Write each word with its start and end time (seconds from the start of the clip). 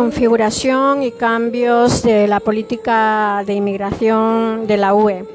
Configuración 0.00 1.02
y 1.02 1.10
cambios 1.10 2.02
de 2.02 2.26
la 2.26 2.40
política 2.40 3.44
de 3.44 3.52
inmigración 3.52 4.66
de 4.66 4.78
la 4.78 4.94
UE. 4.94 5.26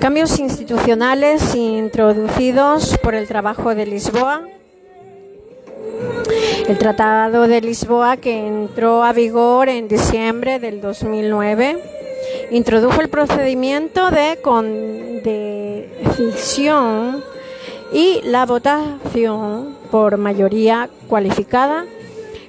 Cambios 0.00 0.40
institucionales 0.40 1.54
introducidos 1.54 2.98
por 2.98 3.14
el 3.14 3.28
trabajo 3.28 3.76
de 3.76 3.86
Lisboa. 3.86 4.42
El 6.66 6.78
Tratado 6.78 7.46
de 7.46 7.60
Lisboa 7.60 8.16
que 8.16 8.44
entró 8.44 9.04
a 9.04 9.12
vigor 9.12 9.68
en 9.68 9.86
diciembre 9.86 10.58
del 10.58 10.80
2009 10.80 11.80
introdujo 12.50 13.00
el 13.00 13.08
procedimiento 13.08 14.10
de, 14.10 14.36
decisión 16.02 17.22
y 17.92 18.20
la 18.24 18.46
votación 18.46 19.76
por 19.92 20.16
mayoría 20.16 20.90
cualificada 21.08 21.84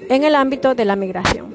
en 0.09 0.23
el 0.23 0.35
ámbito 0.35 0.75
de 0.75 0.85
la 0.85 0.95
migración 0.95 1.47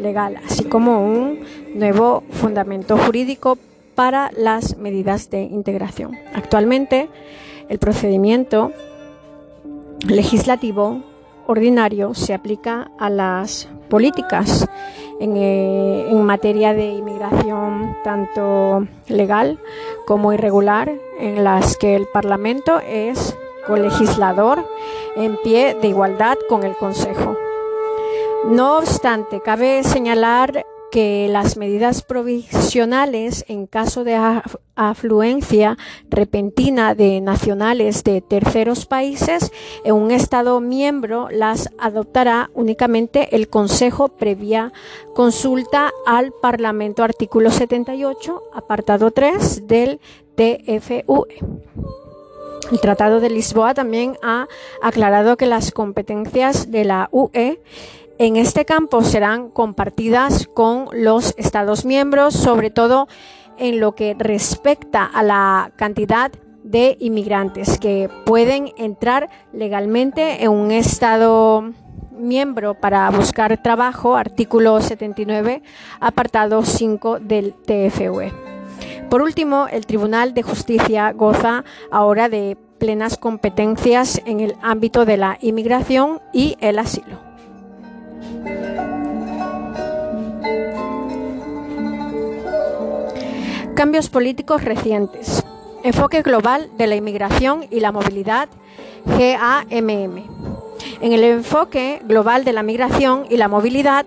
legal, 0.00 0.38
así 0.46 0.64
como 0.64 1.04
un 1.04 1.40
nuevo 1.74 2.22
fundamento 2.30 2.96
jurídico 2.96 3.58
para 3.94 4.30
las 4.36 4.76
medidas 4.78 5.30
de 5.30 5.42
integración. 5.42 6.16
Actualmente, 6.34 7.08
el 7.68 7.78
procedimiento 7.78 8.72
legislativo 10.06 11.02
ordinario 11.46 12.14
se 12.14 12.34
aplica 12.34 12.90
a 12.98 13.10
las 13.10 13.68
políticas 13.88 14.68
en, 15.20 15.32
eh, 15.36 16.10
materia 16.14 16.74
de 16.74 16.86
inmigración 16.86 17.96
tanto 18.04 18.86
legal 19.08 19.58
como 20.06 20.32
irregular, 20.32 20.92
en 21.18 21.44
las 21.44 21.76
que 21.76 21.96
el 21.96 22.06
Parlamento 22.06 22.80
es 22.80 23.36
colegislador 23.66 24.64
en 25.16 25.36
pie 25.42 25.76
de 25.80 25.88
igualdad 25.88 26.36
con 26.48 26.64
el 26.64 26.76
Consejo. 26.76 27.36
No 28.44 28.78
obstante, 28.78 29.40
cabe 29.40 29.82
señalar 29.82 30.64
que 30.90 31.26
las 31.28 31.56
medidas 31.56 32.02
provisionales 32.02 33.44
en 33.48 33.66
caso 33.66 34.04
de 34.04 34.16
afluencia 34.76 35.76
repentina 36.08 36.94
de 36.94 37.20
nacionales 37.20 38.04
de 38.04 38.20
terceros 38.20 38.86
países 38.86 39.50
en 39.84 39.94
un 39.94 40.10
Estado 40.10 40.60
miembro 40.60 41.28
las 41.30 41.70
adoptará 41.78 42.50
únicamente 42.54 43.34
el 43.34 43.48
Consejo 43.48 44.08
previa 44.08 44.72
consulta 45.14 45.90
al 46.06 46.32
Parlamento 46.32 47.02
artículo 47.02 47.50
78, 47.50 48.42
apartado 48.54 49.10
3 49.10 49.66
del 49.66 50.00
TFUE. 50.36 51.40
El 52.72 52.80
Tratado 52.80 53.20
de 53.20 53.30
Lisboa 53.30 53.74
también 53.74 54.16
ha 54.22 54.48
aclarado 54.82 55.36
que 55.36 55.46
las 55.46 55.70
competencias 55.70 56.70
de 56.70 56.84
la 56.84 57.08
UE 57.12 57.60
en 58.18 58.36
este 58.36 58.64
campo 58.64 59.02
serán 59.02 59.50
compartidas 59.50 60.46
con 60.46 60.88
los 60.92 61.34
Estados 61.36 61.84
miembros, 61.84 62.34
sobre 62.34 62.70
todo 62.70 63.08
en 63.58 63.80
lo 63.80 63.94
que 63.94 64.14
respecta 64.18 65.04
a 65.04 65.22
la 65.22 65.72
cantidad 65.76 66.30
de 66.62 66.96
inmigrantes 66.98 67.78
que 67.78 68.10
pueden 68.24 68.72
entrar 68.76 69.28
legalmente 69.52 70.42
en 70.42 70.50
un 70.50 70.72
Estado 70.72 71.72
miembro 72.10 72.74
para 72.74 73.08
buscar 73.10 73.62
trabajo, 73.62 74.16
artículo 74.16 74.80
79, 74.80 75.62
apartado 76.00 76.64
5 76.64 77.20
del 77.20 77.54
TFUE. 77.54 78.32
Por 79.10 79.22
último, 79.22 79.68
el 79.70 79.86
Tribunal 79.86 80.34
de 80.34 80.42
Justicia 80.42 81.12
goza 81.12 81.64
ahora 81.90 82.28
de 82.28 82.56
plenas 82.78 83.16
competencias 83.16 84.20
en 84.26 84.40
el 84.40 84.56
ámbito 84.62 85.04
de 85.04 85.16
la 85.16 85.38
inmigración 85.40 86.20
y 86.32 86.56
el 86.60 86.78
asilo. 86.78 87.35
Cambios 93.76 94.08
políticos 94.08 94.64
recientes. 94.64 95.44
Enfoque 95.82 96.22
global 96.22 96.70
de 96.78 96.86
la 96.86 96.96
inmigración 96.96 97.66
y 97.70 97.80
la 97.80 97.92
movilidad, 97.92 98.48
GAMM. 99.04 100.24
En 101.00 101.12
el 101.12 101.22
enfoque 101.22 102.00
global 102.04 102.44
de 102.44 102.54
la 102.54 102.62
migración 102.62 103.26
y 103.28 103.36
la 103.36 103.48
movilidad 103.48 104.06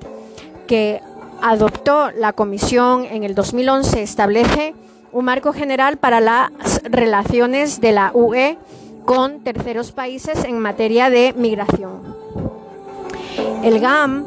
que 0.68 1.02
adoptó 1.42 2.10
la 2.12 2.34
Comisión 2.34 3.06
en 3.06 3.24
el 3.24 3.36
2011 3.36 4.02
establece 4.02 4.74
un 5.12 5.26
marco 5.26 5.54
general 5.54 5.98
para 5.98 6.20
las 6.20 6.82
relaciones 6.84 7.80
de 7.80 7.92
la 7.92 8.12
UE 8.14 8.58
con 9.06 9.42
terceros 9.42 9.92
países 9.92 10.44
en 10.46 10.60
materia 10.60 11.10
de 11.10 11.34
migración. 11.38 12.16
El 13.64 13.80
GAM 13.80 14.26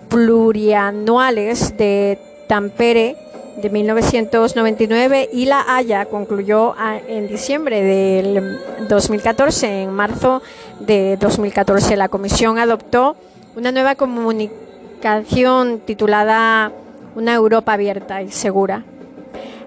plurianuales 0.09 1.77
de 1.77 2.19
Tampere 2.47 3.15
de 3.55 3.69
1999 3.69 5.29
y 5.31 5.45
La 5.45 5.75
Haya 5.75 6.05
concluyó 6.05 6.75
en 7.07 7.27
diciembre 7.27 7.81
del 7.81 8.59
2014. 8.89 9.83
En 9.83 9.91
marzo 9.91 10.41
de 10.79 11.17
2014 11.17 11.95
la 11.95 12.09
Comisión 12.09 12.59
adoptó 12.59 13.15
una 13.55 13.71
nueva 13.71 13.95
comunicación 13.95 15.79
titulada 15.85 16.71
Una 17.15 17.33
Europa 17.33 17.73
abierta 17.73 18.21
y 18.21 18.29
segura. 18.29 18.83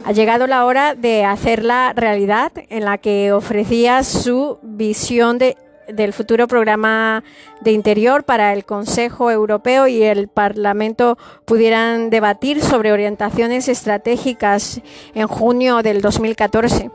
Ha 0.04 0.12
llegado 0.12 0.46
la 0.46 0.64
hora 0.64 0.94
de 0.94 1.24
hacerla 1.24 1.92
realidad 1.94 2.52
en 2.70 2.84
la 2.84 2.98
que 2.98 3.32
ofrecía 3.32 4.04
su 4.04 4.58
visión 4.62 5.38
de, 5.38 5.56
del 5.88 6.12
futuro 6.12 6.46
programa 6.46 7.24
de 7.60 7.72
interior 7.72 8.24
para 8.24 8.52
el 8.52 8.64
Consejo 8.64 9.30
Europeo 9.30 9.86
y 9.86 10.02
el 10.02 10.28
Parlamento 10.28 11.18
pudieran 11.44 12.10
debatir 12.10 12.62
sobre 12.62 12.92
orientaciones 12.92 13.68
estratégicas 13.68 14.80
en 15.14 15.26
junio 15.26 15.82
del 15.82 16.00
2014. 16.00 16.90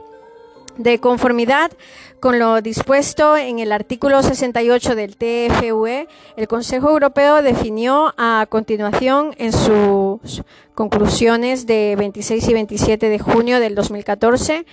De 0.76 0.98
conformidad 0.98 1.70
con 2.18 2.38
lo 2.38 2.62
dispuesto 2.62 3.36
en 3.36 3.58
el 3.58 3.70
artículo 3.70 4.22
68 4.22 4.94
del 4.94 5.16
TFUE, 5.16 6.08
el 6.36 6.48
Consejo 6.48 6.88
Europeo 6.88 7.42
definió 7.42 8.14
a 8.16 8.46
continuación 8.48 9.34
en 9.38 9.52
sus 9.52 10.42
conclusiones 10.74 11.66
de 11.66 11.94
26 11.98 12.48
y 12.48 12.54
27 12.54 13.08
de 13.08 13.18
junio 13.18 13.60
del 13.60 13.74
2014 13.74 14.64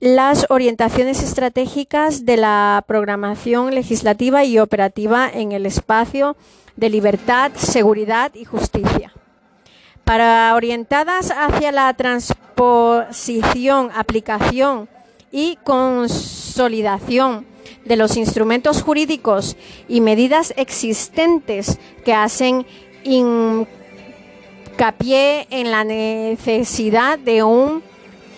las 0.00 0.46
orientaciones 0.48 1.22
estratégicas 1.22 2.24
de 2.24 2.38
la 2.38 2.82
programación 2.88 3.74
legislativa 3.74 4.44
y 4.44 4.58
operativa 4.58 5.28
en 5.28 5.52
el 5.52 5.66
espacio 5.66 6.36
de 6.76 6.88
libertad, 6.88 7.52
seguridad 7.54 8.34
y 8.34 8.46
justicia. 8.46 9.12
Para 10.04 10.54
orientadas 10.54 11.30
hacia 11.30 11.70
la 11.70 11.92
transposición, 11.92 13.90
aplicación 13.94 14.88
y 15.30 15.58
consolidación 15.64 17.46
de 17.84 17.96
los 17.96 18.16
instrumentos 18.16 18.82
jurídicos 18.82 19.58
y 19.86 20.00
medidas 20.00 20.54
existentes 20.56 21.78
que 22.06 22.14
hacen 22.14 22.64
hincapié 23.04 23.66
en 25.50 25.70
la 25.70 25.84
necesidad 25.84 27.18
de 27.18 27.42
un 27.42 27.89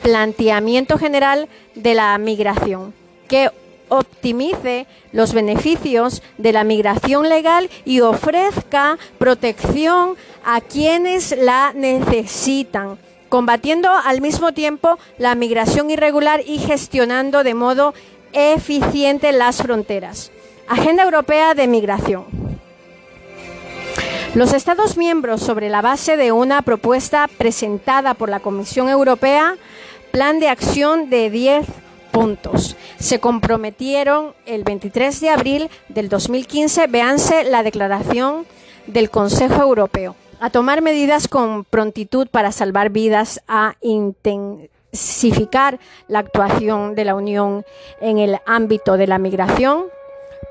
planteamiento 0.03 0.99
general 0.99 1.49
de 1.75 1.95
la 1.95 2.17
migración 2.19 2.93
que 3.29 3.51
optimice 3.89 4.87
los 5.13 5.35
beneficios 5.35 6.23
de 6.39 6.53
la 6.53 6.65
migración 6.65 7.29
legal 7.29 7.69
y 7.85 8.01
ofrezca 8.01 8.99
protección 9.19 10.17
a 10.45 10.61
quienes 10.61 11.37
la 11.37 11.73
necesitan, 11.75 12.99
combatiendo 13.29 13.91
al 13.91 14.21
mismo 14.21 14.53
tiempo 14.53 14.99
la 15.19 15.35
migración 15.35 15.91
irregular 15.91 16.41
y 16.47 16.59
gestionando 16.59 17.45
de 17.45 17.55
modo 17.55 17.95
eficiente 18.33 19.33
las 19.33 19.63
fronteras. 19.63 20.31
Agenda 20.69 21.03
Europea 21.03 21.55
de 21.55 21.67
Migración. 21.67 22.25
Los 24.35 24.55
Estados 24.55 24.97
miembros, 24.97 25.43
sobre 25.43 25.69
la 25.69 25.83
base 25.83 26.17
de 26.17 26.33
una 26.33 26.63
propuesta 26.63 27.29
presentada 27.37 28.15
por 28.15 28.31
la 28.31 28.41
Comisión 28.41 28.89
Europea, 28.89 29.57
plan 30.13 30.41
de 30.41 30.49
acción 30.49 31.11
de 31.11 31.31
10 31.31 31.67
puntos. 32.13 32.77
Se 32.99 33.19
comprometieron 33.19 34.35
el 34.47 34.63
23 34.63 35.21
de 35.21 35.31
abril 35.31 35.71
del 35.89 36.09
2015, 36.09 36.87
véanse 36.87 37.45
la 37.45 37.63
declaración 37.63 38.47
del 38.87 39.11
Consejo 39.11 39.63
Europeo, 39.63 40.15
a 40.39 40.51
tomar 40.51 40.83
medidas 40.83 41.27
con 41.27 41.65
prontitud 41.65 42.29
para 42.29 42.53
salvar 42.53 42.91
vidas, 42.91 43.41
a 43.49 43.75
intensificar 43.81 45.81
la 46.09 46.19
actuación 46.19 46.95
de 46.95 47.05
la 47.07 47.15
Unión 47.15 47.65
en 48.01 48.19
el 48.19 48.39
ámbito 48.45 48.99
de 48.99 49.07
la 49.07 49.19
migración. 49.19 49.85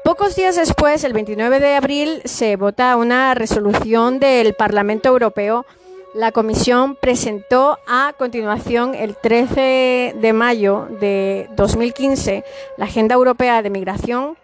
Pocos 0.03 0.35
días 0.35 0.55
después, 0.55 1.03
el 1.03 1.13
29 1.13 1.59
de 1.59 1.75
abril, 1.75 2.21
se 2.25 2.55
vota 2.55 2.95
una 2.95 3.35
resolución 3.35 4.19
del 4.19 4.55
Parlamento 4.55 5.09
Europeo 5.09 5.67
la 6.13 6.31
Comisión 6.31 6.95
presentó 6.95 7.79
a 7.87 8.13
continuación, 8.17 8.95
el 8.95 9.15
13 9.15 10.15
de 10.19 10.33
mayo 10.33 10.87
de 10.99 11.49
2015, 11.55 12.43
la 12.77 12.85
Agenda 12.85 13.15
Europea 13.15 13.61
de 13.61 13.69
Migración, 13.69 14.37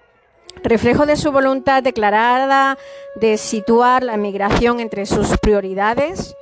reflejo 0.64 1.06
de 1.06 1.18
su 1.18 1.32
voluntad 1.32 1.84
declarada 1.84 2.78
de 3.16 3.38
situar 3.38 4.04
la 4.04 4.18
migración 4.18 4.80
entre 4.80 5.06
sus 5.06 5.38
prioridades. 5.38 6.36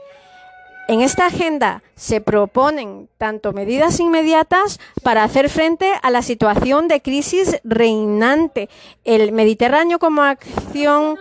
En 0.87 1.01
esta 1.01 1.25
agenda 1.25 1.81
se 1.95 2.21
proponen 2.21 3.09
tanto 3.17 3.53
medidas 3.53 3.99
inmediatas 3.99 4.79
para 5.01 5.23
hacer 5.23 5.49
frente 5.49 5.91
a 6.03 6.11
la 6.11 6.21
situación 6.21 6.87
de 6.87 7.01
crisis 7.01 7.59
reinante, 7.63 8.69
el 9.03 9.31
Mediterráneo 9.31 9.97
como 9.97 10.21
acción 10.21 11.17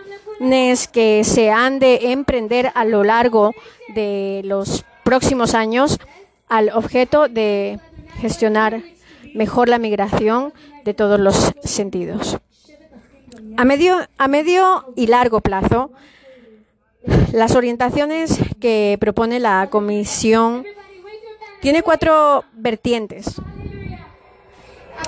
que 0.91 1.23
se 1.23 1.51
han 1.51 1.79
de 1.79 2.11
emprender 2.11 2.71
a 2.75 2.85
lo 2.85 3.03
largo 3.03 3.53
de 3.93 4.41
los 4.43 4.85
próximos 5.03 5.53
años 5.53 5.99
al 6.49 6.69
objeto 6.69 7.27
de 7.27 7.79
gestionar 8.19 8.81
mejor 9.33 9.69
la 9.69 9.79
migración 9.79 10.53
de 10.83 10.93
todos 10.93 11.19
los 11.19 11.53
sentidos. 11.63 12.37
A 13.57 13.65
medio, 13.65 13.97
a 14.17 14.27
medio 14.27 14.85
y 14.95 15.07
largo 15.07 15.41
plazo, 15.41 15.91
las 17.31 17.55
orientaciones 17.55 18.39
que 18.59 18.97
propone 18.99 19.39
la 19.39 19.69
Comisión 19.69 20.65
tiene 21.61 21.83
cuatro 21.83 22.43
vertientes. 22.53 23.41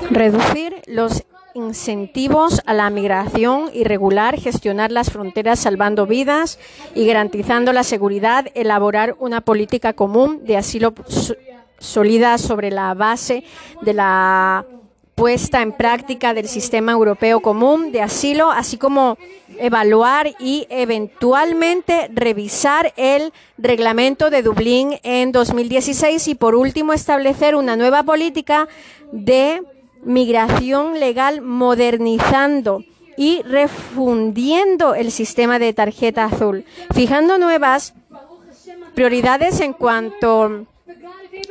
Reducir 0.10 0.82
los 0.88 1.24
incentivos 1.58 2.62
a 2.66 2.74
la 2.74 2.90
migración 2.92 3.72
irregular, 3.74 4.40
gestionar 4.40 4.92
las 4.92 5.10
fronteras 5.10 5.60
salvando 5.60 6.06
vidas 6.06 6.60
y 6.94 7.08
garantizando 7.08 7.74
la 7.74 7.84
seguridad, 7.84 8.48
elaborar 8.54 9.16
una 9.20 9.42
política 9.42 9.94
común 9.94 10.46
de 10.46 10.58
asilo 10.58 10.94
sólida 11.80 12.38
sobre 12.38 12.70
la 12.70 12.94
base 12.94 13.44
de 13.82 13.94
la 13.94 14.66
puesta 15.16 15.64
en 15.64 15.72
práctica 15.72 16.36
del 16.36 16.48
sistema 16.48 16.92
europeo 16.92 17.40
común 17.40 17.92
de 17.92 18.04
asilo, 18.04 18.52
así 18.52 18.78
como 18.78 19.18
evaluar 19.58 20.36
y 20.40 20.68
eventualmente 20.70 22.08
revisar 22.14 22.94
el 22.98 23.34
reglamento 23.58 24.30
de 24.30 24.44
Dublín 24.44 25.00
en 25.02 25.32
2016 25.32 26.28
y 26.28 26.36
por 26.36 26.54
último 26.54 26.94
establecer 26.94 27.56
una 27.56 27.76
nueva 27.76 28.04
política 28.04 28.68
de 29.12 29.64
migración 30.08 31.00
legal 31.00 31.42
modernizando 31.42 32.84
y 33.18 33.42
refundiendo 33.44 34.96
el 34.96 35.12
sistema 35.12 35.60
de 35.60 35.74
tarjeta 35.74 36.26
azul, 36.26 36.64
fijando 36.94 37.38
nuevas 37.38 37.94
prioridades 38.96 39.60
en 39.60 39.74
cuanto 39.74 40.66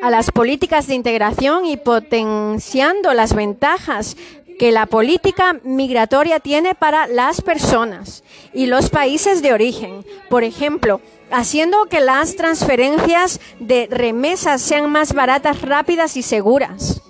a 0.01 0.11
las 0.11 0.31
políticas 0.31 0.87
de 0.87 0.95
integración 0.95 1.67
y 1.67 1.77
potenciando 1.77 3.13
las 3.15 3.35
ventajas 3.35 4.17
que 4.59 4.73
la 4.73 4.87
política 4.87 5.61
migratoria 5.63 6.41
tiene 6.41 6.75
para 6.75 7.07
las 7.07 7.43
personas 7.43 8.25
y 8.55 8.67
los 8.67 8.89
países 8.89 9.43
de 9.43 9.53
origen. 9.53 10.05
Por 10.31 10.45
ejemplo, 10.45 11.03
haciendo 11.31 11.87
que 11.87 12.01
las 12.01 12.37
transferencias 12.37 13.39
de 13.61 13.87
remesas 13.91 14.63
sean 14.63 14.91
más 14.91 15.13
baratas, 15.13 15.61
rápidas 15.61 16.17
y 16.17 16.23
seguras. 16.23 17.03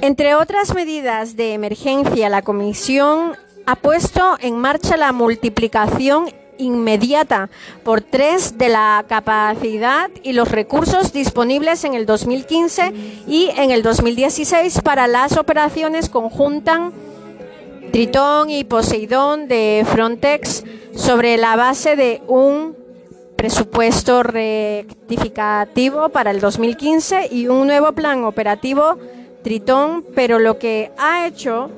Entre 0.00 0.34
otras 0.34 0.74
medidas 0.74 1.36
de 1.36 1.54
emergencia, 1.54 2.28
la 2.28 2.42
Comisión 2.42 3.36
ha 3.66 3.76
puesto 3.76 4.36
en 4.40 4.58
marcha 4.58 4.96
la 4.96 5.12
multiplicación 5.12 6.26
inmediata 6.58 7.50
por 7.84 8.00
tres 8.00 8.58
de 8.58 8.68
la 8.68 9.04
capacidad 9.08 10.10
y 10.22 10.32
los 10.32 10.50
recursos 10.50 11.12
disponibles 11.12 11.84
en 11.84 11.94
el 11.94 12.06
2015 12.06 12.92
y 13.26 13.50
en 13.56 13.70
el 13.70 13.82
2016 13.82 14.80
para 14.82 15.06
las 15.06 15.36
operaciones 15.36 16.08
conjuntas 16.08 16.92
Tritón 17.92 18.48
y 18.48 18.64
Poseidón 18.64 19.48
de 19.48 19.84
Frontex 19.86 20.64
sobre 20.94 21.36
la 21.36 21.56
base 21.56 21.94
de 21.94 22.22
un 22.26 22.81
presupuesto 23.42 24.22
rectificativo 24.22 26.10
para 26.10 26.30
el 26.30 26.38
2015 26.38 27.26
y 27.32 27.48
un 27.48 27.66
nuevo 27.66 27.90
plan 27.90 28.22
operativo 28.22 28.96
Tritón, 29.42 30.04
pero 30.14 30.38
lo 30.38 30.60
que 30.60 30.92
ha 30.96 31.26
hecho 31.26 31.68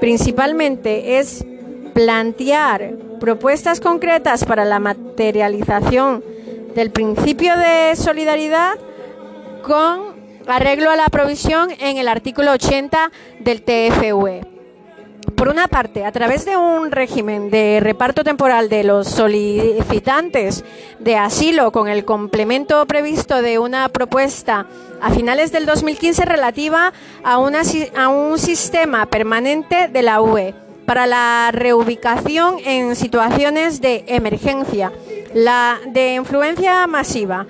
principalmente 0.00 1.18
es 1.18 1.44
plantear 1.92 2.94
propuestas 3.20 3.80
concretas 3.80 4.46
para 4.46 4.64
la 4.64 4.78
materialización 4.78 6.24
del 6.74 6.90
principio 6.90 7.54
de 7.58 7.94
solidaridad 7.96 8.78
con 9.62 10.14
arreglo 10.46 10.90
a 10.90 10.96
la 10.96 11.10
provisión 11.10 11.68
en 11.80 11.98
el 11.98 12.08
artículo 12.08 12.52
80 12.52 13.12
del 13.40 13.60
TFUE. 13.60 14.53
Por 15.36 15.48
una 15.48 15.68
parte, 15.68 16.04
a 16.04 16.12
través 16.12 16.44
de 16.44 16.56
un 16.56 16.90
régimen 16.90 17.50
de 17.50 17.80
reparto 17.80 18.24
temporal 18.24 18.68
de 18.68 18.84
los 18.84 19.08
solicitantes 19.08 20.64
de 20.98 21.16
asilo 21.16 21.72
con 21.72 21.88
el 21.88 22.04
complemento 22.04 22.84
previsto 22.86 23.40
de 23.40 23.58
una 23.58 23.88
propuesta 23.88 24.66
a 25.00 25.10
finales 25.10 25.50
del 25.50 25.66
2015 25.66 26.24
relativa 26.26 26.92
a, 27.24 27.38
una, 27.38 27.62
un 28.10 28.38
sistema 28.38 29.06
permanente 29.06 29.88
de 29.88 30.02
la 30.02 30.20
UE 30.20 30.54
para 30.86 31.06
la 31.06 31.50
reubicación 31.52 32.56
en 32.64 32.94
situaciones 32.94 33.80
de 33.80 34.04
emergencia, 34.06 34.92
la 35.32 35.78
de 35.86 36.14
influencia 36.14 36.86
masiva, 36.86 37.46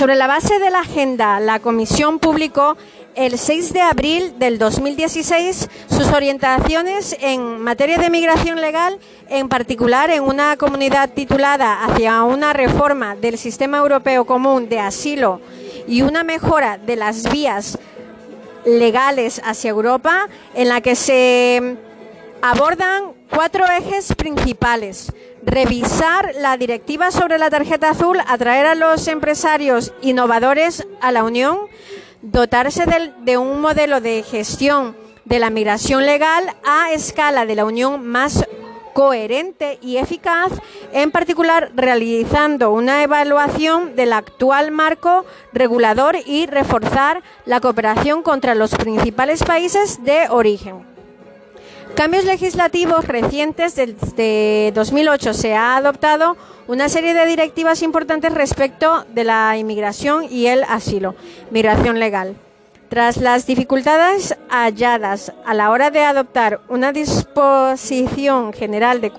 Sobre 0.00 0.16
la 0.16 0.26
base 0.26 0.58
de 0.58 0.70
la 0.70 0.80
agenda, 0.80 1.40
la 1.40 1.60
Comisión 1.60 2.20
publicó 2.20 2.78
el 3.16 3.38
6 3.38 3.74
de 3.74 3.82
abril 3.82 4.38
del 4.38 4.58
2016 4.58 5.68
sus 5.90 6.06
orientaciones 6.06 7.14
en 7.20 7.60
materia 7.60 7.98
de 7.98 8.08
migración 8.08 8.62
legal, 8.62 8.98
en 9.28 9.50
particular 9.50 10.08
en 10.08 10.22
una 10.22 10.56
comunidad 10.56 11.10
titulada 11.10 11.84
hacia 11.84 12.22
una 12.22 12.54
reforma 12.54 13.14
del 13.14 13.36
sistema 13.36 13.76
europeo 13.76 14.24
común 14.24 14.70
de 14.70 14.78
asilo 14.78 15.42
y 15.86 16.00
una 16.00 16.24
mejora 16.24 16.78
de 16.78 16.96
las 16.96 17.30
vías 17.30 17.78
legales 18.64 19.42
hacia 19.44 19.68
Europa, 19.68 20.28
en 20.54 20.70
la 20.70 20.80
que 20.80 20.96
se 20.96 21.76
abordan 22.40 23.12
cuatro 23.28 23.66
ejes 23.66 24.14
principales 24.14 25.12
revisar 25.42 26.32
la 26.38 26.56
directiva 26.56 27.10
sobre 27.10 27.38
la 27.38 27.50
tarjeta 27.50 27.90
azul, 27.90 28.18
atraer 28.26 28.66
a 28.66 28.74
los 28.74 29.06
empresarios 29.08 29.92
innovadores 30.02 30.86
a 31.00 31.12
la 31.12 31.24
Unión, 31.24 31.58
dotarse 32.22 32.84
de, 33.24 33.38
un 33.38 33.60
modelo 33.60 34.00
de 34.00 34.22
gestión 34.22 34.96
de 35.24 35.38
la 35.38 35.50
migración 35.50 36.04
legal 36.06 36.44
a 36.64 36.92
escala 36.92 37.46
de 37.46 37.54
la 37.54 37.64
Unión 37.64 38.06
más 38.06 38.44
coherente 38.92 39.78
y 39.80 39.96
eficaz, 39.96 40.52
en 40.92 41.10
particular 41.10 41.70
realizando 41.74 42.72
una 42.72 43.02
evaluación 43.02 43.94
del 43.94 44.12
actual 44.12 44.72
marco 44.72 45.24
regulador 45.52 46.16
y 46.26 46.46
reforzar 46.46 47.22
la 47.46 47.60
cooperación 47.60 48.22
contra 48.22 48.54
los 48.54 48.74
principales 48.74 49.44
países 49.44 50.02
de 50.04 50.28
origen. 50.28 50.99
Cambios 51.94 52.24
legislativos 52.24 53.06
recientes 53.06 53.74
desde 53.74 54.72
2008 54.74 55.34
se 55.34 55.54
ha 55.54 55.76
adoptado 55.76 56.36
una 56.66 56.88
serie 56.88 57.14
de 57.14 57.26
directivas 57.26 57.82
importantes 57.82 58.32
respecto 58.32 59.04
de 59.14 59.24
la 59.24 59.56
inmigración 59.58 60.24
y 60.30 60.46
el 60.46 60.64
asilo, 60.64 61.14
migración 61.50 61.98
legal. 61.98 62.36
Tras 62.88 63.18
las 63.18 63.46
dificultades 63.46 64.36
halladas 64.48 65.32
a 65.44 65.52
la 65.54 65.70
hora 65.70 65.90
de 65.90 66.00
adoptar 66.00 66.60
una 66.68 66.92
disposición 66.92 68.52
general 68.52 69.12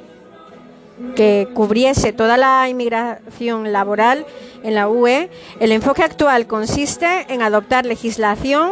que 1.15 1.47
cubriese 1.53 2.13
toda 2.13 2.37
la 2.37 2.67
inmigración 2.67 3.71
laboral 3.71 4.25
en 4.63 4.75
la 4.75 4.87
UE, 4.87 5.29
el 5.59 5.71
enfoque 5.71 6.03
actual 6.03 6.47
consiste 6.47 7.25
en 7.29 7.41
adoptar 7.41 7.85
legislación 7.85 8.71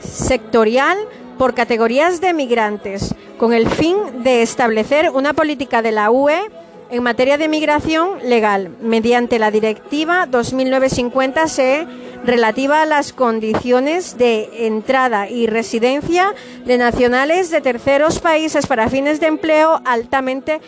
sectorial 0.00 0.98
por 1.38 1.54
categorías 1.54 2.20
de 2.20 2.34
migrantes, 2.34 3.14
con 3.38 3.52
el 3.52 3.68
fin 3.68 3.96
de 4.22 4.42
establecer 4.42 5.10
una 5.10 5.32
política 5.32 5.80
de 5.80 5.92
la 5.92 6.10
UE 6.10 6.50
en 6.90 7.02
materia 7.02 7.38
de 7.38 7.48
migración 7.48 8.18
legal, 8.24 8.70
mediante 8.80 9.38
la 9.38 9.50
Directiva 9.50 10.26
2009-50-CE 10.30 11.86
relativa 12.24 12.82
a 12.82 12.86
las 12.86 13.12
condiciones 13.12 14.18
de 14.18 14.66
entrada 14.66 15.28
y 15.28 15.46
residencia 15.46 16.34
de 16.64 16.78
nacionales 16.78 17.50
de 17.50 17.60
terceros 17.60 18.18
países 18.18 18.66
para 18.66 18.88
fines 18.88 19.20
de 19.20 19.26
empleo 19.26 19.80
altamente 19.84 20.60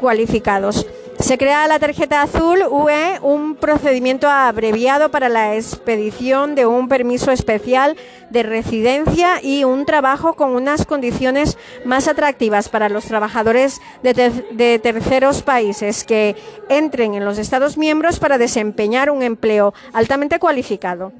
cualificados. 0.00 0.86
Se 1.20 1.36
crea 1.36 1.68
la 1.68 1.78
tarjeta 1.78 2.22
azul 2.22 2.62
UE, 2.70 3.18
un 3.20 3.54
procedimiento 3.54 4.26
abreviado 4.26 5.10
para 5.10 5.28
la 5.28 5.54
expedición 5.54 6.54
de 6.54 6.64
un 6.64 6.88
permiso 6.88 7.30
especial 7.30 7.96
de 8.30 8.42
residencia 8.42 9.42
y 9.42 9.64
un 9.64 9.84
trabajo 9.84 10.32
con 10.32 10.50
unas 10.50 10.86
condiciones 10.86 11.58
más 11.84 12.08
atractivas 12.08 12.70
para 12.70 12.88
los 12.88 13.04
trabajadores 13.04 13.82
de, 14.02 14.80
terceros 14.82 15.42
países 15.42 16.04
que 16.04 16.36
entren 16.70 17.14
en 17.14 17.26
los 17.26 17.38
Estados 17.38 17.76
miembros 17.76 18.18
para 18.18 18.38
desempeñar 18.38 19.10
un 19.10 19.22
empleo 19.22 19.74
altamente 19.92 20.38
cualificado. 20.38 21.12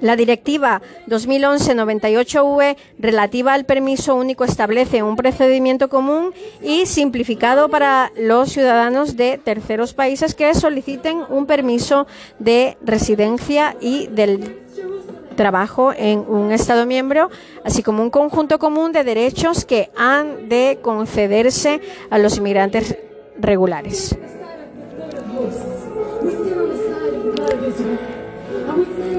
La 0.00 0.16
Directiva 0.16 0.82
2011-98-UE 1.06 2.76
relativa 2.98 3.54
al 3.54 3.64
permiso 3.64 4.14
único 4.16 4.44
establece 4.44 5.02
un 5.02 5.16
procedimiento 5.16 5.88
común 5.88 6.32
y 6.62 6.86
simplificado 6.86 7.68
para 7.68 8.10
los 8.16 8.50
ciudadanos 8.50 9.16
de 9.16 9.38
terceros 9.38 9.94
países 9.94 10.34
que 10.34 10.54
soliciten 10.54 11.22
un 11.28 11.46
permiso 11.46 12.06
de 12.38 12.76
residencia 12.82 13.76
y 13.80 14.08
del 14.08 14.64
trabajo 15.36 15.92
en 15.96 16.20
un 16.20 16.52
Estado 16.52 16.86
miembro, 16.86 17.30
así 17.64 17.82
como 17.82 18.02
un 18.02 18.10
conjunto 18.10 18.58
común 18.58 18.92
de 18.92 19.04
derechos 19.04 19.64
que 19.64 19.90
han 19.96 20.48
de 20.48 20.78
concederse 20.82 21.80
a 22.10 22.18
los 22.18 22.36
inmigrantes 22.38 22.96
regulares. 23.38 24.16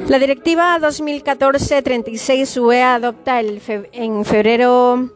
La 0.07 0.19
Directiva 0.19 0.77
2014-36-UE 0.79 2.83
adopta 2.83 3.39
el 3.39 3.59
en 3.91 4.23
febrero 4.23 5.09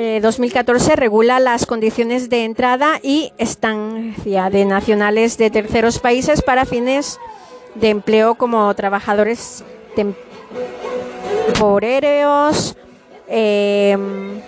eh, 0.00 0.20
2014 0.22 0.94
regula 0.94 1.40
las 1.40 1.66
condiciones 1.66 2.30
de 2.30 2.44
entrada 2.44 3.00
y 3.02 3.32
estancia 3.36 4.48
de 4.48 4.64
nacionales 4.64 5.36
de 5.38 5.50
terceros 5.50 5.98
países 5.98 6.40
para 6.42 6.66
fines 6.66 7.18
de 7.74 7.88
empleo 7.88 8.36
como 8.36 8.72
trabajadores 8.74 9.64
temporeros. 11.54 12.76
Em, 13.26 14.40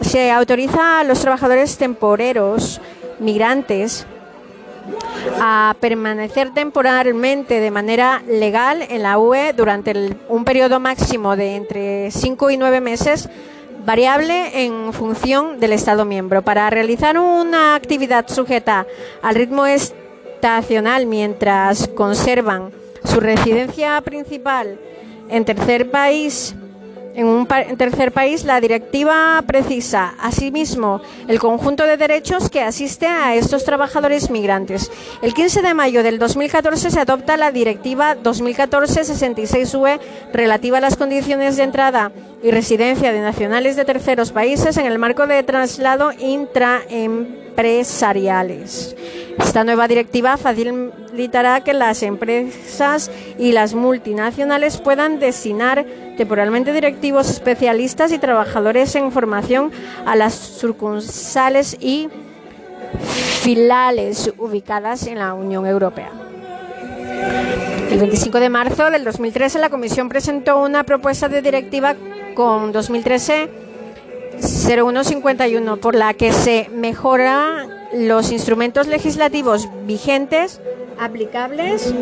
se 0.00 0.30
autoriza 0.30 1.00
a 1.00 1.04
los 1.04 1.20
trabajadores 1.20 1.76
temporeros 1.76 2.80
migrantes 3.18 4.06
a 5.40 5.74
permanecer 5.80 6.52
temporalmente 6.54 7.60
de 7.60 7.70
manera 7.70 8.22
legal 8.28 8.82
en 8.88 9.02
la 9.02 9.18
UE 9.18 9.52
durante 9.52 10.16
un 10.28 10.44
periodo 10.44 10.80
máximo 10.80 11.36
de 11.36 11.56
entre 11.56 12.10
5 12.10 12.50
y 12.50 12.56
9 12.56 12.80
meses 12.80 13.28
variable 13.84 14.64
en 14.64 14.92
función 14.92 15.60
del 15.60 15.72
Estado 15.72 16.04
miembro. 16.04 16.42
Para 16.42 16.68
realizar 16.70 17.18
una 17.18 17.74
actividad 17.74 18.26
sujeta 18.28 18.86
al 19.22 19.34
ritmo 19.34 19.64
estacional 19.66 21.06
mientras 21.06 21.88
conservan 21.88 22.72
su 23.04 23.20
residencia 23.20 24.00
principal 24.00 24.78
en 25.28 25.44
tercer 25.44 25.90
país 25.90 26.54
en 27.16 27.26
un 27.26 27.46
tercer 27.46 28.12
país, 28.12 28.44
la 28.44 28.60
directiva 28.60 29.42
precisa 29.46 30.14
asimismo 30.20 31.00
el 31.28 31.38
conjunto 31.38 31.86
de 31.86 31.96
derechos 31.96 32.50
que 32.50 32.60
asiste 32.60 33.06
a 33.06 33.34
estos 33.34 33.64
trabajadores 33.64 34.28
migrantes. 34.30 34.90
El 35.22 35.32
15 35.32 35.62
de 35.62 35.72
mayo 35.72 36.02
del 36.02 36.18
2014 36.18 36.90
se 36.90 37.00
adopta 37.00 37.38
la 37.38 37.52
directiva 37.52 38.16
2014-66UE 38.22 39.98
relativa 40.34 40.76
a 40.76 40.82
las 40.82 40.96
condiciones 40.96 41.56
de 41.56 41.62
entrada 41.62 42.12
y 42.46 42.50
residencia 42.52 43.12
de 43.12 43.20
nacionales 43.20 43.74
de 43.74 43.84
terceros 43.84 44.30
países 44.30 44.76
en 44.76 44.86
el 44.86 45.00
marco 45.00 45.26
de 45.26 45.42
traslado 45.42 46.12
intraempresariales. 46.12 48.94
Esta 49.36 49.64
nueva 49.64 49.88
directiva 49.88 50.36
facilitará 50.36 51.64
que 51.64 51.72
las 51.72 52.04
empresas 52.04 53.10
y 53.36 53.50
las 53.50 53.74
multinacionales 53.74 54.76
puedan 54.76 55.18
designar 55.18 55.84
temporalmente 56.16 56.72
directivos 56.72 57.28
especialistas 57.30 58.12
y 58.12 58.18
trabajadores 58.18 58.94
en 58.94 59.10
formación 59.10 59.72
a 60.06 60.14
las 60.14 60.34
sucursales 60.34 61.76
y 61.80 62.08
filiales 63.42 64.32
ubicadas 64.38 65.08
en 65.08 65.18
la 65.18 65.34
Unión 65.34 65.66
Europea. 65.66 66.12
El 67.96 68.00
25 68.00 68.40
de 68.40 68.50
marzo 68.50 68.90
del 68.90 69.04
2013 69.04 69.58
la 69.58 69.70
Comisión 69.70 70.10
presentó 70.10 70.60
una 70.60 70.84
propuesta 70.84 71.30
de 71.30 71.40
directiva 71.40 71.94
con 72.34 72.70
2013 72.70 73.48
0151 74.38 75.78
por 75.78 75.94
la 75.94 76.12
que 76.12 76.30
se 76.30 76.68
mejora 76.74 77.66
los 77.94 78.32
instrumentos 78.32 78.86
legislativos 78.86 79.70
vigentes 79.86 80.60
aplicables 81.00 81.94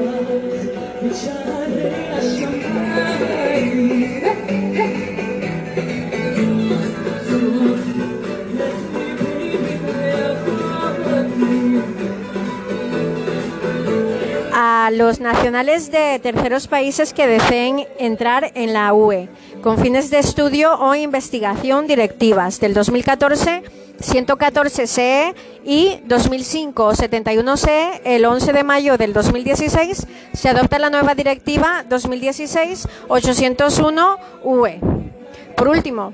a 14.85 14.91
los 14.91 15.19
nacionales 15.19 15.91
de 15.91 16.19
terceros 16.23 16.69
países 16.69 17.15
que 17.15 17.27
deseen 17.27 17.87
entrar 17.99 18.53
en 18.55 18.75
la 18.75 18.93
UE 18.93 19.31
con 19.63 19.79
fines 19.79 20.11
de 20.11 20.19
estudio 20.19 20.79
o 20.79 20.95
investigación 20.95 21.87
directivas 21.87 22.61
del 22.61 22.75
2014 22.75 23.63
114 23.99 24.87
CE 24.87 25.35
y 25.65 26.01
2005 26.05 26.97
71 26.97 27.57
CE 27.57 28.03
el 28.05 28.27
11 28.27 28.53
de 28.53 28.63
mayo 28.63 28.99
del 28.99 29.15
2016 29.15 30.07
se 30.35 30.49
adopta 30.51 30.79
la 30.79 30.91
nueva 30.91 31.15
directiva 31.15 31.83
2016 31.89 32.87
801 33.09 34.19
UE. 34.43 34.81
Por 35.57 35.69
último, 35.69 36.13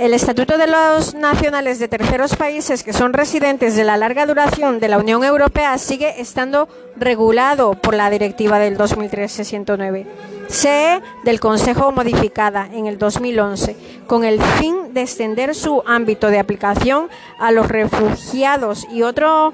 el 0.00 0.14
Estatuto 0.14 0.56
de 0.56 0.66
los 0.66 1.14
Nacionales 1.14 1.78
de 1.78 1.86
terceros 1.86 2.34
países 2.34 2.82
que 2.82 2.94
son 2.94 3.12
residentes 3.12 3.76
de 3.76 3.84
la 3.84 3.98
larga 3.98 4.24
duración 4.24 4.80
de 4.80 4.88
la 4.88 4.96
Unión 4.96 5.22
Europea 5.24 5.76
sigue 5.76 6.22
estando 6.22 6.70
regulado 6.96 7.74
por 7.74 7.92
la 7.92 8.08
Directiva 8.08 8.58
del 8.58 8.78
2003-609 8.78 10.06
C 10.48 11.02
del 11.22 11.38
Consejo 11.38 11.92
modificada 11.92 12.66
en 12.72 12.86
el 12.86 12.96
2011 12.96 13.76
con 14.06 14.24
el 14.24 14.40
fin 14.40 14.94
de 14.94 15.02
extender 15.02 15.54
su 15.54 15.82
ámbito 15.84 16.28
de 16.28 16.38
aplicación 16.38 17.10
a 17.38 17.52
los 17.52 17.68
refugiados 17.68 18.86
y 18.90 19.02
otros 19.02 19.52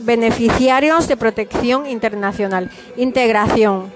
beneficiarios 0.00 1.06
de 1.06 1.16
protección 1.16 1.86
internacional. 1.86 2.72
Integración. 2.96 3.92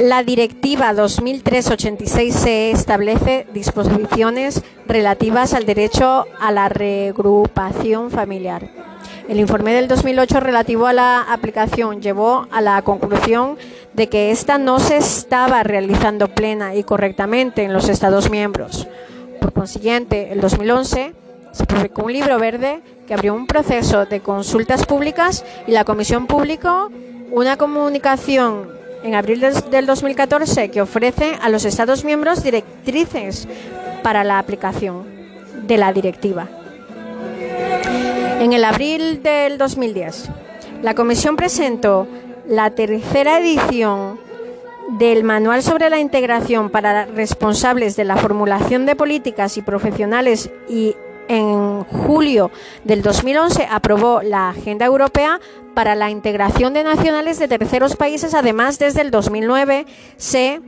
La 0.00 0.22
Directiva 0.22 0.92
2003-86-CE 0.92 2.70
establece 2.70 3.46
disposiciones 3.54 4.62
relativas 4.86 5.54
al 5.54 5.64
derecho 5.64 6.26
a 6.38 6.52
la 6.52 6.68
regrupación 6.68 8.10
familiar. 8.10 8.68
El 9.26 9.40
informe 9.40 9.72
del 9.72 9.88
2008 9.88 10.40
relativo 10.40 10.86
a 10.86 10.92
la 10.92 11.22
aplicación 11.22 12.02
llevó 12.02 12.46
a 12.50 12.60
la 12.60 12.82
conclusión 12.82 13.56
de 13.94 14.08
que 14.10 14.30
ésta 14.30 14.58
no 14.58 14.80
se 14.80 14.98
estaba 14.98 15.62
realizando 15.62 16.28
plena 16.28 16.74
y 16.74 16.84
correctamente 16.84 17.62
en 17.62 17.72
los 17.72 17.88
Estados 17.88 18.28
miembros. 18.28 18.86
Por 19.40 19.54
consiguiente, 19.54 20.30
en 20.30 20.42
2011 20.42 21.14
se 21.52 21.64
publicó 21.64 22.02
un 22.02 22.12
libro 22.12 22.38
verde 22.38 22.82
que 23.06 23.14
abrió 23.14 23.34
un 23.34 23.46
proceso 23.46 24.04
de 24.04 24.20
consultas 24.20 24.84
públicas 24.84 25.42
y 25.66 25.70
la 25.70 25.84
Comisión 25.84 26.26
publicó 26.26 26.90
una 27.30 27.56
comunicación 27.56 28.75
en 29.02 29.14
abril 29.14 29.40
del 29.40 29.86
2014 29.86 30.70
que 30.70 30.80
ofrece 30.80 31.36
a 31.40 31.48
los 31.48 31.64
Estados 31.64 32.04
miembros 32.04 32.42
directrices 32.42 33.48
para 34.02 34.24
la 34.24 34.38
aplicación 34.38 35.04
de 35.66 35.76
la 35.76 35.92
directiva. 35.92 36.48
En 38.40 38.52
el 38.52 38.64
abril 38.64 39.22
del 39.22 39.58
2010, 39.58 40.28
la 40.82 40.94
Comisión 40.94 41.36
presentó 41.36 42.06
la 42.46 42.70
tercera 42.70 43.38
edición 43.40 44.20
del 44.98 45.24
Manual 45.24 45.62
sobre 45.62 45.90
la 45.90 45.98
Integración 45.98 46.70
para 46.70 47.06
responsables 47.06 47.96
de 47.96 48.04
la 48.04 48.16
formulación 48.16 48.86
de 48.86 48.94
políticas 48.94 49.56
y 49.56 49.62
profesionales 49.62 50.50
y 50.68 50.94
en 51.28 51.84
julio 51.84 52.50
del 52.84 53.02
2011 53.02 53.66
aprobó 53.70 54.22
la 54.22 54.50
Agenda 54.50 54.86
Europea 54.86 55.40
para 55.74 55.94
la 55.94 56.10
Integración 56.10 56.72
de 56.72 56.84
Nacionales 56.84 57.38
de 57.38 57.48
Terceros 57.48 57.96
Países. 57.96 58.34
Además, 58.34 58.78
desde 58.78 59.02
el 59.02 59.10
2009 59.10 59.86
se 60.16 60.60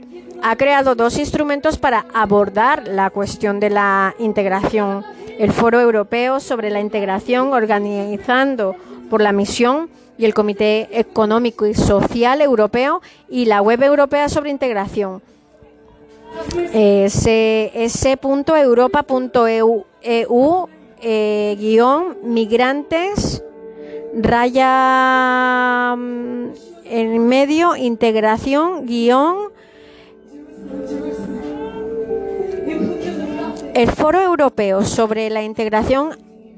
ha 0.43 0.57
creado 0.57 0.95
dos 0.95 1.19
instrumentos 1.19 1.79
para 1.79 2.07
abordar 2.15 2.87
la 2.87 3.11
cuestión 3.11 3.61
de 3.61 3.71
la 3.71 4.15
integración. 4.19 5.05
El 5.39 5.53
Foro 5.53 5.81
Europeo 5.81 6.41
sobre 6.41 6.71
la 6.71 6.81
Integración, 6.81 7.53
organizando 7.53 8.77
por 9.09 9.23
la 9.23 9.33
misión 9.33 9.89
y 10.19 10.25
el 10.25 10.35
Comité 10.35 10.89
Económico 10.99 11.67
y 11.67 11.75
Social 11.75 12.41
Europeo 12.41 13.01
y 13.29 13.45
la 13.47 13.63
Web 13.63 13.83
Europea 13.83 14.29
sobre 14.29 14.51
Integración. 14.51 15.23
s.europa.eu 17.87 18.59
EU 20.03 20.69
eh, 21.01 21.57
guion 21.59 22.17
migrantes 22.23 23.43
raya 24.15 25.95
mm, 25.97 26.51
en 26.85 27.27
medio 27.27 27.77
integración 27.77 28.87
guion. 28.87 29.37
El 33.75 33.91
foro 33.93 34.21
europeo 34.21 34.85
sobre 34.85 35.31
la 35.31 35.43
integración 35.43 36.11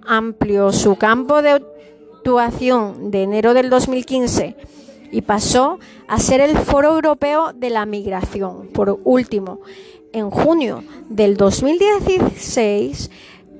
amplió 0.06 0.72
su 0.72 0.96
campo 0.96 1.42
de 1.42 1.50
actuación 1.50 3.10
de 3.10 3.24
enero 3.24 3.52
del 3.52 3.68
2015 3.68 4.56
y 5.10 5.22
pasó 5.22 5.78
a 6.08 6.18
ser 6.18 6.40
el 6.40 6.56
foro 6.56 6.94
europeo 6.94 7.52
de 7.52 7.70
la 7.70 7.86
migración. 7.86 8.68
Por 8.68 9.00
último 9.04 9.60
en 10.12 10.30
junio 10.30 10.82
del 11.08 11.36
2016, 11.36 13.10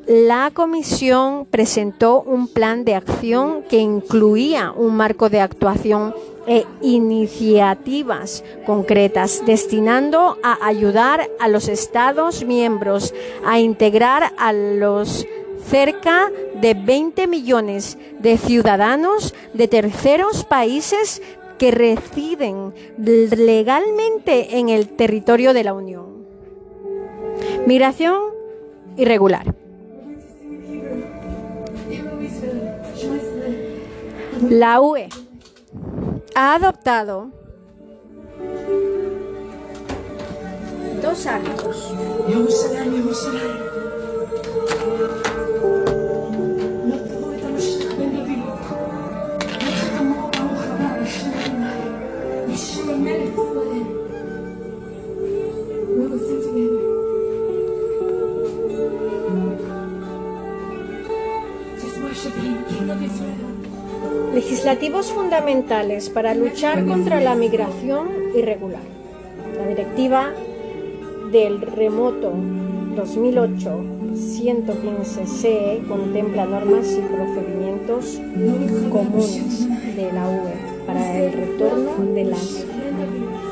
la 0.07 0.51
Comisión 0.53 1.47
presentó 1.47 2.23
un 2.23 2.49
plan 2.49 2.85
de 2.85 2.97
acción 2.97 3.63
que 3.69 3.79
incluía 3.79 4.73
un 4.73 4.97
marco 4.97 5.29
de 5.29 5.41
actuación 5.41 6.15
e 6.47 6.65
iniciativas 6.81 8.43
concretas 8.67 9.43
destinando 9.47 10.39
a 10.43 10.67
ayudar 10.67 11.29
a 11.39 11.47
los 11.47 11.69
Estados 11.69 12.45
miembros 12.45 13.15
a 13.45 13.61
integrar 13.61 14.33
a 14.37 14.53
los 14.53 15.27
cerca 15.69 16.31
de 16.61 16.75
20 16.75 17.27
millones 17.27 17.97
de 18.19 18.37
ciudadanos 18.37 19.35
de 19.55 19.69
terceros 19.69 20.45
países 20.45 21.23
que 21.61 21.71
residen 21.71 22.73
legalmente 22.97 24.57
en 24.57 24.71
el 24.71 24.89
territorio 24.89 25.53
de 25.53 25.63
la 25.63 25.75
Unión. 25.75 26.25
Migración 27.67 28.19
irregular. 28.97 29.55
La 34.49 34.81
UE 34.81 35.11
ha 36.35 36.55
adoptado 36.55 37.31
dos 41.03 41.27
actos 41.27 41.93
Legislativos 64.35 65.13
fundamentales 65.13 66.09
para 66.09 66.35
luchar 66.35 66.87
contra 66.87 67.21
la 67.21 67.35
migración 67.35 68.09
irregular. 68.35 68.81
La 69.57 69.67
directiva 69.67 70.33
del 71.33 71.61
remoto 71.61 72.33
2008-115-CE 72.97 75.83
contempla 75.89 76.47
normas 76.47 76.87
y 76.93 77.01
procedimientos 77.01 78.21
comunes 78.91 79.69
de 79.97 80.13
la 80.13 80.29
UE 80.29 80.55
para 80.87 81.19
el 81.19 81.33
retorno 81.33 81.97
de 82.15 82.25
las 82.25 82.65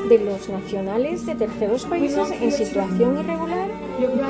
de 0.09 0.19
los 0.21 0.49
nacionales 0.49 1.27
de 1.27 1.35
terceros 1.35 1.85
países 1.85 2.31
en 2.31 2.51
situación 2.51 3.19
irregular, 3.19 3.69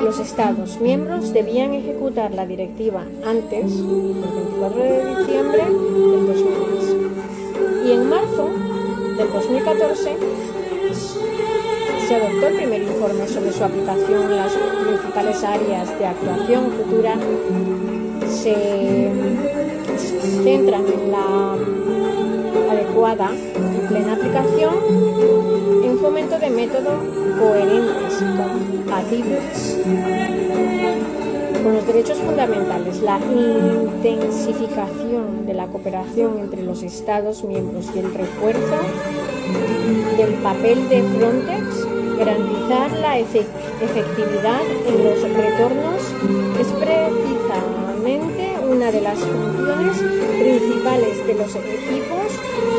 los 0.03 0.19
Estados 0.19 0.79
miembros 0.79 1.31
debían 1.31 1.73
ejecutar 1.73 2.33
la 2.33 2.45
directiva 2.45 3.03
antes 3.25 3.77
del 3.77 4.13
24 4.13 4.83
de 4.83 5.15
diciembre 5.15 5.63
del 5.65 6.27
2010. 6.27 7.85
Y 7.85 7.91
en 7.91 8.09
marzo 8.09 8.49
del 9.17 9.31
2014 9.31 10.17
se 12.07 12.15
adoptó 12.15 12.47
el 12.47 12.55
primer 12.55 12.81
informe 12.81 13.27
sobre 13.27 13.51
su 13.51 13.63
aplicación 13.63 14.23
en 14.23 14.35
las 14.37 14.53
principales 14.53 15.43
áreas 15.43 15.99
de 15.99 16.05
actuación 16.05 16.71
futura. 16.71 17.15
Se 18.27 19.11
centran 20.43 20.85
en 20.87 21.11
la 21.11 21.55
adecuada 22.69 23.31
y 23.33 23.87
plena 23.87 24.13
aplicación 24.13 24.75
en 25.83 25.99
fomento 25.99 26.39
de 26.39 26.49
métodos 26.49 27.03
coherentes 27.39 28.23
compatibles 28.37 29.77
con 31.63 31.73
los 31.73 31.85
derechos 31.85 32.17
fundamentales, 32.19 33.01
la 33.01 33.19
intensificación 33.19 35.45
de 35.45 35.53
la 35.53 35.67
cooperación 35.67 36.39
entre 36.39 36.63
los 36.63 36.81
Estados 36.83 37.43
miembros 37.43 37.87
y 37.93 37.99
el 37.99 38.13
refuerzo 38.13 38.77
del 40.17 40.35
papel 40.35 40.87
de 40.89 41.03
Frontex 41.03 41.85
Garantizar 42.19 42.91
la 42.99 43.17
efectividad 43.17 44.61
en 44.85 45.03
los 45.05 45.21
retornos 45.21 46.01
es 46.59 46.67
precisamente 46.73 48.57
una 48.69 48.91
de 48.91 48.99
las 48.99 49.17
funciones 49.19 49.97
principales 50.37 51.25
de 51.25 51.35
los 51.35 51.55
equipos 51.55 52.18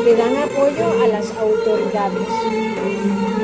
que 0.03 0.15
dan 0.15 0.35
apoyo 0.37 1.03
a 1.03 1.07
las 1.07 1.31
autoridades 1.37 2.27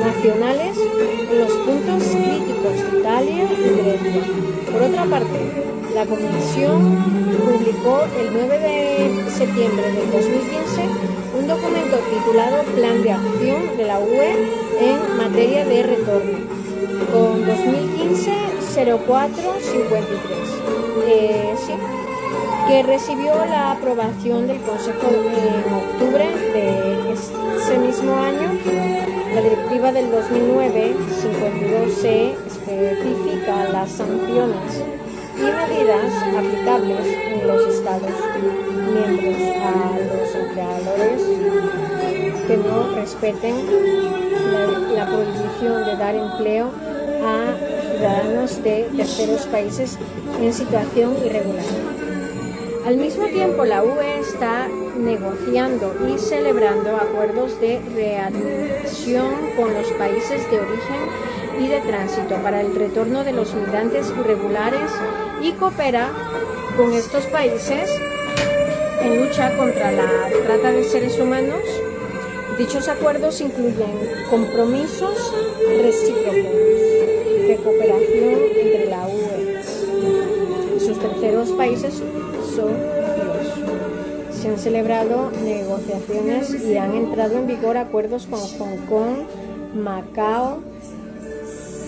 nacionales 0.00 0.76
en 0.76 1.38
los 1.38 1.52
puntos 1.52 2.02
críticos 2.02 2.92
de 2.92 2.98
Italia 2.98 3.44
y 3.44 3.56
Grecia. 3.80 4.22
Por 4.72 4.82
otra 4.82 5.04
parte, 5.04 5.38
la 5.94 6.06
Comisión 6.06 6.98
publicó 7.38 8.02
el 8.18 8.32
9 8.32 8.58
de 8.58 9.30
septiembre 9.30 9.92
del 9.92 10.10
2015 10.10 11.18
un 11.38 11.46
documento 11.46 11.96
titulado 11.98 12.62
Plan 12.74 13.02
de 13.02 13.12
Acción 13.12 13.76
de 13.76 13.84
la 13.84 13.98
UE 14.00 14.32
en 14.80 15.16
materia 15.16 15.64
de 15.64 15.82
retorno, 15.82 16.38
con 17.12 17.44
2015-0453, 17.46 18.78
eh, 21.06 21.54
que 22.68 22.82
recibió 22.82 23.32
la 23.46 23.72
aprobación 23.72 24.46
del 24.46 24.60
Consejo 24.60 25.08
en 25.08 25.72
octubre 25.72 26.28
de 26.52 27.14
ese 27.14 27.78
mismo 27.78 28.14
año. 28.14 28.52
La 29.34 29.40
directiva 29.40 29.90
del 29.90 30.12
2009-52C 30.12 32.34
especifica 32.46 33.70
las 33.72 33.90
sanciones 33.90 34.84
y 35.38 35.40
medidas 35.40 36.12
aplicables 36.36 37.06
en 37.06 37.48
los 37.48 37.74
Estados 37.74 38.12
miembros 38.36 39.38
a 39.64 39.98
los 39.98 40.34
empleadores 40.34 41.22
que 42.46 42.56
no 42.58 42.94
respeten 42.94 43.56
la, 44.94 45.06
prohibición 45.06 45.86
de 45.86 45.96
dar 45.96 46.14
empleo 46.14 46.70
a 47.24 47.54
ciudadanos 47.92 48.62
de 48.62 48.90
terceros 48.94 49.46
países 49.46 49.98
en 50.38 50.52
situación 50.52 51.16
irregular. 51.24 51.87
Al 52.88 52.96
mismo 52.96 53.26
tiempo, 53.26 53.66
la 53.66 53.84
UE 53.84 54.20
está 54.20 54.66
negociando 54.98 55.94
y 56.08 56.18
celebrando 56.18 56.96
acuerdos 56.96 57.60
de 57.60 57.78
readmisión 57.94 59.30
con 59.58 59.74
los 59.74 59.88
países 59.98 60.50
de 60.50 60.58
origen 60.58 61.00
y 61.60 61.68
de 61.68 61.80
tránsito 61.82 62.36
para 62.36 62.62
el 62.62 62.74
retorno 62.74 63.24
de 63.24 63.32
los 63.32 63.52
migrantes 63.52 64.10
irregulares 64.18 64.90
y 65.42 65.52
coopera 65.52 66.08
con 66.78 66.94
estos 66.94 67.26
países 67.26 67.90
en 69.02 69.22
lucha 69.22 69.54
contra 69.58 69.92
la 69.92 70.08
trata 70.46 70.72
de 70.72 70.82
seres 70.84 71.20
humanos. 71.20 71.60
Dichos 72.56 72.88
acuerdos 72.88 73.42
incluyen 73.42 73.98
compromisos 74.30 75.34
recíprocos 75.82 76.42
de 77.48 77.60
cooperación 77.62 78.34
entre 78.56 78.86
la 78.86 79.06
UE 79.08 79.60
y 80.74 80.80
sus 80.80 80.98
terceros 80.98 81.50
países 81.50 82.02
Se 84.32 84.48
han 84.48 84.58
celebrado 84.58 85.30
negociaciones 85.30 86.54
y 86.64 86.76
han 86.76 86.94
entrado 86.94 87.38
en 87.38 87.46
vigor 87.46 87.76
acuerdos 87.76 88.26
con 88.26 88.40
Hong 88.40 88.86
Kong, 88.88 89.26
Macao, 89.74 90.58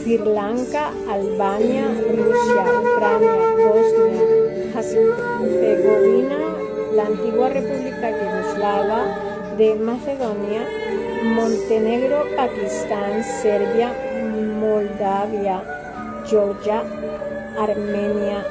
Sri 0.03 0.19
Lanka, 0.19 0.93
Albania, 1.09 1.87
Rusia, 1.89 2.65
Ucrania, 2.81 3.35
Bosnia, 3.67 4.23
Herzegovina, 4.75 6.39
la 6.95 7.07
antigua 7.07 7.49
República 7.49 8.11
Yugoslava 8.11 9.57
de 9.59 9.75
Macedonia, 9.75 10.63
Montenegro, 11.35 12.25
Pakistán, 12.37 13.25
Serbia, 13.43 13.93
Moldavia, 14.61 15.63
Georgia, 16.27 16.83
Armenia, 17.59 18.45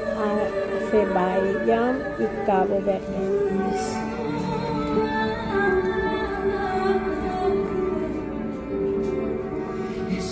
Azerbaiyán 0.89 1.99
y 2.17 2.45
Cabo 2.47 2.81
Verde. 2.81 2.99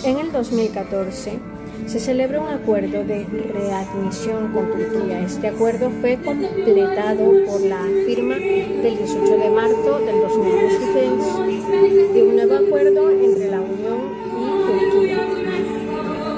En 0.04 0.17
el 0.17 0.32
2014 0.32 1.39
se 1.86 2.00
celebró 2.00 2.41
un 2.41 2.50
acuerdo 2.50 3.04
de 3.04 3.26
readmisión 3.54 4.52
con 4.52 4.72
Turquía. 4.72 5.22
Este 5.22 5.50
acuerdo 5.50 5.91
fue 6.02 6.17
completado 6.17 7.46
por 7.46 7.62
la 7.62 7.84
firma 8.08 8.36
del 8.36 8.98
18 8.98 9.38
de 9.38 9.50
marzo 9.52 10.00
del 10.00 10.22
2016 10.22 12.13
de 12.13 12.24
un 12.24 12.36
nuevo 12.36 12.56
acuerdo 12.56 13.12
entre 13.12 13.52
la 13.52 13.62
Unión 13.62 14.07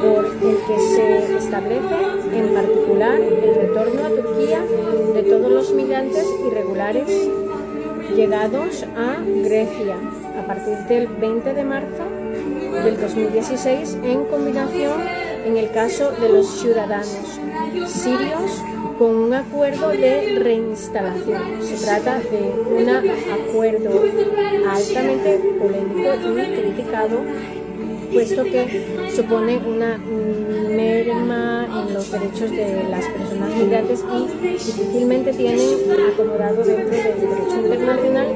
por 0.09 0.25
el 0.25 0.57
que 0.65 0.79
se 0.95 1.37
establece 1.37 1.95
en 2.33 2.53
particular 2.53 3.19
el 3.19 3.55
retorno 3.55 4.05
a 4.05 4.09
Turquía 4.09 4.61
de 5.13 5.23
todos 5.23 5.51
los 5.51 5.71
migrantes 5.73 6.25
irregulares 6.47 7.29
llegados 8.15 8.83
a 8.97 9.17
Grecia 9.43 9.97
a 10.39 10.47
partir 10.47 10.77
del 10.87 11.07
20 11.07 11.53
de 11.53 11.63
marzo 11.63 12.03
del 12.83 12.99
2016 12.99 13.97
en 14.03 14.25
combinación 14.25 14.99
en 15.45 15.57
el 15.57 15.69
caso 15.71 16.11
de 16.11 16.29
los 16.29 16.59
ciudadanos 16.59 17.39
sirios 17.87 18.63
con 18.97 19.15
un 19.15 19.33
acuerdo 19.33 19.89
de 19.89 20.39
reinstalación. 20.39 21.61
Se 21.61 21.85
trata 21.85 22.19
de 22.19 22.53
un 22.69 22.89
acuerdo 22.89 24.03
altamente 24.69 25.39
polémico 25.57 26.41
y 26.41 26.61
criticado, 26.61 27.19
puesto 28.11 28.43
que 28.43 29.11
supone 29.15 29.57
una 29.57 29.97
merma 29.97 31.67
en 31.81 31.93
los 31.93 32.11
derechos 32.11 32.51
de 32.51 32.83
las 32.89 33.05
personas 33.05 33.55
migrantes 33.55 34.03
y 34.03 34.47
difícilmente 34.47 35.33
tiene 35.33 35.63
acomodado 36.13 36.63
dentro 36.63 36.89
del 36.89 37.19
derecho 37.19 37.61
internacional 37.63 38.27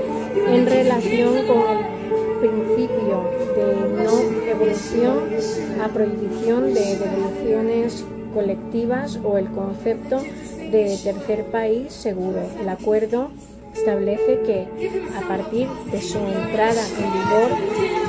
en 0.48 0.66
relación 0.66 1.48
con 1.48 1.64
el 1.78 2.04
principio 2.40 3.24
de 3.56 4.04
no 4.04 4.50
evolución 4.50 5.30
a 5.82 5.88
prohibición 5.90 6.74
de 6.74 6.98
devoluciones 6.98 8.06
colectivas 8.34 9.20
o 9.24 9.38
el 9.38 9.48
concepto 9.52 10.20
de 10.20 10.98
tercer 11.04 11.46
país 11.46 11.94
seguro. 11.94 12.40
El 12.60 12.70
acuerdo 12.70 13.30
establece 13.74 14.40
que 14.46 14.68
a 15.16 15.28
partir 15.28 15.68
de 15.92 16.02
su 16.02 16.18
entrada 16.20 16.82
en 16.98 17.14
vigor, 17.14 17.50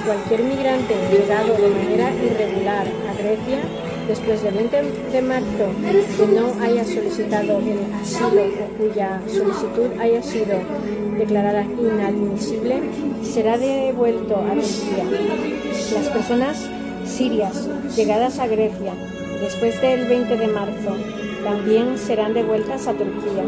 cualquier 0.05 0.43
migrante 0.43 0.95
llegado 1.11 1.55
de 1.55 1.69
manera 1.69 2.11
irregular 2.15 2.87
a 3.09 3.15
Grecia 3.15 3.61
después 4.07 4.43
del 4.43 4.55
20 4.55 4.83
de 5.13 5.23
marzo 5.23 5.67
que 6.17 6.27
no 6.27 6.63
haya 6.63 6.85
solicitado 6.85 7.59
el 7.59 7.79
asilo 8.01 8.43
o 8.43 8.79
cuya 8.79 9.21
solicitud 9.27 9.99
haya 9.99 10.23
sido 10.23 10.59
declarada 11.19 11.63
inadmisible, 11.63 12.81
será 13.23 13.57
devuelto 13.57 14.37
a 14.37 14.55
Turquía. 14.55 15.05
Las 15.95 16.09
personas 16.09 16.69
sirias 17.07 17.69
llegadas 17.97 18.39
a 18.39 18.47
Grecia 18.47 18.93
después 19.41 19.81
del 19.81 20.07
20 20.07 20.37
de 20.37 20.49
marzo 20.49 20.97
también 21.45 21.99
serán 21.99 22.33
devueltas 22.33 22.89
a 22.89 22.95
Turquía. 22.95 23.45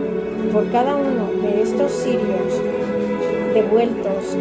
Por 0.52 0.70
cada 0.70 0.96
uno 0.96 1.30
de 1.42 1.62
estos 1.62 1.90
sirios 1.90 2.60
devueltos 3.54 4.36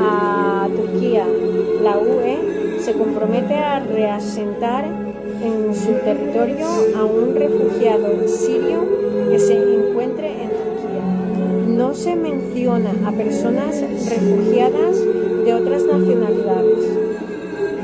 a, 0.00 0.64
a 0.64 0.68
Turquía, 0.68 1.26
la 1.82 1.98
UE 1.98 2.78
se 2.80 2.92
compromete 2.92 3.54
a 3.54 3.80
reasentar 3.80 4.84
en 5.42 5.74
su 5.74 5.92
territorio 6.04 6.66
a 6.96 7.04
un 7.04 7.34
refugiado 7.34 8.28
sirio 8.28 8.86
que 9.30 9.38
se 9.38 9.54
encuentre 9.54 10.42
en 10.42 10.50
Turquía. 10.50 11.76
No 11.76 11.94
se 11.94 12.14
menciona 12.14 12.92
a 13.06 13.12
personas 13.12 13.80
refugiadas 13.80 14.98
de 15.44 15.54
otras 15.54 15.82
nacionalidades. 15.84 16.78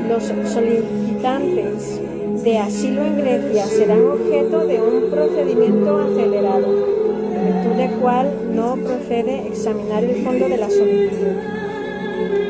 Los 0.07 0.23
solicitantes 0.51 2.01
de 2.43 2.57
asilo 2.57 3.03
en 3.03 3.17
Grecia 3.17 3.65
serán 3.65 4.03
objeto 4.05 4.65
de 4.65 4.81
un 4.81 5.11
procedimiento 5.11 5.99
acelerado, 5.99 6.67
en 7.35 7.45
virtud 7.45 7.75
del 7.77 7.91
cual 7.99 8.31
no 8.53 8.75
procede 8.77 9.47
examinar 9.47 10.03
el 10.03 10.23
fondo 10.23 10.49
de 10.49 10.57
la 10.57 10.69
solicitud. 10.69 11.37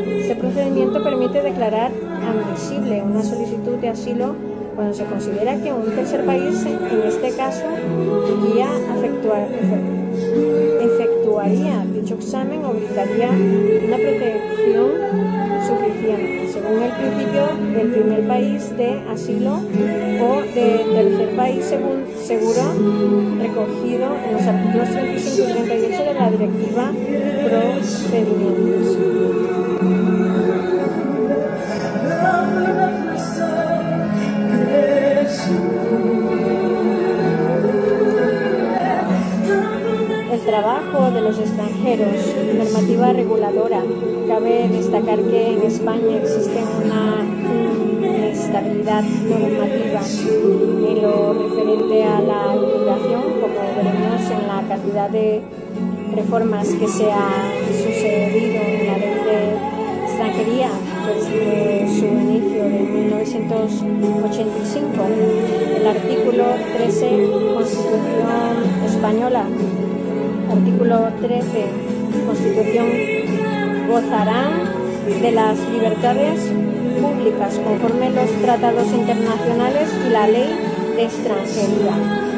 Este 0.07 0.35
procedimiento 0.35 1.03
permite 1.03 1.41
declarar 1.41 1.91
admisible 2.23 3.01
una 3.01 3.21
solicitud 3.21 3.75
de 3.81 3.89
asilo 3.89 4.35
cuando 4.75 4.93
se 4.93 5.03
considera 5.03 5.57
que 5.61 5.73
un 5.73 5.91
tercer 5.93 6.25
país, 6.25 6.65
en 6.65 7.07
este 7.07 7.35
caso 7.35 7.65
efectuaría 10.81 11.85
dicho 11.93 12.15
examen 12.15 12.63
o 12.63 12.73
brindaría 12.73 13.29
una 13.29 13.97
protección 13.97 14.91
suficiente, 15.67 16.50
según 16.61 16.83
el 16.83 16.91
principio 16.91 17.47
del 17.73 17.91
primer 17.91 18.27
país 18.27 18.77
de 18.77 19.01
asilo 19.09 19.53
o 19.55 20.41
del 20.53 20.93
tercer 20.93 21.35
país 21.35 21.65
seguro 21.65 22.61
recogido 23.39 24.15
en 24.27 24.33
los 24.33 24.43
artículos 24.43 24.89
35 24.91 25.49
y 25.49 25.53
38 25.53 26.03
de 26.03 26.13
la 26.13 26.31
Directiva 26.31 26.91
Procedimientos. 27.49 28.97
El 40.31 40.41
trabajo 40.41 41.11
de 41.11 41.21
los 41.21 41.39
extranjeros, 41.39 42.35
normativa 42.55 43.13
reguladora, 43.13 43.83
Cabe 44.27 44.67
destacar 44.69 45.19
que 45.19 45.53
en 45.53 45.61
España 45.63 46.17
existe 46.17 46.59
una 46.83 47.25
estabilidad 48.31 49.03
normativa 49.03 50.01
en 50.89 51.01
lo 51.01 51.33
referente 51.33 52.03
a 52.03 52.21
la 52.21 52.55
inmigración, 52.55 53.23
como 53.41 53.59
veremos 53.75 54.21
en 54.29 54.47
la 54.47 54.61
cantidad 54.67 55.09
de 55.09 55.41
reformas 56.15 56.67
que 56.67 56.87
se 56.87 57.11
ha 57.11 57.51
sucedido 57.67 58.61
en 58.61 58.87
la 58.87 58.97
ley 58.97 59.15
de 59.25 59.55
extranjería 60.03 60.69
desde 61.07 61.87
su 61.99 62.05
inicio 62.05 62.63
de 62.63 62.79
1985. 62.79 65.07
El 65.77 65.87
artículo 65.87 66.45
13, 66.77 67.29
Constitución 67.53 68.63
Española, 68.85 69.45
artículo 70.51 71.09
13, 71.21 71.65
Constitución, 72.27 72.87
gozarán 73.91 74.51
de 75.05 75.31
las 75.31 75.59
libertades 75.69 76.39
públicas 77.01 77.59
conforme 77.61 78.09
los 78.11 78.31
tratados 78.41 78.87
internacionales 78.87 79.89
y 80.07 80.09
la 80.09 80.27
ley 80.27 80.49
de 80.95 81.03
extranjería, 81.03 81.91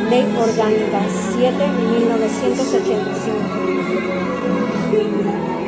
Ley 0.09 0.25
Orgánica 0.35 1.01
7 1.37 1.53
1985. 1.99 3.63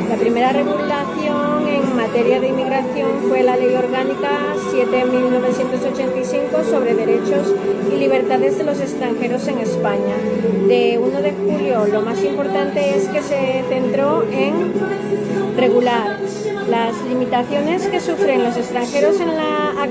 La 0.09 0.15
primera 0.17 0.51
regulación 0.51 1.67
en 1.67 1.95
materia 1.95 2.39
de 2.39 2.47
inmigración 2.47 3.09
fue 3.27 3.41
la 3.43 3.55
Ley 3.55 3.75
Orgánica 3.75 4.55
7-1985 4.71 6.63
sobre 6.69 6.93
derechos 6.93 7.53
y 7.91 7.97
libertades 7.97 8.57
de 8.57 8.63
los 8.65 8.79
extranjeros 8.79 9.47
en 9.47 9.59
España. 9.59 10.15
De 10.67 10.99
1 10.99 11.21
de 11.21 11.31
julio, 11.31 11.87
lo 11.87 12.01
más 12.01 12.23
importante 12.23 12.97
es 12.97 13.07
que 13.07 13.21
se 13.21 13.63
centró 13.67 14.23
en 14.31 14.73
regular 15.57 16.19
las 16.69 17.01
limitaciones 17.07 17.87
que 17.87 17.99
sufren 17.99 18.43
los 18.43 18.57
extranjeros 18.57 19.19
en 19.19 19.35
la 19.35 19.87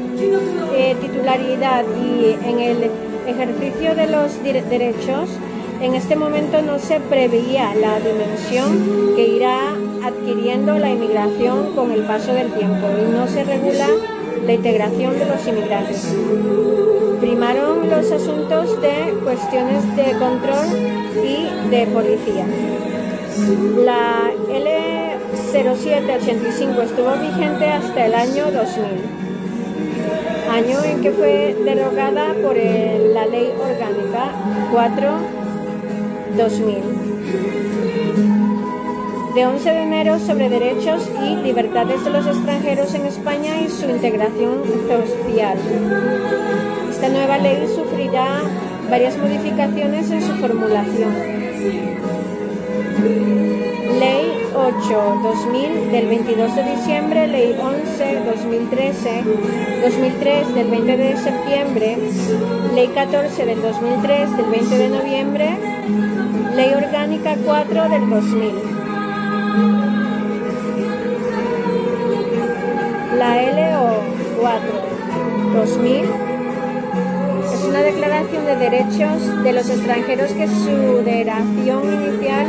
eh, 0.77 0.96
titularidad 1.00 1.85
y 1.96 2.37
en 2.48 2.61
el 2.61 2.90
ejercicio 3.27 3.94
de 3.94 4.07
los 4.07 4.42
derechos. 4.42 5.31
En 5.81 5.94
este 5.94 6.16
momento 6.16 6.62
no 6.62 6.79
se 6.79 7.00
preveía 7.00 7.74
la 7.74 7.98
dimensión 7.98 9.14
que 9.16 9.27
irá 9.27 9.74
adquiriendo 10.04 10.78
la 10.78 10.90
inmigración 10.90 11.74
con 11.74 11.90
el 11.90 12.02
paso 12.02 12.32
del 12.34 12.52
tiempo 12.52 12.86
y 13.00 13.04
no 13.10 13.26
se 13.26 13.42
regula 13.42 13.88
la 14.44 14.52
integración 14.52 15.18
de 15.18 15.24
los 15.24 15.46
inmigrantes. 15.46 16.14
Primaron 17.20 17.88
los 17.88 18.12
asuntos 18.12 18.82
de 18.82 19.14
cuestiones 19.24 19.96
de 19.96 20.12
control 20.18 20.66
y 21.24 21.48
de 21.70 21.86
policía. 21.86 22.44
La 23.82 24.30
L0785 24.50 26.82
estuvo 26.82 27.16
vigente 27.16 27.66
hasta 27.66 28.04
el 28.04 28.14
año 28.14 28.50
2000, 28.52 28.84
año 30.50 30.84
en 30.84 31.00
que 31.00 31.12
fue 31.12 31.56
derogada 31.64 32.34
por 32.42 32.56
la 32.56 33.24
Ley 33.26 33.54
Orgánica 33.58 34.32
4-2000 36.36 37.03
de 39.34 39.46
11 39.46 39.68
de 39.68 39.82
enero 39.82 40.18
sobre 40.20 40.48
derechos 40.48 41.10
y 41.20 41.34
libertades 41.36 42.04
de 42.04 42.10
los 42.10 42.24
extranjeros 42.24 42.94
en 42.94 43.06
España 43.06 43.60
y 43.60 43.68
su 43.68 43.88
integración 43.90 44.62
social. 44.88 45.58
Esta 46.88 47.08
nueva 47.08 47.38
ley 47.38 47.66
sufrirá 47.74 48.42
varias 48.88 49.16
modificaciones 49.18 50.08
en 50.12 50.22
su 50.22 50.34
formulación. 50.34 51.12
Ley 53.98 54.44
8-2000 54.54 55.90
del 55.90 56.06
22 56.06 56.54
de 56.54 56.62
diciembre, 56.62 57.26
Ley 57.26 57.56
11-2013, 57.58 59.24
2003 59.82 60.54
del 60.54 60.70
20 60.70 60.96
de 60.96 61.16
septiembre, 61.16 61.98
Ley 62.72 62.88
14 62.88 63.46
del 63.46 63.60
2003 63.60 64.36
del 64.36 64.46
20 64.46 64.78
de 64.78 64.88
noviembre, 64.90 65.58
Ley 66.54 66.72
Orgánica 66.72 67.36
4 67.44 67.88
del 67.88 68.08
2000. 68.10 68.73
La 73.18 73.42
LO 73.52 74.02
4-2000 75.54 76.04
es 77.54 77.64
una 77.64 77.80
declaración 77.80 78.44
de 78.44 78.56
derechos 78.56 79.44
de 79.44 79.52
los 79.52 79.70
extranjeros 79.70 80.32
que 80.32 80.46
su 80.48 81.02
deración 81.04 81.84
inicial 81.92 82.46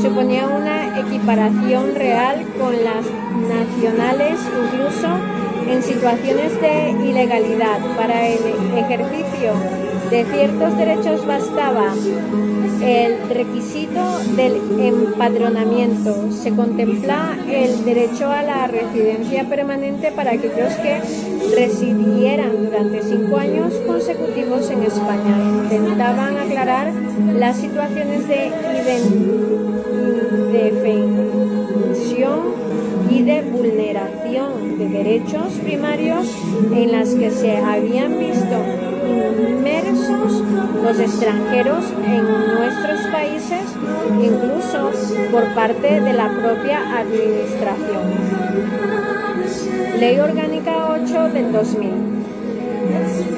suponía 0.00 0.48
una 0.48 0.98
equiparación 0.98 1.94
real 1.94 2.44
con 2.58 2.72
las 2.82 3.06
nacionales, 3.48 4.38
incluso 4.64 5.08
en 5.68 5.82
situaciones 5.82 6.60
de 6.60 6.90
ilegalidad. 7.08 7.78
Para 7.96 8.26
el 8.26 8.40
ejercicio 8.76 9.52
de 10.12 10.24
ciertos 10.26 10.76
derechos 10.76 11.26
bastaba 11.26 11.94
el 12.84 13.30
requisito 13.30 14.18
del 14.36 14.60
empadronamiento. 14.78 16.30
Se 16.30 16.50
contempla 16.50 17.38
el 17.50 17.82
derecho 17.82 18.28
a 18.30 18.42
la 18.42 18.66
residencia 18.66 19.48
permanente 19.48 20.12
para 20.12 20.32
aquellos 20.32 20.74
que 20.74 21.00
residieran 21.56 22.66
durante 22.66 23.02
cinco 23.02 23.38
años 23.38 23.72
consecutivos 23.86 24.68
en 24.70 24.82
España. 24.82 25.34
Intentaban 25.64 26.36
aclarar 26.36 26.92
las 27.34 27.56
situaciones 27.56 28.28
de 28.28 28.52
indefensión 30.50 32.40
y 33.10 33.22
de 33.22 33.40
vulneración 33.44 34.78
de 34.78 34.88
derechos 34.90 35.54
primarios 35.62 36.26
en 36.74 36.92
las 36.92 37.14
que 37.14 37.30
se 37.30 37.56
habían 37.56 38.18
visto 38.18 38.81
inmersos 39.12 40.42
los 40.82 40.98
extranjeros 40.98 41.84
en 42.04 42.24
nuestros 42.54 43.00
países, 43.12 43.62
incluso 44.20 44.90
por 45.30 45.44
parte 45.54 46.00
de 46.00 46.12
la 46.12 46.28
propia 46.28 46.98
administración. 46.98 48.02
Ley 49.98 50.18
Orgánica 50.18 50.88
8 50.90 51.28
del 51.28 51.52
2000. 51.52 51.90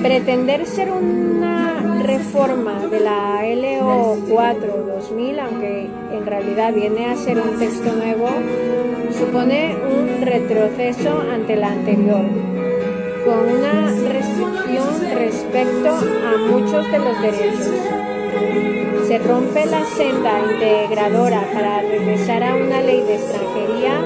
Pretender 0.03 0.67
ser 0.67 0.91
una 0.91 2.03
reforma 2.03 2.87
de 2.91 3.01
la 3.01 3.43
LO 3.55 4.17
4 4.29 4.85
2000, 4.87 5.41
aunque 5.41 5.89
en 6.13 6.27
realidad 6.27 6.73
viene 6.73 7.07
a 7.07 7.17
ser 7.17 7.39
un 7.39 7.59
texto 7.59 7.93
nuevo, 7.93 8.29
supone 9.19 9.77
un 9.77 10.25
retroceso 10.25 11.23
ante 11.33 11.57
la 11.57 11.69
anterior 11.69 12.54
con 13.25 13.49
una 13.49 13.91
restricción 13.91 15.01
respecto 15.15 15.89
a 15.89 16.37
muchos 16.51 16.91
de 16.91 16.99
los 16.99 17.23
derechos. 17.23 17.69
Se 19.07 19.19
rompe 19.19 19.67
la 19.67 19.85
senda 19.85 20.41
integradora 20.53 21.43
para 21.53 21.81
regresar 21.83 22.43
a 22.43 22.55
una 22.55 22.81
ley 22.81 23.03
de 23.03 23.15
extranjería 23.17 24.01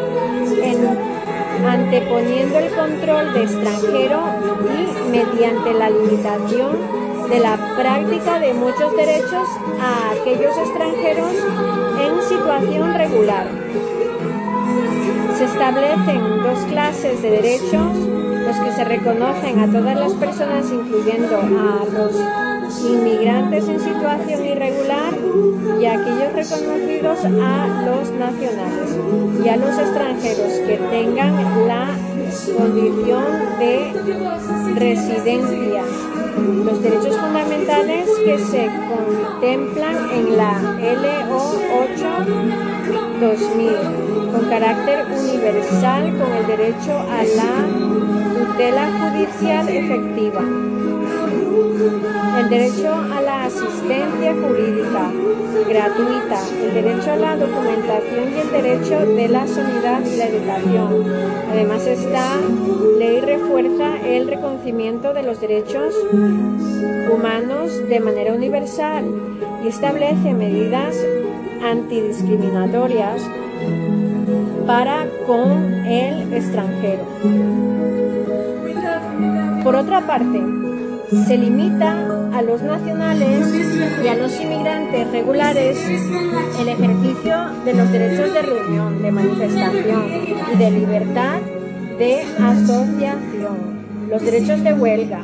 anteponiendo 1.66 2.58
el 2.58 2.70
control 2.74 3.34
de 3.34 3.42
extranjero 3.42 4.20
y 4.64 5.10
mediante 5.10 5.74
la 5.74 5.90
limitación 5.90 6.76
de 7.28 7.40
la 7.40 7.56
práctica 7.76 8.38
de 8.38 8.54
muchos 8.54 8.96
derechos 8.96 9.48
a 9.80 10.12
aquellos 10.12 10.56
extranjeros 10.56 11.32
en 12.00 12.28
situación 12.28 12.94
regular. 12.94 13.46
Se 15.36 15.44
establecen 15.44 16.42
dos 16.42 16.58
clases 16.70 17.22
de 17.22 17.30
derechos 17.30 18.17
los 18.48 18.56
que 18.60 18.72
se 18.72 18.84
reconocen 18.84 19.60
a 19.60 19.66
todas 19.66 19.94
las 19.94 20.14
personas, 20.14 20.64
incluyendo 20.72 21.36
a 21.36 21.84
los 21.92 22.80
inmigrantes 22.82 23.68
en 23.68 23.78
situación 23.78 24.46
irregular 24.46 25.12
y 25.78 25.84
a 25.84 25.92
aquellos 25.92 26.32
reconocidos 26.32 27.18
a 27.24 27.84
los 27.84 28.10
nacionales 28.12 28.96
y 29.44 29.48
a 29.50 29.56
los 29.56 29.78
extranjeros 29.78 30.52
que 30.66 30.78
tengan 30.90 31.68
la 31.68 31.88
condición 32.56 33.24
de 33.58 33.92
residencia. 34.76 35.82
Los 36.64 36.82
derechos 36.82 37.16
fundamentales 37.18 38.08
que 38.24 38.38
se 38.38 38.70
contemplan 38.88 40.10
en 40.10 40.36
la 40.38 40.58
LO 41.28 41.52
8 41.84 42.68
2000 43.20 44.08
con 44.32 44.48
carácter 44.48 45.06
universal 45.12 46.16
con 46.16 46.32
el 46.32 46.46
derecho 46.46 46.98
a 47.10 47.24
la 47.24 48.17
tutela 48.48 48.88
judicial 48.98 49.68
efectiva, 49.68 50.40
el 52.40 52.48
derecho 52.48 52.94
a 52.94 53.20
la 53.20 53.44
asistencia 53.44 54.34
jurídica 54.34 55.10
gratuita, 55.68 56.40
el 56.62 56.74
derecho 56.74 57.12
a 57.12 57.16
la 57.16 57.36
documentación 57.36 58.32
y 58.34 58.40
el 58.40 58.50
derecho 58.50 59.00
de 59.06 59.28
la 59.28 59.46
sanidad 59.46 60.00
y 60.04 60.16
la 60.16 60.26
educación. 60.26 61.04
Además, 61.50 61.86
esta 61.86 62.40
ley 62.98 63.20
refuerza 63.20 63.96
el 64.04 64.28
reconocimiento 64.28 65.12
de 65.12 65.22
los 65.22 65.40
derechos 65.40 65.94
humanos 67.12 67.88
de 67.88 68.00
manera 68.00 68.32
universal 68.32 69.04
y 69.64 69.68
establece 69.68 70.32
medidas 70.32 70.96
antidiscriminatorias 71.62 73.22
para 74.66 75.06
con 75.26 75.74
el 75.86 76.32
extranjero. 76.32 77.77
Por 79.68 79.76
otra 79.76 80.00
parte, 80.06 80.40
se 81.26 81.36
limita 81.36 81.92
a 82.32 82.40
los 82.40 82.62
nacionales 82.62 83.52
y 84.02 84.08
a 84.08 84.14
los 84.14 84.40
inmigrantes 84.40 85.10
regulares 85.10 85.78
el 86.58 86.68
ejercicio 86.68 87.36
de 87.66 87.74
los 87.74 87.92
derechos 87.92 88.32
de 88.32 88.40
reunión, 88.40 89.02
de 89.02 89.12
manifestación 89.12 90.06
y 90.54 90.56
de 90.56 90.70
libertad 90.70 91.40
de 91.98 92.22
asociación, 92.22 94.08
los 94.08 94.22
derechos 94.22 94.64
de 94.64 94.72
huelga 94.72 95.20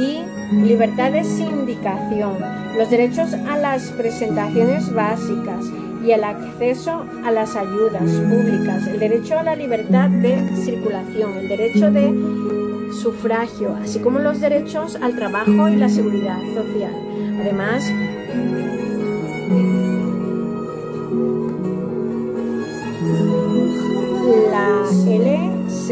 y 0.00 0.24
libertad 0.64 1.12
de 1.12 1.22
sindicación, 1.24 2.38
los 2.78 2.88
derechos 2.88 3.34
a 3.34 3.58
las 3.58 3.90
presentaciones 3.90 4.90
básicas 4.94 5.66
y 6.02 6.12
el 6.12 6.24
acceso 6.24 7.04
a 7.26 7.30
las 7.30 7.54
ayudas 7.56 8.10
públicas, 8.10 8.86
el 8.86 8.98
derecho 8.98 9.38
a 9.38 9.42
la 9.42 9.54
libertad 9.54 10.08
de 10.08 10.40
circulación, 10.64 11.36
el 11.36 11.48
derecho 11.48 11.90
de 11.90 12.71
sufragio, 12.92 13.74
así 13.82 14.00
como 14.00 14.18
los 14.18 14.40
derechos 14.40 14.96
al 14.96 15.16
trabajo 15.16 15.68
y 15.68 15.76
la 15.76 15.88
seguridad 15.88 16.38
social. 16.54 16.92
Además, 17.40 17.90
la 24.50 24.82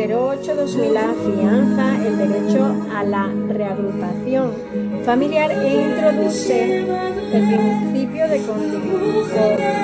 L08-2000 0.00 0.96
afianza 0.96 1.84
el 2.06 2.18
derecho 2.18 2.74
a 2.94 3.02
la 3.04 3.28
reagrupación 3.48 4.52
familiar 5.04 5.50
e 5.50 5.82
introduce 5.82 6.78
el 6.78 7.48
principio 7.48 8.28
de 8.28 8.40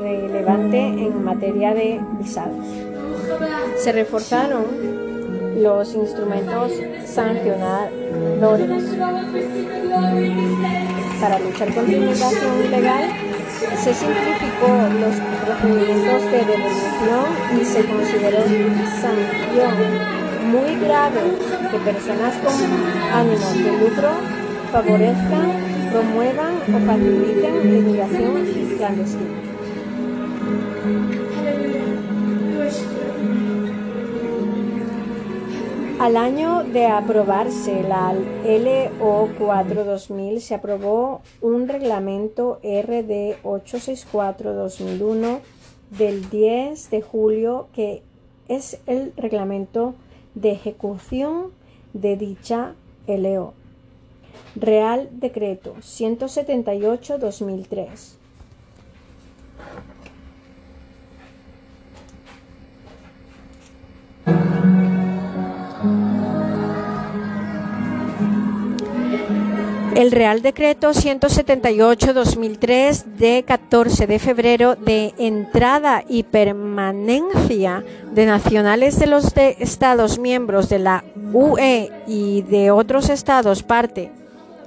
relevante 0.00 0.78
en 0.78 1.22
materia 1.22 1.74
de 1.74 2.00
visados. 2.18 2.64
Se 3.76 3.92
reforzaron 3.92 4.64
los 5.60 5.94
instrumentos 5.94 6.72
sancionadores 7.04 8.96
para 11.20 11.38
luchar 11.38 11.74
contra 11.74 11.92
la 11.92 11.98
inmigración 11.98 12.64
ilegal 12.64 13.10
se 13.76 13.94
simplificó 13.94 14.68
los 15.00 15.14
procedimientos 15.44 16.22
de 16.32 16.38
devolución 16.44 17.26
y 17.60 17.64
se 17.64 17.84
consideró 17.84 18.42
sanción 19.00 20.21
muy 20.44 20.76
grave 20.80 21.20
que 21.70 21.78
personas 21.78 22.34
con 22.36 22.54
ánimos 23.12 23.54
de 23.54 23.72
lucro 23.78 24.10
favorezcan, 24.70 25.52
promuevan 25.90 26.54
o 26.74 26.78
faciliten 26.86 27.54
la 27.58 27.78
inmigración 27.78 28.46
clandestina. 28.76 29.52
Al 35.98 36.16
año 36.16 36.64
de 36.64 36.86
aprobarse 36.86 37.82
la 37.84 38.12
LO4-2000 38.44 40.40
se 40.40 40.56
aprobó 40.56 41.20
un 41.40 41.68
reglamento 41.68 42.58
RD 42.64 43.36
864-2001 43.44 45.38
del 45.96 46.28
10 46.28 46.90
de 46.90 47.02
julio 47.02 47.68
que 47.72 48.02
es 48.48 48.80
el 48.86 49.12
reglamento 49.16 49.94
de 50.34 50.52
ejecución 50.52 51.50
de 51.92 52.16
dicha 52.16 52.74
LO. 53.06 53.52
Real 54.54 55.08
Decreto 55.12 55.74
178-2003. 55.76 58.21
El 69.94 70.10
Real 70.10 70.40
Decreto 70.40 70.88
178-2003 70.90 73.04
de 73.04 73.44
14 73.46 74.06
de 74.06 74.18
febrero 74.18 74.74
de 74.74 75.12
entrada 75.18 76.02
y 76.08 76.22
permanencia 76.22 77.84
de 78.10 78.24
nacionales 78.24 78.98
de 78.98 79.06
los 79.06 79.36
Estados 79.36 80.18
miembros 80.18 80.70
de 80.70 80.78
la 80.78 81.04
UE 81.34 81.90
y 82.06 82.40
de 82.42 82.70
otros 82.70 83.10
Estados 83.10 83.62
parte 83.62 84.10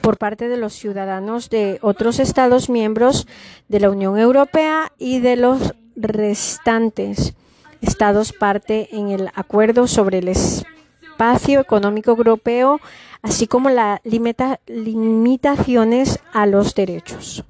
por 0.00 0.16
parte 0.16 0.48
de 0.48 0.56
los 0.56 0.72
ciudadanos 0.72 1.50
de 1.50 1.78
otros 1.82 2.20
Estados 2.20 2.70
miembros 2.70 3.26
de 3.68 3.80
la 3.80 3.90
Unión 3.90 4.18
Europea 4.18 4.92
y 4.98 5.20
de 5.20 5.36
los 5.36 5.74
restantes 5.94 7.34
estados 7.82 8.32
parte 8.32 8.88
en 8.96 9.10
el 9.10 9.28
acuerdo 9.34 9.86
sobre 9.86 10.16
el 10.18 10.28
espacio 10.28 11.60
económico 11.60 12.12
europeo, 12.12 12.80
así 13.20 13.46
como 13.46 13.68
las 13.68 14.00
limitaciones 14.04 16.18
a 16.32 16.46
los 16.46 16.74
derechos 16.74 17.44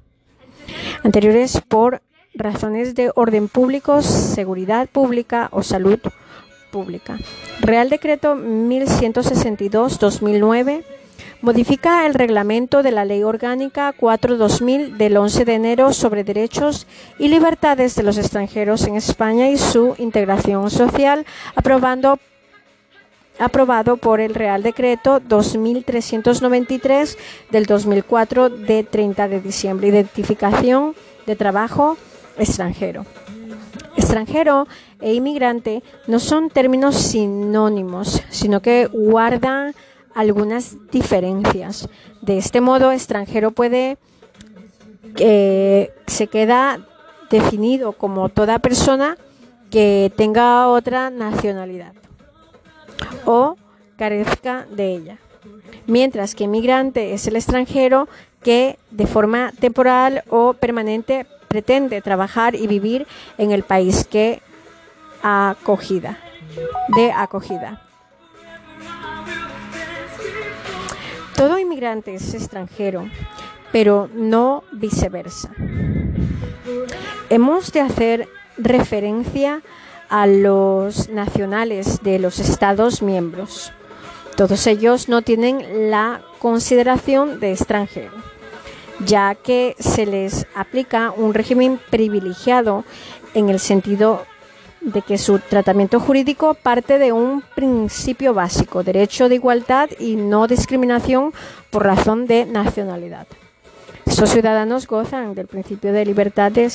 anteriores 1.03 1.61
por 1.61 2.01
razones 2.35 2.95
de 2.95 3.11
orden 3.15 3.47
público, 3.47 4.01
seguridad 4.01 4.89
pública 4.89 5.47
o 5.51 5.63
salud 5.63 5.99
pública. 6.71 7.17
Real 7.61 7.89
Decreto 7.89 8.35
1162-2009 8.35 10.83
modifica 11.41 12.05
el 12.05 12.13
reglamento 12.13 12.83
de 12.83 12.91
la 12.91 13.05
Ley 13.05 13.23
Orgánica 13.23 13.93
4-2000 13.97 14.97
del 14.97 15.15
11 15.17 15.45
de 15.45 15.53
enero 15.53 15.93
sobre 15.93 16.23
derechos 16.23 16.85
y 17.19 17.27
libertades 17.27 17.95
de 17.95 18.03
los 18.03 18.17
extranjeros 18.17 18.87
en 18.87 18.95
España 18.95 19.49
y 19.49 19.57
su 19.57 19.95
integración 19.97 20.71
social, 20.71 21.25
aprobando 21.55 22.19
aprobado 23.37 23.97
por 23.97 24.21
el 24.21 24.33
Real 24.33 24.63
Decreto 24.63 25.19
2393 25.19 27.17
del 27.51 27.65
2004 27.65 28.49
de 28.49 28.83
30 28.83 29.27
de 29.27 29.41
diciembre. 29.41 29.89
Identificación 29.89 30.95
de 31.25 31.35
trabajo 31.35 31.97
extranjero. 32.37 33.05
Extranjero 33.95 34.67
e 34.99 35.13
inmigrante 35.13 35.83
no 36.07 36.19
son 36.19 36.49
términos 36.49 36.95
sinónimos, 36.95 38.21
sino 38.29 38.61
que 38.61 38.87
guardan 38.87 39.73
algunas 40.13 40.77
diferencias. 40.91 41.89
De 42.21 42.37
este 42.37 42.61
modo, 42.61 42.91
extranjero 42.91 43.51
puede 43.51 43.97
que 45.15 45.91
se 46.07 46.27
queda 46.27 46.79
definido 47.29 47.93
como 47.93 48.29
toda 48.29 48.59
persona 48.59 49.17
que 49.71 50.11
tenga 50.15 50.67
otra 50.67 51.09
nacionalidad 51.09 51.93
o 53.25 53.57
carezca 53.97 54.65
de 54.69 54.93
ella. 54.93 55.17
Mientras 55.87 56.35
que 56.35 56.45
inmigrante 56.45 57.13
es 57.13 57.27
el 57.27 57.35
extranjero 57.35 58.07
que 58.41 58.77
de 58.91 59.07
forma 59.07 59.51
temporal 59.59 60.23
o 60.29 60.53
permanente 60.53 61.25
pretende 61.55 62.01
trabajar 62.01 62.53
y 62.53 62.67
vivir 62.67 63.07
en 63.37 63.51
el 63.51 63.63
país 63.63 64.03
que 64.03 64.41
acogida, 65.23 66.17
de 66.97 67.13
acogida. 67.13 67.81
Todo 71.37 71.57
inmigrante 71.57 72.13
es 72.13 72.33
extranjero, 72.33 73.09
pero 73.71 74.09
no 74.13 74.65
viceversa. 74.73 75.49
Hemos 77.29 77.71
de 77.71 77.79
hacer 77.79 78.27
referencia 78.57 79.61
a 80.09 80.27
los 80.27 81.07
nacionales 81.07 82.03
de 82.03 82.19
los 82.19 82.39
Estados 82.39 83.01
miembros. 83.01 83.71
Todos 84.35 84.67
ellos 84.67 85.07
no 85.07 85.21
tienen 85.21 85.89
la 85.89 86.19
consideración 86.39 87.39
de 87.39 87.53
extranjero, 87.53 88.34
ya 88.99 89.35
que 89.35 89.75
se 89.79 90.05
les 90.05 90.47
aplica 90.55 91.13
un 91.15 91.33
régimen 91.33 91.79
privilegiado 91.89 92.85
en 93.33 93.49
el 93.49 93.59
sentido 93.59 94.23
de 94.81 95.01
que 95.01 95.17
su 95.17 95.39
tratamiento 95.39 95.99
jurídico 95.99 96.53
parte 96.53 96.99
de 96.99 97.11
un 97.11 97.41
principio 97.55 98.33
básico, 98.33 98.83
derecho 98.83 99.27
de 99.27 99.35
igualdad 99.35 99.89
y 99.99 100.15
no 100.15 100.47
discriminación 100.47 101.33
por 101.71 101.83
razón 101.83 102.27
de 102.27 102.45
nacionalidad. 102.45 103.27
Estos 104.05 104.29
ciudadanos 104.29 104.85
gozan 104.85 105.33
del 105.33 105.47
principio 105.47 105.91
de 105.91 106.05
libertad 106.05 106.51
de 106.51 106.69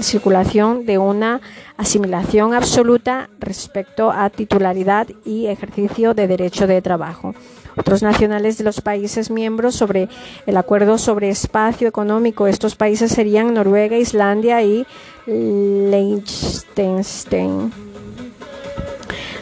circulación 0.00 0.84
de 0.84 0.98
una 0.98 1.40
asimilación 1.78 2.52
absoluta 2.52 3.30
respecto 3.38 4.10
a 4.10 4.28
titularidad 4.28 5.08
y 5.24 5.46
ejercicio 5.46 6.12
de 6.12 6.28
derecho 6.28 6.66
de 6.66 6.82
trabajo. 6.82 7.34
Otros 7.76 8.02
nacionales 8.02 8.58
de 8.58 8.64
los 8.64 8.80
países 8.80 9.30
miembros 9.30 9.74
sobre 9.74 10.08
el 10.46 10.56
acuerdo 10.56 10.98
sobre 10.98 11.30
espacio 11.30 11.88
económico, 11.88 12.46
estos 12.46 12.74
países 12.74 13.12
serían 13.12 13.54
Noruega, 13.54 13.96
Islandia 13.96 14.62
y 14.62 14.86
Liechtenstein. 15.26 17.72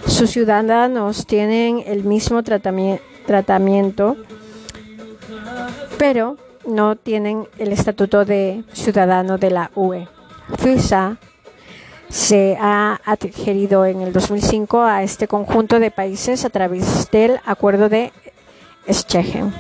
Sus 0.07 0.31
ciudadanos 0.31 1.26
tienen 1.26 1.83
el 1.87 2.05
mismo 2.05 2.43
tratamiento, 2.43 4.16
pero 5.99 6.37
no 6.66 6.97
tienen 6.97 7.47
el 7.59 7.72
estatuto 7.72 8.24
de 8.24 8.64
ciudadano 8.72 9.39
de 9.39 9.51
la 9.51 9.70
UE. 9.74 10.09
Suiza 10.61 11.18
se 12.09 12.56
ha 12.61 13.00
adherido 13.04 13.84
en 13.84 14.00
el 14.00 14.12
2005 14.12 14.82
a 14.82 15.02
este 15.02 15.28
conjunto 15.28 15.78
de 15.78 15.90
países 15.90 16.44
a 16.44 16.50
través 16.50 17.11
del 17.11 17.40
Acuerdo 17.44 17.88
de 17.88 18.12
Schengen. 18.90 19.52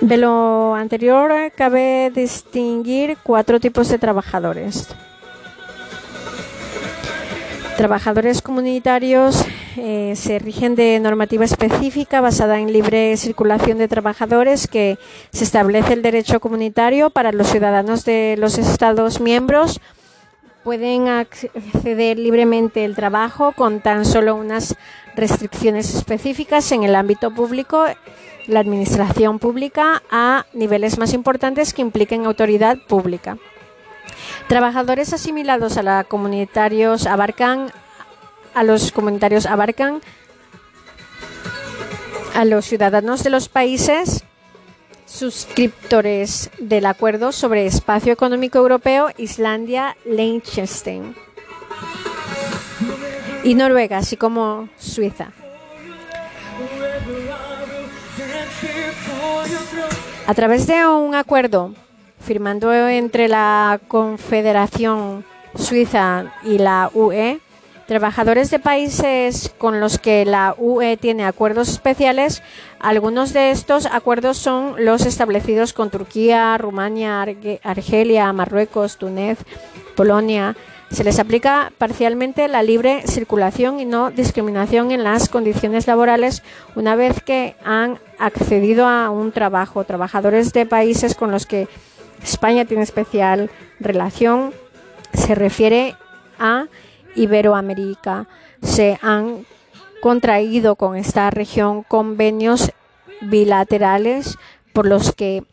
De 0.00 0.18
lo 0.18 0.74
anterior, 0.74 1.32
cabe 1.56 2.12
distinguir 2.14 3.16
cuatro 3.22 3.58
tipos 3.58 3.88
de 3.88 3.98
trabajadores. 3.98 4.88
Trabajadores 7.78 8.42
comunitarios 8.42 9.44
eh, 9.76 10.14
se 10.16 10.38
rigen 10.38 10.74
de 10.74 11.00
normativa 11.00 11.44
específica 11.44 12.20
basada 12.20 12.60
en 12.60 12.72
libre 12.72 13.16
circulación 13.16 13.78
de 13.78 13.88
trabajadores 13.88 14.66
que 14.68 14.98
se 15.32 15.44
establece 15.44 15.94
el 15.94 16.02
derecho 16.02 16.40
comunitario 16.40 17.10
para 17.10 17.32
los 17.32 17.48
ciudadanos 17.48 18.04
de 18.04 18.36
los 18.38 18.58
Estados 18.58 19.20
miembros. 19.20 19.80
Pueden 20.62 21.08
acceder 21.08 22.18
libremente 22.18 22.84
al 22.84 22.94
trabajo 22.94 23.52
con 23.52 23.80
tan 23.80 24.04
solo 24.04 24.34
unas 24.34 24.76
restricciones 25.16 25.94
específicas 25.94 26.70
en 26.72 26.84
el 26.84 26.94
ámbito 26.94 27.32
público, 27.32 27.84
la 28.46 28.60
administración 28.60 29.38
pública, 29.38 30.02
a 30.10 30.46
niveles 30.52 30.98
más 30.98 31.12
importantes 31.12 31.74
que 31.74 31.82
impliquen 31.82 32.26
autoridad 32.26 32.78
pública. 32.88 33.38
Trabajadores 34.48 35.12
asimilados 35.12 35.76
a 35.76 35.82
los 35.82 36.06
comunitarios 36.06 37.06
abarcan 37.06 37.70
a 38.54 38.62
los 38.62 38.92
comunitarios 38.92 39.46
abarcan 39.46 40.00
a 42.34 42.44
los 42.44 42.64
ciudadanos 42.64 43.22
de 43.22 43.30
los 43.30 43.48
países 43.48 44.24
suscriptores 45.06 46.50
del 46.58 46.86
Acuerdo 46.86 47.30
sobre 47.32 47.66
Espacio 47.66 48.12
Económico 48.12 48.58
Europeo, 48.58 49.10
Islandia, 49.16 49.96
Liechtenstein 50.04 51.14
y 53.44 53.54
Noruega, 53.54 53.98
así 53.98 54.16
como 54.16 54.68
Suiza. 54.78 55.32
A 60.26 60.34
través 60.34 60.66
de 60.66 60.86
un 60.86 61.14
acuerdo 61.14 61.74
firmando 62.18 62.72
entre 62.72 63.28
la 63.28 63.78
Confederación 63.86 65.24
Suiza 65.54 66.32
y 66.42 66.58
la 66.58 66.90
UE, 66.94 67.40
trabajadores 67.86 68.50
de 68.50 68.58
países 68.58 69.52
con 69.58 69.80
los 69.80 69.98
que 69.98 70.24
la 70.24 70.54
UE 70.58 70.96
tiene 70.96 71.24
acuerdos 71.24 71.68
especiales, 71.68 72.42
algunos 72.80 73.32
de 73.32 73.50
estos 73.50 73.86
acuerdos 73.86 74.38
son 74.38 74.84
los 74.84 75.06
establecidos 75.06 75.72
con 75.72 75.90
Turquía, 75.90 76.56
Rumania, 76.58 77.26
Argelia, 77.62 78.32
Marruecos, 78.32 78.96
Túnez, 78.96 79.38
Polonia, 79.96 80.56
se 80.94 81.02
les 81.02 81.18
aplica 81.18 81.72
parcialmente 81.76 82.46
la 82.46 82.62
libre 82.62 83.02
circulación 83.06 83.80
y 83.80 83.84
no 83.84 84.12
discriminación 84.12 84.92
en 84.92 85.02
las 85.02 85.28
condiciones 85.28 85.88
laborales 85.88 86.44
una 86.76 86.94
vez 86.94 87.20
que 87.20 87.56
han 87.64 87.98
accedido 88.18 88.86
a 88.86 89.10
un 89.10 89.32
trabajo. 89.32 89.82
Trabajadores 89.82 90.52
de 90.52 90.66
países 90.66 91.16
con 91.16 91.32
los 91.32 91.46
que 91.46 91.66
España 92.22 92.64
tiene 92.64 92.84
especial 92.84 93.50
relación 93.80 94.52
se 95.14 95.34
refiere 95.34 95.96
a 96.38 96.66
Iberoamérica. 97.14 98.28
Se 98.62 98.98
han 99.02 99.46
contraído 100.00 100.76
con 100.76 100.96
esta 100.96 101.30
región 101.30 101.82
convenios 101.82 102.72
bilaterales 103.20 104.36
por 104.72 104.86
los 104.86 105.12
que 105.12 105.44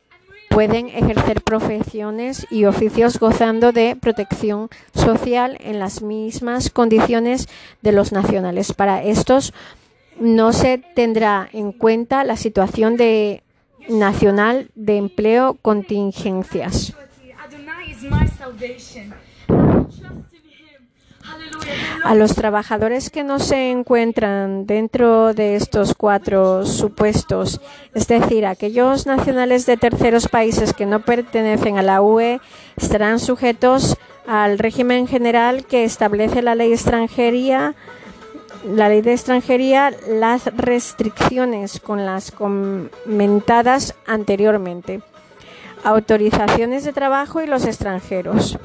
pueden 0.50 0.88
ejercer 0.90 1.42
profesiones 1.42 2.46
y 2.52 2.66
oficios 2.66 3.18
gozando 3.18 3.72
de 3.72 3.96
protección 3.96 4.70
social 4.94 5.58
en 5.62 5.80
las 5.80 6.02
mismas 6.02 6.70
condiciones 6.70 7.48
de 7.82 7.94
los 7.94 8.12
nacionales. 8.12 8.74
Para 8.74 9.02
estos 9.02 9.54
no 10.20 10.52
se 10.52 10.78
tendrá 10.94 11.48
en 11.54 11.72
cuenta 11.72 12.26
la 12.26 12.36
situación 12.36 12.98
de 12.98 13.44
nacional 13.88 14.70
de 14.76 14.98
empleo 14.98 15.58
contingencias. 15.62 16.94
A 22.04 22.16
los 22.16 22.36
trabajadores 22.36 23.10
que 23.10 23.24
no 23.24 23.40
se 23.40 23.72
encuentran 23.72 24.66
dentro 24.66 25.34
de 25.34 25.56
estos 25.56 25.94
cuatro 25.94 26.66
supuestos, 26.66 27.62
es 27.94 28.08
decir, 28.08 28.46
aquellos 28.46 29.06
nacionales 29.06 29.66
de 29.66 29.78
terceros 29.78 30.28
países 30.28 30.74
que 30.74 30.86
no 30.86 31.02
pertenecen 31.02 31.78
a 31.78 31.84
la 31.84 32.02
UE, 32.02 32.40
estarán 32.76 33.20
sujetos 33.20 33.98
al 34.28 34.60
régimen 34.60 35.08
general 35.08 35.66
que 35.66 35.84
establece 35.84 36.42
la 36.42 36.56
ley 36.56 36.74
extranjería 36.74 37.76
la 38.64 38.90
ley 38.90 39.02
de 39.02 39.14
extranjería 39.14 39.92
las 40.08 40.46
restricciones 40.56 41.80
con 41.80 42.06
las 42.06 42.32
comentadas 42.32 43.96
anteriormente. 44.06 45.02
Autorizaciones 45.84 46.84
de 46.84 46.94
trabajo 46.94 47.42
y 47.42 47.48
los 47.48 47.66
extranjeros. 47.66 48.60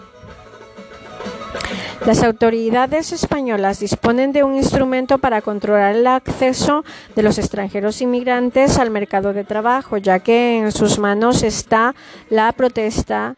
Las 2.04 2.22
autoridades 2.22 3.12
españolas 3.12 3.80
disponen 3.80 4.32
de 4.32 4.44
un 4.44 4.54
instrumento 4.54 5.18
para 5.18 5.40
controlar 5.40 5.96
el 5.96 6.06
acceso 6.06 6.84
de 7.16 7.22
los 7.22 7.38
extranjeros 7.38 8.00
inmigrantes 8.00 8.78
al 8.78 8.90
mercado 8.90 9.32
de 9.32 9.44
trabajo, 9.44 9.96
ya 9.96 10.20
que 10.20 10.58
en 10.58 10.72
sus 10.72 10.98
manos 10.98 11.42
está 11.42 11.94
la 12.28 12.52
protesta 12.52 13.34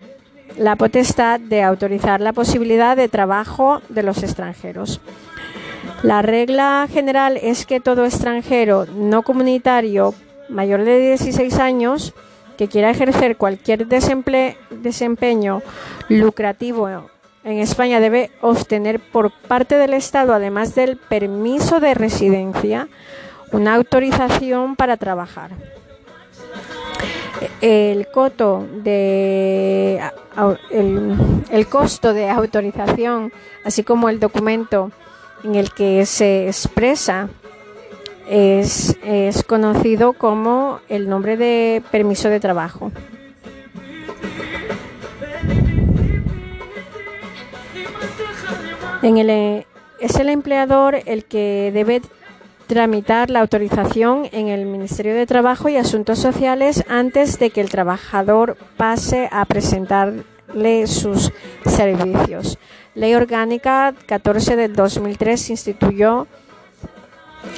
la 0.57 0.77
potestad 0.77 1.39
de 1.39 1.63
autorizar 1.63 2.21
la 2.21 2.33
posibilidad 2.33 2.97
de 2.97 3.09
trabajo 3.09 3.81
de 3.89 4.03
los 4.03 4.23
extranjeros. 4.23 5.01
La 6.03 6.23
regla 6.23 6.89
general 6.91 7.39
es 7.41 7.67
que 7.67 7.81
todo 7.81 8.05
extranjero 8.05 8.87
no 8.87 9.23
comunitario 9.23 10.15
mayor 10.49 10.85
de 10.85 10.99
16 10.99 11.59
años 11.59 12.15
que 12.57 12.69
quiera 12.69 12.91
ejercer 12.91 13.37
cualquier 13.37 13.87
desempeño 13.87 15.63
lucrativo 16.09 16.89
en 17.49 17.61
España 17.61 17.99
debe 17.99 18.31
obtener 18.43 19.01
por 19.01 19.31
parte 19.31 19.77
del 19.77 19.95
Estado, 19.95 20.35
además 20.35 20.75
del 20.75 20.99
permiso 20.99 21.81
de 21.81 21.95
residencia, 21.95 22.89
una 23.53 23.75
autorización 23.75 24.77
para 24.77 24.99
trabajar. 24.99 25.53
El, 27.63 28.07
coto 28.09 28.67
de, 28.83 29.99
el, 30.71 31.67
costo 31.69 32.13
de 32.13 32.29
autorización, 32.29 33.33
así 33.65 33.83
como 33.83 34.11
el 34.11 34.21
documento 34.21 34.91
en 35.43 35.55
el 35.55 35.73
que 35.73 36.05
se 36.05 36.49
expresa, 36.49 37.31
es, 38.29 38.95
es 39.03 39.43
conocido 39.43 40.13
como 40.13 40.81
el 40.91 41.09
nombre 41.09 41.39
de 41.39 41.83
permiso 41.91 42.29
de 42.29 42.41
trabajo. 42.41 42.93
Es 49.03 50.17
el 50.17 50.29
empleador 50.29 50.97
el 51.07 51.25
que 51.25 51.71
debe 51.73 52.03
tramitar 52.67 53.31
la 53.31 53.41
autorización 53.41 54.29
en 54.33 54.49
el 54.49 54.67
Ministerio 54.67 55.15
de 55.15 55.27
Trabajo 55.27 55.69
y 55.69 55.77
Asuntos 55.77 56.19
Sociales 56.19 56.85
antes 56.89 57.39
de 57.39 57.51
que 57.51 57.61
el 57.61 57.71
trabajador 57.71 58.57
pase 58.77 59.29
a 59.33 59.45
presentarle 59.45 60.87
sus 60.87 61.33
servicios. 61.65 62.59
Ley 62.95 63.15
Orgánica 63.15 63.95
14 64.07 64.57
del 64.57 64.75
2003 64.75 65.51
instituyó 65.51 66.27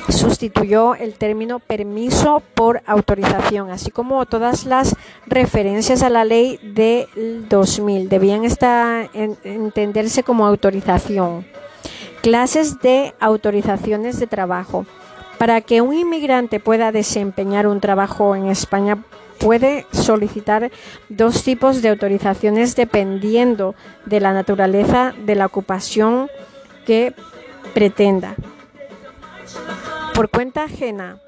sustituyó 0.08 0.94
el 0.94 1.14
término 1.14 1.58
permiso 1.58 2.42
por 2.54 2.82
autorización, 2.86 3.70
así 3.70 3.90
como 3.90 4.24
todas 4.26 4.64
las 4.64 4.96
referencias 5.26 6.02
a 6.02 6.10
la 6.10 6.24
ley 6.24 6.58
del 6.62 7.48
2000 7.48 8.08
debían 8.08 8.44
estar, 8.44 9.10
entenderse 9.14 10.22
como 10.22 10.46
autorización. 10.46 11.46
Clases 12.22 12.80
de 12.80 13.14
autorizaciones 13.20 14.20
de 14.20 14.26
trabajo. 14.26 14.84
Para 15.38 15.62
que 15.62 15.80
un 15.80 15.94
inmigrante 15.94 16.60
pueda 16.60 16.92
desempeñar 16.92 17.66
un 17.66 17.80
trabajo 17.80 18.36
en 18.36 18.48
España 18.48 19.02
puede 19.38 19.86
solicitar 19.90 20.70
dos 21.08 21.42
tipos 21.42 21.80
de 21.80 21.88
autorizaciones 21.88 22.76
dependiendo 22.76 23.74
de 24.04 24.20
la 24.20 24.34
naturaleza 24.34 25.14
de 25.24 25.34
la 25.34 25.46
ocupación 25.46 26.28
que 26.84 27.14
pretenda 27.72 28.36
por 30.14 30.28
cuenta 30.28 30.64
ajena. 30.64 31.20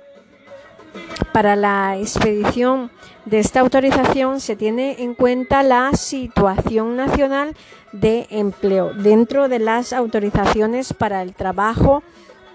Para 1.33 1.57
la 1.57 1.97
expedición 1.97 2.91
de 3.25 3.39
esta 3.39 3.61
autorización 3.61 4.41
se 4.41 4.57
tiene 4.57 5.03
en 5.03 5.15
cuenta 5.15 5.63
la 5.63 5.93
situación 5.95 6.97
nacional 6.97 7.57
de 7.93 8.27
empleo. 8.31 8.93
Dentro 8.93 9.49
de 9.49 9.59
las 9.59 9.93
autorizaciones 9.93 10.93
para 10.93 11.23
el 11.23 11.35
trabajo 11.35 12.03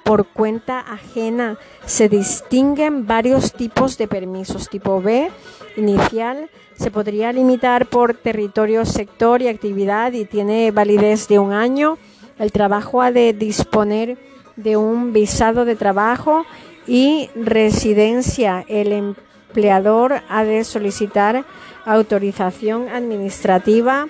por 0.03 0.27
cuenta 0.27 0.79
ajena 0.79 1.57
se 1.85 2.07
distinguen 2.07 3.07
varios 3.07 3.53
tipos 3.53 3.97
de 3.97 4.07
permisos. 4.07 4.69
Tipo 4.69 5.01
B, 5.01 5.31
inicial, 5.75 6.49
se 6.75 6.91
podría 6.91 7.33
limitar 7.33 7.87
por 7.87 8.13
territorio, 8.13 8.85
sector 8.85 9.41
y 9.41 9.47
actividad 9.47 10.13
y 10.13 10.25
tiene 10.25 10.71
validez 10.71 11.27
de 11.27 11.39
un 11.39 11.51
año. 11.51 11.97
El 12.37 12.51
trabajo 12.51 13.01
ha 13.01 13.11
de 13.11 13.33
disponer 13.33 14.17
de 14.57 14.75
un 14.75 15.13
visado 15.13 15.63
de 15.63 15.75
trabajo 15.75 16.45
y 16.85 17.29
residencia. 17.35 18.65
El 18.67 18.91
empleador 18.91 20.21
ha 20.27 20.43
de 20.43 20.63
solicitar 20.65 21.45
autorización 21.85 22.89
administrativa 22.89 24.07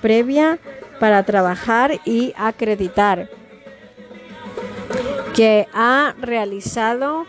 previa 0.00 0.58
para 0.98 1.22
trabajar 1.24 2.00
y 2.04 2.32
acreditar 2.36 3.28
que 5.34 5.66
ha 5.72 6.14
realizado 6.20 7.26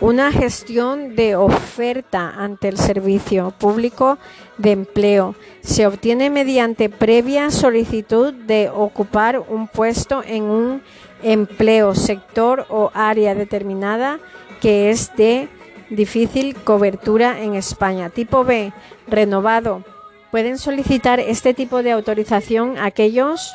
una 0.00 0.32
gestión 0.32 1.14
de 1.14 1.36
oferta 1.36 2.30
ante 2.36 2.68
el 2.68 2.78
servicio 2.78 3.52
público 3.58 4.18
de 4.56 4.72
empleo. 4.72 5.34
Se 5.60 5.86
obtiene 5.86 6.30
mediante 6.30 6.88
previa 6.88 7.50
solicitud 7.50 8.32
de 8.32 8.70
ocupar 8.70 9.38
un 9.38 9.68
puesto 9.68 10.22
en 10.24 10.44
un 10.44 10.82
empleo, 11.22 11.94
sector 11.94 12.66
o 12.68 12.90
área 12.94 13.34
determinada 13.34 14.18
que 14.60 14.90
es 14.90 15.14
de 15.16 15.48
difícil 15.88 16.54
cobertura 16.54 17.40
en 17.40 17.54
España. 17.54 18.10
Tipo 18.10 18.44
B, 18.44 18.72
renovado. 19.08 19.82
Pueden 20.30 20.58
solicitar 20.58 21.18
este 21.18 21.54
tipo 21.54 21.82
de 21.82 21.92
autorización 21.92 22.78
aquellos... 22.78 23.54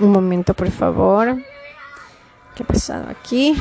Un 0.00 0.10
momento, 0.10 0.54
por 0.54 0.70
favor. 0.70 1.36
¿Qué 2.54 2.62
ha 2.64 2.66
pasado 2.66 3.08
aquí? 3.08 3.56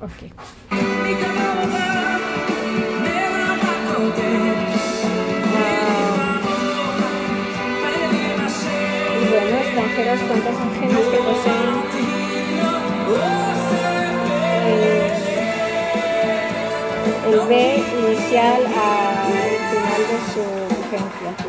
Okay. 0.00 0.32
Extranjeras, 9.78 10.20
cuentas 10.20 10.54
ajenas 10.56 11.04
que 11.10 11.18
poseen 11.18 11.78
el 17.26 17.40
B 17.46 17.52
inicial 17.76 18.60
al 18.66 19.14
final 19.70 20.02
de 20.08 20.18
su 20.32 20.42
vigencia. 20.68 21.47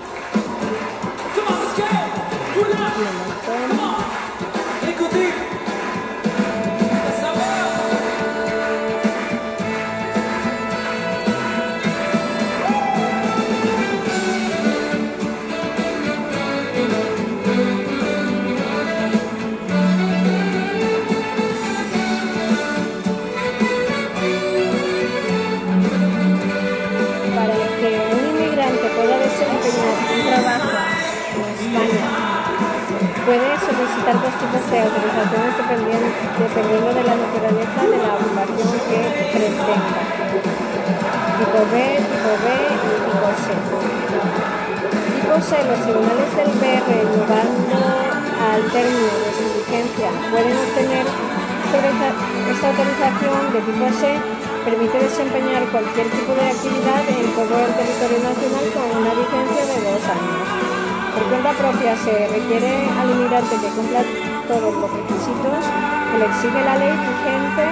Tipos 34.40 34.64
de 34.72 34.80
autorizaciones 34.80 35.54
dependiendo, 35.60 36.90
de 36.96 37.04
la 37.04 37.16
naturaleza 37.20 37.80
de 37.84 37.98
la 38.00 38.16
ocupación 38.16 38.72
que 38.88 39.00
pretenda. 39.36 40.00
Tipo 41.40 41.60
B, 41.72 41.76
tipo 42.00 42.32
B 42.40 42.48
y 42.56 42.96
tipo 43.04 43.28
C. 43.36 43.48
Tipo 45.20 45.36
C, 45.44 45.50
los 45.68 45.80
tribunales 45.84 46.30
del 46.40 46.52
BR, 46.56 46.90
llegando 47.12 47.80
al 48.40 48.62
término 48.72 49.14
de 49.20 49.32
su 49.36 49.46
vigencia, 49.60 50.08
pueden 50.32 50.56
obtener 50.56 51.06
esta 51.70 52.68
autorización 52.68 53.54
de 53.54 53.60
tipo 53.62 53.88
C 54.00 54.18
permite 54.66 55.00
desempeñar 55.00 55.64
cualquier 55.72 56.10
tipo 56.10 56.34
de 56.34 56.50
actividad 56.50 57.04
en 57.08 57.32
todo 57.34 57.56
el 57.60 57.74
territorio 57.74 58.20
nacional 58.20 58.66
con 58.74 59.02
una 59.02 59.14
vigencia 59.14 59.66
de 59.66 59.78
dos 59.92 60.04
años. 60.10 60.69
Por 61.20 61.28
cuenta 61.28 61.52
propia 61.52 61.98
se 61.98 62.28
requiere 62.32 62.88
al 62.96 63.12
inmigrante 63.12 63.56
que 63.60 63.68
cumpla 63.76 64.04
todos 64.48 64.74
los 64.74 64.90
requisitos 64.90 65.60
que 66.12 66.18
le 66.18 66.26
exige 66.26 66.64
la 66.64 66.78
ley 66.78 66.96
vigente 66.96 67.66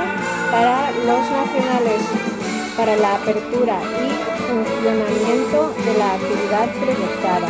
para 0.52 0.92
los 0.92 1.24
nacionales 1.32 2.04
para 2.76 2.96
la 2.98 3.16
apertura 3.16 3.80
y 4.04 4.12
funcionamiento 4.52 5.74
de 5.80 5.94
la 5.98 6.14
actividad 6.14 6.68
proyectada. 6.76 7.48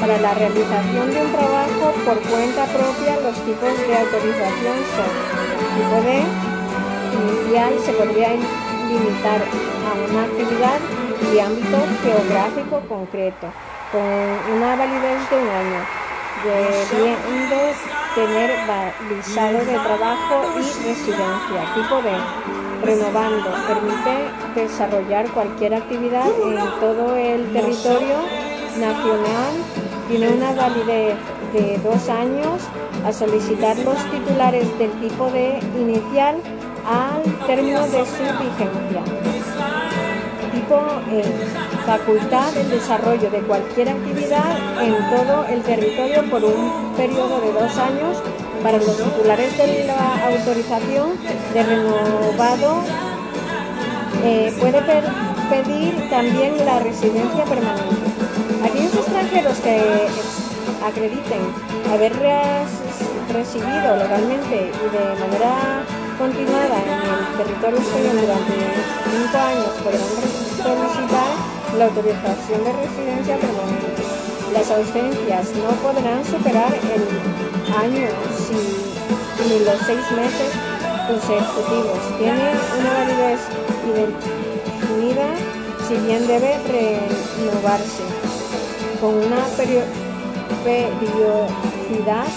Para 0.00 0.18
la 0.18 0.32
realización 0.32 1.12
de 1.12 1.20
un 1.20 1.32
trabajo 1.32 1.92
por 2.04 2.18
cuenta 2.24 2.64
propia, 2.72 3.20
los 3.20 3.36
tipos 3.44 3.72
de 3.84 3.96
autorización 4.00 4.78
son 4.96 5.12
tipo 5.76 5.96
D, 6.08 6.24
inicial 7.20 7.72
se 7.84 7.92
podría 7.92 8.32
limitar 8.32 9.40
a 9.44 9.92
una 10.08 10.24
actividad 10.24 10.80
de 11.30 11.40
ámbito 11.40 11.78
geográfico 12.02 12.80
concreto, 12.88 13.46
con 13.94 14.56
una 14.56 14.74
validez 14.74 15.30
de 15.30 15.36
un 15.36 15.48
año, 15.48 15.80
debiendo 16.42 17.56
tener 18.16 18.50
visado 19.08 19.58
de 19.58 19.78
trabajo 19.78 20.50
y 20.56 20.62
residencia. 20.84 21.74
Tipo 21.76 22.02
B, 22.02 22.10
renovando, 22.82 23.50
permite 23.68 24.60
desarrollar 24.60 25.28
cualquier 25.30 25.74
actividad 25.74 26.26
en 26.26 26.80
todo 26.80 27.14
el 27.14 27.52
territorio 27.52 28.16
nacional, 28.80 29.54
tiene 30.08 30.28
una 30.30 30.52
validez 30.54 31.16
de 31.52 31.78
dos 31.78 32.08
años 32.08 32.62
a 33.06 33.12
solicitar 33.12 33.78
los 33.78 33.98
titulares 34.10 34.66
del 34.76 34.90
tipo 35.00 35.30
de 35.30 35.60
inicial 35.78 36.34
al 36.84 37.46
término 37.46 37.86
de 37.86 38.04
su 38.04 38.24
vigencia. 38.42 39.04
Tipo 40.52 40.80
E. 41.12 41.63
Facultad 41.86 42.50
del 42.52 42.70
desarrollo 42.70 43.30
de 43.30 43.40
cualquier 43.40 43.90
actividad 43.90 44.56
en 44.80 44.94
todo 45.10 45.44
el 45.44 45.62
territorio 45.62 46.24
por 46.30 46.42
un 46.42 46.94
periodo 46.96 47.40
de 47.42 47.52
dos 47.52 47.76
años 47.76 48.22
para 48.62 48.78
los 48.78 48.96
titulares 48.96 49.58
de 49.58 49.84
la 49.84 50.26
autorización 50.26 51.10
de 51.52 51.62
renovado. 51.62 52.82
Eh, 54.24 54.54
puede 54.58 54.80
pedir 55.50 56.08
también 56.08 56.64
la 56.64 56.78
residencia 56.78 57.44
permanente. 57.44 58.08
Aquellos 58.64 58.94
extranjeros 58.94 59.58
que 59.58 60.08
acrediten 60.82 61.40
haber 61.92 62.12
residido 63.30 63.96
legalmente 63.96 64.70
y 64.72 64.88
de 64.88 65.20
manera 65.20 65.84
continuada 66.18 66.78
en 66.80 66.88
el 66.88 67.44
territorio 67.44 67.78
español 67.78 68.20
durante 68.22 68.54
cinco 69.10 69.38
años 69.38 69.68
podrán 69.82 70.00
solicitar 70.62 71.33
la 71.78 71.86
autorización 71.86 72.64
de 72.64 72.72
residencia 72.72 73.36
permanente. 73.36 74.02
Las 74.52 74.70
ausencias 74.70 75.52
no 75.56 75.70
podrán 75.82 76.24
superar 76.24 76.72
el 76.72 77.02
año 77.74 78.08
si, 78.38 78.54
ni 79.48 79.58
los 79.64 79.78
seis 79.84 80.10
meses 80.12 80.52
consecutivos. 81.08 81.98
Tiene 82.18 82.52
una 82.78 82.92
validez 82.94 83.40
indefinida 83.84 85.28
si 85.88 85.94
bien 86.06 86.26
debe 86.26 86.58
renovarse 86.68 88.04
con 89.00 89.14
una 89.14 89.42
periodicidad 90.64 92.28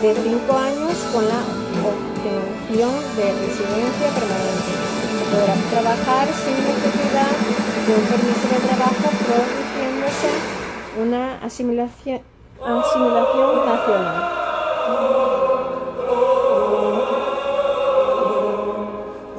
de 0.00 0.14
cinco 0.22 0.56
años 0.56 0.94
con 1.12 1.26
la 1.26 1.40
obtención 1.82 2.94
de 3.16 3.26
residencia 3.42 4.08
permanente. 4.14 4.72
Se 5.18 5.24
podrá 5.34 5.54
trabajar 5.70 6.26
sin 6.44 6.58
necesidad 6.62 7.43
de 7.86 7.94
un 7.94 8.00
permiso 8.00 8.48
de 8.48 8.60
trabajo 8.66 9.10
produciéndose 9.26 10.30
una 11.02 11.38
asimilación, 11.44 12.22
asimilación 12.64 13.66
nacional. 13.66 14.32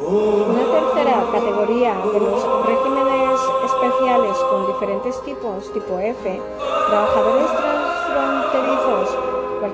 Una 0.08 0.64
tercera 0.64 1.26
categoría 1.32 1.96
de 2.14 2.20
los 2.20 2.66
regímenes 2.68 3.40
especiales 3.66 4.38
con 4.38 4.68
diferentes 4.68 5.24
tipos, 5.24 5.74
tipo 5.74 5.98
F, 5.98 6.42
trabajadores 6.88 7.50
transfronterizos 7.50 9.25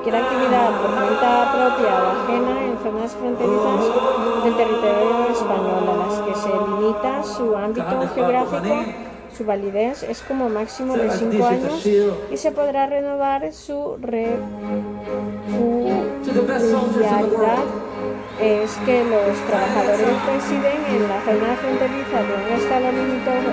cualquier 0.02 0.24
actividad 0.24 0.82
por 0.82 0.91
cuenta 0.95 1.52
propia 1.52 1.93
o 2.02 2.08
ajena 2.24 2.54
en 2.66 2.74
zonas 2.80 3.12
fronterizas 3.14 3.82
del 4.43 4.56
territorio 4.58 5.30
español 5.32 5.84
a 5.89 5.95
las 6.08 6.16
que 6.22 6.34
se 6.36 6.49
limita 6.49 7.24
su 7.24 7.56
ámbito 7.56 8.10
geográfico. 8.16 8.86
Su 9.38 9.45
validez 9.45 10.04
es 10.04 10.22
como 10.24 10.49
máximo 10.49 10.97
de 10.97 11.10
cinco 11.12 11.45
años 11.45 11.86
y 11.86 12.38
se 12.38 12.52
podrá 12.52 12.88
renovar 12.88 13.54
su 13.54 13.97
refugialidad 14.02 14.39
es 18.41 18.72
que 18.86 19.04
los 19.04 19.38
trabajadores 19.45 20.26
residen 20.26 20.84
en 20.95 21.08
la 21.08 21.22
zona 21.22 21.56
fronteriza 21.58 22.24
de 22.24 22.34
un 22.34 22.47
estado 22.60 22.91
limítrofe 22.91 23.52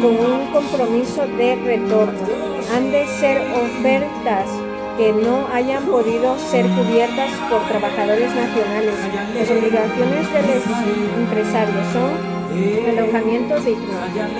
con 0.00 0.16
un 0.16 0.46
compromiso 0.52 1.26
de 1.36 1.56
retorno. 1.56 2.26
Han 2.74 2.90
de 2.90 3.06
ser 3.20 3.42
ofertas 3.42 4.48
que 4.96 5.12
no 5.12 5.48
hayan 5.52 5.84
podido 5.86 6.38
ser 6.38 6.66
cubiertas 6.66 7.30
por 7.50 7.66
trabajadores 7.68 8.32
nacionales. 8.34 8.94
Las 9.34 9.50
obligaciones 9.50 10.32
de 10.32 10.42
los 10.42 10.64
empresarios 11.18 11.86
son 11.92 12.34
alojamiento 12.88 13.58
digno, 13.60 13.98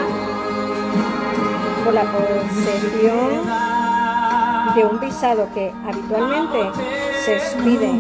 por 1.85 1.93
la 1.93 2.05
posesión 2.05 3.45
de 4.75 4.85
un 4.87 5.01
visado 5.01 5.47
que 5.53 5.71
habitualmente 5.87 6.81
se 7.27 7.37
expide 7.37 7.91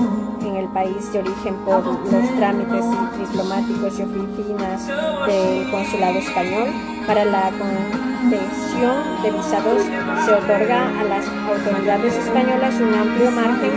en 0.41 0.57
el 0.57 0.69
país 0.69 1.13
de 1.13 1.19
origen 1.19 1.55
por 1.67 1.85
los 1.85 2.37
trámites 2.37 2.85
diplomáticos 3.19 3.99
y 3.99 4.03
oficinas 4.05 4.87
del 5.27 5.71
consulado 5.71 6.19
español. 6.19 6.94
Para 7.07 7.25
la 7.27 7.51
concesión 7.51 9.23
de 9.23 9.31
visados 9.31 9.83
se 10.25 10.33
otorga 10.33 10.89
a 10.99 11.05
las 11.05 11.27
autoridades 11.29 12.15
españolas 12.15 12.81
un 12.81 12.95
amplio 12.95 13.31
margen 13.31 13.73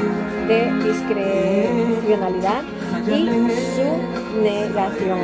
de 0.48 0.72
discrecionalidad 0.88 2.64
y 3.06 3.28
su 3.76 4.42
negación 4.42 5.20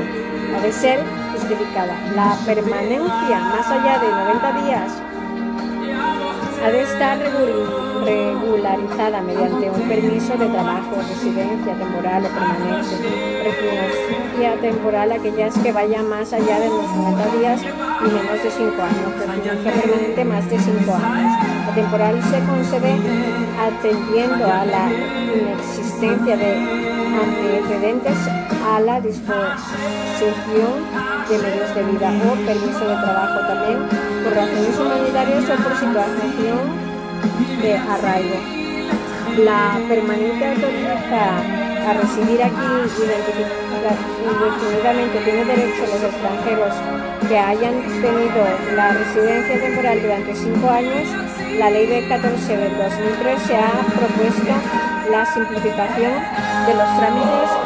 ha 0.55 0.61
de 0.61 0.71
ser 0.73 0.99
justificada. 1.31 1.97
La 2.13 2.35
permanencia 2.45 3.39
más 3.39 3.67
allá 3.67 3.99
de 3.99 4.11
90 4.11 4.65
días 4.65 4.91
ha 6.63 6.71
de 6.71 6.81
estar 6.81 7.19
regularizada 8.05 9.21
mediante 9.21 9.69
un 9.69 9.81
permiso 9.87 10.37
de 10.37 10.47
trabajo, 10.47 10.95
residencia 11.09 11.73
temporal 11.73 12.25
o 12.25 12.29
permanente. 12.29 12.95
Residencia 13.43 14.61
temporal 14.61 15.11
aquellas 15.11 15.57
que 15.59 15.73
vayan 15.73 16.07
más 16.07 16.31
allá 16.31 16.61
de 16.61 16.69
los 16.69 16.89
90 16.95 17.37
días 17.37 17.61
y 17.61 18.05
menos 18.05 18.43
de 18.43 18.49
5 18.49 18.81
años. 18.81 19.11
Residencia 19.19 19.71
permanente 19.73 20.25
más 20.25 20.49
de 20.49 20.59
5 20.59 20.93
años. 20.93 21.33
La 21.67 21.75
temporal 21.75 22.23
se 22.23 22.39
concede 22.45 22.95
atendiendo 23.59 24.45
a 24.45 24.65
la 24.65 24.89
inexistencia 25.35 26.37
de 26.37 26.93
antecedentes 27.23 28.17
a 28.65 28.79
la 28.79 29.01
disposición 29.01 29.53
de 31.29 31.37
medios 31.37 31.75
de 31.75 31.83
vida 31.83 32.09
o 32.09 32.35
permiso 32.45 32.79
de 32.79 32.95
trabajo 32.95 33.39
también 33.47 33.79
por 34.23 34.33
razones 34.33 34.79
humanitarias 34.79 35.43
o 35.43 35.55
por 35.63 35.73
situación 35.77 36.59
de 37.61 37.77
arraigo. 37.77 38.39
La 39.43 39.79
permanente 39.87 40.47
autoriza 40.47 40.93
a 41.89 41.93
residir 41.93 42.43
aquí 42.43 42.55
indefinidamente 44.23 45.19
tiene 45.25 45.43
derecho 45.45 45.81
los 45.81 46.03
extranjeros 46.03 46.73
que 47.27 47.37
hayan 47.37 47.81
tenido 48.01 48.45
la 48.75 48.91
residencia 48.93 49.59
temporal 49.59 50.01
durante 50.01 50.35
cinco 50.35 50.69
años. 50.69 51.07
La 51.57 51.69
ley 51.69 51.87
de 51.87 52.07
14 52.07 52.57
del 52.57 52.77
2003 52.77 53.41
se 53.41 53.55
ha 53.55 53.71
propuesto 53.91 54.53
la 55.11 55.25
simplificación 55.25 56.13
de 56.65 56.73
los 56.73 56.97
trámites 56.97 57.62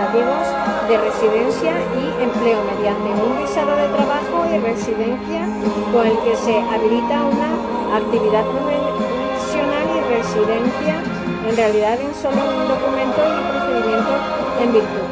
de 0.00 0.96
residencia 0.96 1.72
y 1.92 2.22
empleo 2.24 2.64
mediante 2.64 3.10
un 3.20 3.36
visado 3.36 3.76
de 3.76 3.86
trabajo 3.88 4.48
y 4.48 4.56
residencia 4.58 5.44
con 5.92 6.06
el 6.06 6.16
que 6.24 6.34
se 6.36 6.58
habilita 6.58 7.20
una 7.20 7.52
actividad 7.94 8.44
profesional 8.48 9.84
y 9.92 10.00
residencia 10.16 11.04
en 11.46 11.54
realidad 11.54 12.00
en 12.00 12.14
solo 12.14 12.40
un 12.40 12.66
documento 12.66 13.20
y 13.20 13.40
procedimiento 13.52 14.14
en 14.62 14.72
virtud 14.72 15.08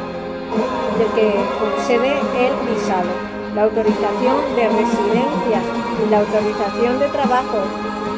del 0.97 1.07
que 1.13 1.37
concede 1.61 2.17
el 2.17 2.53
visado. 2.73 3.13
La 3.53 3.63
autorización 3.63 4.37
de 4.55 4.69
residencia 4.69 5.61
y 6.01 6.09
la 6.09 6.19
autorización 6.19 6.99
de 6.99 7.07
trabajo, 7.09 7.61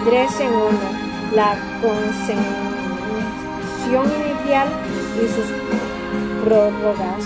tres 0.05 0.39
en 0.39 0.53
uno. 0.53 0.79
La 1.35 1.55
concesión 1.81 2.45
inicial 4.23 4.67
y 5.19 5.27
sus 5.27 5.90
prórrogas 6.43 7.23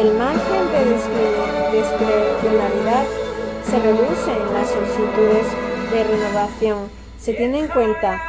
el 0.00 0.12
margen 0.14 0.70
de 0.72 0.84
discrecionalidad 1.78 3.04
se 3.64 3.78
reduce 3.78 4.30
en 4.30 4.52
las 4.52 4.68
solicitudes 4.68 5.46
de 5.90 6.04
renovación. 6.04 6.90
Se 7.18 7.32
tiene 7.32 7.60
en 7.60 7.68
cuenta 7.68 8.20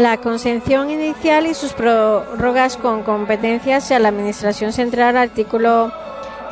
la 0.00 0.16
concesión 0.16 0.90
inicial 0.90 1.46
y 1.46 1.54
sus 1.54 1.74
prórrogas 1.74 2.76
con 2.76 3.02
competencias 3.02 3.92
a 3.92 3.98
la 3.98 4.08
Administración 4.08 4.72
Central, 4.72 5.16
artículo 5.16 5.92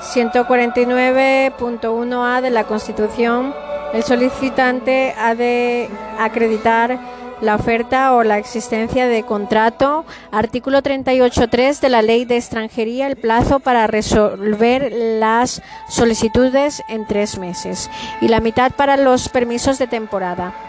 149.1a 0.01 2.40
de 2.42 2.51
la 2.51 2.64
Constitución. 2.64 3.55
El 3.94 4.03
solicitante 4.03 5.14
ha 5.16 5.34
de 5.34 5.88
acreditar 6.18 6.99
la 7.40 7.55
oferta 7.55 8.12
o 8.14 8.22
la 8.22 8.36
existencia 8.36 9.07
de 9.07 9.22
contrato. 9.22 10.05
Artículo 10.30 10.82
38.3 10.82 11.80
de 11.80 11.88
la 11.88 12.03
Ley 12.03 12.26
de 12.26 12.36
Extranjería, 12.36 13.07
el 13.07 13.16
plazo 13.16 13.61
para 13.61 13.86
resolver 13.86 14.92
las 14.92 15.62
solicitudes 15.88 16.82
en 16.88 17.07
tres 17.07 17.38
meses 17.38 17.88
y 18.20 18.28
la 18.28 18.40
mitad 18.40 18.72
para 18.72 18.99
los 18.99 19.30
permisos 19.30 19.78
de 19.78 19.86
temporada. 19.86 20.67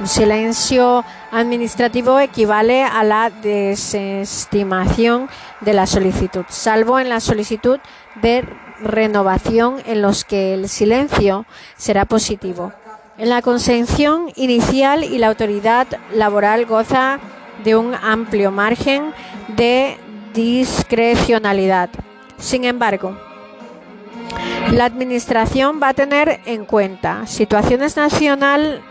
Un 0.00 0.08
silencio 0.08 1.04
administrativo 1.30 2.18
equivale 2.18 2.82
a 2.82 3.04
la 3.04 3.30
desestimación 3.30 5.28
de 5.60 5.72
la 5.72 5.86
solicitud, 5.86 6.44
salvo 6.48 6.98
en 6.98 7.08
la 7.08 7.20
solicitud 7.20 7.78
de 8.20 8.44
renovación 8.80 9.76
en 9.86 10.02
los 10.02 10.24
que 10.24 10.54
el 10.54 10.68
silencio 10.68 11.46
será 11.76 12.06
positivo. 12.06 12.72
En 13.18 13.28
la 13.28 13.40
consención 13.40 14.32
inicial 14.34 15.04
y 15.04 15.18
la 15.18 15.28
autoridad 15.28 15.86
laboral 16.12 16.66
goza 16.66 17.20
de 17.62 17.76
un 17.76 17.94
amplio 17.94 18.50
margen 18.50 19.14
de 19.56 19.96
discrecionalidad. 20.34 21.88
Sin 22.36 22.64
embargo, 22.64 23.16
la 24.72 24.86
Administración 24.86 25.78
va 25.80 25.90
a 25.90 25.94
tener 25.94 26.40
en 26.46 26.64
cuenta 26.64 27.28
situaciones 27.28 27.96
nacional 27.96 28.82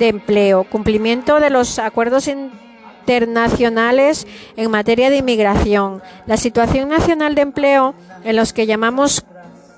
de 0.00 0.08
empleo, 0.08 0.64
cumplimiento 0.64 1.38
de 1.38 1.50
los 1.50 1.78
acuerdos 1.78 2.26
internacionales 2.26 4.26
en 4.56 4.68
materia 4.70 5.10
de 5.10 5.18
inmigración, 5.18 6.02
la 6.26 6.36
situación 6.36 6.88
nacional 6.88 7.36
de 7.36 7.42
empleo 7.42 7.94
en 8.24 8.34
los 8.34 8.52
que 8.52 8.66
llamamos 8.66 9.24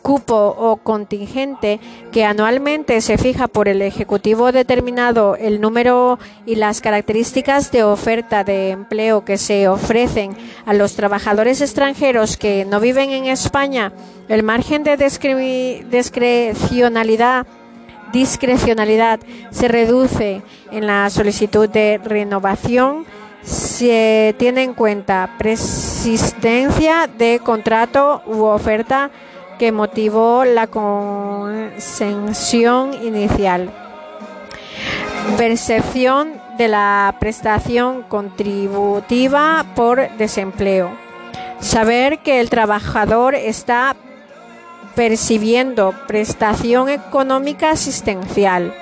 cupo 0.01 0.57
o 0.59 0.79
contingente 0.79 1.79
que 2.11 2.25
anualmente 2.25 2.99
se 3.01 3.19
fija 3.19 3.47
por 3.49 3.69
el 3.69 3.83
Ejecutivo 3.83 4.53
determinado 4.53 5.37
el 5.37 5.61
número 5.61 6.19
y 6.45 6.57
las 6.57 6.81
características 6.81 7.71
de 7.71 7.85
oferta 7.85 8.43
de 8.45 8.71
empleo 8.71 9.25
que 9.25 9.39
se 9.39 9.69
ofrecen 9.69 10.37
a 10.67 10.75
los 10.75 10.97
trabajadores 10.97 11.61
extranjeros 11.61 12.37
que 12.37 12.65
no 12.65 12.81
viven 12.81 13.11
en 13.11 13.27
España, 13.27 13.93
el 14.29 14.43
margen 14.43 14.83
de 14.83 14.97
discrecionalidad 14.97 17.47
discrecionalidad 18.13 19.21
se 19.51 19.69
reduce 19.69 20.43
en 20.71 20.87
la 20.87 21.09
solicitud 21.11 21.69
de 21.69 22.01
renovación 22.03 23.05
se 23.43 24.35
tiene 24.39 24.63
en 24.63 24.73
cuenta 24.75 25.35
persistencia 25.39 27.09
de 27.09 27.41
contrato 27.43 28.23
u 28.27 28.45
oferta 28.45 29.11
que 29.59 29.73
motivó 29.73 30.45
la 30.45 30.69
concesión 30.69 31.75
inicial. 33.03 33.71
Percepción 35.37 36.41
de 36.57 36.69
la 36.69 37.17
prestación 37.19 38.03
contributiva 38.03 39.65
por 39.75 40.09
desempleo. 40.17 40.91
Saber 41.61 42.21
que 42.21 42.39
el 42.41 42.51
trabajador 42.51 43.35
está 43.35 43.97
percibiendo 44.95 45.95
prestación 46.07 46.89
económica 46.89 47.71
asistencial. 47.71 48.75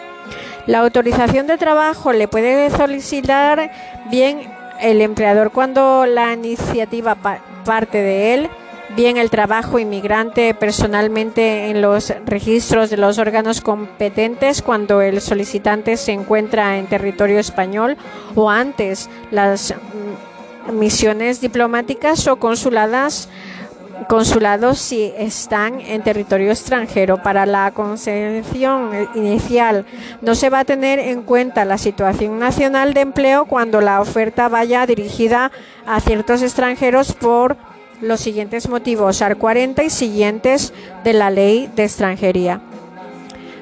La 0.66 0.80
autorización 0.80 1.46
de 1.46 1.58
trabajo 1.58 2.12
le 2.12 2.28
puede 2.28 2.70
solicitar 2.70 3.70
bien 4.10 4.40
el 4.80 5.00
empleador 5.00 5.50
cuando 5.50 6.06
la 6.06 6.32
iniciativa 6.32 7.16
parte 7.64 7.98
de 7.98 8.34
él 8.34 8.50
bien 8.96 9.16
el 9.16 9.30
trabajo 9.30 9.78
inmigrante 9.78 10.54
personalmente 10.54 11.70
en 11.70 11.80
los 11.80 12.12
registros 12.26 12.90
de 12.90 12.96
los 12.96 13.18
órganos 13.18 13.60
competentes 13.60 14.62
cuando 14.62 15.00
el 15.00 15.20
solicitante 15.20 15.96
se 15.96 16.12
encuentra 16.12 16.78
en 16.78 16.86
territorio 16.86 17.38
español 17.38 17.96
o 18.34 18.50
antes 18.50 19.08
las 19.30 19.74
mm, 20.68 20.72
misiones 20.72 21.40
diplomáticas 21.40 22.26
o 22.26 22.36
consuladas 22.36 23.28
consulados 24.08 24.78
si 24.78 25.12
están 25.16 25.80
en 25.80 26.02
territorio 26.02 26.50
extranjero. 26.50 27.22
Para 27.22 27.46
la 27.46 27.70
concesión 27.72 28.90
inicial 29.14 29.84
no 30.20 30.34
se 30.34 30.50
va 30.50 30.60
a 30.60 30.64
tener 30.64 30.98
en 30.98 31.22
cuenta 31.22 31.64
la 31.64 31.78
situación 31.78 32.38
nacional 32.38 32.94
de 32.94 33.00
empleo 33.02 33.44
cuando 33.44 33.80
la 33.80 34.00
oferta 34.00 34.48
vaya 34.48 34.86
dirigida 34.86 35.50
a 35.86 36.00
ciertos 36.00 36.42
extranjeros 36.42 37.14
por 37.14 37.56
los 38.00 38.20
siguientes 38.20 38.68
motivos, 38.68 39.20
AR 39.22 39.36
40 39.36 39.84
y 39.84 39.90
siguientes 39.90 40.72
de 41.04 41.12
la 41.12 41.30
Ley 41.30 41.70
de 41.74 41.84
Extranjería. 41.84 42.60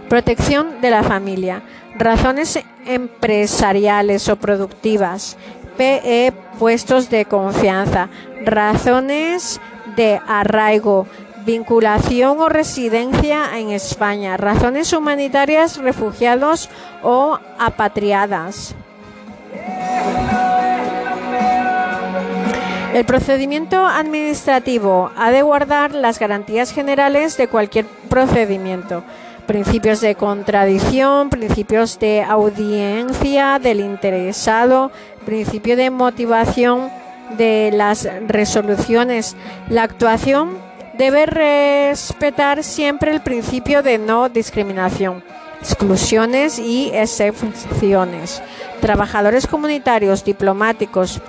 Protección 0.09 0.81
de 0.81 0.91
la 0.91 1.03
familia. 1.03 1.63
Razones 1.97 2.61
empresariales 2.87 4.29
o 4.29 4.37
productivas. 4.37 5.37
PE 5.77 6.33
puestos 6.59 7.11
de 7.11 7.25
confianza. 7.25 8.09
Razones 8.45 9.61
de 9.99 10.21
arraigo. 10.27 11.07
Vinculación 11.45 12.41
o 12.41 12.49
residencia 12.49 13.59
en 13.59 13.71
España. 13.71 14.37
Razones 14.37 14.93
humanitarias, 14.93 15.79
refugiados 15.79 16.71
o 17.03 17.39
apatriadas. 17.59 18.75
El 22.95 23.05
procedimiento 23.05 23.87
administrativo 23.87 25.11
ha 25.17 25.31
de 25.31 25.43
guardar 25.43 25.95
las 25.95 26.19
garantías 26.19 26.73
generales 26.73 27.37
de 27.37 27.49
cualquier 27.49 27.87
procedimiento, 28.09 29.05
principios 29.47 30.01
de 30.01 30.15
contradicción, 30.15 31.31
principios 31.31 31.99
de 31.99 32.23
audiencia 32.23 33.59
del 33.59 33.81
interesado, 33.81 34.91
principio 35.25 35.77
de 35.77 35.91
motivación 35.91 36.91
de 37.37 37.71
las 37.73 38.09
resoluciones. 38.27 39.37
La 39.69 39.83
actuación 39.83 40.59
debe 40.95 41.27
respetar 41.27 42.65
siempre 42.65 43.13
el 43.13 43.21
principio 43.21 43.83
de 43.83 43.99
no 43.99 44.29
discriminación, 44.29 45.23
exclusiones 45.61 46.59
y 46.59 46.91
excepciones. 46.93 48.43
Trabajadores 48.81 49.47
comunitarios, 49.47 50.25
diplomáticos, 50.25 51.21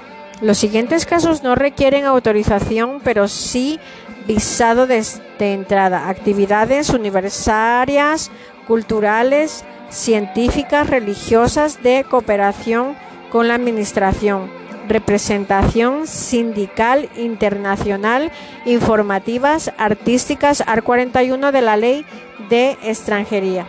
los 0.42 0.58
siguientes 0.58 1.06
casos 1.06 1.44
no 1.44 1.56
requieren 1.56 2.06
autorización, 2.06 3.02
pero 3.04 3.28
sí 3.28 3.80
visado 4.26 4.88
de, 4.88 5.04
entrada. 5.40 6.08
Actividades 6.08 6.90
universitarias, 6.92 8.32
culturales, 8.66 9.66
científicas, 9.90 10.90
religiosas, 10.90 11.84
de 11.84 12.06
cooperación 12.10 12.96
con 13.32 13.48
la 13.50 13.56
Administración, 13.56 14.50
representación 14.90 16.08
sindical 16.08 17.10
internacional, 17.16 18.32
informativas, 18.66 19.72
artísticas, 19.78 20.64
AR 20.66 20.84
41 20.84 21.52
de 21.52 21.62
la 21.62 21.78
Ley 21.78 22.06
de 22.50 22.78
Extranjería. 22.84 23.66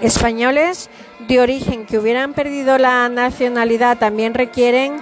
Españoles 0.00 0.90
de 1.28 1.40
origen 1.40 1.86
que 1.86 1.98
hubieran 1.98 2.32
perdido 2.32 2.78
la 2.78 3.08
nacionalidad 3.08 3.98
también 3.98 4.34
requieren 4.34 4.96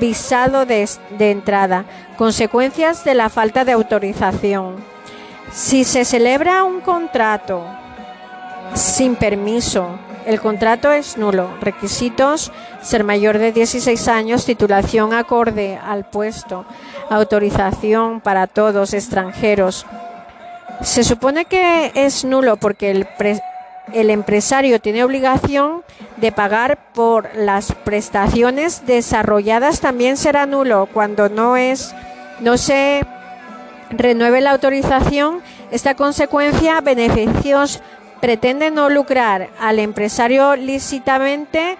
visado 0.00 0.64
de, 0.64 0.88
entrada, 1.18 1.84
consecuencias 2.16 3.04
de 3.04 3.14
la 3.14 3.28
falta 3.28 3.64
de 3.64 3.72
autorización. 3.72 4.76
Si 5.52 5.84
se 5.84 6.04
celebra 6.04 6.64
un 6.64 6.80
contrato 6.80 7.64
sin 8.74 9.14
permiso, 9.14 9.98
el 10.26 10.40
contrato 10.40 10.92
es 10.92 11.16
nulo. 11.16 11.50
Requisitos: 11.60 12.52
ser 12.82 13.04
mayor 13.04 13.38
de 13.38 13.52
16 13.52 14.08
años, 14.08 14.44
titulación 14.44 15.12
acorde 15.12 15.78
al 15.82 16.04
puesto, 16.04 16.64
autorización 17.08 18.20
para 18.20 18.46
todos 18.46 18.94
extranjeros. 18.94 19.86
Se 20.82 21.04
supone 21.04 21.44
que 21.44 21.92
es 21.94 22.24
nulo 22.24 22.56
porque 22.56 22.90
el, 22.90 23.06
el 23.92 24.10
empresario 24.10 24.80
tiene 24.80 25.04
obligación 25.04 25.82
de 26.16 26.32
pagar 26.32 26.78
por 26.94 27.30
las 27.34 27.72
prestaciones 27.72 28.86
desarrolladas 28.86 29.80
también 29.80 30.16
será 30.16 30.46
nulo 30.46 30.88
cuando 30.92 31.28
no 31.28 31.56
es 31.56 31.94
no 32.40 32.56
se 32.56 33.04
renueve 33.90 34.40
la 34.40 34.52
autorización 34.52 35.42
esta 35.70 35.94
consecuencia 35.94 36.80
beneficios 36.80 37.80
pretende 38.20 38.70
no 38.70 38.88
lucrar 38.88 39.48
al 39.58 39.78
empresario 39.78 40.56
lícitamente 40.56 41.78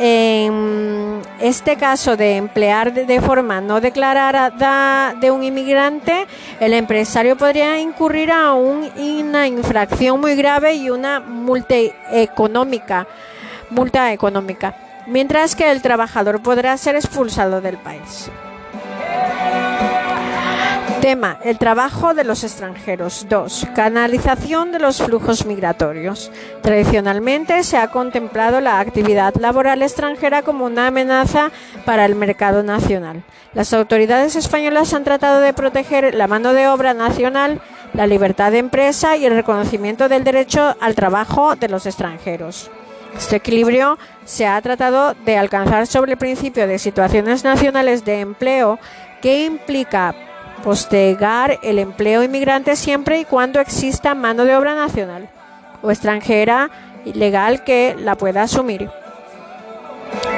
en 0.00 1.20
este 1.40 1.76
caso 1.76 2.16
de 2.16 2.36
emplear 2.36 2.92
de 2.92 3.20
forma 3.20 3.60
no 3.60 3.80
declarada 3.80 5.14
de 5.20 5.30
un 5.32 5.42
inmigrante, 5.42 6.28
el 6.60 6.72
empresario 6.72 7.36
podría 7.36 7.80
incurrir 7.80 8.30
a 8.30 8.54
una 8.54 9.48
infracción 9.48 10.20
muy 10.20 10.36
grave 10.36 10.74
y 10.74 10.88
una 10.90 11.18
multa 11.18 11.74
económica, 12.12 13.08
multa 13.70 14.12
económica, 14.12 14.76
mientras 15.08 15.56
que 15.56 15.68
el 15.68 15.82
trabajador 15.82 16.40
podrá 16.42 16.76
ser 16.76 16.94
expulsado 16.94 17.60
del 17.60 17.78
país. 17.78 18.30
Tema, 21.00 21.38
el 21.44 21.58
trabajo 21.58 22.12
de 22.12 22.24
los 22.24 22.42
extranjeros. 22.42 23.26
2. 23.28 23.68
Canalización 23.74 24.72
de 24.72 24.80
los 24.80 25.00
flujos 25.00 25.46
migratorios. 25.46 26.32
Tradicionalmente 26.60 27.62
se 27.62 27.76
ha 27.76 27.88
contemplado 27.88 28.60
la 28.60 28.80
actividad 28.80 29.34
laboral 29.36 29.82
extranjera 29.82 30.42
como 30.42 30.64
una 30.64 30.88
amenaza 30.88 31.52
para 31.84 32.04
el 32.04 32.16
mercado 32.16 32.64
nacional. 32.64 33.22
Las 33.54 33.72
autoridades 33.72 34.34
españolas 34.34 34.92
han 34.92 35.04
tratado 35.04 35.40
de 35.40 35.52
proteger 35.52 36.14
la 36.14 36.26
mano 36.26 36.52
de 36.52 36.66
obra 36.66 36.94
nacional, 36.94 37.60
la 37.94 38.08
libertad 38.08 38.50
de 38.50 38.58
empresa 38.58 39.16
y 39.16 39.24
el 39.24 39.34
reconocimiento 39.34 40.08
del 40.08 40.24
derecho 40.24 40.76
al 40.80 40.96
trabajo 40.96 41.54
de 41.54 41.68
los 41.68 41.86
extranjeros. 41.86 42.70
Este 43.16 43.36
equilibrio 43.36 43.98
se 44.24 44.46
ha 44.46 44.60
tratado 44.60 45.14
de 45.24 45.36
alcanzar 45.36 45.86
sobre 45.86 46.12
el 46.12 46.18
principio 46.18 46.66
de 46.66 46.78
situaciones 46.78 47.44
nacionales 47.44 48.04
de 48.04 48.20
empleo 48.20 48.78
que 49.22 49.44
implica 49.44 50.14
postergar 50.62 51.58
el 51.62 51.78
empleo 51.78 52.22
inmigrante 52.22 52.76
siempre 52.76 53.20
y 53.20 53.24
cuando 53.24 53.60
exista 53.60 54.14
mano 54.14 54.44
de 54.44 54.56
obra 54.56 54.74
nacional 54.74 55.28
o 55.82 55.90
extranjera 55.90 56.70
legal 57.04 57.64
que 57.64 57.96
la 57.98 58.16
pueda 58.16 58.42
asumir. 58.42 58.90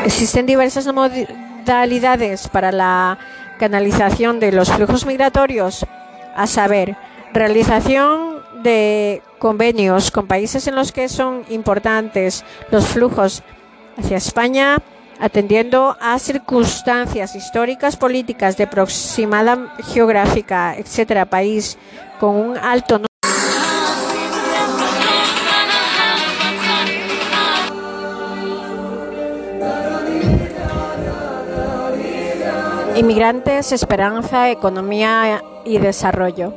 Existen 0.05 0.47
diversas 0.47 0.87
modalidades 0.93 2.49
para 2.49 2.73
la 2.73 3.19
canalización 3.59 4.41
de 4.41 4.53
los 4.53 4.71
flujos 4.73 5.07
migratorios, 5.07 5.87
a 6.35 6.47
saber, 6.47 6.97
realización 7.33 8.41
de 8.63 9.23
convenios 9.39 10.11
con 10.11 10.27
países 10.27 10.67
en 10.67 10.75
los 10.75 10.93
que 10.93 11.09
son 11.09 11.45
importantes 11.51 12.45
los 12.71 12.87
flujos 12.87 13.43
hacia 13.99 14.17
España, 14.17 14.79
atendiendo 15.21 15.97
a 16.01 16.19
circunstancias 16.19 17.37
históricas, 17.37 17.97
políticas, 17.97 18.57
de 18.57 18.67
proximada 18.67 19.75
geográfica, 19.93 20.75
etcétera, 20.77 21.27
país 21.27 21.79
con 22.19 22.37
un 22.37 22.59
alto 22.59 23.01
Inmigrantes, 32.97 33.73
esperanza, 33.73 34.51
economía 34.51 35.43
y 35.65 35.79
desarrollo. 35.79 36.53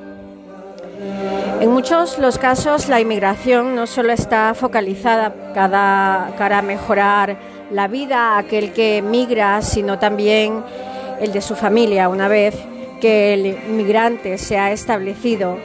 En 1.61 1.72
muchos 1.72 2.18
los 2.20 2.38
casos 2.38 2.89
la 2.89 2.99
inmigración 2.99 3.76
no 3.76 3.88
solo 3.88 4.11
está 4.11 4.53
focalizada 4.53 5.34
para 5.53 6.61
mejorar 6.61 7.38
la 7.74 7.88
vida 7.88 8.36
a 8.36 8.38
aquel 8.39 8.71
que 8.71 9.01
migra, 9.01 9.61
sino 9.61 9.99
también 9.99 10.63
el 11.19 11.32
de 11.34 11.41
su 11.41 11.55
familia 11.55 12.09
una 12.09 12.28
vez 12.28 12.55
que 13.01 13.34
el 13.34 13.45
inmigrante 13.45 14.38
se 14.38 14.57
ha 14.57 14.71
establecido 14.71 15.57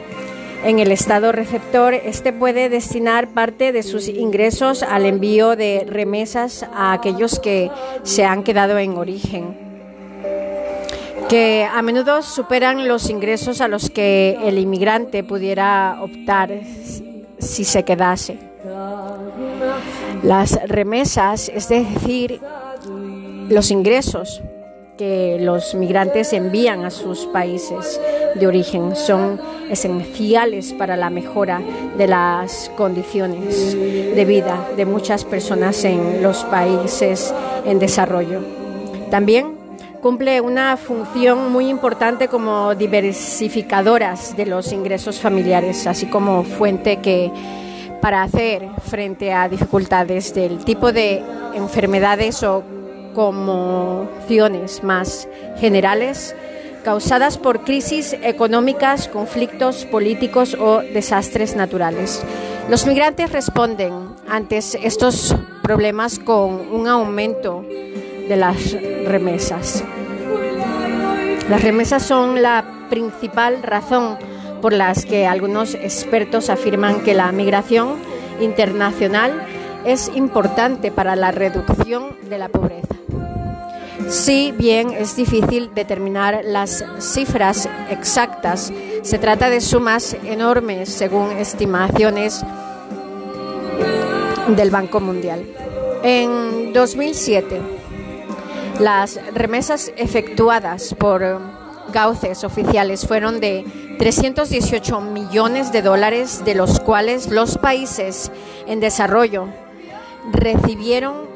en 0.63 0.79
el 0.79 0.91
estado 0.91 1.31
receptor, 1.31 1.93
este 1.93 2.33
puede 2.33 2.67
destinar 2.67 3.29
parte 3.29 3.71
de 3.71 3.81
sus 3.81 4.09
ingresos 4.09 4.83
al 4.83 5.05
envío 5.05 5.55
de 5.55 5.85
remesas 5.87 6.65
a 6.73 6.91
aquellos 6.91 7.39
que 7.39 7.71
se 8.03 8.25
han 8.25 8.43
quedado 8.43 8.77
en 8.77 8.97
origen 8.97 9.69
que 11.29 11.63
a 11.71 11.81
menudo 11.83 12.23
superan 12.23 12.87
los 12.87 13.09
ingresos 13.11 13.61
a 13.61 13.67
los 13.67 13.91
que 13.91 14.35
el 14.43 14.57
inmigrante 14.57 15.23
pudiera 15.23 15.99
optar 16.01 16.49
si 17.37 17.63
se 17.63 17.83
quedase. 17.83 18.39
Las 20.23 20.59
remesas, 20.67 21.49
es 21.49 21.69
decir, 21.69 22.41
los 23.49 23.71
ingresos 23.71 24.41
que 24.97 25.37
los 25.39 25.75
migrantes 25.75 26.33
envían 26.33 26.83
a 26.83 26.89
sus 26.89 27.25
países 27.27 27.99
de 28.35 28.47
origen 28.47 28.97
son 28.97 29.39
esenciales 29.69 30.73
para 30.73 30.97
la 30.97 31.09
mejora 31.09 31.61
de 31.97 32.05
las 32.05 32.69
condiciones 32.75 33.73
de 33.73 34.25
vida 34.25 34.67
de 34.75 34.85
muchas 34.85 35.23
personas 35.23 35.85
en 35.85 36.21
los 36.21 36.43
países 36.43 37.33
en 37.65 37.79
desarrollo. 37.79 38.41
También 39.09 39.57
cumple 40.01 40.41
una 40.41 40.75
función 40.75 41.51
muy 41.51 41.69
importante 41.69 42.27
como 42.27 42.75
diversificadoras 42.75 44.35
de 44.35 44.45
los 44.45 44.71
ingresos 44.73 45.19
familiares, 45.19 45.87
así 45.87 46.07
como 46.07 46.43
fuente 46.43 46.97
que 46.97 47.31
para 48.01 48.23
hacer 48.23 48.67
frente 48.87 49.33
a 49.33 49.49
dificultades 49.49 50.33
del 50.33 50.63
tipo 50.63 50.91
de 50.91 51.23
enfermedades 51.53 52.43
o 52.43 52.63
conmociones 53.13 54.83
más 54.83 55.27
generales 55.57 56.35
causadas 56.83 57.37
por 57.37 57.63
crisis 57.63 58.13
económicas, 58.23 59.07
conflictos 59.07 59.85
políticos 59.85 60.55
o 60.59 60.79
desastres 60.79 61.55
naturales. 61.55 62.23
Los 62.69 62.85
migrantes 62.85 63.31
responden 63.31 63.93
ante 64.27 64.57
estos 64.57 65.35
problemas 65.61 66.19
con 66.19 66.71
un 66.71 66.87
aumento 66.87 67.63
de 68.27 68.35
las 68.37 68.73
remesas. 69.05 69.83
Las 71.49 71.63
remesas 71.63 72.03
son 72.03 72.41
la 72.41 72.63
principal 72.89 73.61
razón 73.63 74.17
por 74.61 74.73
las 74.73 75.05
que 75.05 75.27
algunos 75.27 75.75
expertos 75.75 76.49
afirman 76.49 77.01
que 77.01 77.13
la 77.13 77.31
migración 77.31 77.95
internacional 78.39 79.45
es 79.85 80.11
importante 80.15 80.91
para 80.91 81.15
la 81.15 81.31
reducción 81.31 82.15
de 82.29 82.37
la 82.37 82.49
pobreza. 82.49 82.95
Si 84.07 84.51
bien 84.51 84.91
es 84.91 85.15
difícil 85.15 85.71
determinar 85.75 86.41
las 86.43 86.83
cifras 86.99 87.69
exactas, 87.89 88.73
se 89.03 89.19
trata 89.19 89.49
de 89.49 89.61
sumas 89.61 90.15
enormes 90.23 90.89
según 90.89 91.31
estimaciones 91.31 92.43
del 94.47 94.71
Banco 94.71 94.99
Mundial. 94.99 95.45
En 96.01 96.73
2007, 96.73 97.61
las 98.79 99.19
remesas 99.33 99.91
efectuadas 99.95 100.95
por 100.95 101.58
cauces 101.91 102.43
oficiales 102.43 103.05
fueron 103.05 103.39
de 103.39 103.65
318 103.97 105.01
millones 105.01 105.71
de 105.71 105.81
dólares, 105.81 106.43
de 106.45 106.55
los 106.55 106.79
cuales 106.79 107.29
los 107.29 107.57
países 107.57 108.31
en 108.67 108.79
desarrollo 108.79 109.47
recibieron 110.31 111.27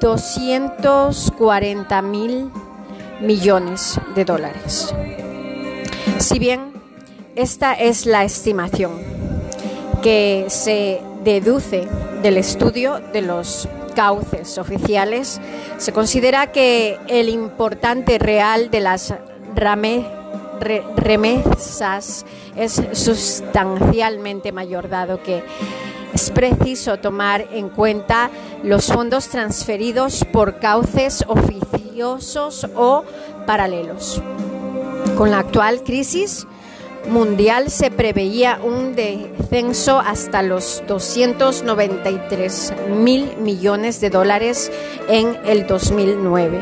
240 0.00 2.02
mil 2.02 2.50
millones 3.20 4.00
de 4.14 4.24
dólares. 4.24 4.94
Si 6.18 6.38
bien 6.38 6.72
esta 7.36 7.74
es 7.74 8.06
la 8.06 8.24
estimación 8.24 8.92
que 10.02 10.46
se 10.48 11.00
deduce 11.24 11.86
del 12.22 12.36
estudio 12.36 13.00
de 13.12 13.22
los 13.22 13.68
cauces 13.94 14.58
oficiales, 14.58 15.40
se 15.78 15.92
considera 15.92 16.52
que 16.52 16.98
el 17.08 17.28
importante 17.28 18.18
real 18.18 18.70
de 18.70 18.80
las 18.80 19.14
remesas 20.96 22.24
es 22.56 22.82
sustancialmente 22.92 24.52
mayor, 24.52 24.88
dado 24.88 25.22
que 25.22 25.42
es 26.12 26.30
preciso 26.30 26.98
tomar 26.98 27.46
en 27.52 27.68
cuenta 27.68 28.30
los 28.62 28.86
fondos 28.86 29.28
transferidos 29.28 30.24
por 30.32 30.58
cauces 30.58 31.24
oficiosos 31.28 32.66
o 32.74 33.04
paralelos. 33.46 34.20
Con 35.16 35.30
la 35.30 35.38
actual 35.38 35.82
crisis, 35.84 36.46
mundial 37.08 37.70
se 37.70 37.90
preveía 37.90 38.60
un 38.62 38.94
descenso 38.94 39.98
hasta 39.98 40.42
los 40.42 40.82
293 40.86 42.74
mil 42.90 43.36
millones 43.38 44.00
de 44.00 44.10
dólares 44.10 44.70
en 45.08 45.38
el 45.44 45.66
2009. 45.66 46.58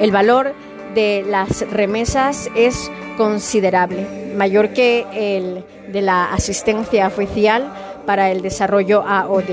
El 0.00 0.10
valor 0.10 0.54
de 0.94 1.24
las 1.28 1.68
remesas 1.70 2.50
es 2.54 2.90
considerable, 3.16 4.34
mayor 4.36 4.72
que 4.72 5.06
el 5.12 5.64
de 5.92 6.02
la 6.02 6.32
asistencia 6.32 7.06
oficial 7.06 7.72
para 8.04 8.30
el 8.30 8.42
desarrollo 8.42 9.02
AOD 9.06 9.50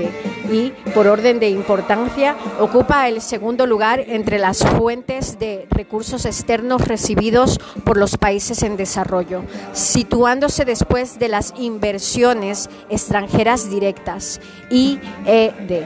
y, 0.50 0.72
por 0.94 1.06
orden 1.06 1.40
de 1.40 1.48
importancia, 1.48 2.36
ocupa 2.60 3.08
el 3.08 3.20
segundo 3.20 3.66
lugar 3.66 4.00
entre 4.00 4.38
las 4.38 4.58
fuentes 4.58 5.38
de 5.38 5.66
recursos 5.70 6.26
externos 6.26 6.86
recibidos 6.86 7.58
por 7.84 7.96
los 7.96 8.16
países 8.16 8.62
en 8.62 8.76
desarrollo, 8.76 9.42
situándose 9.72 10.64
después 10.64 11.18
de 11.18 11.28
las 11.28 11.54
inversiones 11.56 12.68
extranjeras 12.90 13.70
directas, 13.70 14.40
IED. 14.70 15.84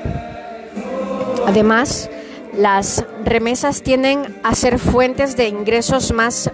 Además, 1.47 2.11
las 2.57 3.05
remesas 3.25 3.83
tienden 3.83 4.39
a 4.43 4.55
ser 4.55 4.79
fuentes 4.79 5.37
de 5.37 5.49
ingresos 5.49 6.13
más 6.13 6.51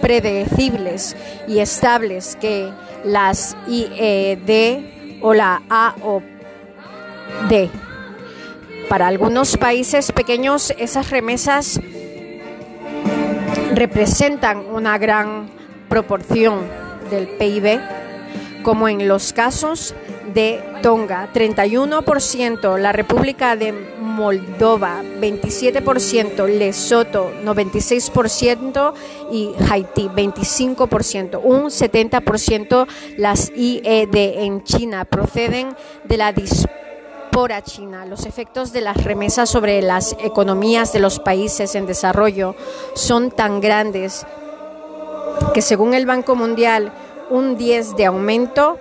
predecibles 0.00 1.16
y 1.46 1.58
estables 1.58 2.36
que 2.36 2.70
las 3.04 3.56
IED 3.66 5.20
o 5.22 5.34
la 5.34 5.62
A 5.68 5.94
o 6.02 6.22
D. 7.48 7.70
Para 8.88 9.06
algunos 9.06 9.56
países 9.56 10.12
pequeños 10.12 10.72
esas 10.78 11.10
remesas 11.10 11.80
representan 13.74 14.64
una 14.72 14.98
gran 14.98 15.50
proporción 15.88 16.60
del 17.10 17.28
PIB, 17.28 17.80
como 18.62 18.88
en 18.88 19.08
los 19.08 19.32
casos 19.32 19.94
de 20.34 20.62
Tonga, 20.82 21.30
31%, 21.32 22.78
la 22.78 22.92
República 22.92 23.56
de 23.56 23.72
Moldova, 23.72 25.02
27%, 25.02 26.46
Lesoto, 26.46 27.32
96% 27.44 28.92
y 29.32 29.50
Haití, 29.70 30.08
25%. 30.08 31.40
Un 31.42 31.64
70% 31.64 32.86
las 33.16 33.50
IED 33.54 34.14
en 34.14 34.64
China 34.64 35.04
proceden 35.04 35.74
de 36.04 36.16
la 36.16 36.32
dispora 36.32 37.62
china. 37.62 38.04
Los 38.04 38.26
efectos 38.26 38.72
de 38.72 38.80
las 38.80 39.04
remesas 39.04 39.48
sobre 39.48 39.80
las 39.80 40.16
economías 40.20 40.92
de 40.92 40.98
los 40.98 41.20
países 41.20 41.74
en 41.76 41.86
desarrollo 41.86 42.56
son 42.94 43.30
tan 43.30 43.60
grandes 43.60 44.26
que 45.54 45.62
según 45.62 45.94
el 45.94 46.04
Banco 46.04 46.34
Mundial, 46.34 46.92
un 47.30 47.56
10 47.56 47.96
de 47.96 48.06
aumento 48.06 48.78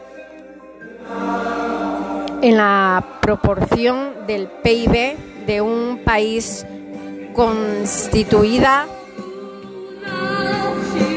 en 2.42 2.58
la 2.58 3.04
proporción 3.22 4.28
del 4.28 4.48
PIB 4.48 5.18
de 5.46 5.62
un 5.62 6.02
país 6.04 6.66
constituida 7.34 8.88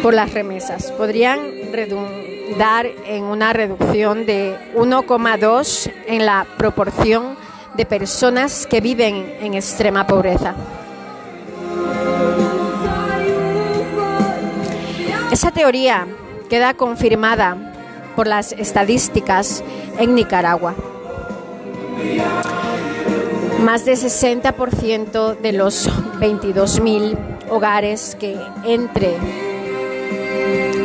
por 0.02 0.14
las 0.14 0.32
remesas. 0.32 0.92
Podrían 0.92 1.72
redundar 1.72 2.86
en 3.06 3.24
una 3.24 3.52
reducción 3.52 4.26
de 4.26 4.56
1,2 4.74 5.92
en 6.06 6.26
la 6.26 6.46
proporción 6.56 7.36
de 7.76 7.86
personas 7.86 8.66
que 8.66 8.80
viven 8.80 9.36
en 9.40 9.54
extrema 9.54 10.06
pobreza. 10.06 10.54
Esa 15.30 15.52
teoría 15.52 16.06
queda 16.50 16.74
confirmada 16.74 17.56
por 18.16 18.26
las 18.26 18.52
estadísticas 18.52 19.64
en 19.98 20.14
Nicaragua. 20.14 20.74
Más 23.62 23.84
de 23.84 23.92
60% 23.92 25.38
de 25.38 25.52
los 25.52 25.88
22.000 26.18 27.16
hogares 27.50 28.16
que 28.18 28.36
entre 28.64 29.16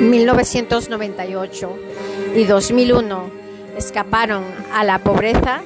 1998 0.01 1.77
y 2.35 2.43
2001 2.43 3.29
escaparon 3.75 4.43
a 4.71 4.83
la 4.83 4.99
pobreza 4.99 5.61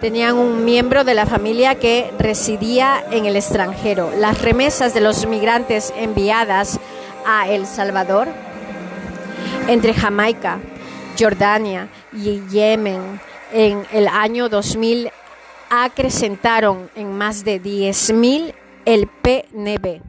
tenían 0.00 0.36
un 0.36 0.64
miembro 0.64 1.04
de 1.04 1.14
la 1.14 1.24
familia 1.24 1.76
que 1.76 2.10
residía 2.18 3.02
en 3.10 3.26
el 3.26 3.36
extranjero. 3.36 4.10
Las 4.18 4.42
remesas 4.42 4.92
de 4.92 5.00
los 5.00 5.26
migrantes 5.26 5.94
enviadas 5.96 6.78
a 7.26 7.48
El 7.48 7.64
Salvador, 7.64 8.28
entre 9.68 9.94
Jamaica, 9.94 10.60
Jordania 11.18 11.88
y 12.12 12.42
Yemen 12.48 13.20
en 13.52 13.84
el 13.92 14.08
año 14.08 14.48
2000 14.48 15.10
acrecentaron 15.70 16.90
en 16.94 17.16
más 17.16 17.44
de 17.44 17.62
10.000 17.62 18.54
el 18.84 19.06
PNB. 19.06 20.02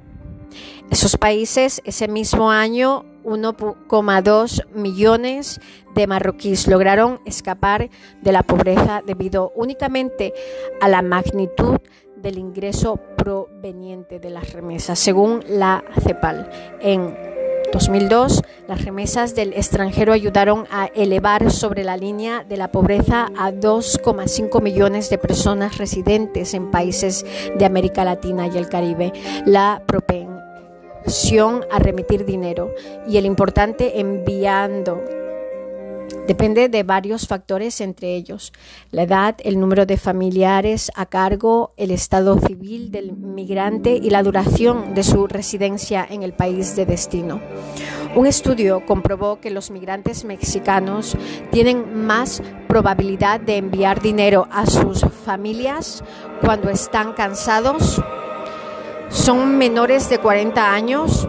Esos 0.91 1.17
países 1.17 1.81
ese 1.85 2.07
mismo 2.07 2.51
año 2.51 3.05
1,2 3.23 4.67
millones 4.73 5.59
de 5.95 6.07
marroquíes 6.07 6.67
lograron 6.67 7.19
escapar 7.25 7.89
de 8.21 8.31
la 8.31 8.43
pobreza 8.43 9.01
debido 9.05 9.51
únicamente 9.55 10.33
a 10.81 10.87
la 10.87 11.01
magnitud 11.01 11.79
del 12.17 12.37
ingreso 12.37 12.97
proveniente 13.17 14.19
de 14.19 14.29
las 14.29 14.53
remesas, 14.53 14.99
según 14.99 15.43
la 15.47 15.83
CEPAL. 16.03 16.49
2002, 17.75 18.41
las 18.69 18.85
remesas 18.85 19.35
del 19.35 19.51
extranjero 19.51 20.13
ayudaron 20.13 20.65
a 20.71 20.85
elevar 20.95 21.51
sobre 21.51 21.83
la 21.83 21.97
línea 21.97 22.45
de 22.47 22.55
la 22.55 22.71
pobreza 22.71 23.29
a 23.37 23.51
2,5 23.51 24.61
millones 24.61 25.09
de 25.09 25.17
personas 25.17 25.77
residentes 25.77 26.53
en 26.53 26.71
países 26.71 27.25
de 27.53 27.65
América 27.65 28.05
Latina 28.05 28.47
y 28.47 28.57
el 28.57 28.69
Caribe. 28.69 29.11
La 29.45 29.81
propensión 29.85 31.65
a 31.69 31.79
remitir 31.79 32.25
dinero 32.25 32.73
y 33.09 33.17
el 33.17 33.25
importante 33.25 33.99
enviando 33.99 35.03
Depende 36.27 36.69
de 36.69 36.83
varios 36.83 37.27
factores, 37.27 37.81
entre 37.81 38.15
ellos 38.15 38.51
la 38.91 39.03
edad, 39.03 39.35
el 39.43 39.59
número 39.59 39.85
de 39.85 39.97
familiares 39.97 40.91
a 40.95 41.05
cargo, 41.05 41.73
el 41.77 41.91
estado 41.91 42.39
civil 42.39 42.91
del 42.91 43.13
migrante 43.13 43.99
y 44.01 44.09
la 44.09 44.23
duración 44.23 44.95
de 44.95 45.03
su 45.03 45.27
residencia 45.27 46.05
en 46.09 46.23
el 46.23 46.33
país 46.33 46.75
de 46.75 46.85
destino. 46.85 47.41
Un 48.15 48.25
estudio 48.25 48.85
comprobó 48.85 49.39
que 49.39 49.51
los 49.51 49.71
migrantes 49.71 50.25
mexicanos 50.25 51.17
tienen 51.51 52.05
más 52.05 52.41
probabilidad 52.67 53.39
de 53.39 53.57
enviar 53.57 54.01
dinero 54.01 54.47
a 54.51 54.65
sus 54.65 55.01
familias 55.25 56.03
cuando 56.41 56.69
están 56.69 57.13
cansados, 57.13 58.01
son 59.09 59.57
menores 59.57 60.09
de 60.09 60.19
40 60.19 60.73
años, 60.73 61.27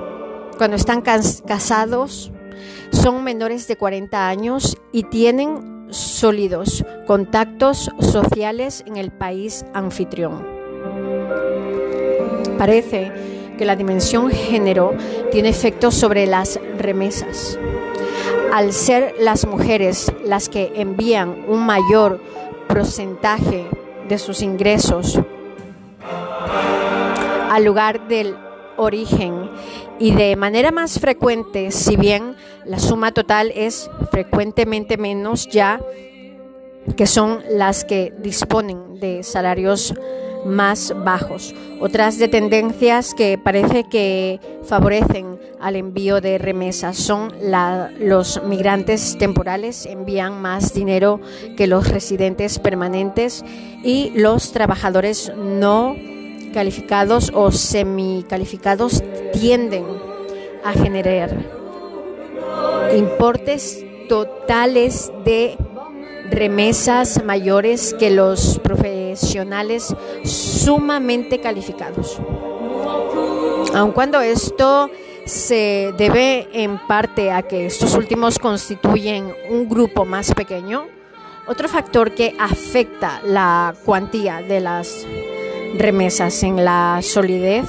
cuando 0.57 0.77
están 0.77 1.03
casados, 1.03 2.33
son 2.97 3.23
menores 3.23 3.69
de 3.69 3.77
40 3.77 4.29
años 4.29 4.77
y 4.93 5.05
tienen 5.05 5.87
sólidos 5.91 6.85
contactos 7.07 7.91
sociales 8.01 8.83
en 8.87 8.97
el 8.97 9.13
país 9.13 9.65
anfitrión. 9.75 10.47
Parece 12.59 13.13
que 13.59 13.65
la 13.65 13.77
dimensión 13.77 14.31
género 14.31 14.95
tiene 15.31 15.51
efectos 15.51 15.95
sobre 15.95 16.27
las 16.27 16.59
remesas. 16.79 17.59
Al 18.53 18.73
ser 18.73 19.15
las 19.21 19.47
mujeres 19.47 20.13
las 20.25 20.49
que 20.49 20.73
envían 20.77 21.45
un 21.47 21.65
mayor 21.65 22.21
porcentaje 22.69 23.67
de 24.09 24.19
sus 24.19 24.43
ingresos 24.43 25.21
al 27.51 27.65
lugar 27.65 28.09
del 28.09 28.37
origen 28.77 29.51
y 29.99 30.13
de 30.13 30.37
manera 30.37 30.71
más 30.71 30.99
frecuente, 30.99 31.71
si 31.71 31.97
bien 31.97 32.37
la 32.65 32.79
suma 32.79 33.13
total 33.13 33.53
es 33.55 33.91
frecuentemente 34.11 34.97
menos 34.97 35.49
ya 35.49 35.81
que 36.97 37.07
son 37.07 37.41
las 37.51 37.85
que 37.85 38.13
disponen 38.19 39.01
de 39.01 39.23
salarios 39.23 39.95
más 40.45 40.95
bajos. 41.05 41.55
Otras 41.81 42.19
de 42.19 42.29
tendencias 42.29 43.15
que 43.15 43.39
parece 43.43 43.85
que 43.85 44.41
favorecen 44.65 45.39
al 45.61 45.77
envío 45.77 46.21
de 46.21 46.39
remesas 46.39 46.97
son 46.97 47.33
los 47.99 48.41
migrantes 48.45 49.17
temporales 49.19 49.87
envían 49.87 50.41
más 50.41 50.73
dinero 50.73 51.21
que 51.57 51.67
los 51.67 51.89
residentes 51.89 52.59
permanentes 52.59 53.45
y 53.83 54.13
los 54.15 54.53
trabajadores 54.53 55.33
no 55.37 55.97
calificados 56.57 57.31
o 57.35 57.53
semicalificados 57.53 59.03
tienden 59.35 59.85
a 60.65 60.73
generar 60.73 61.31
importes 62.97 63.85
totales 64.09 65.13
de 65.23 65.59
remesas 66.31 67.23
mayores 67.23 67.93
que 67.99 68.09
los 68.09 68.59
profesionales 68.61 69.95
sumamente 70.25 71.43
calificados. 71.43 72.19
Aun 73.75 73.93
cuando 73.93 74.23
esto 74.23 74.91
se 75.27 75.93
debe 75.99 76.49
en 76.55 76.79
parte 76.89 77.33
a 77.33 77.43
que 77.43 77.67
estos 77.67 77.95
últimos 77.95 78.39
constituyen 78.39 79.31
un 79.51 79.69
grupo 79.69 80.07
más 80.07 80.33
pequeño, 80.33 80.87
otro 81.47 81.69
factor 81.69 82.13
que 82.13 82.35
afecta 82.39 83.21
la 83.27 83.75
cuantía 83.85 84.41
de 84.41 84.61
las 84.61 85.07
remesas 85.79 86.43
en 86.43 86.65
la 86.65 87.01
solidez 87.03 87.67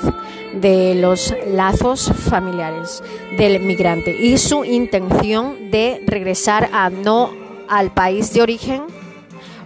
de 0.54 0.96
los 0.96 1.34
lazos 1.48 2.12
familiares 2.12 3.04
del 3.38 3.60
migrante 3.62 4.16
y 4.18 4.38
su 4.38 4.64
intención 4.64 5.72
de 5.72 6.04
regresar 6.06 6.70
a 6.74 6.90
no 6.90 7.32
al 7.68 7.94
país 7.94 8.34
de 8.34 8.42
origen 8.42 8.84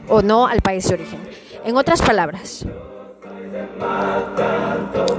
o 0.07 0.21
no 0.21 0.47
al 0.47 0.61
país 0.61 0.87
de 0.87 0.95
origen. 0.95 1.19
En 1.63 1.77
otras 1.77 2.01
palabras, 2.01 2.65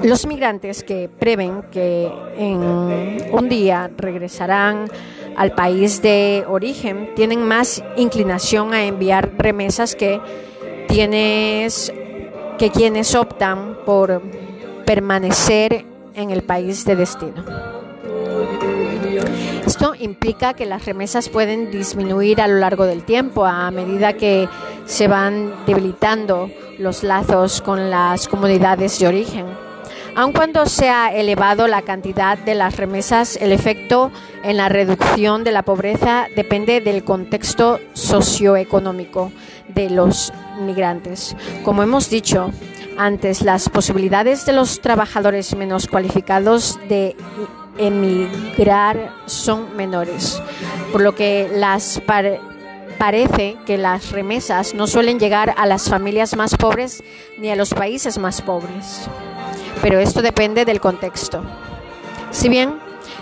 los 0.03 0.27
migrantes 0.27 0.83
que 0.83 1.09
prevén 1.09 1.63
que 1.71 2.11
en 2.37 2.61
un 3.33 3.49
día 3.49 3.91
regresarán 3.97 4.87
al 5.37 5.53
país 5.53 6.03
de 6.03 6.45
origen 6.49 7.11
tienen 7.15 7.47
más 7.47 7.83
inclinación 7.97 8.75
a 8.75 8.85
enviar 8.85 9.33
remesas 9.39 9.95
que 9.95 10.21
tienes 10.89 11.93
que 12.59 12.71
quienes 12.71 13.15
optan 13.15 13.79
por 13.85 14.23
permanecer 14.85 15.85
en 16.15 16.31
el 16.31 16.43
país 16.43 16.85
de 16.85 16.97
destino. 16.97 17.45
Esto 19.67 19.95
implica 19.99 20.55
que 20.55 20.67
las 20.67 20.85
remesas 20.85 21.29
pueden 21.29 21.71
disminuir 21.71 22.41
a 22.41 22.49
lo 22.49 22.59
largo 22.59 22.85
del 22.85 23.05
tiempo 23.05 23.47
a 23.47 23.71
medida 23.71 24.15
que 24.15 24.49
se 24.87 25.09
van 25.09 25.55
debilitando 25.67 26.51
los 26.79 27.03
lazos 27.03 27.63
con 27.63 27.91
las 27.91 28.29
comunidades 28.29 28.99
de 28.99 29.07
origen. 29.07 29.47
Aun 30.15 30.33
cuando 30.33 30.67
se 30.67 30.91
ha 30.91 31.09
elevado 31.15 31.67
la 31.69 31.81
cantidad 31.81 32.37
de 32.37 32.55
las 32.55 32.77
remesas, 32.77 33.37
el 33.41 33.51
efecto 33.51 34.13
en 34.45 34.59
la 34.59 34.69
reducción 34.69 35.43
de 35.43 35.53
la 35.53 35.63
pobreza 35.63 36.27
depende 36.37 36.83
del 36.83 37.03
contexto 37.03 37.81
socioeconómico 37.95 39.33
de 39.69 39.89
los 39.89 40.31
migrantes. 40.61 41.35
Como 41.65 41.83
hemos 41.83 42.11
dicho 42.11 42.51
antes, 42.99 43.41
las 43.41 43.71
posibilidades 43.71 44.45
de 44.45 44.53
los 44.53 44.83
trabajadores 44.83 45.57
menos 45.57 45.87
cualificados 45.87 46.79
de 46.91 47.17
emigrar 47.79 49.15
son 49.25 49.75
menores, 49.77 50.43
por 50.93 51.01
lo 51.01 51.15
que 51.15 51.51
parece 52.99 53.57
que 53.65 53.79
las 53.79 54.13
remesas 54.13 54.75
no 54.75 54.87
suelen 54.87 55.19
llegar 55.19 55.55
a 55.57 55.65
las 55.65 55.89
familias 55.89 56.37
más 56.37 56.55
pobres 56.55 57.03
ni 57.39 57.49
a 57.51 57.57
los 57.57 57.73
países 57.73 58.19
más 58.19 58.43
pobres 58.43 59.09
pero 59.81 59.99
esto 59.99 60.23
depende 60.23 60.65
del 60.65 60.81
contexto. 60.81 61.43
Si 62.31 62.49
bien, 62.49 62.79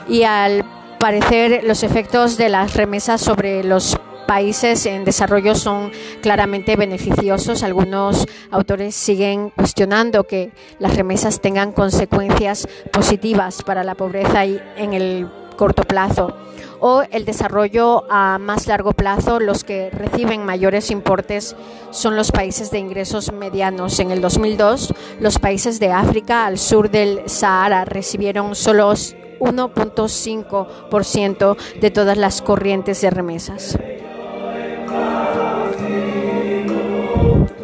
y 0.08 0.24
al 0.24 0.64
parecer 0.98 1.64
los 1.64 1.82
efectos 1.82 2.36
de 2.36 2.48
las 2.48 2.74
remesas 2.74 3.20
sobre 3.20 3.64
los 3.64 3.98
países 4.26 4.86
en 4.86 5.04
desarrollo 5.04 5.56
son 5.56 5.90
claramente 6.20 6.76
beneficiosos. 6.76 7.64
Algunos 7.64 8.26
autores 8.52 8.94
siguen 8.94 9.50
cuestionando 9.50 10.22
que 10.22 10.52
las 10.78 10.94
remesas 10.94 11.40
tengan 11.40 11.72
consecuencias 11.72 12.68
positivas 12.92 13.62
para 13.62 13.82
la 13.82 13.96
pobreza 13.96 14.44
en 14.44 14.92
el 14.94 15.28
corto 15.56 15.82
plazo 15.82 16.36
o 16.80 17.02
el 17.10 17.24
desarrollo 17.24 18.04
a 18.10 18.38
más 18.38 18.66
largo 18.66 18.92
plazo, 18.92 19.38
los 19.38 19.62
que 19.64 19.90
reciben 19.90 20.44
mayores 20.44 20.90
importes 20.90 21.54
son 21.90 22.16
los 22.16 22.32
países 22.32 22.70
de 22.70 22.78
ingresos 22.78 23.32
medianos. 23.32 24.00
En 24.00 24.10
el 24.10 24.20
2002, 24.20 24.94
los 25.20 25.38
países 25.38 25.78
de 25.78 25.92
África 25.92 26.46
al 26.46 26.58
sur 26.58 26.90
del 26.90 27.22
Sahara 27.26 27.84
recibieron 27.84 28.54
solo 28.54 28.92
1.5% 28.92 31.56
de 31.80 31.90
todas 31.90 32.16
las 32.16 32.40
corrientes 32.42 33.00
de 33.00 33.10
remesas. 33.10 33.78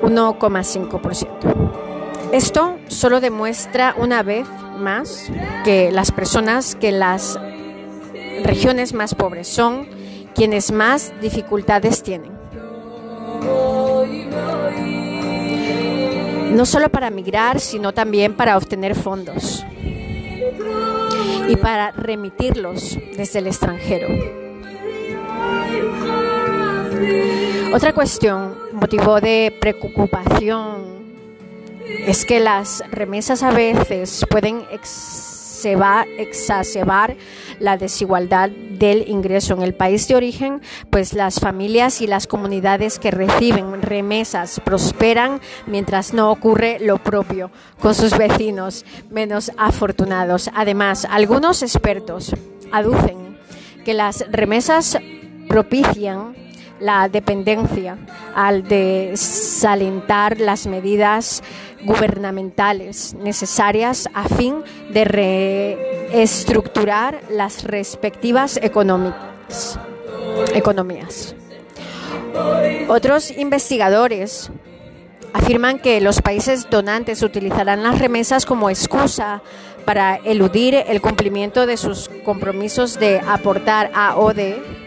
1,5%. 0.03 1.29
Esto 2.33 2.77
solo 2.89 3.21
demuestra 3.21 3.95
una 3.99 4.23
vez 4.23 4.47
más 4.79 5.31
que 5.65 5.91
las 5.91 6.13
personas 6.13 6.75
que 6.75 6.93
las 6.93 7.39
regiones 8.45 8.93
más 8.93 9.15
pobres 9.15 9.49
son 9.49 9.89
quienes 10.35 10.71
más 10.71 11.13
dificultades 11.21 12.03
tienen. 12.03 12.33
No 16.53 16.65
solo 16.65 16.89
para 16.89 17.11
migrar, 17.11 17.61
sino 17.61 17.93
también 17.93 18.35
para 18.35 18.57
obtener 18.57 18.95
fondos 18.95 19.65
y 21.49 21.57
para 21.57 21.91
remitirlos 21.93 22.99
desde 23.17 23.41
el 23.41 23.47
extranjero. 23.47 24.09
Otra 27.75 27.93
cuestión, 27.93 28.57
motivo 28.73 29.21
de 29.21 29.55
preocupación, 29.61 30.97
es 32.07 32.25
que 32.25 32.41
las 32.41 32.83
remesas 32.91 33.43
a 33.43 33.51
veces 33.51 34.25
pueden 34.31 34.65
exacerbar 36.19 37.17
la 37.59 37.77
desigualdad 37.77 38.51
del 38.51 39.09
ingreso 39.09 39.55
en 39.55 39.63
el 39.63 39.75
país 39.75 40.07
de 40.09 40.15
origen, 40.15 40.61
pues 40.91 41.13
las 41.13 41.41
familias 41.41 42.01
y 42.01 42.07
las 42.07 42.27
comunidades 42.27 42.99
que 42.99 43.11
reciben 43.11 43.83
remesas 43.83 44.61
prosperan 44.65 45.41
mientras 45.67 46.13
no 46.13 46.31
ocurre 46.31 46.79
lo 46.81 46.99
propio 46.99 47.51
con 47.81 47.95
sus 47.95 48.17
vecinos 48.17 48.85
menos 49.11 49.51
afortunados. 49.57 50.51
Además, 50.55 51.07
algunos 51.11 51.63
expertos 51.63 52.35
aducen 52.73 53.39
que 53.85 53.95
las 53.95 54.25
remesas 54.31 54.99
propician 55.49 56.46
la 56.81 57.09
dependencia 57.09 57.97
al 58.35 58.67
desalentar 58.69 60.39
las 60.41 60.67
medidas 60.67 61.43
gubernamentales 61.83 63.15
necesarias 63.15 64.09
a 64.13 64.29
fin 64.29 64.57
de 64.91 65.05
reestructurar 65.05 67.21
las 67.31 67.63
respectivas 67.65 68.59
economías. 68.63 69.79
Otros 72.89 73.31
investigadores 73.31 74.51
afirman 75.33 75.79
que 75.79 76.01
los 76.01 76.21
países 76.23 76.69
donantes 76.71 77.23
utilizarán 77.23 77.83
las 77.83 77.99
remesas 77.99 78.47
como 78.47 78.71
excusa 78.71 79.43
para 79.85 80.17
eludir 80.17 80.75
el 80.75 81.01
cumplimiento 81.01 81.67
de 81.67 81.77
sus 81.77 82.09
compromisos 82.25 82.99
de 82.99 83.21
aportar 83.21 83.91
a 83.95 84.17
ODE 84.17 84.86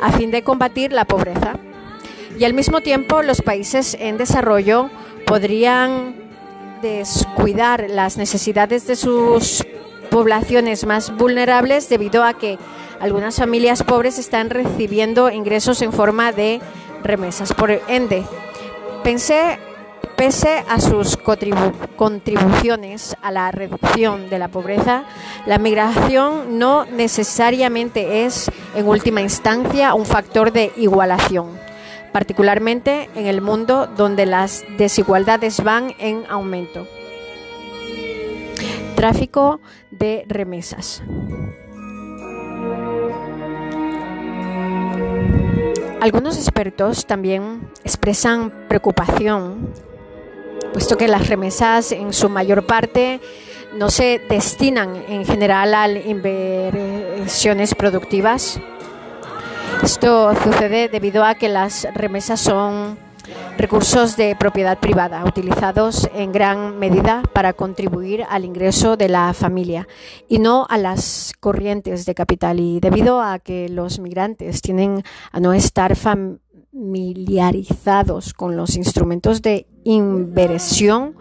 a 0.00 0.12
fin 0.12 0.30
de 0.30 0.42
combatir 0.42 0.92
la 0.92 1.04
pobreza. 1.04 1.58
Y 2.38 2.44
al 2.44 2.54
mismo 2.54 2.80
tiempo 2.80 3.22
los 3.22 3.42
países 3.42 3.96
en 3.98 4.16
desarrollo 4.16 4.90
podrían 5.26 6.14
descuidar 6.82 7.86
las 7.90 8.16
necesidades 8.16 8.86
de 8.86 8.96
sus 8.96 9.64
poblaciones 10.10 10.86
más 10.86 11.14
vulnerables 11.16 11.88
debido 11.88 12.24
a 12.24 12.34
que 12.34 12.58
algunas 13.00 13.36
familias 13.36 13.82
pobres 13.82 14.18
están 14.18 14.50
recibiendo 14.50 15.30
ingresos 15.30 15.82
en 15.82 15.92
forma 15.92 16.32
de 16.32 16.60
remesas. 17.02 17.52
Por 17.52 17.70
ende, 17.88 18.24
pensé 19.02 19.58
Pese 20.18 20.64
a 20.68 20.80
sus 20.80 21.16
contribuciones 21.16 23.16
a 23.22 23.30
la 23.30 23.52
reducción 23.52 24.28
de 24.28 24.40
la 24.40 24.48
pobreza, 24.48 25.04
la 25.46 25.58
migración 25.58 26.58
no 26.58 26.84
necesariamente 26.86 28.24
es, 28.24 28.50
en 28.74 28.88
última 28.88 29.20
instancia, 29.20 29.94
un 29.94 30.04
factor 30.04 30.50
de 30.50 30.72
igualación, 30.76 31.56
particularmente 32.12 33.08
en 33.14 33.26
el 33.26 33.40
mundo 33.40 33.86
donde 33.86 34.26
las 34.26 34.64
desigualdades 34.76 35.62
van 35.62 35.94
en 36.00 36.24
aumento. 36.28 36.88
Tráfico 38.96 39.60
de 39.92 40.24
remesas. 40.26 41.00
Algunos 46.00 46.38
expertos 46.38 47.06
también 47.06 47.70
expresan 47.84 48.66
preocupación 48.68 49.87
puesto 50.72 50.96
que 50.96 51.08
las 51.08 51.28
remesas 51.28 51.92
en 51.92 52.12
su 52.12 52.28
mayor 52.28 52.66
parte 52.66 53.20
no 53.74 53.90
se 53.90 54.20
destinan 54.28 54.96
en 55.08 55.24
general 55.24 55.74
a 55.74 55.88
inversiones 55.90 57.74
productivas. 57.74 58.60
Esto 59.82 60.34
sucede 60.42 60.88
debido 60.88 61.24
a 61.24 61.34
que 61.34 61.48
las 61.48 61.86
remesas 61.94 62.40
son 62.40 62.98
recursos 63.58 64.16
de 64.16 64.36
propiedad 64.36 64.78
privada 64.78 65.24
utilizados 65.24 66.08
en 66.14 66.32
gran 66.32 66.78
medida 66.78 67.22
para 67.32 67.52
contribuir 67.52 68.24
al 68.28 68.44
ingreso 68.44 68.96
de 68.96 69.08
la 69.08 69.34
familia 69.34 69.86
y 70.28 70.38
no 70.38 70.66
a 70.68 70.78
las 70.78 71.32
corrientes 71.40 72.06
de 72.06 72.14
capital. 72.14 72.60
Y 72.60 72.80
debido 72.80 73.20
a 73.20 73.38
que 73.38 73.68
los 73.68 73.98
migrantes 73.98 74.62
tienen 74.62 75.02
a 75.32 75.40
no 75.40 75.52
estar 75.52 75.96
familiarizados 75.96 76.47
con 78.34 78.56
los 78.56 78.76
instrumentos 78.76 79.42
de 79.42 79.66
inversión. 79.84 81.16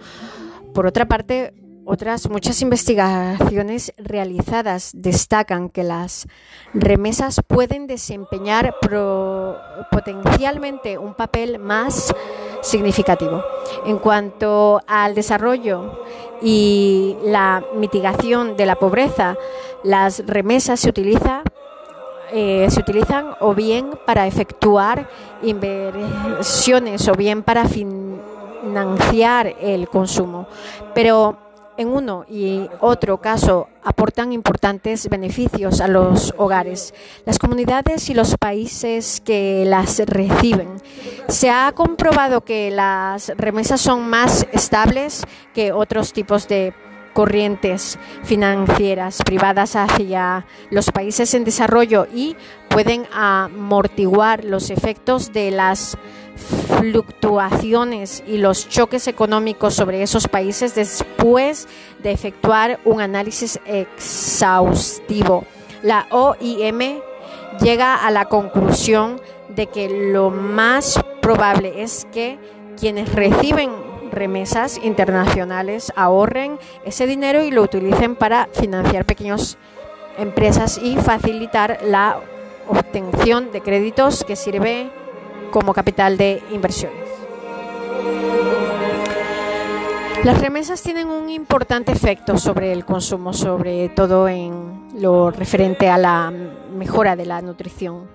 Por 0.73 0.85
otra 0.85 1.07
parte, 1.07 1.53
otras 1.85 2.29
muchas 2.29 2.61
investigaciones 2.61 3.93
realizadas 3.97 4.91
destacan 4.93 5.69
que 5.69 5.83
las 5.83 6.27
remesas 6.73 7.39
pueden 7.47 7.87
desempeñar 7.87 8.75
potencialmente 9.89 10.97
un 10.97 11.13
papel 11.13 11.59
más 11.59 12.13
significativo. 12.61 13.41
En 13.85 13.99
cuanto 13.99 14.81
al 14.85 15.15
desarrollo 15.15 16.03
y 16.41 17.15
la 17.23 17.63
mitigación 17.75 18.57
de 18.57 18.65
la 18.65 18.75
pobreza, 18.75 19.37
las 19.83 20.25
remesas 20.25 20.81
se 20.81 20.89
utilizan 20.89 21.43
eh, 22.31 22.67
se 22.69 22.79
utilizan 22.79 23.35
o 23.39 23.53
bien 23.53 23.91
para 24.05 24.27
efectuar 24.27 25.09
inversiones 25.41 27.07
o 27.07 27.13
bien 27.13 27.43
para 27.43 27.65
financiar 27.67 29.55
el 29.59 29.87
consumo. 29.87 30.47
Pero 30.93 31.37
en 31.77 31.89
uno 31.89 32.25
y 32.27 32.67
otro 32.79 33.19
caso 33.19 33.69
aportan 33.83 34.33
importantes 34.33 35.07
beneficios 35.09 35.79
a 35.79 35.87
los 35.87 36.33
hogares, 36.37 36.93
las 37.25 37.37
comunidades 37.39 38.09
y 38.09 38.13
los 38.13 38.35
países 38.35 39.21
que 39.23 39.63
las 39.65 39.99
reciben. 39.99 40.81
Se 41.27 41.49
ha 41.49 41.71
comprobado 41.73 42.41
que 42.41 42.71
las 42.71 43.31
remesas 43.37 43.79
son 43.79 44.09
más 44.09 44.47
estables 44.51 45.23
que 45.53 45.71
otros 45.71 46.13
tipos 46.13 46.47
de 46.47 46.73
corrientes 47.17 47.97
financieras 48.21 49.23
privadas 49.25 49.75
hacia 49.75 50.45
los 50.69 50.91
países 50.91 51.33
en 51.33 51.45
desarrollo 51.45 52.05
y 52.13 52.35
pueden 52.69 53.07
amortiguar 53.11 54.43
los 54.45 54.69
efectos 54.69 55.33
de 55.33 55.49
las 55.49 55.97
fluctuaciones 56.79 58.23
y 58.27 58.37
los 58.37 58.69
choques 58.69 59.07
económicos 59.07 59.73
sobre 59.73 60.03
esos 60.03 60.27
países 60.27 60.75
después 60.75 61.67
de 62.03 62.11
efectuar 62.11 62.79
un 62.85 63.01
análisis 63.01 63.59
exhaustivo. 63.65 65.43
La 65.81 66.05
OIM 66.11 66.99
llega 67.63 67.95
a 67.95 68.11
la 68.11 68.25
conclusión 68.25 69.19
de 69.55 69.65
que 69.65 70.11
lo 70.11 70.29
más 70.29 71.03
probable 71.19 71.81
es 71.81 72.05
que 72.13 72.37
quienes 72.79 73.11
reciben 73.15 73.86
remesas 74.17 74.79
internacionales 74.83 75.93
ahorren 75.95 76.59
ese 76.85 77.07
dinero 77.07 77.43
y 77.43 77.51
lo 77.51 77.61
utilicen 77.61 78.15
para 78.15 78.47
financiar 78.53 79.05
pequeñas 79.05 79.57
empresas 80.17 80.79
y 80.81 80.97
facilitar 80.97 81.79
la 81.83 82.19
obtención 82.67 83.51
de 83.51 83.61
créditos 83.61 84.23
que 84.23 84.35
sirve 84.35 84.89
como 85.51 85.73
capital 85.73 86.17
de 86.17 86.41
inversiones. 86.51 87.07
Las 90.23 90.41
remesas 90.41 90.81
tienen 90.81 91.07
un 91.07 91.29
importante 91.29 91.91
efecto 91.91 92.37
sobre 92.37 92.73
el 92.73 92.83
consumo, 92.83 93.33
sobre 93.33 93.89
todo 93.89 94.27
en 94.27 94.89
lo 94.99 95.31
referente 95.31 95.89
a 95.89 95.97
la 95.97 96.33
mejora 96.75 97.15
de 97.15 97.25
la 97.25 97.41
nutrición. 97.41 98.07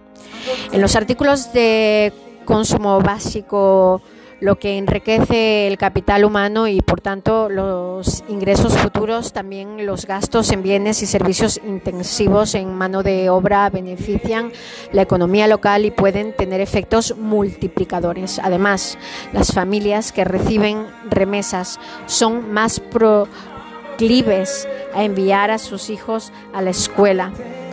En 0.73 0.81
los 0.81 0.97
artículos 0.97 1.53
de 1.53 2.13
consumo 2.45 3.01
básico 3.01 4.03
lo 4.43 4.59
que 4.59 4.77
enriquece 4.77 5.69
el 5.69 5.79
capital 5.79 6.25
humano 6.25 6.67
y 6.67 6.81
por 6.81 7.01
tanto 7.01 7.49
los 7.49 8.25
ingresos 8.29 8.77
futuros, 8.77 9.33
también 9.33 9.87
los 9.87 10.05
gastos 10.05 10.51
en 10.51 10.65
bienes 10.65 11.01
y 11.05 11.07
servicios 11.07 11.61
intensivos 11.65 12.57
en 12.57 12.75
mano 12.75 13.05
de 13.05 13.31
obra 13.31 13.71
benefician 13.71 14.51
la 14.91 15.03
economía 15.03 15.47
local 15.47 15.85
y 15.85 15.93
pueden 15.93 16.35
tener 16.35 16.61
efectos 16.61 17.17
multiplicadores. 17.17 18.41
Además, 18.41 18.99
las 19.33 19.53
familias 19.53 20.11
que 20.11 20.25
reciben 20.25 20.87
remesas 21.09 21.79
son 22.07 22.53
más 22.53 22.81
proclives 22.81 24.67
a 24.93 25.05
enviar 25.05 25.53
a 25.53 25.59
sus 25.59 25.89
hijos 25.89 26.33
a 26.53 26.63
la 26.63 26.71
escuela 26.71 27.33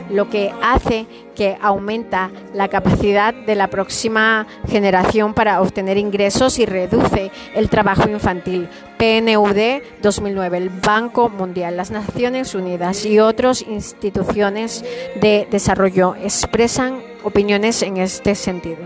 lo 0.10 0.30
que 0.30 0.52
hace 0.61 1.06
que 1.36 1.57
aumenta 1.61 2.31
la 2.53 2.68
capacidad 2.68 3.34
de 3.34 3.56
la 3.56 3.68
próxima 3.68 4.48
generación 4.68 5.34
para 5.34 5.61
obtener 5.61 5.98
ingresos 5.98 6.60
y 6.60 6.65
reduce 6.65 7.31
el 7.56 7.69
trabajo 7.69 8.10
infantil. 8.10 8.68
PNUD 8.98 9.81
2009, 10.02 10.57
el 10.57 10.69
Banco 10.69 11.30
Mundial, 11.30 11.77
las 11.77 11.91
Naciones 11.91 12.56
Unidas 12.56 13.06
y 13.06 13.19
otras 13.19 13.61
instituciones 13.61 14.84
de 15.22 15.48
desarrollo 15.49 16.15
expresan 16.15 17.02
opiniones 17.23 17.81
en 17.81 17.98
este 17.98 18.36
sentido. 18.36 18.80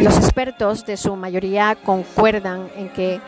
Los 0.00 0.18
expertos 0.18 0.84
de 0.84 0.96
su 0.96 1.16
mayoría 1.16 1.76
concuerdan 1.76 2.68
en 2.76 2.90
que 2.90 3.20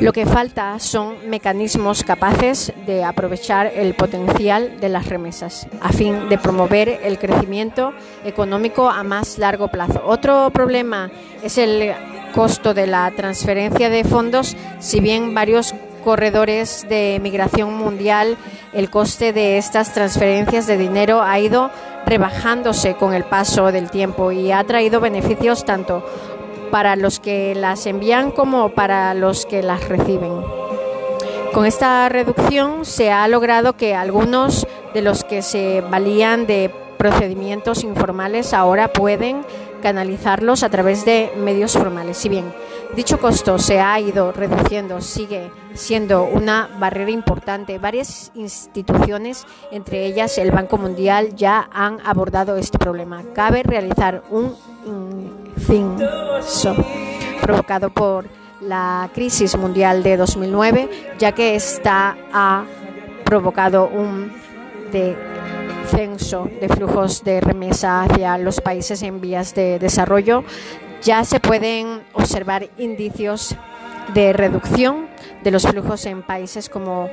lo 0.00 0.12
que 0.12 0.26
falta 0.26 0.78
son 0.78 1.28
mecanismos 1.28 2.02
capaces 2.02 2.72
de 2.86 3.04
aprovechar 3.04 3.66
el 3.66 3.94
potencial 3.94 4.80
de 4.80 4.88
las 4.88 5.06
remesas 5.06 5.66
a 5.80 5.92
fin 5.92 6.28
de 6.28 6.38
promover 6.38 7.00
el 7.02 7.18
crecimiento 7.18 7.92
económico 8.24 8.90
a 8.90 9.02
más 9.02 9.38
largo 9.38 9.68
plazo. 9.68 10.02
Otro 10.04 10.50
problema 10.50 11.10
es 11.42 11.58
el 11.58 11.92
costo 12.34 12.74
de 12.74 12.86
la 12.86 13.10
transferencia 13.10 13.90
de 13.90 14.04
fondos, 14.04 14.56
si 14.80 15.00
bien 15.00 15.34
varios 15.34 15.74
corredores 16.02 16.84
de 16.88 17.20
migración 17.22 17.74
mundial, 17.74 18.36
el 18.72 18.90
coste 18.90 19.32
de 19.32 19.58
estas 19.58 19.92
transferencias 19.94 20.66
de 20.66 20.76
dinero 20.76 21.22
ha 21.22 21.38
ido 21.38 21.70
rebajándose 22.04 22.94
con 22.94 23.14
el 23.14 23.24
paso 23.24 23.70
del 23.72 23.90
tiempo 23.90 24.32
y 24.32 24.52
ha 24.52 24.64
traído 24.64 25.00
beneficios 25.00 25.64
tanto 25.64 26.04
para 26.72 26.96
los 26.96 27.20
que 27.20 27.54
las 27.54 27.84
envían 27.84 28.30
como 28.30 28.70
para 28.70 29.12
los 29.12 29.44
que 29.44 29.62
las 29.62 29.86
reciben. 29.90 30.32
Con 31.52 31.66
esta 31.66 32.08
reducción 32.08 32.86
se 32.86 33.12
ha 33.12 33.28
logrado 33.28 33.74
que 33.74 33.94
algunos 33.94 34.66
de 34.94 35.02
los 35.02 35.22
que 35.22 35.42
se 35.42 35.82
valían 35.82 36.46
de 36.46 36.74
procedimientos 36.96 37.84
informales 37.84 38.54
ahora 38.54 38.90
pueden 38.90 39.44
canalizarlos 39.82 40.62
a 40.62 40.70
través 40.70 41.04
de 41.04 41.30
medios 41.36 41.74
formales. 41.74 42.16
Si 42.16 42.30
bien 42.30 42.50
dicho 42.96 43.20
costo 43.20 43.58
se 43.58 43.80
ha 43.80 44.00
ido 44.00 44.32
reduciendo, 44.32 45.02
sigue 45.02 45.50
siendo 45.74 46.24
una 46.24 46.70
barrera 46.78 47.10
importante. 47.10 47.78
Varias 47.78 48.32
instituciones, 48.34 49.46
entre 49.72 50.06
ellas 50.06 50.38
el 50.38 50.52
Banco 50.52 50.78
Mundial, 50.78 51.36
ya 51.36 51.68
han 51.70 51.98
abordado 52.02 52.56
este 52.56 52.78
problema. 52.78 53.22
Cabe 53.34 53.62
realizar 53.62 54.22
un 54.30 55.41
provocado 57.40 57.90
por 57.90 58.26
la 58.60 59.10
crisis 59.14 59.56
mundial 59.56 60.02
de 60.02 60.16
2009, 60.16 60.88
ya 61.18 61.32
que 61.32 61.54
esta 61.54 62.16
ha 62.32 62.64
provocado 63.24 63.88
un 63.88 64.32
descenso 64.92 66.48
de 66.60 66.68
flujos 66.68 67.24
de 67.24 67.40
remesa 67.40 68.02
hacia 68.02 68.38
los 68.38 68.60
países 68.60 69.02
en 69.02 69.20
vías 69.20 69.54
de 69.54 69.78
desarrollo. 69.78 70.44
Ya 71.02 71.24
se 71.24 71.40
pueden 71.40 72.02
observar 72.12 72.68
indicios 72.78 73.56
de 74.14 74.32
reducción 74.32 75.08
de 75.42 75.50
los 75.50 75.66
flujos 75.66 76.06
en 76.06 76.22
países 76.22 76.68
como 76.68 77.08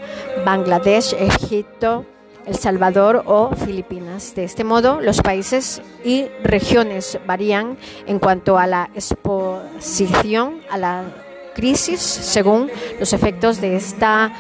Bangladesh, 0.46 1.14
Egipto, 1.14 2.06
El 2.50 2.56
Salvador 2.56 3.22
o 3.28 3.52
Filipinas. 3.56 4.34
De 4.34 4.44
este 4.44 4.64
modo, 4.64 5.00
los 5.02 5.22
países 5.22 5.84
y 6.04 6.26
regiones 6.44 7.20
varían 7.28 7.78
en 8.08 8.18
cuanto 8.18 8.58
a 8.58 8.66
la 8.66 8.90
exposición 8.96 10.60
a 10.72 10.78
la 10.80 11.04
crisis 11.54 12.00
según 12.00 12.72
los 13.00 13.14
efectos 13.14 13.62
de 13.62 13.76
esta 13.76 14.34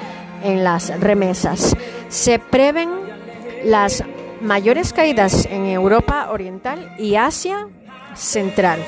en 0.44 0.64
las 0.64 1.00
remesas. 1.00 1.78
Se 2.08 2.40
prevén 2.40 2.90
las 3.64 4.04
mayores 4.42 4.92
caídas 4.92 5.46
en 5.46 5.68
Europa 5.68 6.30
Oriental 6.32 6.96
y 6.98 7.16
Asia 7.16 7.68
Central. 8.16 8.80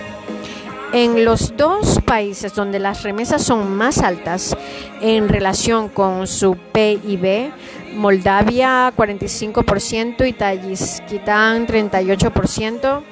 En 0.94 1.24
los 1.24 1.56
dos 1.56 2.02
países 2.06 2.54
donde 2.54 2.78
las 2.78 3.04
remesas 3.04 3.44
son 3.44 3.78
más 3.78 4.00
altas 4.00 4.58
en 5.00 5.30
relación 5.30 5.88
con 5.88 6.28
su 6.28 6.58
PIB, 6.74 7.50
Moldavia 7.96 8.92
45% 8.98 10.28
y 10.28 10.34
Tayikistán 10.34 11.66
38%, 11.66 13.04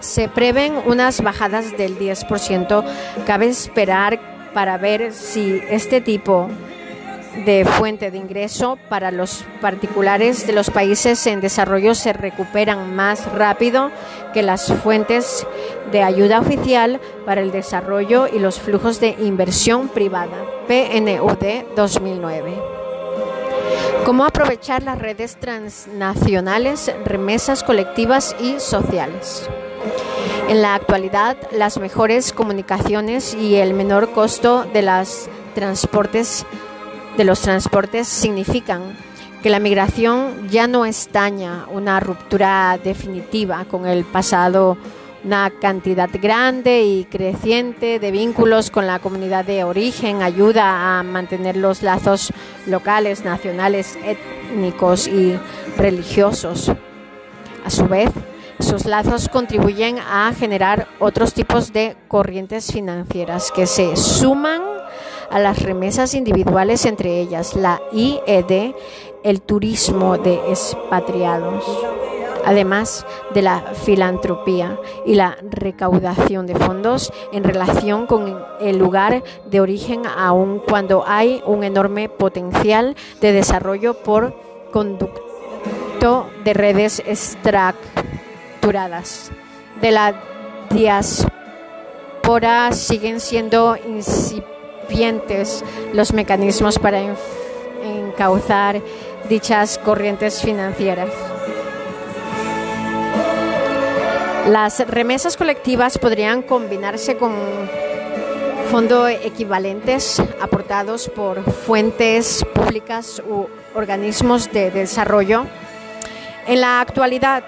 se 0.00 0.28
prevén 0.28 0.74
unas 0.86 1.22
bajadas 1.22 1.76
del 1.78 1.96
10%. 1.96 2.84
Cabe 3.24 3.46
esperar 3.46 4.50
para 4.52 4.76
ver 4.76 5.12
si 5.12 5.60
este 5.70 6.00
tipo 6.00 6.48
fuente 7.64 8.10
de 8.10 8.18
ingreso 8.18 8.78
para 8.88 9.10
los 9.10 9.44
particulares 9.60 10.46
de 10.46 10.52
los 10.52 10.70
países 10.70 11.26
en 11.26 11.40
desarrollo 11.40 11.94
se 11.94 12.12
recuperan 12.12 12.94
más 12.94 13.32
rápido 13.32 13.90
que 14.32 14.42
las 14.42 14.72
fuentes 14.72 15.46
de 15.90 16.02
ayuda 16.02 16.40
oficial 16.40 17.00
para 17.26 17.40
el 17.40 17.52
desarrollo 17.52 18.26
y 18.26 18.38
los 18.38 18.60
flujos 18.60 19.00
de 19.00 19.16
inversión 19.20 19.88
privada. 19.88 20.36
PNUD 20.68 21.74
2009. 21.76 22.54
¿Cómo 24.04 24.24
aprovechar 24.24 24.82
las 24.82 24.98
redes 24.98 25.36
transnacionales, 25.36 26.92
remesas 27.04 27.62
colectivas 27.62 28.36
y 28.38 28.60
sociales? 28.60 29.48
En 30.48 30.60
la 30.60 30.74
actualidad, 30.74 31.36
las 31.52 31.78
mejores 31.78 32.32
comunicaciones 32.32 33.34
y 33.34 33.56
el 33.56 33.72
menor 33.72 34.10
costo 34.10 34.66
de 34.72 34.82
los 34.82 35.28
transportes 35.54 36.44
de 37.16 37.24
los 37.24 37.40
transportes 37.40 38.08
significan 38.08 38.96
que 39.42 39.50
la 39.50 39.58
migración 39.58 40.48
ya 40.48 40.66
no 40.66 40.84
estaña 40.86 41.66
una 41.70 42.00
ruptura 42.00 42.78
definitiva 42.82 43.64
con 43.66 43.86
el 43.86 44.04
pasado, 44.04 44.76
una 45.22 45.50
cantidad 45.60 46.08
grande 46.12 46.82
y 46.82 47.04
creciente 47.04 47.98
de 47.98 48.10
vínculos 48.10 48.70
con 48.70 48.86
la 48.86 48.98
comunidad 48.98 49.44
de 49.44 49.64
origen 49.64 50.22
ayuda 50.22 50.98
a 50.98 51.02
mantener 51.02 51.56
los 51.56 51.82
lazos 51.82 52.32
locales, 52.66 53.24
nacionales, 53.24 53.98
étnicos 54.04 55.06
y 55.06 55.38
religiosos. 55.76 56.72
A 57.64 57.70
su 57.70 57.86
vez, 57.86 58.10
sus 58.60 58.86
lazos 58.86 59.28
contribuyen 59.28 59.98
a 59.98 60.32
generar 60.32 60.88
otros 61.00 61.34
tipos 61.34 61.72
de 61.72 61.96
corrientes 62.08 62.72
financieras 62.72 63.52
que 63.52 63.66
se 63.66 63.96
suman 63.96 64.62
a 65.34 65.40
las 65.40 65.60
remesas 65.60 66.14
individuales, 66.14 66.86
entre 66.86 67.20
ellas 67.20 67.56
la 67.56 67.82
IED, 67.92 68.72
el 69.24 69.42
turismo 69.42 70.16
de 70.16 70.34
expatriados, 70.48 71.64
además 72.44 73.04
de 73.34 73.42
la 73.42 73.72
filantropía 73.84 74.78
y 75.04 75.16
la 75.16 75.36
recaudación 75.50 76.46
de 76.46 76.54
fondos 76.54 77.12
en 77.32 77.42
relación 77.42 78.06
con 78.06 78.44
el 78.60 78.78
lugar 78.78 79.24
de 79.50 79.60
origen, 79.60 80.02
aun 80.06 80.60
cuando 80.60 81.02
hay 81.04 81.42
un 81.46 81.64
enorme 81.64 82.08
potencial 82.08 82.94
de 83.20 83.32
desarrollo 83.32 83.94
por 83.94 84.36
conducto 84.70 86.28
de 86.44 86.54
redes 86.54 87.02
estructuradas. 87.04 89.32
De 89.80 89.90
la 89.90 90.14
diáspora 90.70 92.70
siguen 92.70 93.18
siendo 93.18 93.76
incipientes 93.76 94.53
los 95.92 96.12
mecanismos 96.12 96.78
para 96.78 97.00
encauzar 97.82 98.80
dichas 99.28 99.78
corrientes 99.78 100.40
financieras. 100.40 101.10
Las 104.48 104.86
remesas 104.86 105.36
colectivas 105.36 105.96
podrían 105.96 106.42
combinarse 106.42 107.16
con 107.16 107.32
fondos 108.70 109.10
equivalentes 109.22 110.20
aportados 110.40 111.08
por 111.08 111.42
fuentes 111.42 112.44
públicas 112.54 113.22
u 113.26 113.46
organismos 113.74 114.50
de 114.52 114.70
desarrollo. 114.70 115.46
En 116.46 116.60
la 116.60 116.80
actualidad, 116.80 117.44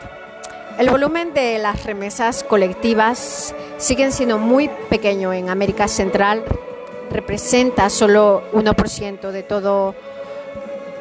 el 0.79 0.89
volumen 0.89 1.35
de 1.35 1.59
las 1.59 1.85
remesas 1.85 2.45
colectivas 2.45 3.55
siguen 3.77 4.13
siendo 4.13 4.39
muy 4.39 4.71
pequeño 4.89 5.33
en 5.33 5.51
América 5.51 5.89
Central, 5.89 6.45
representa 7.17 7.89
solo 7.89 8.43
1% 8.53 9.31
de 9.31 9.43
todo 9.43 9.95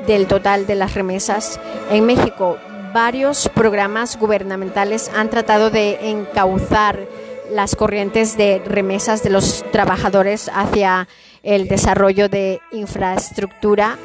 del 0.07 0.27
total 0.27 0.65
de 0.65 0.75
las 0.75 0.93
remesas. 0.93 1.59
En 1.91 2.05
México, 2.05 2.57
varios 2.93 3.49
programas 3.49 4.17
gubernamentales 4.17 5.11
han 5.13 5.29
tratado 5.29 5.71
de 5.71 6.09
encauzar 6.09 7.05
las 7.51 7.75
corrientes 7.75 8.37
de 8.37 8.61
remesas 8.65 9.23
de 9.23 9.29
los 9.29 9.65
trabajadores 9.73 10.49
hacia 10.53 11.09
el 11.43 11.67
desarrollo 11.67 12.29
de 12.29 12.61
infraestructura 12.71 13.97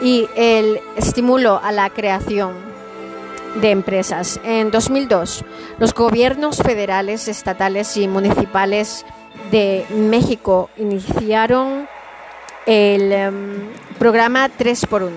y 0.00 0.26
el 0.36 0.80
estímulo 0.96 1.60
a 1.62 1.70
la 1.70 1.90
creación 1.90 2.54
de 3.60 3.72
empresas. 3.72 4.40
En 4.42 4.70
2002, 4.70 5.44
los 5.78 5.92
gobiernos 5.92 6.56
federales, 6.62 7.28
estatales 7.28 7.94
y 7.98 8.08
municipales 8.08 9.04
de 9.50 9.84
México 9.90 10.70
iniciaron 10.76 11.88
el 12.66 13.12
em, 13.12 13.70
programa 13.98 14.48
3x1, 14.48 15.10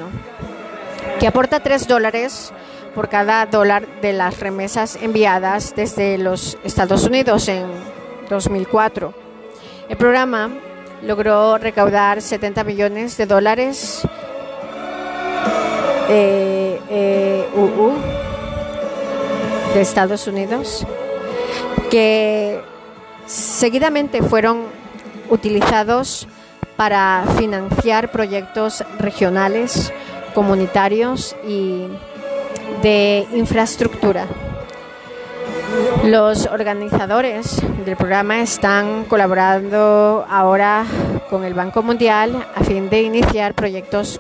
que 1.19 1.27
aporta 1.27 1.59
3 1.59 1.87
dólares 1.87 2.53
por 2.95 3.09
cada 3.09 3.45
dólar 3.45 3.85
de 4.01 4.13
las 4.13 4.39
remesas 4.39 4.97
enviadas 5.01 5.75
desde 5.75 6.17
los 6.17 6.57
Estados 6.63 7.05
Unidos 7.05 7.47
en 7.47 7.65
2004. 8.29 9.13
El 9.89 9.97
programa 9.97 10.49
logró 11.03 11.57
recaudar 11.57 12.21
70 12.21 12.63
millones 12.63 13.17
de 13.17 13.25
dólares 13.25 14.01
eh, 16.09 16.79
eh, 16.89 17.45
de 19.73 19.81
Estados 19.81 20.27
Unidos 20.27 20.85
que 21.89 22.61
seguidamente 23.31 24.21
fueron 24.21 24.65
utilizados 25.29 26.27
para 26.75 27.23
financiar 27.37 28.11
proyectos 28.11 28.83
regionales, 28.99 29.93
comunitarios 30.35 31.35
y 31.47 31.87
de 32.81 33.25
infraestructura. 33.33 34.25
Los 36.03 36.47
organizadores 36.47 37.61
del 37.85 37.95
programa 37.95 38.41
están 38.41 39.05
colaborando 39.05 40.25
ahora 40.29 40.85
con 41.29 41.45
el 41.45 41.53
Banco 41.53 41.81
Mundial 41.81 42.45
a 42.53 42.63
fin 42.65 42.89
de 42.89 43.03
iniciar 43.03 43.53
proyectos 43.53 44.19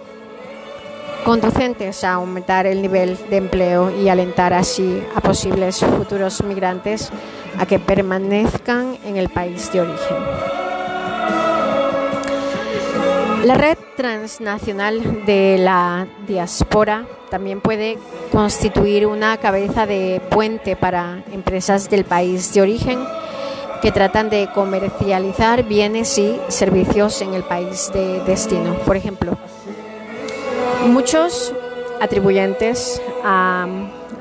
conducentes 1.23 2.03
a 2.03 2.13
aumentar 2.13 2.65
el 2.65 2.81
nivel 2.81 3.17
de 3.29 3.37
empleo 3.37 3.91
y 3.91 4.09
alentar 4.09 4.53
así 4.53 5.03
a 5.15 5.21
posibles 5.21 5.79
futuros 5.79 6.43
migrantes 6.43 7.11
a 7.57 7.65
que 7.65 7.79
permanezcan 7.79 8.97
en 9.05 9.17
el 9.17 9.29
país 9.29 9.71
de 9.71 9.81
origen. 9.81 10.17
La 13.45 13.55
red 13.55 13.77
transnacional 13.97 15.25
de 15.25 15.57
la 15.57 16.07
diáspora 16.27 17.07
también 17.31 17.59
puede 17.59 17.97
constituir 18.31 19.07
una 19.07 19.37
cabeza 19.37 19.87
de 19.87 20.21
puente 20.29 20.75
para 20.75 21.23
empresas 21.31 21.89
del 21.89 22.05
país 22.05 22.53
de 22.53 22.61
origen 22.61 22.99
que 23.81 23.91
tratan 23.91 24.29
de 24.29 24.47
comercializar 24.53 25.63
bienes 25.63 26.19
y 26.19 26.39
servicios 26.49 27.19
en 27.23 27.33
el 27.33 27.41
país 27.41 27.89
de 27.91 28.19
destino. 28.25 28.75
Por 28.85 28.95
ejemplo, 28.95 29.35
muchos 30.87 31.53
atribuyentes 31.99 33.01
a 33.23 33.67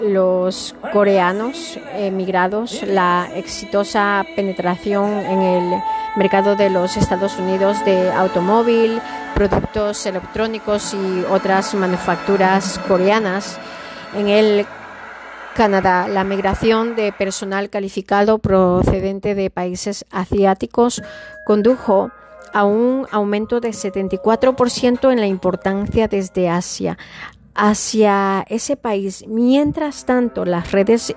los 0.03 0.75
coreanos 0.93 1.79
emigrados 1.95 2.83
la 2.83 3.29
exitosa 3.35 4.25
penetración 4.37 5.11
en 5.11 5.43
el 5.43 5.83
mercado 6.17 6.57
de 6.57 6.71
los 6.71 6.97
Estados 6.97 7.39
Unidos 7.39 7.85
de 7.85 8.11
automóvil, 8.11 9.01
productos 9.35 10.05
electrónicos 10.07 10.95
y 10.95 11.25
otras 11.31 11.75
manufacturas 11.75 12.79
coreanas. 12.89 13.59
En 14.15 14.29
el 14.29 14.67
Canadá, 15.55 16.09
la 16.09 16.25
migración 16.25 16.97
de 16.97 17.13
personal 17.13 17.71
calificado 17.71 18.39
procedente 18.39 19.35
de 19.35 19.51
países 19.51 20.05
asiáticos 20.11 21.03
condujo 21.45 22.11
a 22.53 22.65
un 22.65 23.07
aumento 23.11 23.61
de 23.61 23.71
74% 23.71 25.13
en 25.13 25.21
la 25.21 25.27
importancia 25.27 26.09
desde 26.09 26.49
Asia 26.49 26.99
hacia 27.55 28.45
ese 28.49 28.77
país. 28.77 29.25
Mientras 29.29 30.05
tanto, 30.05 30.45
las 30.45 30.73
redes 30.73 31.15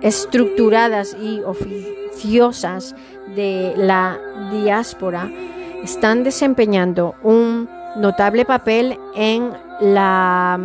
estructuradas 0.00 1.16
y 1.20 1.40
oficiosas 1.40 2.94
de 3.34 3.74
la 3.76 4.18
diáspora 4.52 5.30
están 5.82 6.24
desempeñando 6.24 7.14
un 7.22 7.68
notable 7.96 8.44
papel 8.44 8.98
en 9.14 9.52
la 9.80 10.58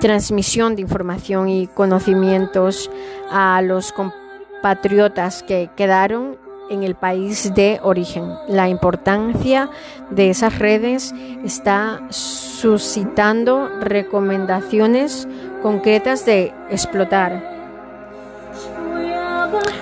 transmisión 0.00 0.74
de 0.74 0.82
información 0.82 1.48
y 1.48 1.68
conocimientos 1.68 2.90
a 3.30 3.62
los 3.62 3.92
compatriotas 3.92 5.42
que 5.42 5.70
quedaron 5.76 6.36
en 6.72 6.82
el 6.82 6.94
país 6.94 7.54
de 7.54 7.78
origen. 7.82 8.34
La 8.48 8.68
importancia 8.68 9.68
de 10.10 10.30
esas 10.30 10.58
redes 10.58 11.14
está 11.44 12.00
suscitando 12.08 13.68
recomendaciones 13.80 15.28
concretas 15.62 16.24
de 16.24 16.52
explotar 16.70 17.52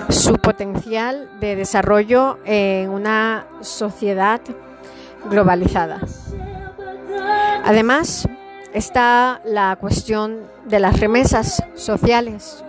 su 0.09 0.33
potencial 0.35 1.29
de 1.39 1.55
desarrollo 1.55 2.37
en 2.45 2.89
una 2.89 3.47
sociedad 3.61 4.41
globalizada. 5.29 6.01
Además, 7.63 8.27
está 8.73 9.39
la 9.45 9.77
cuestión 9.79 10.39
de 10.65 10.79
las 10.79 10.99
remesas 10.99 11.63
sociales, 11.75 12.63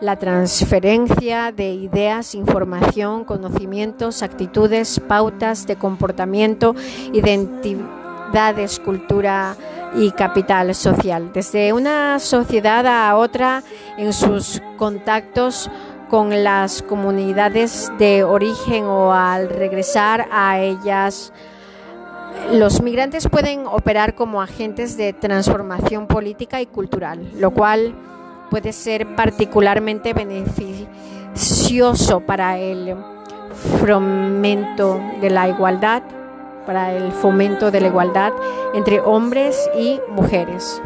la 0.00 0.16
transferencia 0.16 1.52
de 1.52 1.70
ideas, 1.70 2.34
información, 2.34 3.24
conocimientos, 3.24 4.22
actitudes, 4.22 5.00
pautas 5.00 5.66
de 5.66 5.76
comportamiento, 5.76 6.74
identidades, 7.12 8.78
cultura 8.78 9.56
y 9.96 10.10
capital 10.12 10.74
social, 10.74 11.32
desde 11.32 11.72
una 11.72 12.18
sociedad 12.18 12.86
a 12.86 13.16
otra 13.16 13.62
en 13.96 14.12
sus 14.12 14.62
contactos 14.76 15.70
con 16.08 16.44
las 16.44 16.82
comunidades 16.82 17.90
de 17.98 18.24
origen 18.24 18.84
o 18.84 19.12
al 19.12 19.48
regresar 19.48 20.28
a 20.30 20.60
ellas. 20.60 21.32
Los 22.52 22.80
migrantes 22.82 23.28
pueden 23.28 23.66
operar 23.66 24.14
como 24.14 24.40
agentes 24.40 24.96
de 24.96 25.12
transformación 25.12 26.06
política 26.06 26.60
y 26.62 26.66
cultural, 26.66 27.30
lo 27.38 27.50
cual 27.50 27.94
puede 28.50 28.72
ser 28.72 29.14
particularmente 29.14 30.14
beneficioso 30.14 32.20
para 32.20 32.58
el 32.58 32.96
fomento 33.80 35.00
de 35.20 35.30
la 35.30 35.48
igualdad, 35.48 36.02
para 36.66 36.92
el 36.92 37.12
fomento 37.12 37.70
de 37.70 37.80
la 37.80 37.88
igualdad 37.88 38.32
entre 38.74 39.00
hombres 39.00 39.68
y 39.76 40.00
mujeres. 40.10 40.80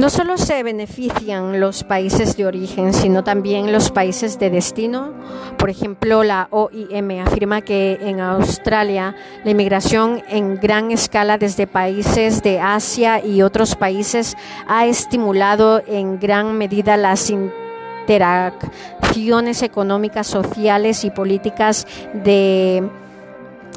No 0.00 0.08
solo 0.08 0.38
se 0.38 0.62
benefician 0.62 1.60
los 1.60 1.84
países 1.84 2.34
de 2.38 2.46
origen, 2.46 2.94
sino 2.94 3.22
también 3.22 3.70
los 3.70 3.90
países 3.90 4.38
de 4.38 4.48
destino. 4.48 5.12
Por 5.58 5.68
ejemplo, 5.68 6.22
la 6.22 6.48
OIM 6.50 7.20
afirma 7.20 7.60
que 7.60 7.98
en 8.00 8.18
Australia 8.18 9.14
la 9.44 9.50
inmigración 9.50 10.22
en 10.30 10.56
gran 10.56 10.90
escala 10.90 11.36
desde 11.36 11.66
países 11.66 12.42
de 12.42 12.60
Asia 12.60 13.22
y 13.22 13.42
otros 13.42 13.76
países 13.76 14.38
ha 14.66 14.86
estimulado 14.86 15.82
en 15.86 16.18
gran 16.18 16.56
medida 16.56 16.96
las 16.96 17.28
interacciones 17.28 19.62
económicas, 19.62 20.26
sociales 20.26 21.04
y 21.04 21.10
políticas 21.10 21.86
de 22.14 22.88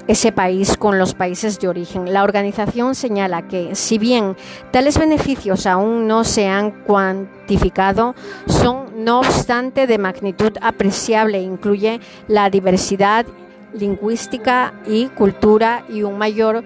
ese 0.07 0.31
país 0.31 0.77
con 0.77 0.99
los 0.99 1.13
países 1.13 1.59
de 1.59 1.67
origen. 1.67 2.13
La 2.13 2.23
organización 2.23 2.95
señala 2.95 3.47
que 3.47 3.75
si 3.75 3.97
bien 3.97 4.35
tales 4.71 4.97
beneficios 4.99 5.65
aún 5.65 6.07
no 6.07 6.23
se 6.23 6.47
han 6.47 6.71
cuantificado, 6.71 8.15
son 8.47 9.03
no 9.03 9.19
obstante 9.19 9.87
de 9.87 9.97
magnitud 9.97 10.53
apreciable. 10.61 11.41
Incluye 11.41 11.99
la 12.27 12.49
diversidad 12.49 13.25
lingüística 13.73 14.73
y 14.85 15.07
cultura 15.07 15.83
y 15.89 16.03
un 16.03 16.17
mayor 16.17 16.63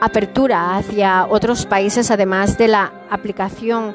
apertura 0.00 0.76
hacia 0.76 1.26
otros 1.28 1.66
países, 1.66 2.10
además 2.10 2.58
de 2.58 2.68
la 2.68 2.92
aplicación 3.10 3.94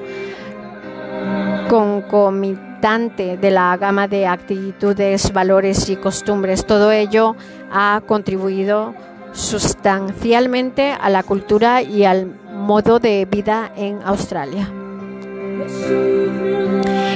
concomitante 1.70 3.38
de 3.38 3.52
la 3.52 3.78
gama 3.78 4.08
de 4.08 4.26
actitudes, 4.28 5.32
valores 5.32 5.90
y 5.90 5.96
costumbres. 5.96 6.66
Todo 6.66 6.92
ello 6.92 7.36
ha 7.72 8.02
contribuido 8.06 8.94
sustancialmente 9.34 10.92
a 10.92 11.10
la 11.10 11.24
cultura 11.24 11.82
y 11.82 12.06
al 12.06 12.28
modo 12.54 13.00
de 13.00 13.26
vida 13.26 13.72
en 13.76 14.00
Australia. 14.04 14.70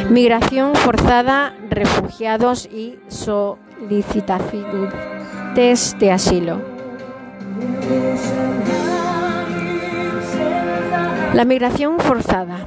Migración 0.10 0.74
forzada, 0.76 1.54
refugiados 1.70 2.66
y 2.66 2.98
solicitantes 3.08 5.96
de 6.00 6.12
asilo. 6.12 6.62
La 11.34 11.44
migración 11.44 12.00
forzada 12.00 12.66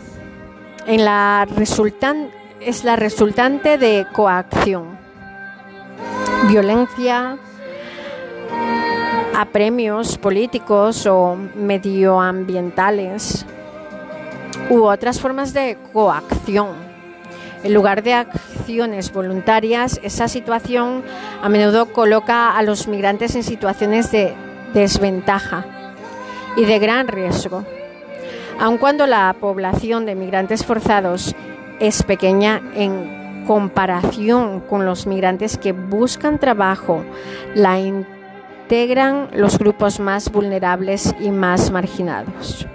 es 0.87 1.01
la 2.85 2.97
resultante 2.97 3.79
de 3.79 4.07
coacción, 4.13 4.99
violencia, 6.49 7.39
a 9.35 9.45
premios 9.47 10.19
políticos 10.19 11.07
o 11.07 11.37
medioambientales 11.55 13.47
u 14.69 14.83
otras 14.83 15.21
formas 15.21 15.53
de 15.55 15.79
coacción. 15.93 16.89
En 17.63 17.75
lugar 17.75 18.03
de 18.03 18.15
acciones 18.15 19.13
voluntarias, 19.13 20.01
esa 20.03 20.29
situación 20.29 21.03
a 21.43 21.49
menudo 21.49 21.87
coloca 21.93 22.57
a 22.57 22.63
los 22.63 22.89
migrantes 22.89 23.35
en 23.35 23.43
situaciones 23.43 24.13
de 24.13 24.35
desventaja 24.75 25.65
y 26.57 26.65
de 26.65 26.79
gran 26.79 27.09
riesgo. 27.09 27.65
Aun 28.61 28.79
cuando 28.79 29.07
la 29.07 29.35
población 29.41 30.05
de 30.05 30.15
migrantes 30.15 30.65
forzados 30.65 31.35
es 31.79 32.03
pequeña 32.03 32.61
en 32.75 33.45
comparación 33.47 34.61
con 34.61 34.85
los 34.85 35.07
migrantes 35.07 35.57
que 35.57 35.73
buscan 35.73 36.39
trabajo, 36.39 37.05
la 37.55 37.79
integran 38.69 39.31
los 39.33 39.59
grupos 39.59 39.99
más 39.99 40.31
vulnerables 40.31 41.15
y 41.21 41.31
más 41.31 41.71
marginados. 41.71 42.67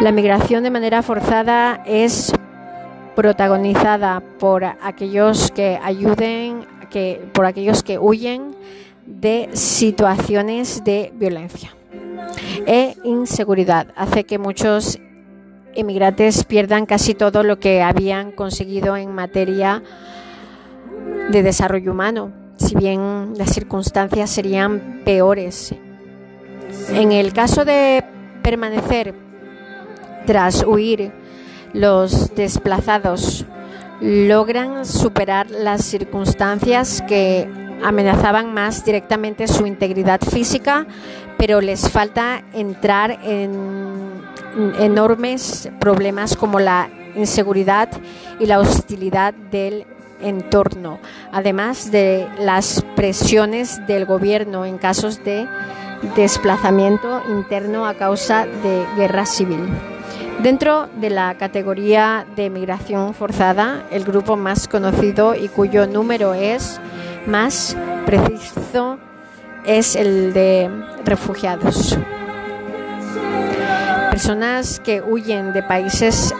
La 0.00 0.10
migración 0.10 0.64
de 0.64 0.70
manera 0.70 1.04
forzada 1.04 1.84
es 1.86 2.32
protagonizada 3.14 4.24
por 4.40 4.64
aquellos 4.64 5.52
que 5.52 5.78
ayuden, 5.80 6.66
que, 6.90 7.24
por 7.32 7.46
aquellos 7.46 7.84
que 7.84 7.96
huyen 8.00 8.56
de 9.06 9.48
situaciones 9.52 10.82
de 10.82 11.12
violencia 11.14 11.76
e 12.66 12.96
inseguridad. 13.04 13.86
Hace 13.94 14.24
que 14.24 14.38
muchos 14.38 14.98
inmigrantes 15.76 16.42
pierdan 16.42 16.86
casi 16.86 17.14
todo 17.14 17.44
lo 17.44 17.60
que 17.60 17.82
habían 17.82 18.32
conseguido 18.32 18.96
en 18.96 19.14
materia 19.14 19.84
de 21.30 21.42
desarrollo 21.42 21.92
humano, 21.92 22.32
si 22.56 22.74
bien 22.74 23.34
las 23.36 23.52
circunstancias 23.52 24.30
serían 24.30 25.02
peores. 25.04 25.74
En 26.90 27.12
el 27.12 27.32
caso 27.32 27.64
de 27.64 28.04
permanecer 28.42 29.14
tras 30.26 30.64
huir, 30.66 31.12
los 31.72 32.34
desplazados 32.34 33.44
logran 34.00 34.86
superar 34.86 35.50
las 35.50 35.84
circunstancias 35.84 37.02
que 37.06 37.48
amenazaban 37.82 38.52
más 38.52 38.84
directamente 38.84 39.46
su 39.48 39.66
integridad 39.66 40.20
física, 40.20 40.86
pero 41.38 41.60
les 41.60 41.88
falta 41.88 42.44
entrar 42.52 43.20
en 43.22 44.22
enormes 44.78 45.70
problemas 45.78 46.36
como 46.36 46.60
la 46.60 46.88
inseguridad 47.14 47.88
y 48.38 48.46
la 48.46 48.58
hostilidad 48.58 49.34
del 49.34 49.86
entorno, 50.22 50.98
además 51.32 51.90
de 51.90 52.28
las 52.38 52.84
presiones 52.96 53.86
del 53.86 54.06
gobierno 54.06 54.64
en 54.64 54.78
casos 54.78 55.22
de 55.24 55.46
desplazamiento 56.16 57.22
interno 57.28 57.86
a 57.86 57.94
causa 57.94 58.46
de 58.46 58.86
guerra 58.96 59.26
civil. 59.26 59.68
Dentro 60.42 60.88
de 60.98 61.10
la 61.10 61.34
categoría 61.36 62.24
de 62.34 62.48
migración 62.48 63.12
forzada, 63.12 63.84
el 63.90 64.04
grupo 64.04 64.36
más 64.36 64.68
conocido 64.68 65.34
y 65.34 65.48
cuyo 65.48 65.86
número 65.86 66.32
es 66.32 66.80
más 67.26 67.76
preciso 68.06 68.98
es 69.66 69.96
el 69.96 70.32
de 70.32 70.70
refugiados. 71.04 71.98
Personas 74.10 74.80
que 74.80 75.02
huyen 75.02 75.52
de 75.52 75.62
países 75.62 76.34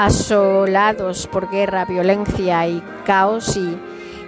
asolados 0.00 1.26
por 1.26 1.50
guerra, 1.50 1.84
violencia 1.84 2.66
y 2.66 2.82
caos 3.04 3.54
y 3.58 3.76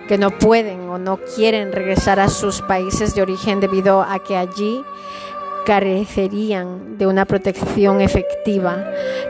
que 0.06 0.18
no 0.18 0.30
pueden 0.30 0.80
o 0.90 0.98
no 0.98 1.16
quieren 1.16 1.72
regresar 1.72 2.20
a 2.20 2.28
sus 2.28 2.60
países 2.60 3.14
de 3.14 3.22
origen 3.22 3.60
debido 3.60 4.02
a 4.02 4.22
que 4.22 4.36
allí 4.36 4.84
carecerían 5.64 6.98
de 6.98 7.06
una 7.06 7.24
protección 7.24 8.02
efectiva. 8.02 8.84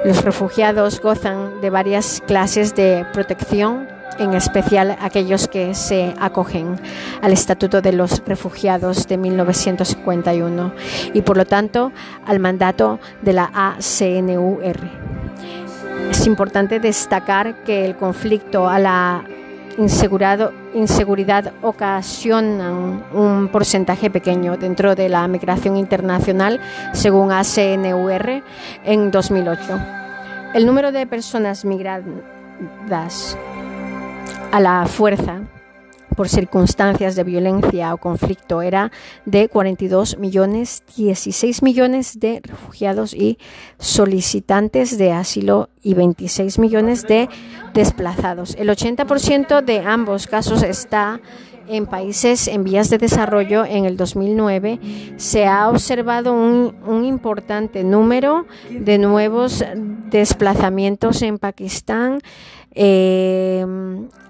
Los 0.05 0.25
refugiados 0.25 1.01
gozan 1.01 1.61
de 1.61 1.71
varias 1.71 2.21
clases 2.27 2.75
de 2.75 3.07
protección, 3.13 3.87
en 4.19 4.35
especial 4.35 4.97
aquellos 5.01 5.47
que 5.47 5.77
se 5.77 6.13
acogen 6.19 6.75
al 7.23 7.33
Estatuto 7.33 7.81
de 7.83 7.93
los 7.93 8.21
Refugiados 8.27 9.07
de 9.07 9.17
1951 9.17 10.75
y 11.15 11.23
por 11.23 11.37
lo 11.37 11.45
tanto 11.45 11.93
al 12.27 12.41
mandato 12.41 12.99
de 13.23 13.33
la 13.33 13.45
ACNUR. 13.55 15.22
Es 16.11 16.27
importante 16.27 16.81
destacar 16.81 17.63
que 17.65 17.85
el 17.85 17.97
conflicto 17.97 18.69
a 18.69 18.79
la 18.79 19.25
inseguridad 19.79 21.53
ocasionan 21.63 23.05
un 23.13 23.49
porcentaje 23.49 24.11
pequeño 24.11 24.57
dentro 24.57 24.95
de 24.95 25.09
la 25.09 25.27
migración 25.29 25.77
internacional, 25.77 26.61
según 26.93 27.33
ACNUR 27.33 28.43
en 28.85 29.11
2008. 29.11 29.81
El 30.55 30.67
número 30.67 30.93
de 30.93 31.07
personas 31.07 31.65
migradas 31.65 33.39
a 34.53 34.61
la 34.61 34.87
fuerza 34.87 35.41
por 36.15 36.29
circunstancias 36.29 37.17
de 37.17 37.25
violencia 37.25 37.95
o 37.95 37.99
conflicto 37.99 38.63
era 38.63 38.91
de 39.25 39.49
42 39.49 40.19
millones, 40.19 40.83
16 40.97 41.63
millones 41.63 42.19
de 42.21 42.41
refugiados 42.43 43.15
y 43.15 43.39
solicitantes 43.79 44.99
de 44.99 45.13
asilo 45.13 45.71
y 45.83 45.95
26 45.95 46.59
millones 46.59 47.03
de 47.07 47.29
desplazados. 47.75 48.55
El 48.57 48.69
80% 48.69 49.63
de 49.63 49.81
ambos 49.81 50.27
casos 50.27 50.63
está 50.63 51.21
en 51.69 51.87
países 51.87 52.49
en 52.49 52.65
vías 52.65 52.91
de 52.91 52.99
desarrollo 52.99 53.65
en 53.65 53.85
el 53.85 53.97
2009 53.97 54.81
se 55.17 55.47
ha 55.47 55.69
observado 55.69 56.33
un, 56.33 56.75
un, 56.87 57.05
importante 57.05 57.85
número 57.85 58.47
de 58.69 58.99
nuevos 58.99 59.65
desplazamientos 60.11 61.23
en 61.23 61.39
Pakistán, 61.39 62.21
eh, 62.75 63.65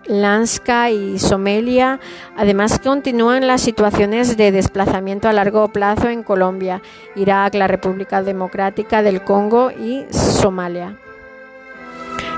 Lanska 0.07 0.91
y 0.91 1.19
Somalia. 1.19 2.01
Además, 2.37 2.79
continúan 2.79 3.47
las 3.47 3.61
situaciones 3.61 4.37
de 4.37 4.53
desplazamiento 4.53 5.29
a 5.29 5.33
largo 5.33 5.69
plazo 5.69 6.09
en 6.09 6.23
Colombia, 6.23 6.83
Irak, 7.15 7.55
la 7.55 7.69
República 7.69 8.23
Democrática 8.23 9.03
del 9.03 9.23
Congo 9.23 9.71
y 9.71 10.05
Somalia. 10.11 10.99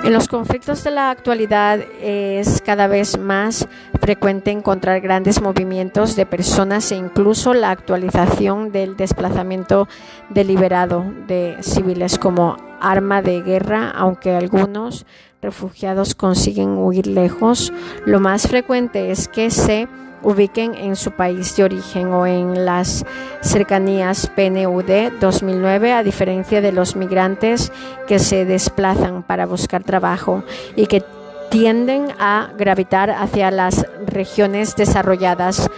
En 0.05 0.13
los 0.13 0.29
conflictos 0.29 0.85
de 0.85 0.91
la 0.91 1.09
actualidad 1.09 1.81
es 2.03 2.61
cada 2.61 2.89
vez 2.89 3.19
más 3.19 3.67
frecuente 3.99 4.51
encontrar 4.51 5.01
grandes 5.01 5.41
movimientos 5.41 6.15
de 6.15 6.27
personas 6.27 6.93
e 6.93 6.97
incluso 6.97 7.55
la 7.55 7.71
actualización 7.71 8.71
del 8.71 8.99
desplazamiento 8.99 9.89
deliberado 10.29 11.07
de 11.27 11.57
civiles 11.63 12.19
como 12.19 12.59
arma 12.83 13.23
de 13.23 13.41
guerra, 13.41 13.91
aunque 13.97 14.37
algunos 14.37 15.07
refugiados 15.45 16.15
consiguen 16.15 16.79
huir 16.79 17.07
lejos, 17.07 17.73
lo 18.07 18.19
más 18.19 18.49
frecuente 18.49 19.11
es 19.11 19.29
que 19.29 19.51
se 19.51 19.87
ubiquen 20.23 20.75
en 20.75 20.97
su 20.97 21.11
país 21.13 21.55
de 21.57 21.65
origen 21.65 22.13
o 22.15 22.27
en 22.27 22.65
las 22.65 23.05
cercanías 23.43 24.31
PNUD 24.35 25.21
2009, 25.21 25.93
a 25.93 26.03
diferencia 26.03 26.63
de 26.63 26.73
los 26.73 26.97
migrantes 26.97 27.71
que 28.07 28.19
se 28.19 28.47
desplazan 28.47 29.23
para 29.23 29.45
buscar 29.45 29.85
trabajo 29.85 30.43
y 30.77 30.87
que 30.87 31.05
tienden 31.51 32.09
a 32.19 32.51
gravitar 32.57 33.11
hacia 33.11 33.51
las 33.51 33.87
regiones 34.07 34.77
desarrolladas. 34.77 35.71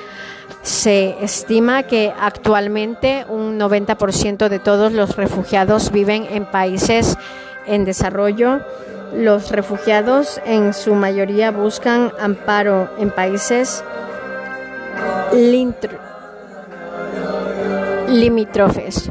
Se 0.62 1.16
estima 1.22 1.82
que 1.82 2.12
actualmente 2.18 3.26
un 3.28 3.58
90% 3.58 4.48
de 4.48 4.58
todos 4.60 4.92
los 4.92 5.16
refugiados 5.16 5.90
viven 5.90 6.24
en 6.30 6.46
países 6.46 7.18
en 7.66 7.84
desarrollo 7.84 8.60
los 9.14 9.50
refugiados 9.50 10.40
en 10.44 10.74
su 10.74 10.94
mayoría 10.94 11.50
buscan 11.50 12.12
amparo 12.18 12.90
en 12.98 13.10
países 13.10 13.84
limítrofes. 18.08 19.10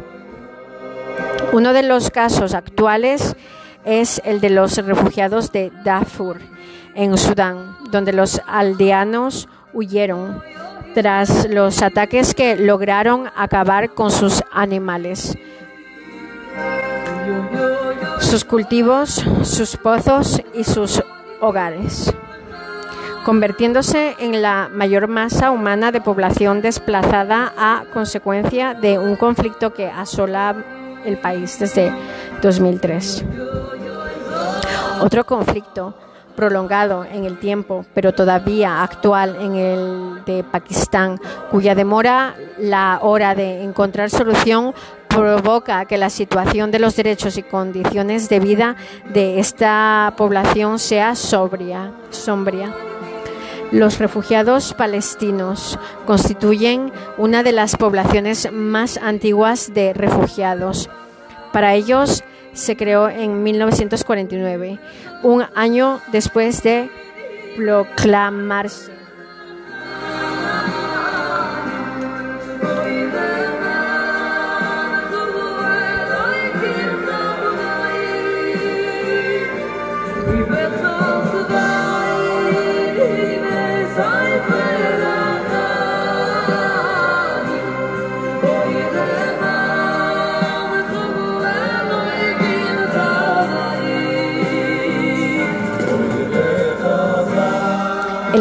Uno 1.53 1.73
de 1.73 1.83
los 1.83 2.09
casos 2.09 2.53
actuales 2.53 3.35
es 3.85 4.21
el 4.25 4.41
de 4.41 4.49
los 4.49 4.77
refugiados 4.77 5.51
de 5.51 5.71
Darfur, 5.83 6.39
en 6.95 7.17
Sudán, 7.17 7.77
donde 7.91 8.13
los 8.13 8.41
aldeanos 8.47 9.47
huyeron 9.73 10.41
tras 10.93 11.49
los 11.49 11.81
ataques 11.81 12.33
que 12.33 12.55
lograron 12.55 13.29
acabar 13.35 13.93
con 13.93 14.11
sus 14.11 14.43
animales 14.51 15.37
sus 18.35 18.43
cultivos, 18.43 19.23
sus 19.43 19.77
pozos 19.77 20.41
y 20.53 20.65
sus 20.65 21.01
hogares, 21.39 22.13
convirtiéndose 23.23 24.13
en 24.19 24.41
la 24.41 24.67
mayor 24.69 25.07
masa 25.07 25.51
humana 25.51 25.93
de 25.93 26.01
población 26.01 26.61
desplazada 26.61 27.53
a 27.57 27.85
consecuencia 27.93 28.73
de 28.73 28.99
un 28.99 29.15
conflicto 29.15 29.73
que 29.73 29.87
asola 29.87 30.53
el 31.05 31.17
país 31.17 31.57
desde 31.59 31.93
2003. 32.41 33.23
Otro 34.99 35.25
conflicto 35.25 35.95
prolongado 36.35 37.05
en 37.05 37.23
el 37.23 37.39
tiempo, 37.39 37.85
pero 37.93 38.13
todavía 38.13 38.83
actual 38.83 39.37
en 39.39 39.55
el 39.55 40.25
de 40.25 40.43
Pakistán, 40.43 41.21
cuya 41.49 41.73
demora 41.73 42.35
la 42.59 42.99
hora 43.01 43.33
de 43.33 43.63
encontrar 43.63 44.09
solución 44.09 44.73
provoca 45.15 45.85
que 45.85 45.97
la 45.97 46.09
situación 46.09 46.71
de 46.71 46.79
los 46.79 46.95
derechos 46.97 47.37
y 47.37 47.43
condiciones 47.43 48.27
de 48.27 48.41
vida 48.41 48.75
de 49.13 49.39
esta 49.39 50.13
población 50.17 50.77
sea 50.77 51.15
sobria, 51.15 51.93
sombria. 52.09 52.75
Los 53.71 53.97
refugiados 53.97 54.73
palestinos 54.73 55.79
constituyen 56.05 56.91
una 57.17 57.43
de 57.43 57.53
las 57.53 57.77
poblaciones 57.77 58.51
más 58.51 58.97
antiguas 58.97 59.73
de 59.73 59.93
refugiados. 59.93 60.89
Para 61.53 61.75
ellos 61.75 62.23
se 62.51 62.75
creó 62.75 63.07
en 63.07 63.41
1949, 63.41 64.79
un 65.23 65.45
año 65.55 66.01
después 66.11 66.61
de 66.61 66.89
proclamarse 67.55 68.91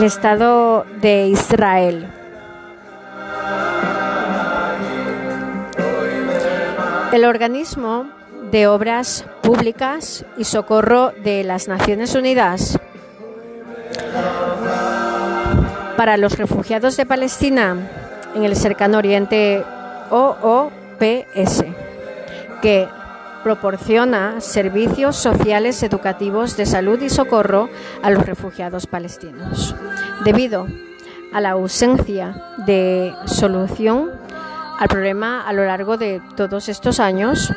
Estado 0.05 0.85
de 1.01 1.29
Israel. 1.29 2.07
El 7.11 7.25
organismo 7.25 8.11
de 8.51 8.67
obras 8.67 9.25
públicas 9.43 10.27
y 10.37 10.45
socorro 10.45 11.13
de 11.23 11.43
las 11.43 11.69
Naciones 11.69 12.15
Unidas 12.15 12.79
para 15.97 16.19
los 16.19 16.37
refugiados 16.37 16.99
de 16.99 17.07
Palestina 17.07 17.77
en 18.35 18.45
el 18.45 18.57
cercano 18.57 18.99
oriente 18.99 19.65
OOPS, 20.11 21.65
que 22.61 22.89
proporciona 23.45 24.41
servicios 24.41 25.17
sociales, 25.17 25.83
educativos, 25.83 26.57
de 26.57 26.67
salud 26.67 27.01
y 27.01 27.11
socorro 27.11 27.69
a 28.03 28.11
los 28.11 28.27
refugiados 28.27 28.87
palestinos. 28.87 29.77
Debido 30.25 30.67
a 31.33 31.41
la 31.41 31.51
ausencia 31.51 32.35
de 32.67 33.15
solución 33.27 34.11
al 34.79 34.89
problema 34.89 35.47
a 35.47 35.53
lo 35.53 35.65
largo 35.65 35.97
de 35.97 36.21
todos 36.35 36.69
estos 36.69 36.99
años, 36.99 37.53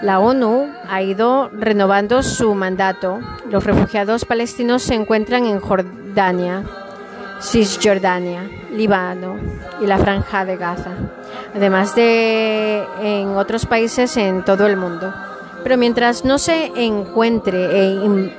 la 0.00 0.20
ONU 0.20 0.72
ha 0.88 1.02
ido 1.02 1.50
renovando 1.52 2.22
su 2.22 2.54
mandato. 2.54 3.18
Los 3.50 3.64
refugiados 3.64 4.24
palestinos 4.24 4.84
se 4.84 4.94
encuentran 4.94 5.44
en 5.46 5.58
Jordania, 5.58 6.62
Cisjordania, 7.40 8.48
Líbano 8.72 9.36
y 9.80 9.86
la 9.86 9.98
Franja 9.98 10.44
de 10.44 10.56
Gaza 10.56 10.92
además 11.54 11.94
de 11.94 12.84
en 13.02 13.36
otros 13.36 13.66
países 13.66 14.16
en 14.16 14.44
todo 14.44 14.66
el 14.66 14.76
mundo. 14.76 15.12
Pero 15.62 15.76
mientras 15.76 16.24
no 16.24 16.38
se 16.38 16.72
encuentre 16.76 17.64
e 17.64 18.30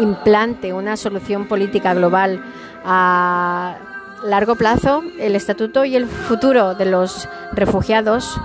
implante 0.00 0.72
una 0.72 0.96
solución 0.96 1.46
política 1.46 1.94
global 1.94 2.42
a 2.84 3.76
largo 4.24 4.56
plazo, 4.56 5.02
el 5.18 5.36
estatuto 5.36 5.84
y 5.84 5.96
el 5.96 6.06
futuro 6.06 6.74
de 6.74 6.86
los 6.86 7.28
refugiados 7.52 8.40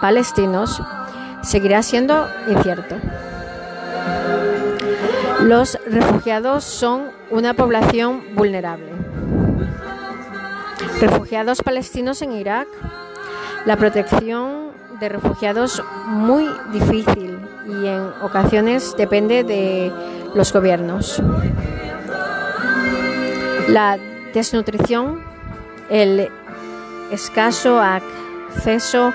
palestinos 0.00 0.80
seguirá 1.42 1.82
siendo 1.82 2.28
incierto. 2.48 2.96
Los 5.42 5.78
refugiados 5.86 6.64
son 6.64 7.10
una 7.30 7.54
población 7.54 8.22
vulnerable. 8.34 9.05
Refugiados 11.00 11.62
palestinos 11.62 12.22
en 12.22 12.32
Irak 12.32 12.68
la 13.66 13.76
protección 13.76 14.70
de 14.98 15.08
refugiados 15.08 15.82
muy 16.06 16.48
difícil 16.72 17.38
y 17.66 17.86
en 17.86 18.00
ocasiones 18.22 18.94
depende 18.96 19.44
de 19.44 19.92
los 20.34 20.52
gobiernos. 20.52 21.20
La 23.68 23.98
desnutrición, 24.32 25.20
el 25.90 26.30
escaso 27.10 27.80
acceso 27.80 29.12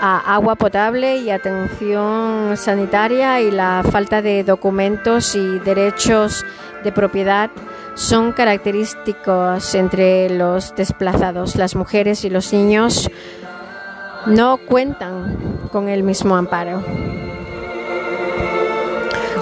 a 0.00 0.34
agua 0.34 0.54
potable 0.54 1.16
y 1.16 1.30
atención 1.30 2.56
sanitaria 2.56 3.40
y 3.40 3.50
la 3.50 3.82
falta 3.90 4.22
de 4.22 4.44
documentos 4.44 5.34
y 5.34 5.58
derechos 5.58 6.46
de 6.82 6.92
propiedad 6.92 7.50
son 8.00 8.32
característicos 8.32 9.74
entre 9.74 10.30
los 10.30 10.74
desplazados. 10.74 11.54
Las 11.56 11.76
mujeres 11.76 12.24
y 12.24 12.30
los 12.30 12.50
niños 12.50 13.10
no 14.24 14.56
cuentan 14.56 15.68
con 15.70 15.90
el 15.90 16.02
mismo 16.02 16.34
amparo. 16.34 16.82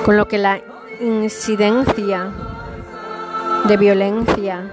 Con 0.04 0.16
lo 0.16 0.26
que 0.26 0.38
la 0.38 0.60
incidencia 1.00 2.32
de 3.68 3.76
violencia 3.76 4.68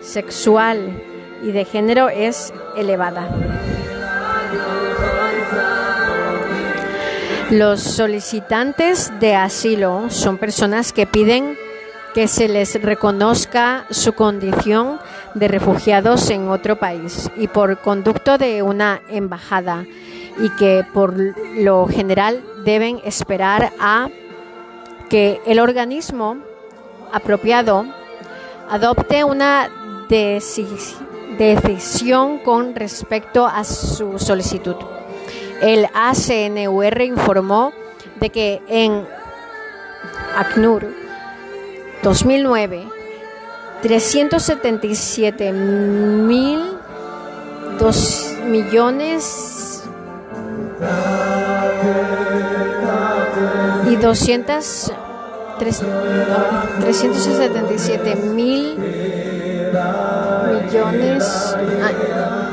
sexual 0.00 1.02
y 1.42 1.52
de 1.52 1.66
género 1.66 2.08
es 2.08 2.54
elevada. 2.74 3.28
Los 7.50 7.82
solicitantes 7.82 9.12
de 9.20 9.34
asilo 9.34 10.06
son 10.08 10.38
personas 10.38 10.94
que 10.94 11.06
piden 11.06 11.65
que 12.16 12.28
se 12.28 12.48
les 12.48 12.80
reconozca 12.80 13.84
su 13.90 14.14
condición 14.14 14.98
de 15.34 15.48
refugiados 15.48 16.30
en 16.30 16.48
otro 16.48 16.76
país 16.76 17.30
y 17.36 17.46
por 17.46 17.82
conducto 17.82 18.38
de 18.38 18.62
una 18.62 19.02
embajada 19.10 19.84
y 20.38 20.48
que 20.56 20.82
por 20.94 21.14
lo 21.58 21.86
general 21.86 22.42
deben 22.64 23.02
esperar 23.04 23.70
a 23.78 24.08
que 25.10 25.42
el 25.44 25.60
organismo 25.60 26.38
apropiado 27.12 27.84
adopte 28.70 29.22
una 29.22 29.68
decisión 31.28 32.38
con 32.38 32.74
respecto 32.74 33.46
a 33.46 33.62
su 33.62 34.18
solicitud. 34.18 34.76
El 35.60 35.86
ACNUR 35.92 37.02
informó 37.02 37.74
de 38.20 38.30
que 38.30 38.62
en 38.68 39.06
ACNUR 40.34 41.05
dos 42.06 42.24
mil 42.24 42.44
nueve 42.44 42.86
trescientos 43.82 44.44
setenta 44.44 44.86
y 44.86 44.94
siete 44.94 45.50
mil 45.50 46.60
dos 47.80 48.32
millones 48.44 49.82
y 53.90 53.96
doscientas 53.96 54.92
trescientos 55.58 57.24
setenta 57.24 57.74
y 57.74 57.78
siete 57.80 58.14
mil 58.14 58.78
millones 60.52 61.56
ah, 61.82 62.45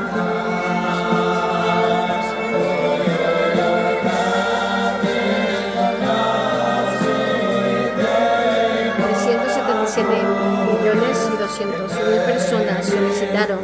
400.000 11.54 12.26
personas 12.26 12.84
solicitaron 12.84 13.60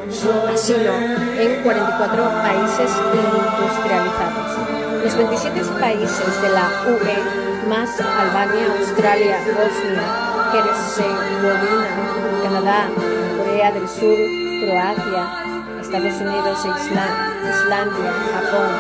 asilo 0.53 0.95
en 0.95 1.63
44 1.63 2.25
países 2.43 2.91
industrializados. 3.59 5.03
Los 5.03 5.17
27 5.17 5.61
países 5.81 6.43
de 6.43 6.49
la 6.51 6.71
UE, 6.87 7.19
más 7.69 7.91
Albania, 8.01 8.67
Australia, 8.79 9.39
Bosnia, 9.45 10.07
Herzegovina, 10.55 11.91
Canadá, 12.45 12.89
Corea 13.39 13.73
del 13.73 13.89
Sur, 13.89 14.19
Croacia, 14.63 15.23
Estados 15.81 16.15
Unidos, 16.21 16.59
Islandia, 16.61 18.13
Japón, 18.33 18.71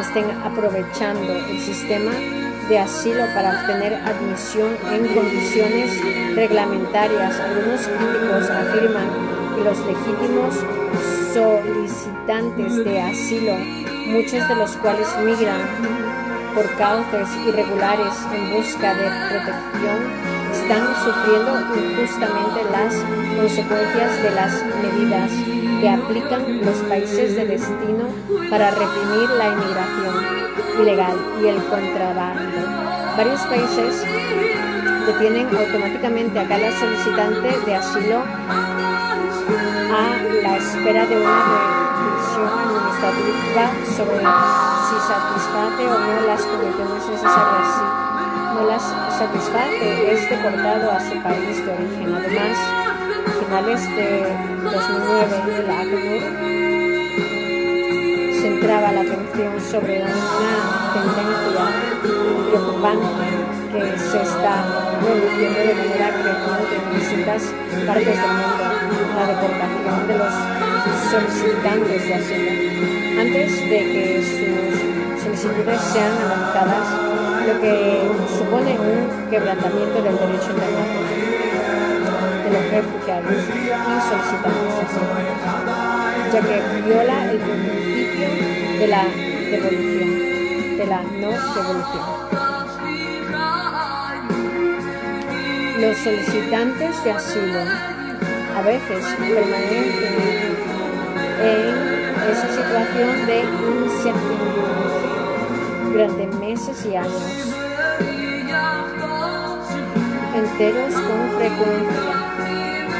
estén 0.00 0.30
aprovechando 0.44 1.32
el 1.50 1.58
sistema 1.58 2.12
de 2.68 2.78
asilo 2.78 3.24
para 3.34 3.60
obtener 3.60 3.94
admisión 3.94 4.70
en 4.92 5.14
condiciones 5.14 6.36
reglamentarias. 6.36 7.40
Algunos 7.40 7.80
críticos 7.88 8.50
afirman 8.50 9.08
que 9.56 9.64
los 9.64 9.78
legítimos 9.80 10.54
solicitantes 11.34 12.84
de 12.84 13.00
asilo, 13.00 13.56
muchos 14.06 14.48
de 14.48 14.54
los 14.54 14.76
cuales 14.76 15.08
migran 15.24 15.60
por 16.54 16.70
cauces 16.76 17.28
irregulares 17.48 18.14
en 18.32 18.56
busca 18.56 18.94
de 18.94 19.10
protección, 19.28 20.31
están 20.52 20.84
sufriendo 21.02 21.52
injustamente 21.74 22.60
las 22.70 22.94
consecuencias 23.36 24.22
de 24.22 24.30
las 24.32 24.52
medidas 24.82 25.30
que 25.80 25.88
aplican 25.88 26.64
los 26.64 26.76
países 26.88 27.36
de 27.36 27.46
destino 27.46 28.04
para 28.50 28.70
reprimir 28.70 29.30
la 29.30 29.48
inmigración 29.48 30.14
ilegal 30.80 31.16
y 31.42 31.46
el 31.48 31.56
contrabando. 31.64 32.60
Varios 33.16 33.40
países 33.42 34.04
detienen 35.06 35.48
automáticamente 35.56 36.38
a 36.38 36.46
cada 36.46 36.70
solicitante 36.78 37.58
de 37.66 37.74
asilo 37.74 38.18
a 39.90 40.04
la 40.42 40.56
espera 40.56 41.06
de 41.06 41.16
una 41.16 41.40
revisión 41.98 42.48
administrativa 42.60 43.64
sobre 43.96 44.18
si 44.86 44.96
satisface 45.08 45.82
o 45.88 45.98
no 45.98 46.26
las 46.26 46.42
condiciones 46.42 47.08
necesarias 47.08 48.11
no 48.54 48.66
las 48.66 48.82
satisface, 48.82 50.12
es 50.12 50.28
deportado 50.28 50.90
a 50.90 51.00
su 51.00 51.22
país 51.22 51.64
de 51.64 51.72
origen. 51.72 52.14
Además, 52.14 52.58
a 53.26 53.30
finales 53.44 53.80
de 53.96 54.08
2009, 54.62 55.26
el 55.58 55.70
ACNUR 55.70 56.22
centraba 58.42 58.92
la 58.92 59.00
atención 59.00 59.60
sobre 59.60 60.02
una 60.02 60.14
tendencia 60.92 61.64
preocupante 62.50 63.24
que 63.72 63.82
se 63.98 64.22
está 64.22 64.54
produciendo 65.00 65.60
de 65.60 65.74
manera 65.74 66.08
creciente 66.12 66.74
en 66.76 66.84
distintas 66.98 67.42
partes 67.86 68.06
del 68.06 68.32
mundo, 68.36 68.64
la 69.16 69.24
deportación 69.32 69.96
de 70.08 70.14
los 70.18 70.34
solicitantes 71.10 72.00
de 72.08 72.14
asilo. 72.14 72.52
Antes 73.20 73.50
de 73.70 73.78
que 73.92 74.04
sus 74.22 75.22
solicitudes 75.22 75.80
sean 75.80 76.12
analizadas, 76.18 77.21
lo 77.46 77.60
que 77.60 78.10
supone 78.38 78.78
un 78.78 79.28
quebrantamiento 79.28 80.02
del 80.02 80.16
derecho 80.16 80.50
internacional 80.52 81.32
de 82.44 82.50
los 82.50 82.70
refugiados 82.70 83.32
y 83.32 84.00
solicitantes 84.08 84.72
ya 86.32 86.40
que 86.40 86.56
viola 86.86 87.32
el 87.32 87.38
principio 87.38 88.28
de 88.78 88.86
la 88.86 89.04
devolución, 89.50 90.10
de 90.78 90.86
la 90.86 91.02
no 91.02 91.30
devolución. 91.54 92.04
Los 95.80 95.96
solicitantes 95.98 97.04
de 97.04 97.10
asilo 97.10 97.60
a 98.56 98.62
veces 98.62 99.04
permanecen 99.18 100.14
en 101.42 102.30
esa 102.30 102.48
situación 102.48 103.26
de 103.26 103.40
incertidumbre 103.40 105.01
durante 105.92 106.26
meses 106.38 106.86
y 106.86 106.96
años 106.96 107.52
enteros 110.34 110.94
con 110.94 111.30
frecuencia. 111.38 112.14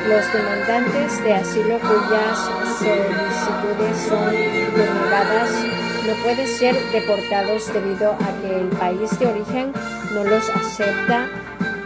Los 0.08 0.32
demandantes 0.32 1.24
de 1.24 1.34
asilo 1.34 1.78
cuyas 1.78 2.38
solicitudes 2.78 3.96
son 4.08 4.30
denegadas 4.30 5.50
no 6.06 6.14
pueden 6.24 6.48
ser 6.48 6.74
deportados 6.90 7.72
debido 7.72 8.10
a 8.12 8.42
que 8.42 8.60
el 8.60 8.66
país 8.68 9.18
de 9.18 9.26
origen 9.26 9.72
no 10.12 10.24
los 10.24 10.50
acepta 10.50 11.28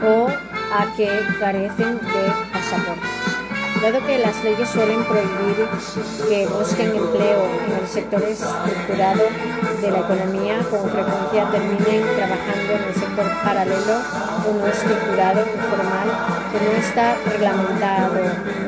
o 0.02 0.28
a 0.72 0.96
que 0.96 1.20
carecen 1.38 1.98
de 1.98 2.32
pasaportes. 2.52 3.15
Dado 3.86 4.04
que 4.04 4.18
las 4.18 4.42
leyes 4.42 4.68
suelen 4.70 5.04
prohibir 5.04 5.68
que 6.28 6.48
busquen 6.48 6.90
empleo 6.90 7.46
en 7.66 7.72
el 7.78 7.86
sector 7.86 8.20
estructurado 8.20 9.22
de 9.80 9.90
la 9.92 10.00
economía, 10.00 10.58
con 10.68 10.90
frecuencia 10.90 11.48
terminen 11.52 12.02
trabajando 12.16 12.72
en 12.74 12.82
el 12.82 12.94
sector 12.94 13.26
paralelo 13.44 13.96
o 14.42 14.54
no 14.58 14.66
estructurado 14.66 15.38
informal 15.38 16.08
que 16.50 16.58
no 16.66 16.72
está 16.82 17.14
reglamentado 17.30 18.18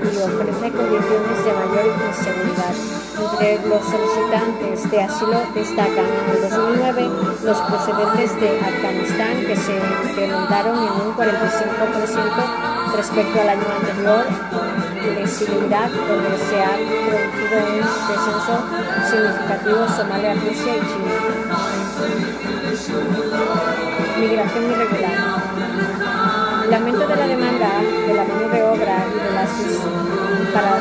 y 0.07 0.17
ofrece 0.23 0.71
condiciones 0.71 1.39
de 1.45 1.53
mayor 1.53 1.87
inseguridad. 1.99 2.75
Entre 3.19 3.69
los 3.69 3.83
solicitantes 3.91 4.89
de 4.89 5.03
asilo 5.03 5.43
destacan 5.53 6.07
en 6.07 6.31
el 6.31 6.43
2009 6.49 7.11
los 7.43 7.59
procedentes 7.63 8.41
de 8.41 8.61
Afganistán 8.61 9.35
que 9.45 9.57
se 9.57 9.75
incrementaron 9.75 10.79
en 10.79 10.93
un 10.95 11.17
45% 11.17 12.79
respecto 12.95 13.41
al 13.41 13.49
año 13.49 13.67
anterior 13.81 14.78
flexibilidad 15.01 15.89
donde 15.91 16.39
se 16.49 16.63
ha 16.63 16.75
producido 16.77 17.59
un 17.69 17.83
descenso 18.09 18.55
significativo 19.11 19.81
Somalia, 19.97 20.35
Rusia 20.35 20.73
y 20.77 20.81
China. 20.89 21.15
Migración 24.19 24.65
irregular. 24.71 25.19
El 26.67 26.75
aumento 26.75 27.07
de 27.07 27.17
la 27.17 27.27
demanda 27.27 27.71
de 28.07 28.15
la 28.15 28.25
mano 28.25 28.49
de 28.49 28.63
obra 28.63 28.97
y 29.09 29.19
de 29.25 29.31
las 29.33 29.51
para 30.53 30.73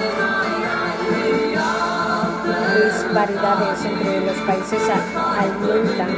disparidades 2.48 3.86
entre 3.86 4.26
los 4.26 4.38
países 4.48 4.82
alientan 4.90 6.10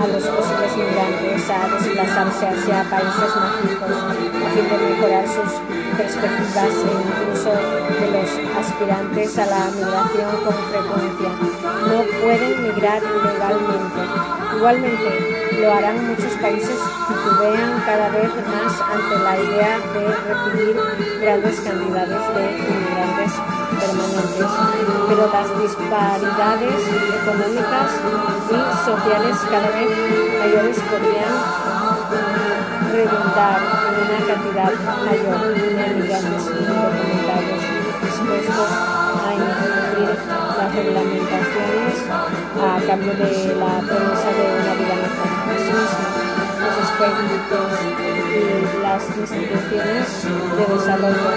a 0.00 0.06
los 0.06 0.24
posibles 0.24 0.76
migrantes 0.76 1.50
a 1.50 1.68
desplazarse 1.68 2.46
hacia 2.48 2.84
países 2.90 3.36
más 3.36 3.62
ricos 3.62 3.90
a 3.90 4.50
fin 4.52 4.68
de 4.68 4.76
mejorar 4.90 5.26
sus 5.26 5.52
perspectivas 5.96 6.74
e 6.74 6.92
incluso 7.00 7.50
de 8.00 8.06
los 8.12 8.30
aspirantes 8.58 9.38
a 9.38 9.46
la 9.46 9.70
migración 9.70 10.30
con 10.44 10.54
frecuencia. 10.70 11.30
No 11.88 11.98
pueden 12.22 12.62
migrar 12.62 13.02
ilegalmente. 13.02 14.41
Igualmente, 14.56 15.58
lo 15.60 15.72
harán 15.72 16.06
muchos 16.08 16.32
países 16.40 16.78
titubean 17.08 17.82
cada 17.86 18.08
vez 18.10 18.30
más 18.52 18.80
ante 18.80 19.18
la 19.18 19.38
idea 19.38 19.78
de 19.78 20.02
recibir 20.28 20.76
grandes 21.20 21.60
cantidades 21.60 22.22
de 22.34 22.42
inmigrantes 22.52 23.32
permanentes, 23.80 24.50
pero 25.08 25.22
las 25.32 25.48
disparidades 25.60 26.80
económicas 27.22 27.90
y 28.50 28.58
sociales 28.84 29.36
cada 29.50 29.70
vez 29.70 29.90
mayores 30.38 30.78
podrían 30.90 31.34
redundar 32.92 33.60
en 33.88 33.94
una 34.04 34.20
cantidad 34.26 34.72
mayor 35.04 35.40
de 35.54 35.94
migrantes 35.94 36.42
indocumentarios 36.46 37.81
a 38.22 39.34
incumplir 39.34 40.14
las 40.56 40.74
reglamentaciones 40.74 41.96
a 42.08 42.78
cambio 42.86 43.12
de 43.14 43.30
la 43.58 43.72
promesa 43.82 44.28
de 44.30 44.44
una 44.62 44.72
vida 44.78 44.94
mejor. 45.02 45.30
Asimismo, 45.50 46.06
los 46.62 46.74
expertos 46.86 47.74
y 47.82 48.80
las 48.80 49.02
instituciones 49.18 50.06
de 50.56 50.64
desarrollo 50.72 51.30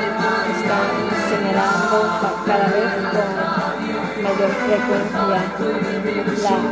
están 0.54 0.88
señalando 1.30 1.98
cada 2.46 2.68
vez 2.68 2.92
con 3.12 3.30
mayor 4.22 4.52
frecuencia 4.62 5.22
la 5.26 5.42
asimetría 5.42 6.54
del 6.54 6.68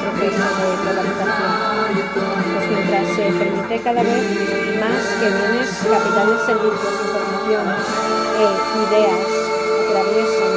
proceso 0.00 0.46
de 0.58 0.66
globalización. 0.82 1.52
Pues 2.12 2.66
mientras 2.68 3.06
se 3.14 3.24
permite 3.30 3.74
cada 3.82 4.02
vez 4.02 4.22
más 4.80 5.02
que 5.20 5.26
bienes, 5.30 5.70
capitales, 5.88 6.40
servicios, 6.46 6.94
información 7.06 8.19
e 8.40 8.42
ideas 8.42 9.28
atraviesen 9.86 10.52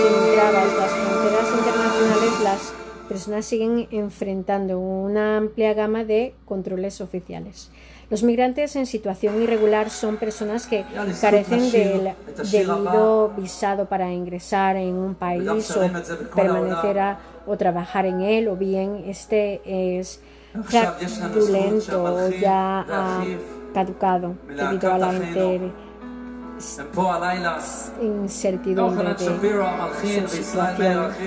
sin 0.00 0.34
trabas 0.34 0.68
las 0.76 0.90
fronteras 0.90 1.48
internacionales, 1.58 2.40
las 2.42 2.74
personas 3.08 3.46
siguen 3.46 3.88
enfrentando 3.90 4.78
una 4.78 5.38
amplia 5.38 5.72
gama 5.72 6.04
de 6.04 6.34
controles 6.44 7.00
oficiales. 7.00 7.70
Los 8.10 8.22
migrantes 8.22 8.76
en 8.76 8.84
situación 8.84 9.42
irregular 9.42 9.88
son 9.88 10.18
personas 10.18 10.66
que 10.66 10.84
carecen 11.22 11.70
del 11.70 12.12
debido 12.50 13.30
visado 13.30 13.86
para 13.86 14.12
ingresar 14.12 14.76
en 14.76 14.94
un 14.96 15.14
país 15.14 15.70
o 15.74 15.80
permanecer 16.36 17.16
o 17.46 17.56
trabajar 17.56 18.04
en 18.04 18.20
él, 18.20 18.48
o 18.48 18.56
bien 18.56 19.04
este 19.06 19.62
es 19.64 20.20
fraudulento 20.64 22.04
o 22.04 22.28
ya 22.28 22.80
ha 22.80 23.24
caducado 23.72 24.34
debido 24.46 24.92
a 24.92 24.98
la 24.98 25.12
incertidumbre 28.00 29.14
de. 29.14 29.24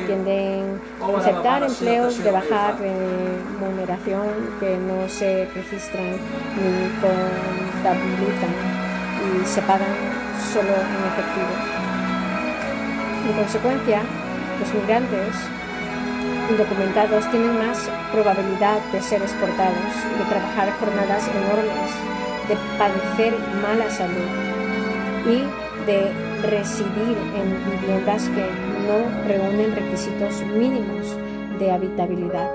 Tienden 0.05 0.81
a 1.01 1.17
aceptar 1.19 1.63
empleos 1.63 2.23
de 2.23 2.31
baja 2.31 2.71
remuneración 2.71 4.27
que 4.59 4.77
no 4.77 5.09
se 5.09 5.45
registran 5.53 6.11
ni 6.55 6.89
contabilizan 7.01 8.53
y 9.25 9.45
se 9.45 9.61
pagan 9.63 9.95
solo 10.53 10.71
en 10.71 11.01
efectivo. 11.11 11.53
En 13.27 13.33
consecuencia, 13.33 14.01
los 14.59 14.73
migrantes 14.73 15.35
indocumentados 16.49 17.29
tienen 17.31 17.57
más 17.57 17.89
probabilidad 18.11 18.79
de 18.93 19.01
ser 19.01 19.21
exportados, 19.21 19.93
de 20.17 20.25
trabajar 20.29 20.71
jornadas 20.79 21.27
enormes, 21.27 21.91
de 22.47 22.55
padecer 22.77 23.33
mala 23.61 23.89
salud 23.89 24.54
y 25.25 25.43
de 25.85 26.11
residir 26.43 27.17
en 27.35 27.79
viviendas 27.79 28.29
que 28.29 28.45
no 28.87 29.27
reúnen 29.27 29.75
requisitos 29.75 30.41
mínimos 30.55 31.15
de 31.59 31.71
habitabilidad 31.71 32.49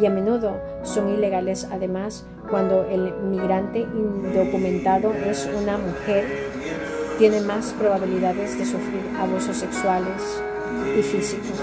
y 0.00 0.06
a 0.06 0.10
menudo 0.10 0.60
son 0.82 1.14
ilegales 1.14 1.66
además 1.70 2.24
cuando 2.50 2.84
el 2.84 3.12
migrante 3.30 3.80
indocumentado 3.80 5.12
es 5.12 5.48
una 5.60 5.76
mujer 5.76 6.48
tiene 7.18 7.40
más 7.40 7.74
probabilidades 7.78 8.58
de 8.58 8.64
sufrir 8.64 9.02
abusos 9.20 9.56
sexuales 9.56 10.42
y 10.96 11.02
físicos. 11.02 11.60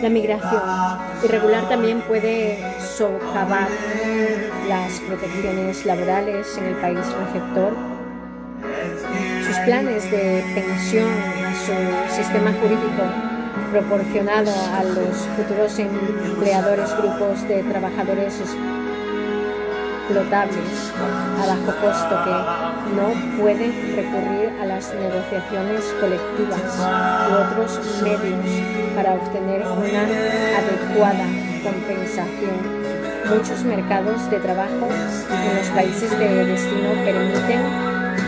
La 0.00 0.08
migración 0.08 0.62
irregular 1.24 1.68
también 1.68 2.00
puede 2.02 2.58
socavar 2.80 3.68
las 4.68 5.00
protecciones 5.00 5.84
laborales 5.86 6.56
en 6.58 6.64
el 6.64 6.74
país 6.76 6.98
receptor, 6.98 7.74
sus 9.46 9.56
planes 9.58 10.10
de 10.10 10.44
pensión, 10.54 11.10
su 11.66 12.14
sistema 12.14 12.52
jurídico 12.60 13.32
proporcionado 13.70 14.52
a 14.74 14.84
los 14.84 15.16
futuros 15.36 15.78
empleadores, 15.78 16.94
grupos 16.98 17.48
de 17.48 17.62
trabajadores 17.64 18.40
explotables 20.12 20.92
a 21.40 21.46
bajo 21.46 21.72
costo 21.80 22.24
que 22.24 22.36
no 22.96 23.40
pueden 23.40 23.72
recurrir 23.96 24.52
a 24.60 24.66
las 24.66 24.92
negociaciones 24.94 25.84
colectivas 26.00 26.60
u 27.30 27.34
otros 27.34 28.02
medios 28.02 28.46
para 28.94 29.14
obtener 29.14 29.62
una 29.62 30.02
adecuada 30.58 31.26
compensación. 31.62 32.81
Muchos 33.28 33.64
mercados 33.64 34.30
de 34.30 34.38
trabajo 34.38 34.88
en 34.90 35.56
los 35.56 35.66
países 35.68 36.10
de 36.18 36.44
destino 36.44 36.90
permiten 37.04 37.62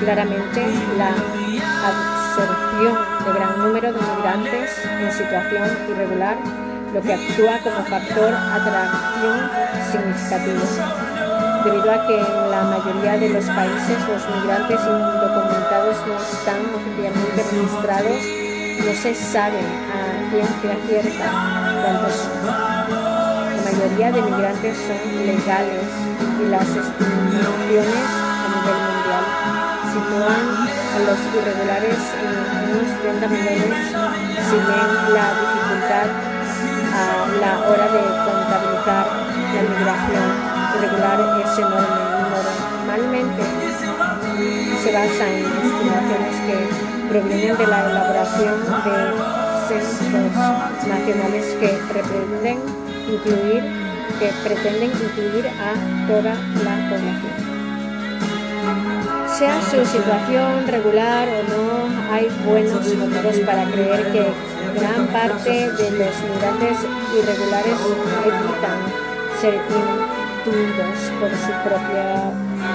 claramente 0.01 0.67
la 0.99 1.11
absorción 1.89 2.99
de 3.25 3.33
gran 3.39 3.59
número 3.59 3.93
de 3.93 4.01
migrantes 4.01 4.71
en 4.85 5.13
situación 5.13 5.69
irregular, 5.91 6.37
lo 6.93 7.01
que 7.03 7.15
actúa 7.15 7.59
como 7.63 7.85
factor 7.85 8.33
atracción 8.35 9.51
significativo 9.91 11.15
debido 11.65 11.91
a 11.91 12.07
que 12.07 12.21
en 12.21 12.51
la 12.51 12.63
mayoría 12.65 13.19
de 13.19 13.29
los 13.31 13.45
países 13.47 13.99
los 14.07 14.37
migrantes 14.37 14.81
indocumentados 14.81 15.97
no 16.07 16.17
están 16.17 16.61
oficialmente 16.75 17.43
registrados, 17.43 18.21
no 18.85 18.93
se 19.03 19.15
sabe 19.15 19.59
a 19.59 20.31
ciencia 20.31 20.77
cierta 20.87 21.27
cuántos 21.83 22.13
son. 22.13 22.84
La 23.85 23.91
mayoría 23.91 24.13
de 24.13 24.23
migrantes 24.23 24.77
son 24.79 25.27
legales 25.27 25.85
y 26.41 26.49
las 26.49 26.65
estimaciones 26.65 28.01
a 28.41 28.49
nivel 28.49 28.81
mundial 28.81 29.25
sitúan 29.93 30.45
a 30.89 30.99
los 31.05 31.21
irregulares 31.29 32.01
en 32.17 32.33
unos 32.65 32.89
30 33.03 33.29
millones, 33.29 33.85
si 34.49 34.57
bien 34.57 34.89
la 35.13 35.27
dificultad 35.37 36.09
a 36.97 37.29
la 37.45 37.53
hora 37.69 37.87
de 37.93 38.03
contabilizar 38.25 39.05
la 39.53 39.63
migración 39.69 40.29
regular 40.81 41.19
es 41.45 41.59
enorme. 41.59 42.03
Normalmente 42.89 43.43
se 44.83 44.93
basa 44.95 45.25
en 45.29 45.45
estimaciones 45.45 46.37
que 46.47 46.57
provienen 47.11 47.59
de 47.59 47.67
la 47.67 47.91
elaboración 47.91 48.65
de 48.83 48.97
censos 49.69 50.89
nacionales 50.89 51.45
que 51.61 51.69
pretenden 51.93 52.84
incluir 53.09 53.63
que 54.19 54.33
pretenden 54.43 54.91
incluir 54.91 55.47
a 55.49 56.07
toda 56.07 56.35
la 56.65 56.89
población. 56.89 57.35
Sea 59.37 59.61
su 59.63 59.85
situación 59.85 60.67
regular 60.69 61.29
o 61.29 61.43
no, 61.51 62.13
hay 62.13 62.29
buenos 62.47 62.95
motivos 62.95 63.37
para 63.41 63.65
creer 63.65 64.13
que 64.13 64.33
gran 64.79 65.07
parte 65.09 65.51
de 65.51 65.91
los 65.91 66.15
migrantes 66.31 66.79
irregulares 67.19 67.77
evitan 68.25 68.79
ser 69.41 69.61
por 71.21 71.31
su 71.31 71.53
propia 71.65 72.31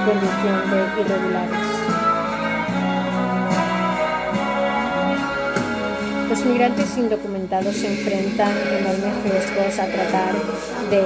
condición 0.06 0.72
de 0.72 1.02
irregulares. 1.02 1.79
Los 6.30 6.46
migrantes 6.46 6.96
indocumentados 6.96 7.76
se 7.76 7.88
enfrentan 7.88 8.52
enormes 8.52 9.24
riesgos 9.24 9.80
a 9.80 9.86
tratar 9.88 10.34
de 10.92 11.02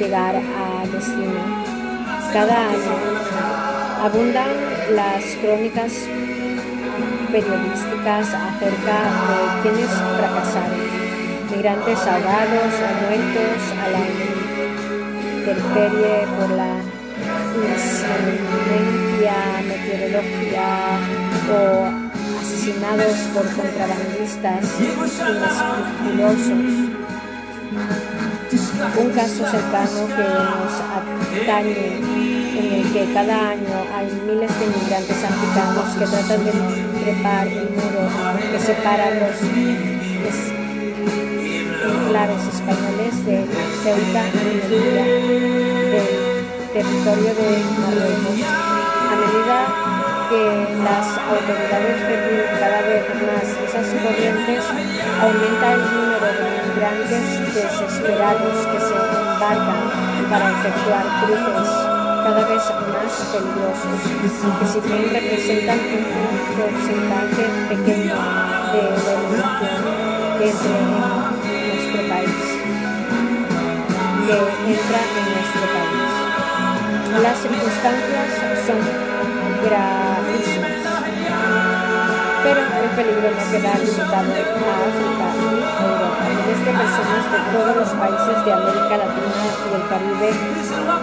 llegar 0.00 0.34
a 0.34 0.86
destino. 0.92 1.64
Cada 2.32 2.68
año 2.68 2.96
abundan 4.02 4.48
las 4.96 5.24
crónicas 5.40 5.92
periodísticas 7.30 8.34
acerca 8.34 8.98
de 9.28 9.62
quienes 9.62 9.90
fracasaron, 9.90 10.80
migrantes 11.54 11.98
ahogados 12.00 12.72
o 12.82 12.88
muertos 13.06 13.60
a 13.78 13.88
la 13.90 14.02
por 16.36 16.50
la 16.50 16.72
incidencia 17.64 19.36
meteorológica 19.66 20.68
o 21.50 22.07
asesinados 22.68 23.16
por 23.34 23.44
contrabandistas 23.54 24.64
inescrupulosos. 24.80 26.62
Un 28.96 29.10
caso 29.10 29.44
cercano 29.50 30.06
que 30.06 30.22
nos 30.22 30.74
atañe 31.42 31.86
en 32.58 32.66
el 32.74 32.92
que 32.92 33.02
cada 33.12 33.50
año 33.50 33.76
hay 33.94 34.06
miles 34.26 34.50
de 34.58 34.64
inmigrantes 34.66 35.24
africanos 35.24 35.86
que 35.98 36.06
tratan 36.06 36.44
de 36.44 36.52
trepar 37.02 37.46
el 37.48 37.70
muro 37.70 38.02
que 38.52 38.58
separa 38.60 39.10
los 39.10 39.36
enclaves 41.92 42.42
españoles 42.54 43.14
de 43.26 43.36
Ceuta 43.82 44.22
y 44.28 44.36
Melilla, 44.44 45.04
del 45.92 46.08
territorio 46.72 47.32
de 47.34 47.48
Marruecos. 47.80 48.38
A 49.10 49.16
medida 49.16 49.97
que 50.28 50.44
las 50.84 51.06
autoridades 51.16 51.96
reprimen 52.04 52.52
cada 52.60 52.82
vez 52.82 53.04
más 53.24 53.48
esas 53.64 53.88
corrientes, 54.02 54.62
aumenta 55.22 55.66
el 55.72 55.80
número 55.88 56.28
de 56.36 56.44
migrantes 56.68 57.24
desesperados 57.54 58.56
que 58.68 58.78
se 58.78 58.92
embarcan 58.92 59.82
para 60.28 60.46
efectuar 60.52 61.04
cruces 61.24 61.68
cada 62.24 62.42
vez 62.44 62.62
más 62.92 63.12
peligrosos, 63.32 63.98
que 64.60 64.66
si 64.68 64.78
bien 64.86 65.04
representan 65.12 65.80
un 65.96 66.04
porcentaje 66.60 67.44
pequeño 67.70 68.16
de 68.72 68.82
la 68.84 69.12
inmigración 69.16 69.82
que 70.38 70.48
entre 71.72 72.00
país, 72.08 72.40
que 74.26 74.36
entra 74.72 75.00
en 75.16 75.24
nuestro 75.32 75.64
país. 75.72 76.12
Las 77.22 77.36
circunstancias 77.38 78.28
son 78.66 78.80
gravísimas, 79.64 80.82
pero 82.42 82.60
peligro 82.98 83.30
no 83.30 83.44
queda 83.50 83.78
limitado 83.78 84.26
a 84.26 84.42
África 84.88 85.26
y 85.30 85.46
Europa. 85.86 86.24
Miles 86.28 86.60
de 86.66 86.72
personas 86.82 87.24
de 87.30 87.40
todos 87.54 87.72
los 87.78 87.90
países 87.94 88.36
de 88.44 88.50
América 88.52 88.94
Latina 88.98 89.38
y 89.38 89.70
el 89.78 89.84
Caribe 89.88 90.30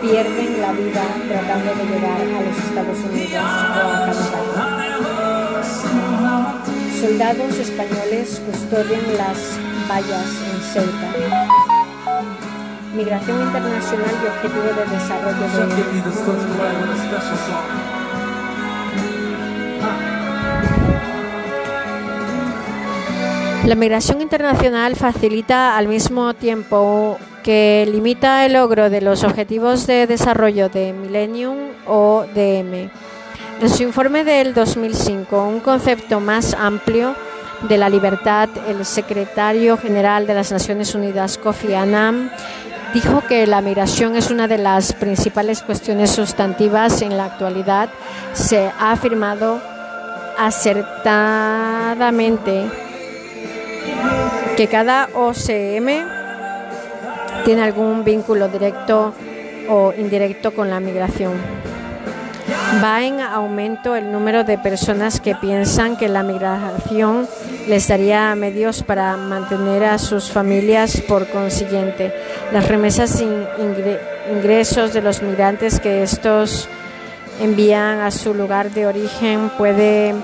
pierden 0.02 0.52
la 0.62 0.72
vida 0.74 1.04
tratando 1.30 1.70
de 1.76 1.84
llegar 1.88 2.20
a 2.20 2.42
los 2.44 2.58
Estados 2.58 3.00
Unidos 3.00 3.40
o 3.42 3.88
a 3.88 4.00
Canadá. 4.06 4.64
Soldados 7.00 7.54
españoles 7.60 8.42
custodian 8.46 9.06
las 9.18 9.40
vallas 9.88 10.30
en 10.52 10.58
Ceuta. 10.74 11.10
Migración 12.96 13.38
internacional 13.42 14.16
y 14.22 14.26
objetivo 14.28 14.70
de 14.76 14.84
desarrollo 14.96 15.48
de 15.48 15.86
La 23.66 23.74
migración 23.74 24.22
internacional 24.22 24.96
facilita 24.96 25.76
al 25.76 25.88
mismo 25.88 26.36
tiempo 26.36 27.18
que 27.44 27.90
limita 27.92 28.46
el 28.46 28.54
logro 28.54 28.92
de 28.92 29.02
los 29.02 29.24
Objetivos 29.24 29.88
de 29.88 30.06
Desarrollo 30.06 30.70
de 30.70 30.94
Millennium 30.94 31.58
o 31.88 32.26
DM. 32.36 32.92
En 33.62 33.70
su 33.70 33.82
informe 33.82 34.24
del 34.24 34.54
2005, 34.54 35.48
un 35.48 35.62
concepto 35.62 36.20
más 36.20 36.54
amplio 36.54 37.16
de 37.68 37.80
la 37.80 37.90
libertad, 37.90 38.50
el 38.68 38.86
secretario 38.86 39.78
general 39.78 40.28
de 40.28 40.36
las 40.36 40.52
Naciones 40.52 40.94
Unidas, 40.94 41.40
Kofi 41.40 41.74
Annan, 41.74 42.32
dijo 42.94 43.24
que 43.28 43.48
la 43.48 43.62
migración 43.62 44.16
es 44.16 44.30
una 44.30 44.48
de 44.48 44.60
las 44.60 44.94
principales 44.94 45.64
cuestiones 45.64 46.12
sustantivas 46.12 47.02
en 47.02 47.18
la 47.18 47.26
actualidad. 47.26 47.90
Se 48.34 48.72
ha 48.80 48.92
afirmado 48.92 49.60
acertadamente 50.38 52.85
que 54.56 54.68
cada 54.68 55.10
OCM 55.14 55.88
tiene 57.44 57.62
algún 57.62 58.06
vínculo 58.06 58.48
directo 58.48 59.14
o 59.68 59.94
indirecto 59.98 60.54
con 60.54 60.70
la 60.70 60.80
migración. 60.80 61.34
Va 62.82 63.04
en 63.04 63.20
aumento 63.20 63.96
el 63.96 64.12
número 64.12 64.46
de 64.46 64.58
personas 64.58 65.20
que 65.20 65.36
piensan 65.36 65.98
que 65.98 66.08
la 66.08 66.24
migración 66.24 67.28
les 67.68 67.88
daría 67.88 68.34
medios 68.36 68.82
para 68.82 69.18
mantener 69.18 69.84
a 69.84 69.98
sus 69.98 70.32
familias. 70.32 71.02
Por 71.02 71.28
consiguiente, 71.28 72.14
las 72.54 72.68
remesas 72.68 73.22
ingresos 74.32 74.94
de 74.94 75.02
los 75.02 75.22
migrantes 75.22 75.82
que 75.82 76.02
estos 76.02 76.70
envían 77.42 78.00
a 78.00 78.12
su 78.12 78.34
lugar 78.34 78.72
de 78.72 78.88
origen 78.88 79.50
puede 79.58 80.16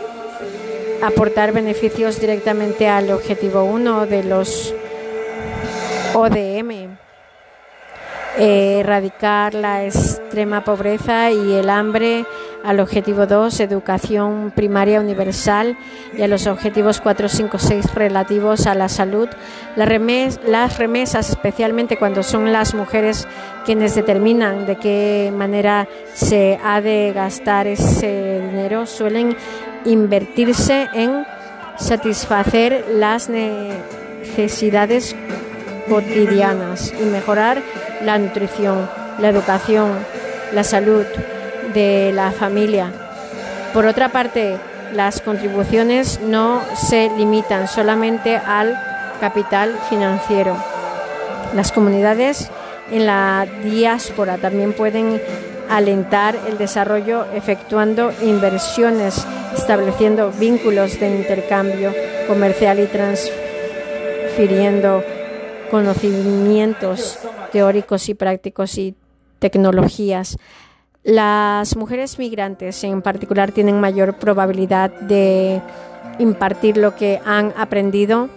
aportar 1.03 1.51
beneficios 1.51 2.19
directamente 2.19 2.87
al 2.87 3.11
objetivo 3.11 3.63
1 3.63 4.05
de 4.05 4.23
los 4.23 4.73
ODM, 6.13 6.97
erradicar 8.37 9.53
la 9.53 9.85
extrema 9.85 10.63
pobreza 10.63 11.31
y 11.31 11.53
el 11.53 11.69
hambre, 11.69 12.25
al 12.63 12.79
objetivo 12.79 13.25
2, 13.25 13.59
educación 13.61 14.51
primaria 14.55 14.99
universal 14.99 15.77
y 16.15 16.21
a 16.21 16.27
los 16.27 16.47
objetivos 16.47 17.01
4, 17.01 17.27
5, 17.27 17.57
6 17.57 17.95
relativos 17.95 18.67
a 18.67 18.75
la 18.75 18.87
salud. 18.87 19.29
las 19.75 20.77
remesas, 20.77 21.29
especialmente 21.29 21.97
cuando 21.97 22.23
son 22.23 22.51
las 22.51 22.73
mujeres 22.73 23.27
quienes 23.65 23.95
determinan 23.95 24.65
de 24.65 24.75
qué 24.75 25.33
manera 25.35 25.87
se 26.13 26.59
ha 26.63 26.81
de 26.81 27.11
gastar 27.15 27.67
ese 27.67 28.41
dinero, 28.41 28.85
suelen 28.85 29.35
invertirse 29.85 30.89
en 30.93 31.25
satisfacer 31.77 32.85
las 32.91 33.29
necesidades 33.29 35.15
cotidianas 35.89 36.93
y 36.99 37.03
mejorar 37.05 37.61
la 38.03 38.17
nutrición, 38.17 38.89
la 39.19 39.29
educación, 39.29 39.91
la 40.53 40.63
salud 40.63 41.05
de 41.73 42.11
la 42.13 42.31
familia. 42.31 42.91
Por 43.73 43.85
otra 43.85 44.09
parte, 44.09 44.57
las 44.93 45.21
contribuciones 45.21 46.19
no 46.21 46.61
se 46.75 47.09
limitan 47.17 47.67
solamente 47.67 48.35
al 48.37 48.77
capital 49.19 49.77
financiero. 49.89 50.57
Las 51.55 51.71
comunidades 51.71 52.49
en 52.91 53.05
la 53.05 53.47
diáspora 53.63 54.37
también 54.37 54.73
pueden 54.73 55.21
alentar 55.71 56.37
el 56.47 56.57
desarrollo 56.57 57.25
efectuando 57.33 58.11
inversiones, 58.21 59.25
estableciendo 59.55 60.31
vínculos 60.31 60.99
de 60.99 61.15
intercambio 61.15 61.93
comercial 62.27 62.79
y 62.79 62.87
transfiriendo 62.87 65.01
conocimientos 65.71 67.19
teóricos 67.53 68.09
y 68.09 68.13
prácticos 68.13 68.77
y 68.77 68.93
tecnologías. 69.39 70.37
Las 71.03 71.75
mujeres 71.77 72.19
migrantes 72.19 72.83
en 72.83 73.01
particular 73.01 73.53
tienen 73.53 73.79
mayor 73.79 74.17
probabilidad 74.17 74.91
de 74.91 75.61
impartir 76.19 76.77
lo 76.77 76.95
que 76.95 77.19
han 77.25 77.53
aprendido 77.57 78.29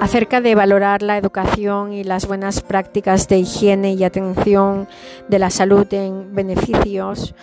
acerca 0.00 0.40
de 0.40 0.54
valorar 0.54 1.02
la 1.02 1.18
educación 1.18 1.92
y 1.92 2.04
las 2.04 2.26
buenas 2.26 2.62
prácticas 2.62 3.28
de 3.28 3.38
higiene 3.38 3.94
y 3.94 4.04
atención 4.04 4.88
de 5.28 5.38
la 5.38 5.50
salud 5.50 5.86
en 5.92 6.34
beneficios 6.34 7.34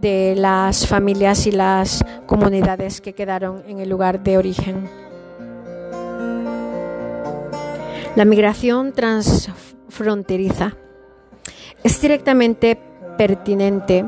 de 0.00 0.34
las 0.36 0.86
familias 0.86 1.46
y 1.46 1.52
las 1.52 2.04
comunidades 2.26 3.00
que 3.00 3.14
quedaron 3.14 3.62
en 3.66 3.80
el 3.80 3.88
lugar 3.88 4.22
de 4.22 4.38
origen. 4.38 4.88
La 8.16 8.24
migración 8.24 8.92
transfronteriza 8.92 10.76
es 11.82 12.00
directamente 12.00 12.78
pertinente 13.18 14.04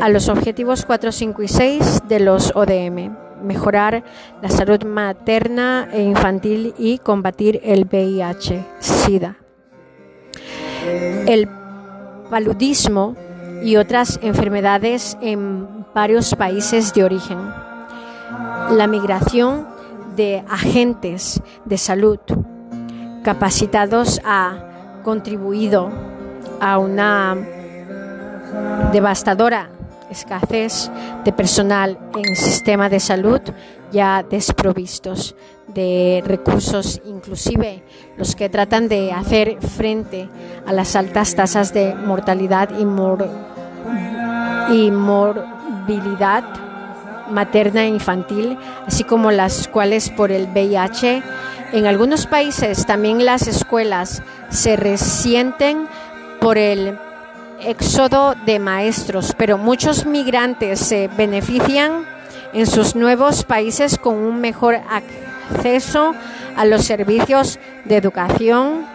a 0.00 0.08
los 0.08 0.28
objetivos 0.28 0.84
4, 0.84 1.12
5 1.12 1.42
y 1.42 1.48
6 1.48 2.02
de 2.08 2.20
los 2.20 2.52
ODM 2.54 3.29
mejorar 3.42 4.04
la 4.42 4.48
salud 4.48 4.84
materna 4.84 5.88
e 5.92 6.02
infantil 6.02 6.74
y 6.78 6.98
combatir 6.98 7.60
el 7.64 7.84
VIH, 7.84 8.64
SIDA. 8.78 9.36
El 11.26 11.48
paludismo 12.30 13.16
y 13.62 13.76
otras 13.76 14.18
enfermedades 14.22 15.18
en 15.20 15.84
varios 15.94 16.34
países 16.34 16.94
de 16.94 17.04
origen. 17.04 17.38
La 18.70 18.86
migración 18.86 19.66
de 20.16 20.44
agentes 20.48 21.42
de 21.64 21.78
salud 21.78 22.18
capacitados 23.22 24.20
ha 24.24 25.00
contribuido 25.02 25.90
a 26.60 26.78
una 26.78 27.36
devastadora 28.92 29.70
escasez 30.10 30.90
de 31.24 31.32
personal 31.32 31.98
en 32.16 32.36
sistema 32.36 32.88
de 32.88 33.00
salud 33.00 33.40
ya 33.92 34.22
desprovistos 34.22 35.34
de 35.66 36.22
recursos, 36.24 37.00
inclusive 37.06 37.82
los 38.16 38.34
que 38.34 38.48
tratan 38.48 38.88
de 38.88 39.12
hacer 39.12 39.58
frente 39.60 40.28
a 40.66 40.72
las 40.72 40.96
altas 40.96 41.34
tasas 41.34 41.72
de 41.72 41.94
mortalidad 41.94 42.70
y, 42.78 42.82
y 44.74 44.90
morbilidad 44.90 46.44
materna 47.30 47.84
e 47.84 47.88
infantil, 47.88 48.58
así 48.86 49.04
como 49.04 49.30
las 49.30 49.68
cuales 49.68 50.10
por 50.10 50.32
el 50.32 50.48
VIH. 50.48 51.22
En 51.72 51.86
algunos 51.86 52.26
países 52.26 52.84
también 52.86 53.24
las 53.24 53.46
escuelas 53.46 54.22
se 54.48 54.76
resienten 54.76 55.86
por 56.40 56.58
el 56.58 56.98
éxodo 57.62 58.34
de 58.46 58.58
maestros, 58.58 59.34
pero 59.36 59.58
muchos 59.58 60.06
migrantes 60.06 60.80
se 60.80 61.08
benefician 61.08 62.04
en 62.52 62.66
sus 62.66 62.96
nuevos 62.96 63.44
países 63.44 63.98
con 63.98 64.14
un 64.14 64.40
mejor 64.40 64.76
acceso 65.54 66.14
a 66.56 66.64
los 66.64 66.84
servicios 66.84 67.58
de 67.84 67.96
educación, 67.96 68.86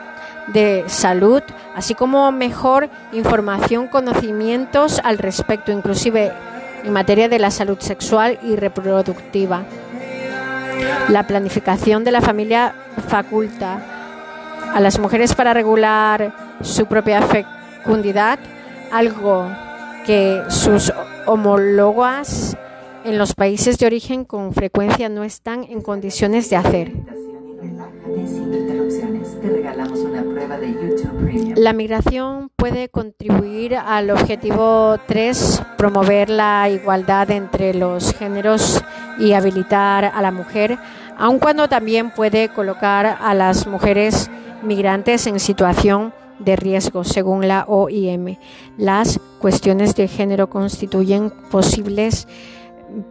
de 0.48 0.84
salud, 0.88 1.42
así 1.76 1.96
como 1.96 2.32
mejor 2.32 2.90
información, 3.14 3.88
conocimientos 3.88 5.02
al 5.04 5.18
respecto, 5.18 5.72
inclusive 5.72 6.32
en 6.84 6.94
materia 6.94 7.30
de 7.30 7.40
la 7.40 7.52
salud 7.52 7.80
sexual 7.80 8.38
y 8.44 8.56
reproductiva. 8.56 9.64
La 11.10 11.26
planificación 11.26 12.04
de 12.04 12.12
la 12.12 12.22
familia 12.22 12.76
faculta 13.08 13.80
a 14.74 14.80
las 14.80 15.00
mujeres 15.00 15.34
para 15.34 15.54
regular 15.54 16.34
su 16.62 16.86
propia 16.86 17.22
fecundidad 17.22 18.40
algo 18.96 19.52
que 20.06 20.42
sus 20.48 20.94
homólogas 21.26 22.56
en 23.04 23.18
los 23.18 23.34
países 23.36 23.78
de 23.78 23.86
origen 23.86 24.24
con 24.24 24.54
frecuencia 24.54 25.10
no 25.10 25.24
están 25.24 25.66
en 25.66 25.82
condiciones 25.82 26.50
de 26.50 26.56
hacer. 26.56 26.94
La 31.58 31.74
migración 31.74 32.50
puede 32.56 32.88
contribuir 32.88 33.76
al 33.76 34.12
objetivo 34.12 34.98
3, 35.08 35.64
promover 35.78 36.30
la 36.30 36.70
igualdad 36.70 37.32
entre 37.32 37.74
los 37.74 38.14
géneros 38.14 38.82
y 39.20 39.34
habilitar 39.34 40.06
a 40.06 40.22
la 40.22 40.32
mujer, 40.32 40.78
aun 41.18 41.40
cuando 41.40 41.68
también 41.68 42.12
puede 42.12 42.48
colocar 42.48 43.18
a 43.22 43.34
las 43.34 43.68
mujeres 43.68 44.30
migrantes 44.64 45.28
en 45.28 45.40
situación 45.40 46.14
de 46.40 46.56
riesgo, 46.56 47.04
según 47.04 47.48
la 47.48 47.66
OIM. 47.68 48.38
Las 48.78 49.20
cuestiones 49.40 49.96
de 49.96 50.08
género 50.08 50.50
constituyen 50.50 51.32
posibles 51.52 52.28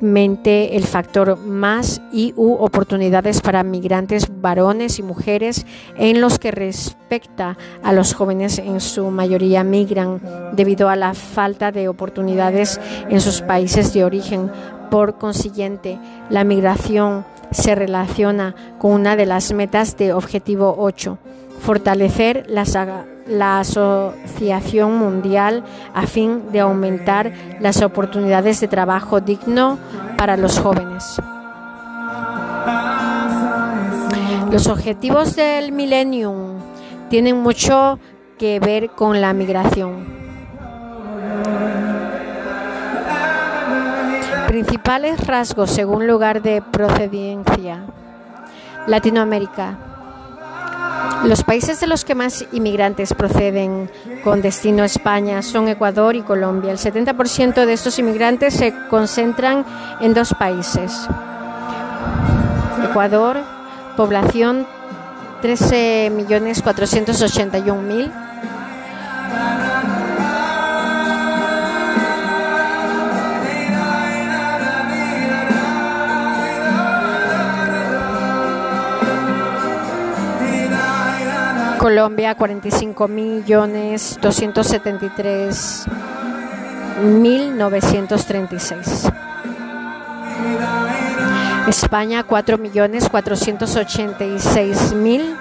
el 0.01 0.85
factor 0.85 1.39
más 1.39 2.01
y 2.13 2.33
u 2.37 2.55
oportunidades 2.55 3.41
para 3.41 3.63
migrantes 3.63 4.29
varones 4.41 4.99
y 4.99 5.03
mujeres 5.03 5.67
en 5.97 6.21
los 6.21 6.39
que 6.39 6.51
respecta 6.51 7.59
a 7.83 7.93
los 7.93 8.15
jóvenes 8.15 8.59
en 8.59 8.81
su 8.81 9.11
mayoría 9.11 9.65
migran 9.65 10.21
debido 10.53 10.89
a 10.89 10.97
la 10.97 11.15
falta 11.15 11.73
de 11.73 11.89
oportunidades 11.89 12.81
en 13.11 13.21
sus 13.21 13.43
países 13.43 13.93
de 13.93 14.05
origen. 14.05 14.51
Por 14.91 15.19
consiguiente, 15.19 15.99
la 16.31 16.45
migración 16.45 17.25
se 17.51 17.75
relaciona 17.75 18.55
con 18.79 18.93
una 18.93 19.17
de 19.17 19.27
las 19.27 19.53
metas 19.53 19.97
de 19.97 20.13
Objetivo 20.13 20.77
8, 20.79 21.19
fortalecer 21.61 22.45
las 22.49 22.77
la 23.27 23.61
Asociación 23.61 24.97
Mundial 24.97 25.65
a 25.95 26.07
fin 26.07 26.53
de 26.53 26.61
aumentar 26.61 27.33
las 27.61 27.83
oportunidades 27.83 28.61
de 28.61 28.69
trabajo 28.69 29.21
digno 29.21 29.79
para 30.17 30.37
los 30.37 30.59
jóvenes. 30.59 31.21
Los 34.51 34.69
objetivos 34.69 35.35
del 35.37 35.73
Millennium 35.73 36.59
tienen 37.09 37.37
mucho 37.39 37.99
que 38.39 38.61
ver 38.61 38.91
con 38.91 39.21
la 39.21 39.33
migración. 39.33 40.07
Principales 44.47 45.27
rasgos 45.27 45.71
según 45.71 46.07
lugar 46.07 46.43
de 46.43 46.63
procedencia. 46.63 47.85
Latinoamérica 48.87 49.94
los 51.25 51.43
países 51.43 51.81
de 51.81 51.87
los 51.87 52.05
que 52.05 52.15
más 52.15 52.45
inmigrantes 52.53 53.15
proceden 53.15 53.91
con 54.23 54.43
destino 54.43 54.83
a 54.83 54.87
España 54.87 55.41
son 55.43 55.69
Ecuador 55.69 56.17
y 56.17 56.23
Colombia. 56.23 56.71
El 56.71 56.77
70% 56.79 57.65
de 57.65 57.73
estos 57.73 57.99
inmigrantes 57.99 58.53
se 58.55 58.75
concentran 58.91 59.65
en 60.01 60.13
dos 60.13 60.35
países. 60.39 61.09
Ecuador, 62.91 63.39
población 63.97 64.67
13.481.000 65.43 68.13
Colombia 81.85 82.35
45 82.35 83.09
millones 83.09 84.19
273 84.23 85.85
mil 87.03 87.59
936. 87.59 89.13
España 91.69 92.25
4 92.25 92.57
millones 92.57 93.07
486 93.11 94.95
mil. 94.95 95.37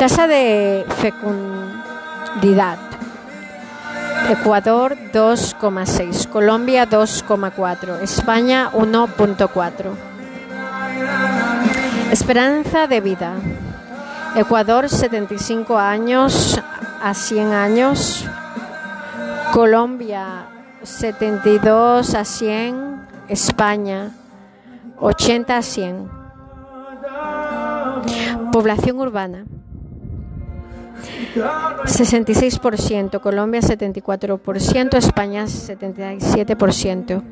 Tasa 0.00 0.26
de 0.26 0.84
fecundidad. 1.00 2.78
Ecuador 4.28 4.96
2,6, 5.12 6.26
Colombia 6.26 6.84
2,4, 6.84 8.00
España 8.02 8.72
1,4. 8.72 9.92
Esperanza 12.10 12.88
de 12.88 13.00
vida. 13.00 13.34
Ecuador 14.38 14.88
75 14.88 15.76
años 15.76 16.62
a 17.02 17.12
100 17.12 17.52
años. 17.52 18.24
Colombia 19.52 20.46
72 20.84 22.14
a 22.14 22.24
100. 22.24 23.08
España 23.28 24.12
80 25.00 25.56
a 25.56 25.62
100. 25.62 26.08
Población 28.52 29.00
urbana. 29.00 29.44
66%, 31.34 33.20
Colombia 33.20 33.60
74%, 33.60 34.94
España 34.98 35.46
77%. 35.46 37.22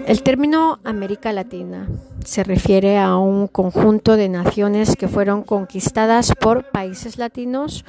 El 0.07 0.23
término 0.23 0.79
América 0.85 1.33
Latina 1.33 1.89
se 2.25 2.45
refiere 2.45 2.99
a 2.99 3.17
un 3.17 3.49
conjunto 3.49 4.17
de 4.17 4.29
naciones 4.29 4.97
que 4.97 5.09
fueron 5.09 5.43
conquistadas 5.43 6.33
por 6.41 6.71
países 6.71 7.19
latinos, 7.19 7.85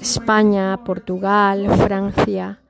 España, 0.00 0.84
Portugal, 0.84 1.68
Francia, 1.76 2.60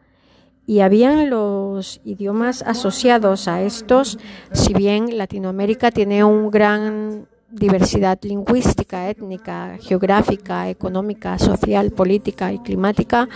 y 0.66 0.81
habían 0.81 1.31
los 1.31 2.01
idiomas 2.05 2.62
asociados 2.62 3.49
a 3.49 3.62
estos, 3.62 4.19
si 4.53 4.75
bien 4.75 5.16
Latinoamérica 5.16 5.91
tiene 5.91 6.25
un 6.25 6.51
gran 6.51 7.27
diversidad 7.51 8.19
lingüística, 8.23 9.09
étnica, 9.09 9.79
geográfica, 9.81 10.69
económica, 10.69 11.39
social, 11.39 11.91
política 11.91 12.53
y 12.53 12.59
climática, 12.59 13.29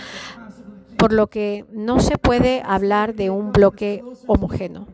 por 0.97 1.13
lo 1.13 1.27
que 1.27 1.65
no 1.71 1.99
se 1.99 2.17
puede 2.17 2.61
hablar 2.65 3.13
de 3.15 3.29
un 3.29 3.51
bloque 3.51 4.03
homogéneo. 4.27 4.87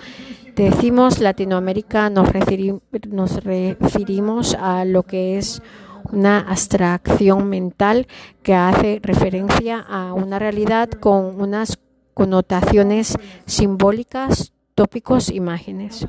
decimos 0.55 1.19
Latinoamérica 1.19 2.09
nos, 2.09 2.29
nos 3.09 3.43
referimos 3.43 4.55
a 4.59 4.85
lo 4.85 5.03
que 5.03 5.37
es 5.37 5.61
una 6.11 6.39
abstracción 6.39 7.49
mental 7.49 8.07
que 8.43 8.53
hace 8.53 8.99
referencia 9.03 9.79
a 9.79 10.13
una 10.13 10.39
realidad 10.39 10.89
con 10.89 11.39
unas 11.39 11.79
connotaciones 12.13 13.15
simbólicas, 13.45 14.53
tópicos, 14.75 15.29
imágenes. 15.29 16.07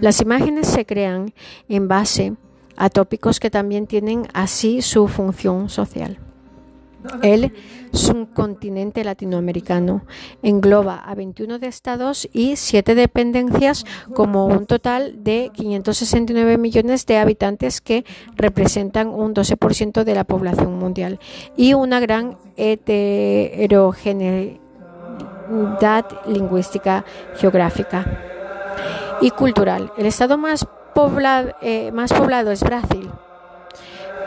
Las 0.00 0.20
imágenes 0.20 0.68
se 0.68 0.86
crean 0.86 1.32
en 1.68 1.88
base 1.88 2.34
a 2.76 2.88
tópicos 2.88 3.40
que 3.40 3.50
también 3.50 3.86
tienen 3.86 4.26
así 4.32 4.82
su 4.82 5.06
función 5.08 5.68
social. 5.68 6.18
El 7.22 7.52
subcontinente 7.92 9.04
latinoamericano. 9.04 10.04
Engloba 10.42 10.96
a 10.96 11.14
21 11.14 11.58
estados 11.62 12.28
y 12.32 12.56
7 12.56 12.94
dependencias 12.94 13.84
como 14.14 14.46
un 14.46 14.66
total 14.66 15.24
de 15.24 15.50
569 15.54 16.58
millones 16.58 17.06
de 17.06 17.16
habitantes 17.18 17.80
que 17.80 18.04
representan 18.36 19.08
un 19.08 19.34
12% 19.34 20.04
de 20.04 20.14
la 20.14 20.24
población 20.24 20.78
mundial. 20.78 21.18
Y 21.56 21.72
una 21.74 22.00
gran 22.00 22.36
heterogeneidad 22.56 24.60
lingüística, 26.26 27.04
geográfica 27.36 28.20
y 29.20 29.30
cultural. 29.30 29.92
El 29.96 30.06
estado 30.06 30.38
más 30.38 30.66
eh, 31.62 31.92
más 31.92 32.12
poblado 32.12 32.50
es 32.50 32.62
Brasil 32.62 33.10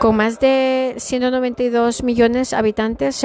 con 0.00 0.16
más 0.16 0.40
de 0.40 0.94
192 0.98 2.02
millones 2.02 2.50
de 2.50 2.56
habitantes, 2.56 3.16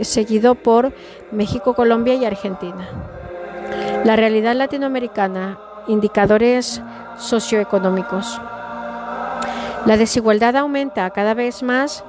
seguido 0.00 0.54
por 0.54 0.92
México, 1.32 1.74
Colombia 1.74 2.14
y 2.14 2.24
Argentina. 2.24 2.88
La 4.04 4.16
realidad 4.16 4.54
latinoamericana, 4.54 5.58
indicadores 5.86 6.82
socioeconómicos. 7.18 8.40
La 9.86 9.96
desigualdad 9.96 10.56
aumenta 10.56 11.08
cada 11.10 11.34
vez 11.34 11.62
más. 11.62 12.04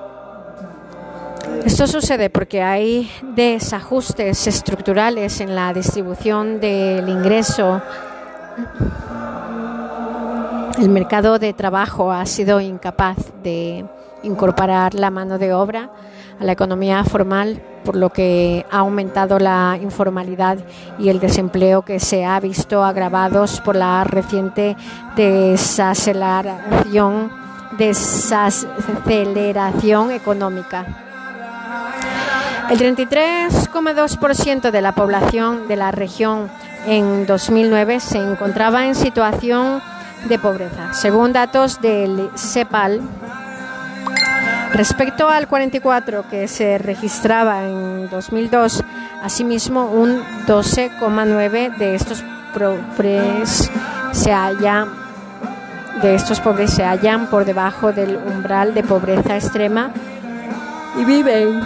Esto 1.66 1.88
sucede 1.88 2.30
porque 2.30 2.62
hay 2.62 3.10
desajustes 3.36 4.48
estructurales 4.48 5.40
en 5.42 5.56
la 5.56 5.74
distribución 5.74 6.60
del 6.60 7.08
ingreso 7.10 7.82
el 10.78 10.90
mercado 10.90 11.40
de 11.40 11.54
trabajo 11.54 12.12
ha 12.12 12.26
sido 12.26 12.60
incapaz 12.62 13.18
de 13.44 13.86
incorporar 14.24 14.94
la 14.94 15.10
mano 15.10 15.38
de 15.38 15.54
obra 15.54 15.90
a 16.40 16.44
la 16.44 16.52
economía 16.54 17.04
formal, 17.04 17.62
por 17.84 17.96
lo 17.96 18.12
que 18.12 18.66
ha 18.72 18.80
aumentado 18.80 19.38
la 19.40 19.78
informalidad 19.82 20.58
y 20.98 21.10
el 21.10 21.20
desempleo 21.20 21.84
que 21.84 22.00
se 22.00 22.26
ha 22.26 22.40
visto 22.40 22.84
agravados 22.84 23.62
por 23.62 23.76
la 23.76 24.04
reciente 24.04 24.76
desaceleración, 25.16 27.32
desaceleración 27.78 30.12
económica. 30.12 30.86
El 32.70 32.78
33,2% 32.78 34.72
de 34.72 34.82
la 34.82 34.94
población 34.94 35.68
de 35.68 35.76
la 35.76 35.92
región 35.92 36.50
en 36.86 37.26
2009 37.26 38.00
se 38.00 38.20
encontraba 38.20 38.86
en 38.86 38.96
situación 38.96 39.82
de 40.28 40.40
pobreza. 40.40 40.94
Según 40.94 41.34
datos 41.34 41.82
del 41.82 42.30
CEPAL, 42.36 43.02
respecto 44.74 45.30
al 45.30 45.48
44 45.48 46.26
que 46.30 46.48
se 46.48 46.78
registraba 46.78 47.64
en 47.64 48.10
2002, 48.10 48.84
asimismo 49.24 49.86
un 49.86 50.22
12,9 50.48 51.78
de 51.78 51.96
estos 51.96 52.24
pobres 52.54 53.72
se 54.12 54.34
hallan 54.34 55.00
de 56.02 56.16
estos 56.16 56.40
pobres 56.40 56.74
se 56.74 56.84
hallan 56.84 57.28
por 57.28 57.44
debajo 57.44 57.92
del 57.92 58.16
umbral 58.16 58.74
de 58.74 58.84
pobreza 58.84 59.36
extrema 59.36 59.92
y 60.98 61.04
viven 61.04 61.62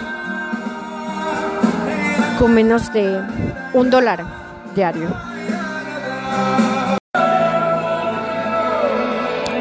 con 2.38 2.52
menos 2.52 2.92
de 2.92 3.22
un 3.72 3.90
dólar 3.90 4.24
diario. 4.74 5.08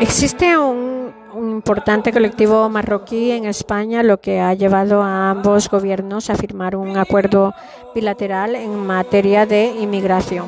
Existe 0.03 0.57
un, 0.57 1.13
importante 1.33 2.11
colectivo 2.11 2.67
marroquí 2.67 3.31
en 3.31 3.45
España, 3.45 4.03
lo 4.03 4.19
que 4.19 4.41
ha 4.41 4.53
llevado 4.53 5.01
a 5.01 5.29
ambos 5.29 5.69
gobiernos 5.69 6.29
a 6.29 6.35
firmar 6.35 6.75
un 6.75 6.97
acuerdo 6.97 7.53
bilateral 7.95 8.57
en 8.57 8.85
materia 8.85 9.45
de 9.45 9.67
inmigración. 9.67 10.47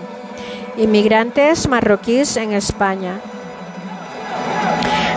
Inmigrantes 0.75 1.69
marroquíes 1.69 2.35
en 2.35 2.51
España. 2.51 3.21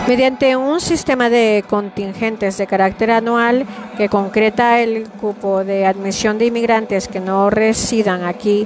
Mediante 0.07 0.55
un 0.55 0.79
sistema 0.79 1.29
de 1.29 1.65
contingentes 1.69 2.57
de 2.57 2.65
carácter 2.65 3.11
anual 3.11 3.65
que 3.97 4.07
concreta 4.07 4.79
el 4.79 5.03
cupo 5.09 5.65
de 5.65 5.85
admisión 5.85 6.37
de 6.37 6.45
inmigrantes 6.45 7.09
que 7.09 7.19
no 7.19 7.49
residan 7.49 8.23
aquí 8.23 8.65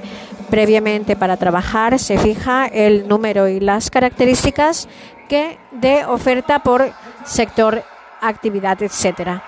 previamente 0.54 1.16
para 1.16 1.36
trabajar, 1.36 1.98
se 1.98 2.16
fija 2.20 2.68
el 2.68 3.08
número 3.08 3.48
y 3.48 3.60
las 3.60 3.90
características 3.90 4.88
que 5.28 5.58
de 5.72 6.06
oferta 6.06 6.60
por 6.60 6.92
sector, 7.26 7.84
actividad, 8.22 8.80
etcétera. 8.84 9.42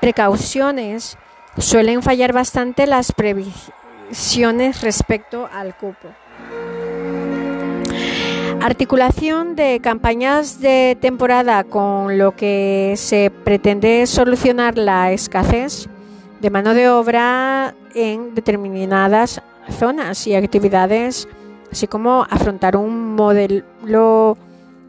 precauciones, 0.00 1.18
suelen 1.58 2.02
fallar 2.02 2.32
bastante 2.32 2.86
las 2.86 3.12
previsiones 3.12 4.80
respecto 4.80 5.50
al 5.52 5.76
cupo. 5.76 6.08
Articulación 8.60 9.56
de 9.56 9.80
campañas 9.82 10.60
de 10.60 10.96
temporada 11.00 11.64
con 11.64 12.16
lo 12.16 12.36
que 12.36 12.94
se 12.96 13.32
pretende 13.44 14.06
solucionar 14.06 14.78
la 14.78 15.10
escasez 15.10 15.88
de 16.40 16.50
mano 16.50 16.72
de 16.72 16.88
obra 16.88 17.74
en 17.94 18.34
determinadas 18.34 19.42
zonas 19.78 20.26
y 20.26 20.34
actividades, 20.34 21.28
así 21.70 21.86
como 21.86 22.26
afrontar 22.28 22.76
un 22.76 23.14
modelo 23.14 24.36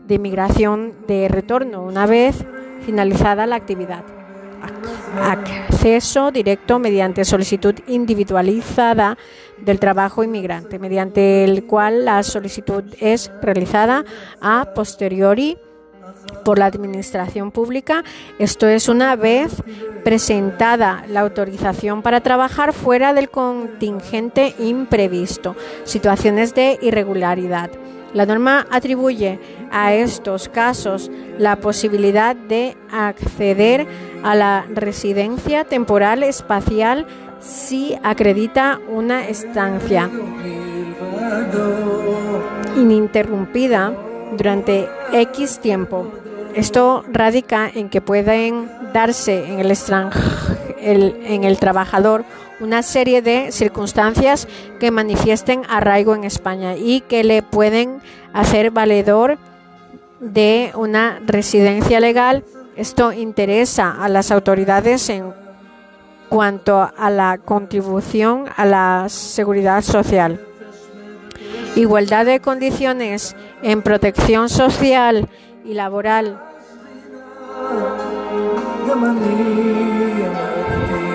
de 0.08 0.16
inmigración 0.16 0.94
de 1.08 1.28
retorno 1.28 1.84
una 1.84 2.06
vez 2.06 2.44
finalizada 2.86 3.46
la 3.48 3.56
actividad. 3.56 4.04
Acceso 5.22 6.32
directo 6.32 6.80
mediante 6.80 7.26
solicitud 7.26 7.76
individualizada 7.88 9.18
del 9.58 9.80
trabajo 9.80 10.24
inmigrante, 10.24 10.80
mediante 10.80 11.44
el 11.44 11.66
cual 11.66 12.06
la 12.06 12.24
solicitud 12.24 12.84
es 13.00 13.32
realizada 13.42 14.04
a 14.42 14.74
posteriori 14.74 15.58
por 16.44 16.60
la 16.60 16.66
Administración 16.66 17.52
Pública. 17.52 18.04
Esto 18.40 18.68
es 18.68 18.90
una 18.90 19.16
vez 19.16 19.52
presentada 20.04 21.06
la 21.08 21.22
autorización 21.22 22.02
para 22.02 22.22
trabajar 22.22 22.74
fuera 22.74 23.14
del 23.14 23.30
contingente 23.30 24.54
imprevisto, 24.60 25.56
situaciones 25.86 26.54
de 26.54 26.78
irregularidad. 26.82 27.72
La 28.14 28.26
norma 28.28 28.68
atribuye 28.70 29.40
a 29.72 29.94
estos 29.94 30.48
casos 30.48 31.10
la 31.40 31.56
posibilidad 31.56 32.36
de 32.36 32.78
acceder 32.92 33.88
a 34.24 34.36
la 34.36 34.66
residencia 34.70 35.64
temporal 35.64 36.22
espacial 36.22 37.08
si 37.40 37.98
acredita 38.04 38.80
una 38.88 39.28
estancia 39.28 40.10
ininterrumpida 42.78 43.94
durante 44.38 44.88
X 45.12 45.60
tiempo. 45.60 46.12
Esto 46.56 47.04
radica 47.12 47.70
en 47.74 47.90
que 47.90 48.02
pueden 48.02 48.70
darse 48.94 49.54
en 49.54 49.60
el, 49.60 51.18
en 51.26 51.44
el 51.44 51.58
trabajador 51.58 52.26
una 52.60 52.84
serie 52.84 53.22
de 53.22 53.52
circunstancias 53.52 54.48
que 54.80 54.92
manifiesten 54.92 55.64
arraigo 55.68 56.16
en 56.16 56.24
España 56.24 56.76
y 56.76 57.02
que 57.02 57.24
le 57.24 57.42
pueden 57.42 58.02
hacer 58.34 58.72
valedor 58.72 59.38
de 60.20 60.72
una 60.76 61.20
residencia 61.26 62.00
legal. 62.00 62.44
Esto 62.76 63.12
interesa 63.12 63.92
a 63.92 64.08
las 64.10 64.32
autoridades 64.32 65.10
en 65.10 65.34
cuanto 66.30 66.90
a 66.98 67.10
la 67.10 67.38
contribución 67.38 68.46
a 68.56 68.66
la 68.66 69.06
seguridad 69.10 69.82
social. 69.82 70.40
Igualdad 71.76 72.26
de 72.26 72.40
condiciones 72.40 73.36
en 73.62 73.82
protección 73.82 74.50
social 74.50 75.28
y 75.66 75.74
laboral 75.74 76.40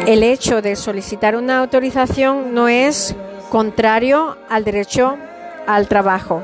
el 0.08 0.22
hecho 0.22 0.62
de 0.62 0.74
solicitar 0.74 1.36
una 1.36 1.58
autorización 1.58 2.54
no 2.54 2.66
es 2.66 3.14
contrario 3.50 4.38
al 4.48 4.64
derecho 4.64 5.18
al 5.66 5.86
trabajo. 5.86 6.42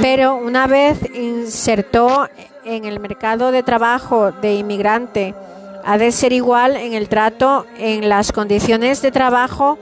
Pero 0.00 0.36
una 0.36 0.68
vez 0.68 0.98
insertó 1.14 2.28
en 2.64 2.84
el 2.84 3.00
mercado 3.00 3.50
de 3.50 3.64
trabajo 3.64 4.30
de 4.30 4.54
inmigrante, 4.54 5.34
ha 5.84 5.98
de 5.98 6.12
ser 6.12 6.32
igual 6.32 6.76
en 6.76 6.92
el 6.92 7.08
trato, 7.08 7.66
en 7.78 8.08
las 8.08 8.32
condiciones 8.32 9.02
de 9.02 9.10
trabajo, 9.10 9.78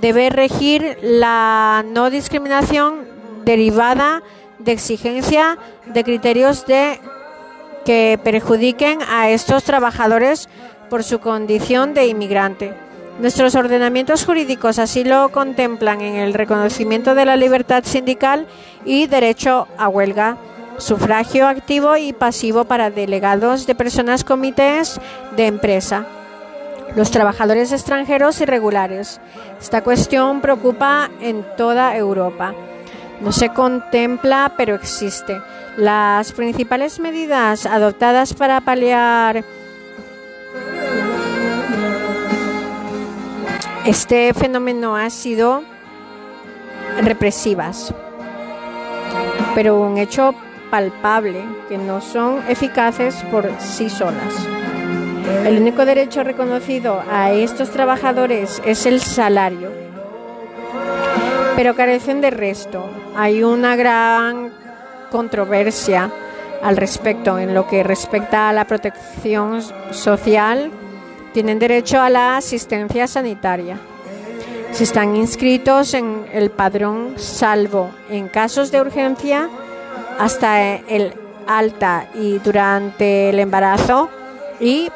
debe 0.00 0.30
regir 0.30 0.98
la 1.02 1.84
no 1.86 2.10
discriminación 2.10 3.06
derivada 3.44 4.22
de 4.58 4.72
exigencia 4.72 5.58
de 5.86 6.04
criterios 6.04 6.64
que 7.84 8.18
perjudiquen 8.22 9.00
a 9.08 9.30
estos 9.30 9.64
trabajadores 9.64 10.48
por 10.88 11.04
su 11.04 11.20
condición 11.20 11.94
de 11.94 12.06
inmigrante. 12.06 12.74
Nuestros 13.20 13.54
ordenamientos 13.54 14.24
jurídicos 14.24 14.78
así 14.78 15.04
lo 15.04 15.28
contemplan 15.28 16.00
en 16.00 16.16
el 16.16 16.34
reconocimiento 16.34 17.14
de 17.14 17.24
la 17.24 17.36
libertad 17.36 17.84
sindical 17.84 18.46
y 18.84 19.06
derecho 19.06 19.68
a 19.78 19.88
huelga. 19.88 20.36
Sufragio 20.78 21.46
activo 21.46 21.96
y 21.96 22.12
pasivo 22.12 22.64
para 22.64 22.90
delegados 22.90 23.66
de 23.66 23.74
personas 23.74 24.24
comités 24.24 25.00
de 25.36 25.46
empresa, 25.46 26.06
los 26.96 27.10
trabajadores 27.10 27.72
extranjeros 27.72 28.40
irregulares. 28.40 29.20
Esta 29.60 29.82
cuestión 29.82 30.40
preocupa 30.40 31.10
en 31.20 31.44
toda 31.56 31.96
Europa. 31.96 32.54
No 33.20 33.32
se 33.32 33.48
contempla, 33.48 34.52
pero 34.56 34.74
existe. 34.74 35.40
Las 35.76 36.32
principales 36.32 37.00
medidas 37.00 37.66
adoptadas 37.66 38.34
para 38.34 38.60
paliar 38.60 39.44
este 43.84 44.32
fenómeno 44.34 44.96
han 44.96 45.10
sido 45.10 45.62
represivas, 47.02 47.92
pero 49.54 49.80
un 49.80 49.98
hecho 49.98 50.34
palpable 50.70 51.42
que 51.68 51.78
no 51.78 52.00
son 52.00 52.42
eficaces 52.48 53.14
por 53.30 53.50
sí 53.58 53.88
solas. 53.88 54.34
El 55.44 55.58
único 55.58 55.84
derecho 55.84 56.22
reconocido 56.22 57.02
a 57.10 57.32
estos 57.32 57.70
trabajadores 57.70 58.60
es 58.64 58.86
el 58.86 59.00
salario, 59.00 59.70
pero 61.56 61.74
carecen 61.74 62.20
de 62.20 62.30
resto. 62.30 62.88
Hay 63.16 63.42
una 63.42 63.76
gran 63.76 64.52
controversia 65.10 66.10
al 66.62 66.76
respecto 66.76 67.38
en 67.38 67.54
lo 67.54 67.66
que 67.66 67.82
respecta 67.82 68.48
a 68.48 68.52
la 68.52 68.66
protección 68.66 69.62
social. 69.92 70.70
Tienen 71.32 71.58
derecho 71.58 72.00
a 72.00 72.10
la 72.10 72.36
asistencia 72.36 73.06
sanitaria. 73.06 73.78
Si 74.72 74.84
están 74.84 75.14
inscritos 75.14 75.94
en 75.94 76.26
el 76.32 76.50
padrón, 76.50 77.14
salvo 77.16 77.90
en 78.10 78.28
casos 78.28 78.72
de 78.72 78.80
urgencia, 78.80 79.48
hasta 80.18 80.76
el 80.76 81.12
alta 81.46 82.08
y 82.14 82.38
durante 82.38 83.30
el 83.30 83.38
embarazo 83.38 84.08
y 84.60 84.88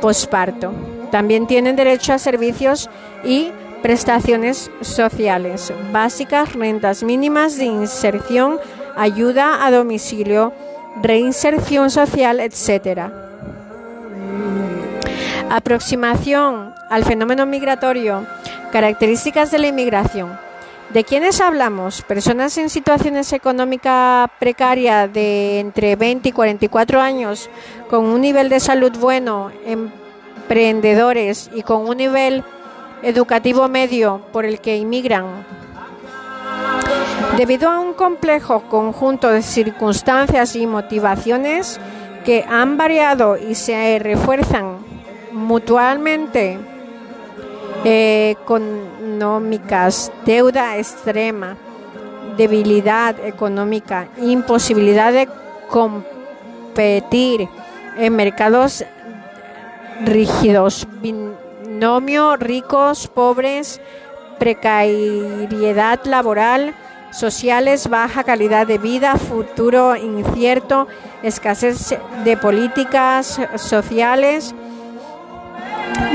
posparto. 0.00 0.72
También 1.10 1.46
tienen 1.46 1.76
derecho 1.76 2.12
a 2.12 2.18
servicios 2.18 2.90
y 3.24 3.50
prestaciones 3.82 4.70
sociales 4.80 5.72
básicas, 5.92 6.52
rentas 6.54 7.02
mínimas 7.02 7.56
de 7.56 7.64
inserción, 7.64 8.58
ayuda 8.96 9.64
a 9.64 9.70
domicilio, 9.70 10.52
reinserción 11.02 11.90
social, 11.90 12.40
etc. 12.40 13.10
Aproximación 15.50 16.74
al 16.90 17.04
fenómeno 17.04 17.46
migratorio, 17.46 18.26
características 18.72 19.50
de 19.50 19.58
la 19.58 19.68
inmigración. 19.68 20.45
¿De 20.90 21.02
quiénes 21.02 21.40
hablamos? 21.40 22.02
Personas 22.02 22.56
en 22.58 22.70
situaciones 22.70 23.32
económica 23.32 24.30
precaria 24.38 25.08
de 25.08 25.58
entre 25.58 25.96
20 25.96 26.28
y 26.28 26.32
44 26.32 27.00
años, 27.00 27.50
con 27.90 28.04
un 28.04 28.20
nivel 28.20 28.48
de 28.48 28.60
salud 28.60 28.92
bueno, 28.98 29.50
emprendedores 29.66 31.50
y 31.54 31.62
con 31.62 31.88
un 31.88 31.96
nivel 31.96 32.44
educativo 33.02 33.68
medio 33.68 34.22
por 34.32 34.44
el 34.44 34.60
que 34.60 34.76
inmigran. 34.76 35.44
Debido 37.36 37.68
a 37.68 37.80
un 37.80 37.92
complejo 37.92 38.60
conjunto 38.68 39.28
de 39.28 39.42
circunstancias 39.42 40.54
y 40.54 40.68
motivaciones 40.68 41.80
que 42.24 42.44
han 42.48 42.76
variado 42.76 43.36
y 43.36 43.56
se 43.56 43.98
refuerzan 43.98 44.78
mutuamente, 45.32 46.58
económicas, 49.16 50.12
deuda 50.26 50.76
extrema, 50.76 51.56
debilidad 52.36 53.18
económica, 53.24 54.08
imposibilidad 54.18 55.10
de 55.10 55.26
competir 55.70 57.48
en 57.96 58.14
mercados 58.14 58.84
rígidos, 60.04 60.86
binomio 61.00 62.36
ricos, 62.36 63.08
pobres, 63.08 63.80
precariedad 64.38 66.04
laboral, 66.04 66.74
sociales, 67.10 67.88
baja 67.88 68.22
calidad 68.22 68.66
de 68.66 68.76
vida, 68.76 69.16
futuro 69.16 69.96
incierto, 69.96 70.88
escasez 71.22 71.96
de 72.22 72.36
políticas 72.36 73.40
sociales, 73.56 74.54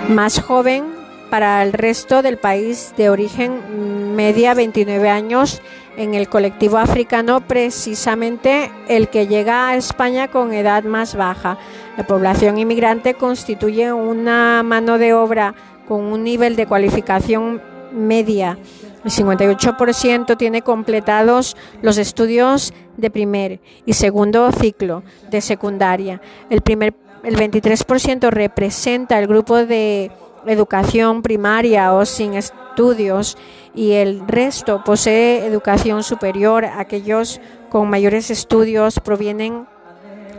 más 0.08 0.38
joven 0.38 0.84
para 1.30 1.62
el 1.62 1.72
resto 1.72 2.20
del 2.20 2.36
país 2.36 2.92
de 2.98 3.08
origen 3.08 4.14
media 4.14 4.52
29 4.52 5.08
años 5.08 5.62
en 5.96 6.14
el 6.14 6.28
colectivo 6.28 6.78
africano 6.78 7.40
precisamente 7.40 8.70
el 8.88 9.08
que 9.08 9.26
llega 9.26 9.68
a 9.68 9.76
España 9.76 10.28
con 10.28 10.52
edad 10.52 10.84
más 10.84 11.14
baja. 11.14 11.58
La 11.96 12.06
población 12.06 12.58
inmigrante 12.58 13.14
constituye 13.14 13.92
una 13.92 14.62
mano 14.62 14.98
de 14.98 15.14
obra 15.14 15.54
con 15.86 16.00
un 16.00 16.24
nivel 16.24 16.56
de 16.56 16.66
cualificación 16.66 17.62
media. 17.92 18.58
El 19.04 19.10
58% 19.10 20.36
tiene 20.36 20.62
completados 20.62 21.56
los 21.82 21.98
estudios 21.98 22.72
de 22.96 23.10
primer 23.10 23.60
y 23.84 23.92
segundo 23.92 24.50
ciclo 24.52 25.02
de 25.30 25.40
secundaria. 25.40 26.20
El, 26.48 26.62
primer, 26.62 26.94
el 27.22 27.36
23% 27.36 28.30
representa 28.30 29.18
el 29.18 29.26
grupo 29.26 29.58
de 29.58 30.10
educación 30.46 31.22
primaria 31.22 31.92
o 31.92 32.04
sin 32.04 32.34
estudios 32.34 33.36
y 33.74 33.92
el 33.92 34.26
resto 34.26 34.82
posee 34.84 35.46
educación 35.46 36.02
superior. 36.02 36.64
Aquellos 36.64 37.40
con 37.70 37.88
mayores 37.88 38.30
estudios 38.30 39.00
provienen 39.00 39.66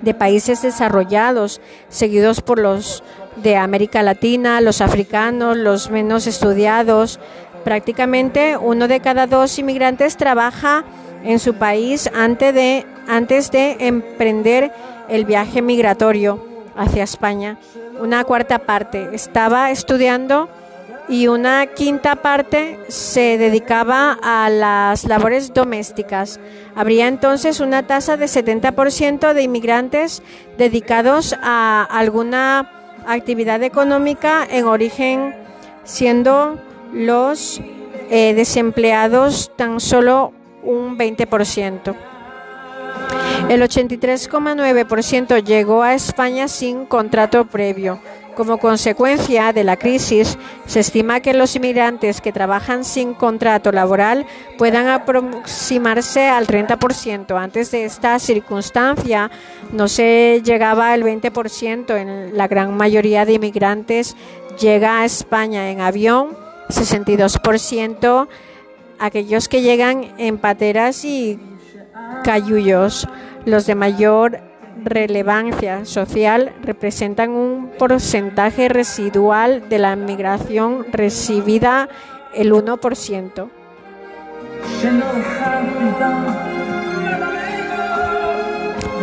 de 0.01 0.13
países 0.13 0.61
desarrollados, 0.61 1.61
seguidos 1.89 2.41
por 2.41 2.59
los 2.59 3.03
de 3.37 3.57
América 3.57 4.03
Latina, 4.03 4.61
los 4.61 4.81
africanos, 4.81 5.57
los 5.57 5.89
menos 5.89 6.27
estudiados. 6.27 7.19
Prácticamente 7.63 8.57
uno 8.57 8.87
de 8.87 8.99
cada 8.99 9.27
dos 9.27 9.57
inmigrantes 9.57 10.17
trabaja 10.17 10.85
en 11.23 11.39
su 11.39 11.55
país 11.55 12.09
antes 12.13 12.53
de, 12.53 12.85
antes 13.07 13.51
de 13.51 13.77
emprender 13.79 14.71
el 15.09 15.25
viaje 15.25 15.61
migratorio 15.61 16.54
hacia 16.75 17.03
España. 17.03 17.57
Una 17.99 18.23
cuarta 18.23 18.59
parte 18.59 19.09
estaba 19.13 19.71
estudiando 19.71 20.49
y 21.07 21.27
una 21.27 21.67
quinta 21.67 22.15
parte 22.15 22.79
se 22.87 23.37
dedicaba 23.37 24.17
a 24.21 24.49
las 24.49 25.05
labores 25.05 25.53
domésticas. 25.53 26.39
Habría 26.75 27.07
entonces 27.07 27.59
una 27.59 27.85
tasa 27.85 28.17
de 28.17 28.25
70% 28.25 29.33
de 29.33 29.43
inmigrantes 29.43 30.23
dedicados 30.57 31.35
a 31.41 31.83
alguna 31.83 32.71
actividad 33.07 33.61
económica 33.63 34.47
en 34.49 34.65
origen, 34.65 35.35
siendo 35.83 36.59
los 36.91 37.61
eh, 38.09 38.33
desempleados 38.33 39.51
tan 39.55 39.79
solo 39.79 40.33
un 40.63 40.97
20%. 40.97 41.95
El 43.49 43.61
83,9% 43.61 45.43
llegó 45.43 45.83
a 45.83 45.93
España 45.93 46.47
sin 46.47 46.85
contrato 46.85 47.45
previo. 47.45 47.99
Como 48.35 48.57
consecuencia 48.57 49.53
de 49.53 49.63
la 49.63 49.77
crisis, 49.77 50.37
se 50.65 50.81
estima 50.81 51.21
que 51.21 51.33
los 51.33 51.55
inmigrantes 51.55 52.19
que 52.19 52.33
trabajan 52.33 52.83
sin 52.83 53.13
contrato 53.13 53.71
laboral 53.71 54.25
puedan 54.57 54.87
aproximarse 54.87 56.27
al 56.27 56.45
30%. 56.45 57.37
Antes 57.39 57.71
de 57.71 57.85
esta 57.85 58.19
circunstancia, 58.19 59.31
no 59.71 59.87
se 59.87 60.41
llegaba 60.43 60.91
al 60.91 61.03
20%. 61.03 61.95
En 61.95 62.35
la 62.35 62.49
gran 62.49 62.75
mayoría 62.75 63.25
de 63.25 63.33
inmigrantes 63.33 64.17
llega 64.59 64.99
a 64.99 65.05
España 65.05 65.69
en 65.69 65.79
avión, 65.79 66.35
62%. 66.69 68.27
Aquellos 68.99 69.47
que 69.47 69.61
llegan 69.61 70.13
en 70.17 70.39
pateras 70.39 71.05
y 71.05 71.39
cayullos, 72.23 73.07
los 73.45 73.65
de 73.65 73.75
mayor 73.75 74.39
relevancia 74.83 75.85
social 75.85 76.53
representan 76.61 77.31
un 77.31 77.71
porcentaje 77.77 78.69
residual 78.69 79.69
de 79.69 79.79
la 79.79 79.95
migración 79.95 80.85
recibida, 80.91 81.89
el 82.33 82.51
1%. 82.51 83.49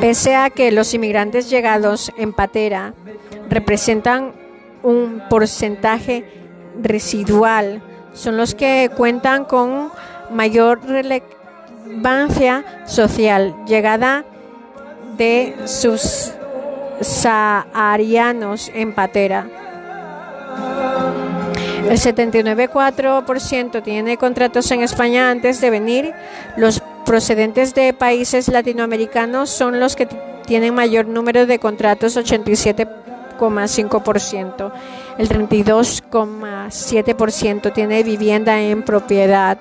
Pese 0.01 0.35
a 0.35 0.51
que 0.51 0.73
los 0.73 0.93
inmigrantes 0.95 1.49
llegados 1.49 2.13
en 2.17 2.33
patera 2.33 2.95
representan 3.49 4.33
un 4.83 5.23
porcentaje 5.31 6.25
residual, 6.83 7.83
son 8.13 8.37
los 8.37 8.55
que 8.55 8.91
cuentan 8.97 9.45
con 9.45 9.91
mayor 10.31 10.85
relevancia 10.85 11.42
social, 12.87 13.55
llegada 13.67 14.25
de 15.17 15.55
sus 15.67 16.33
saharianos 17.01 18.71
en 18.75 18.95
patera. 18.95 19.47
El 21.89 21.99
79,4% 21.99 23.83
tiene 23.83 24.17
contratos 24.17 24.71
en 24.71 24.83
España 24.83 25.31
antes 25.31 25.61
de 25.61 25.71
venir. 25.71 26.15
Los 26.57 26.81
procedentes 27.05 27.75
de 27.75 27.93
países 27.93 28.47
latinoamericanos 28.49 29.51
son 29.51 29.81
los 29.81 29.97
que 29.97 30.07
tienen 30.47 30.75
mayor 30.75 31.07
número 31.07 31.45
de 31.47 31.59
contratos, 31.59 32.17
87,5%. 32.17 34.73
El 35.19 35.29
32,7% 35.29 37.73
tiene 37.73 38.03
vivienda 38.03 38.61
en 38.61 38.83
propiedad. 38.83 39.59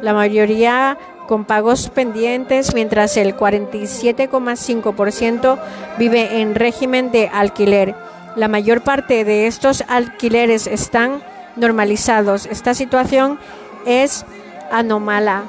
La 0.00 0.12
mayoría 0.12 0.98
con 1.26 1.44
pagos 1.44 1.90
pendientes, 1.90 2.72
mientras 2.74 3.16
el 3.16 3.36
47,5% 3.36 5.58
vive 5.98 6.40
en 6.40 6.54
régimen 6.54 7.10
de 7.10 7.26
alquiler. 7.28 7.96
La 8.36 8.46
mayor 8.48 8.82
parte 8.82 9.24
de 9.24 9.46
estos 9.46 9.82
alquileres 9.88 10.66
están 10.66 11.22
normalizados. 11.56 12.46
Esta 12.46 12.74
situación 12.74 13.38
es 13.86 14.26
anómala 14.70 15.44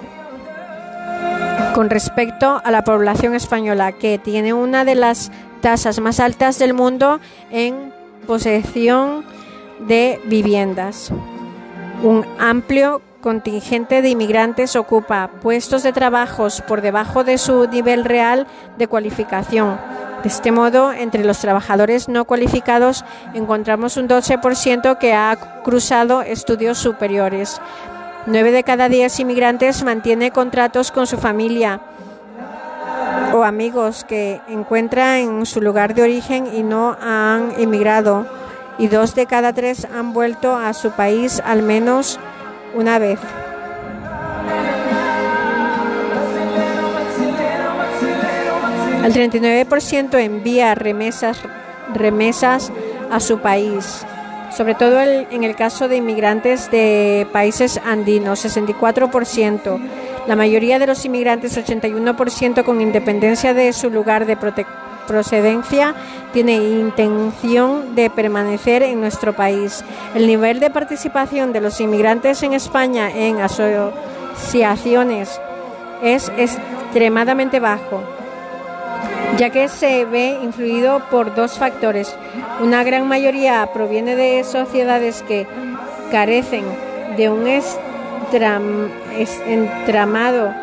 con 1.73 1.89
respecto 1.89 2.61
a 2.63 2.71
la 2.71 2.83
población 2.83 3.35
española, 3.35 3.91
que 3.91 4.17
tiene 4.17 4.53
una 4.53 4.85
de 4.85 4.95
las 4.95 5.29
tasas 5.61 5.99
más 5.99 6.21
altas 6.21 6.57
del 6.57 6.73
mundo 6.73 7.19
en 7.51 7.91
posesión 8.27 9.25
de 9.79 10.21
viviendas. 10.25 11.11
Un 12.03 12.25
amplio 12.39 13.01
contingente 13.25 14.03
de 14.03 14.09
inmigrantes 14.09 14.75
ocupa 14.75 15.31
puestos 15.41 15.81
de 15.81 15.91
trabajos 15.91 16.61
por 16.61 16.81
debajo 16.81 17.23
de 17.23 17.39
su 17.39 17.67
nivel 17.67 18.05
real 18.05 18.45
de 18.77 18.87
cualificación. 18.87 19.79
De 20.21 20.29
este 20.29 20.51
modo, 20.51 20.93
entre 20.93 21.25
los 21.25 21.39
trabajadores 21.39 22.07
no 22.07 22.25
cualificados 22.25 23.03
encontramos 23.33 23.97
un 23.97 24.07
12% 24.07 24.99
que 24.99 25.15
ha 25.15 25.35
cruzado 25.63 26.21
estudios 26.21 26.77
superiores. 26.77 27.59
Nueve 28.27 28.51
de 28.51 28.63
cada 28.63 28.89
diez 28.89 29.19
inmigrantes 29.19 29.83
mantiene 29.83 30.29
contratos 30.29 30.91
con 30.91 31.07
su 31.07 31.17
familia 31.17 31.81
o 33.33 33.43
amigos 33.43 34.03
que 34.03 34.39
encuentra 34.47 35.17
en 35.17 35.47
su 35.47 35.61
lugar 35.61 35.95
de 35.95 36.03
origen 36.03 36.45
y 36.53 36.61
no 36.61 36.95
han 37.01 37.59
inmigrado. 37.59 38.27
Y 38.77 38.87
dos 38.87 39.15
de 39.15 39.25
cada 39.25 39.51
tres 39.51 39.87
han 39.91 40.13
vuelto 40.13 40.55
a 40.55 40.73
su 40.73 40.91
país 40.91 41.41
al 41.43 41.63
menos 41.63 42.19
una 42.75 42.99
vez. 42.99 43.19
El 49.03 49.13
39% 49.13 50.19
envía 50.19 50.73
remesas, 50.75 51.39
remesas 51.93 52.71
a 53.11 53.19
su 53.19 53.39
país, 53.39 54.05
sobre 54.55 54.73
todo 54.73 54.99
en 55.01 55.43
el 55.43 55.55
caso 55.55 55.87
de 55.87 55.97
inmigrantes 55.97 56.71
de 56.71 57.27
países 57.31 57.79
andinos, 57.85 58.43
64%. 58.43 59.79
La 60.27 60.35
mayoría 60.35 60.79
de 60.79 60.87
los 60.87 61.05
inmigrantes, 61.05 61.55
81% 61.55 62.63
con 62.63 62.81
independencia 62.81 63.53
de 63.53 63.73
su 63.73 63.91
lugar 63.91 64.25
de 64.25 64.37
protección 64.37 64.84
procedencia 65.07 65.95
tiene 66.33 66.55
intención 66.55 67.95
de 67.95 68.09
permanecer 68.09 68.83
en 68.83 68.99
nuestro 68.99 69.33
país. 69.33 69.83
El 70.13 70.27
nivel 70.27 70.59
de 70.59 70.69
participación 70.69 71.53
de 71.53 71.61
los 71.61 71.79
inmigrantes 71.79 72.43
en 72.43 72.53
España 72.53 73.09
en 73.09 73.39
asociaciones 73.39 75.39
es 76.03 76.31
extremadamente 76.37 77.59
bajo, 77.59 78.03
ya 79.37 79.49
que 79.49 79.67
se 79.67 80.05
ve 80.05 80.37
influido 80.41 81.01
por 81.09 81.35
dos 81.35 81.57
factores. 81.57 82.15
Una 82.61 82.83
gran 82.83 83.07
mayoría 83.07 83.67
proviene 83.73 84.15
de 84.15 84.43
sociedades 84.43 85.23
que 85.23 85.47
carecen 86.11 86.63
de 87.17 87.29
un 87.29 87.47
entramado 89.47 90.53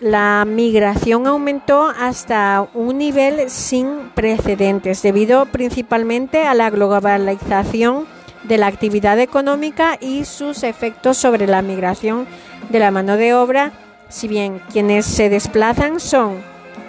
la, 0.00 0.44
migración 0.46 1.26
aumentó 1.26 1.88
hasta 1.88 2.66
un 2.74 2.98
nivel 2.98 3.50
sin 3.50 4.10
precedentes, 4.14 5.02
debido 5.02 5.46
principalmente 5.46 6.46
a 6.46 6.54
la 6.54 6.70
globalización 6.70 8.06
de 8.44 8.58
la 8.58 8.66
actividad 8.66 9.18
económica 9.18 9.98
y 10.00 10.24
sus 10.24 10.62
efectos 10.62 11.18
sobre 11.18 11.46
la 11.46 11.62
migración 11.62 12.26
de 12.70 12.78
la 12.78 12.90
mano 12.90 13.16
de 13.16 13.34
obra, 13.34 13.72
si 14.08 14.26
bien 14.28 14.60
quienes 14.72 15.04
se 15.04 15.28
desplazan 15.28 16.00
son 16.00 16.36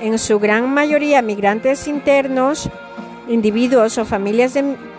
en 0.02 0.20
su 0.20 0.40
gran 0.40 0.70
mayoría 0.74 1.22
migrantes 1.22 1.88
internos, 1.88 2.70
individuos 3.28 3.98
o 3.98 4.06
familias 4.06 4.54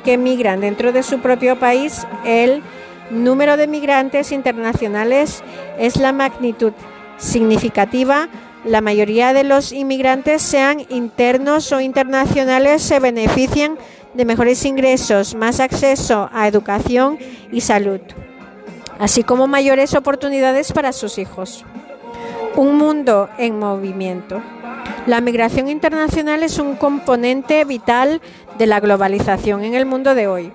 que 0.04 0.18
migran 0.18 0.60
dentro 0.60 0.92
de 0.92 1.02
su 1.02 1.20
propio 1.20 1.58
país, 1.58 2.06
el 2.24 2.62
número 3.10 3.56
de 3.56 3.66
migrantes 3.66 4.32
internacionales 4.32 5.42
es 5.78 5.96
la 5.96 6.12
magnitud 6.12 6.72
significativa. 7.18 8.28
La 8.64 8.80
mayoría 8.80 9.32
de 9.32 9.44
los 9.44 9.72
inmigrantes, 9.72 10.42
sean 10.42 10.84
internos 10.88 11.72
o 11.72 11.80
internacionales, 11.80 12.82
se 12.82 13.00
benefician 13.00 13.78
de 14.14 14.24
mejores 14.24 14.64
ingresos, 14.64 15.34
más 15.34 15.60
acceso 15.60 16.28
a 16.32 16.48
educación 16.48 17.18
y 17.52 17.60
salud, 17.60 18.00
así 18.98 19.22
como 19.22 19.46
mayores 19.46 19.94
oportunidades 19.94 20.72
para 20.72 20.92
sus 20.92 21.18
hijos. 21.18 21.64
Un 22.56 22.76
mundo 22.76 23.28
en 23.38 23.58
movimiento. 23.58 24.42
La 25.06 25.20
migración 25.20 25.68
internacional 25.68 26.42
es 26.42 26.58
un 26.58 26.76
componente 26.76 27.64
vital 27.64 28.20
de 28.58 28.66
la 28.66 28.80
globalización 28.80 29.64
en 29.64 29.74
el 29.74 29.86
mundo 29.86 30.14
de 30.14 30.26
hoy. 30.26 30.52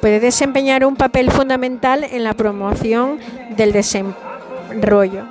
Puede 0.00 0.18
desempeñar 0.18 0.84
un 0.84 0.96
papel 0.96 1.30
fundamental 1.30 2.04
en 2.04 2.24
la 2.24 2.34
promoción 2.34 3.18
del 3.56 3.72
desarrollo, 3.72 5.24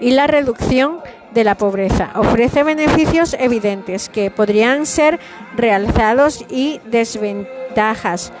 y 0.00 0.10
la 0.10 0.26
reducción 0.26 0.98
de 1.32 1.44
la 1.44 1.56
pobreza. 1.56 2.10
Ofrece 2.16 2.62
beneficios 2.62 3.34
evidentes 3.38 4.08
que 4.08 4.30
podrían 4.30 4.84
ser 4.84 5.18
realzados 5.56 6.44
y 6.50 6.80
desventajas 6.84 8.32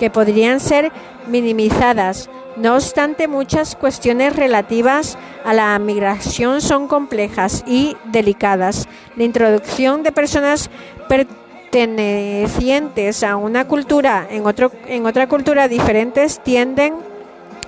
que 0.00 0.10
podrían 0.10 0.60
ser 0.60 0.90
minimizadas. 1.28 2.30
No 2.56 2.74
obstante, 2.74 3.28
muchas 3.28 3.76
cuestiones 3.76 4.34
relativas 4.36 5.16
a 5.44 5.54
la 5.54 5.78
migración 5.78 6.60
son 6.60 6.88
complejas 6.88 7.64
y 7.66 7.96
delicadas. 8.06 8.88
La 9.16 9.24
introducción 9.24 10.02
de 10.02 10.12
personas 10.12 10.68
pertenecientes 11.08 13.22
a 13.22 13.36
una 13.36 13.66
cultura 13.66 14.26
en, 14.28 14.46
otro, 14.46 14.70
en 14.86 15.06
otra 15.06 15.26
cultura 15.28 15.68
diferentes 15.68 16.42
tienden 16.42 16.94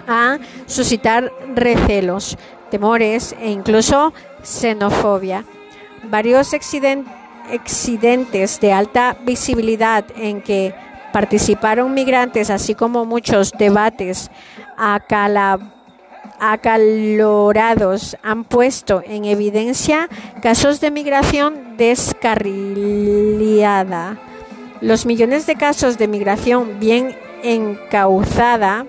a 0.08 0.38
suscitar 0.66 1.32
recelos, 1.54 2.36
temores 2.70 3.36
e 3.40 3.50
incluso 3.50 4.12
xenofobia. 4.42 5.44
Varios 6.04 6.52
accidentes 6.54 8.60
de 8.60 8.72
alta 8.72 9.16
visibilidad 9.24 10.04
en 10.16 10.42
que 10.42 10.74
participaron 11.12 11.94
migrantes, 11.94 12.50
así 12.50 12.74
como 12.74 13.04
muchos 13.04 13.52
debates 13.52 14.28
acalorados 16.40 18.16
han 18.22 18.44
puesto 18.44 19.02
en 19.06 19.24
evidencia 19.24 20.10
casos 20.42 20.80
de 20.80 20.90
migración 20.90 21.76
descarrilada. 21.76 24.18
Los 24.80 25.06
millones 25.06 25.46
de 25.46 25.54
casos 25.54 25.96
de 25.98 26.08
migración 26.08 26.80
bien 26.80 27.16
encauzada 27.44 28.86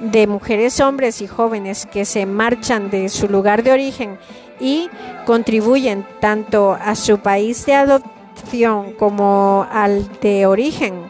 de 0.00 0.26
mujeres, 0.26 0.80
hombres 0.80 1.22
y 1.22 1.28
jóvenes 1.28 1.86
que 1.86 2.04
se 2.04 2.26
marchan 2.26 2.90
de 2.90 3.08
su 3.08 3.28
lugar 3.28 3.62
de 3.62 3.70
origen 3.72 4.18
y 4.58 4.90
contribuyen 5.26 6.04
tanto 6.20 6.72
a 6.72 6.96
su 6.96 7.18
país 7.18 7.64
de 7.66 7.74
adopción 7.74 8.94
como 8.94 9.68
al 9.70 10.08
de 10.20 10.46
origen 10.46 11.09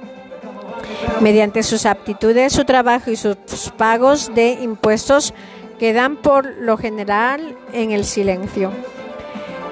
mediante 1.21 1.63
sus 1.63 1.87
aptitudes, 1.87 2.53
su 2.53 2.65
trabajo 2.65 3.11
y 3.11 3.17
sus 3.17 3.37
pagos 3.77 4.35
de 4.35 4.53
impuestos 4.53 5.35
quedan 5.79 6.17
por 6.17 6.47
lo 6.59 6.77
general 6.77 7.57
en 7.73 7.91
el 7.91 8.05
silencio. 8.05 8.71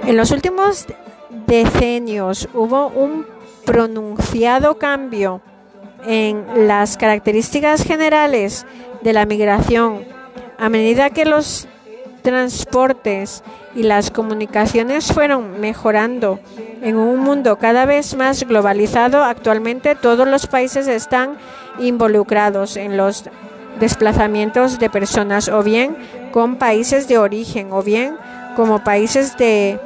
En 0.07 0.17
los 0.17 0.31
últimos 0.31 0.87
decenios 1.47 2.49
hubo 2.55 2.89
un 2.89 3.27
pronunciado 3.65 4.79
cambio 4.79 5.43
en 6.07 6.67
las 6.67 6.97
características 6.97 7.85
generales 7.85 8.65
de 9.03 9.13
la 9.13 9.27
migración. 9.27 10.05
A 10.59 10.69
medida 10.69 11.11
que 11.11 11.25
los 11.25 11.69
transportes 12.23 13.43
y 13.75 13.83
las 13.83 14.11
comunicaciones 14.11 15.13
fueron 15.13 15.61
mejorando 15.61 16.41
en 16.83 16.97
un 16.97 17.21
mundo 17.21 17.59
cada 17.59 17.85
vez 17.85 18.15
más 18.15 18.45
globalizado, 18.45 19.25
actualmente 19.25 19.95
todos 19.95 20.27
los 20.27 20.47
países 20.47 20.87
están 20.89 21.37
involucrados 21.79 22.77
en 22.77 22.97
los 22.97 23.25
desplazamientos 23.81 24.79
de 24.79 24.91
personas 24.91 25.49
o 25.49 25.63
bien 25.63 25.97
con 26.33 26.57
países 26.57 27.09
de 27.09 27.19
origen 27.19 27.73
o 27.73 27.83
bien 27.83 28.17
como 28.57 28.83
países 28.83 29.37
de 29.37 29.79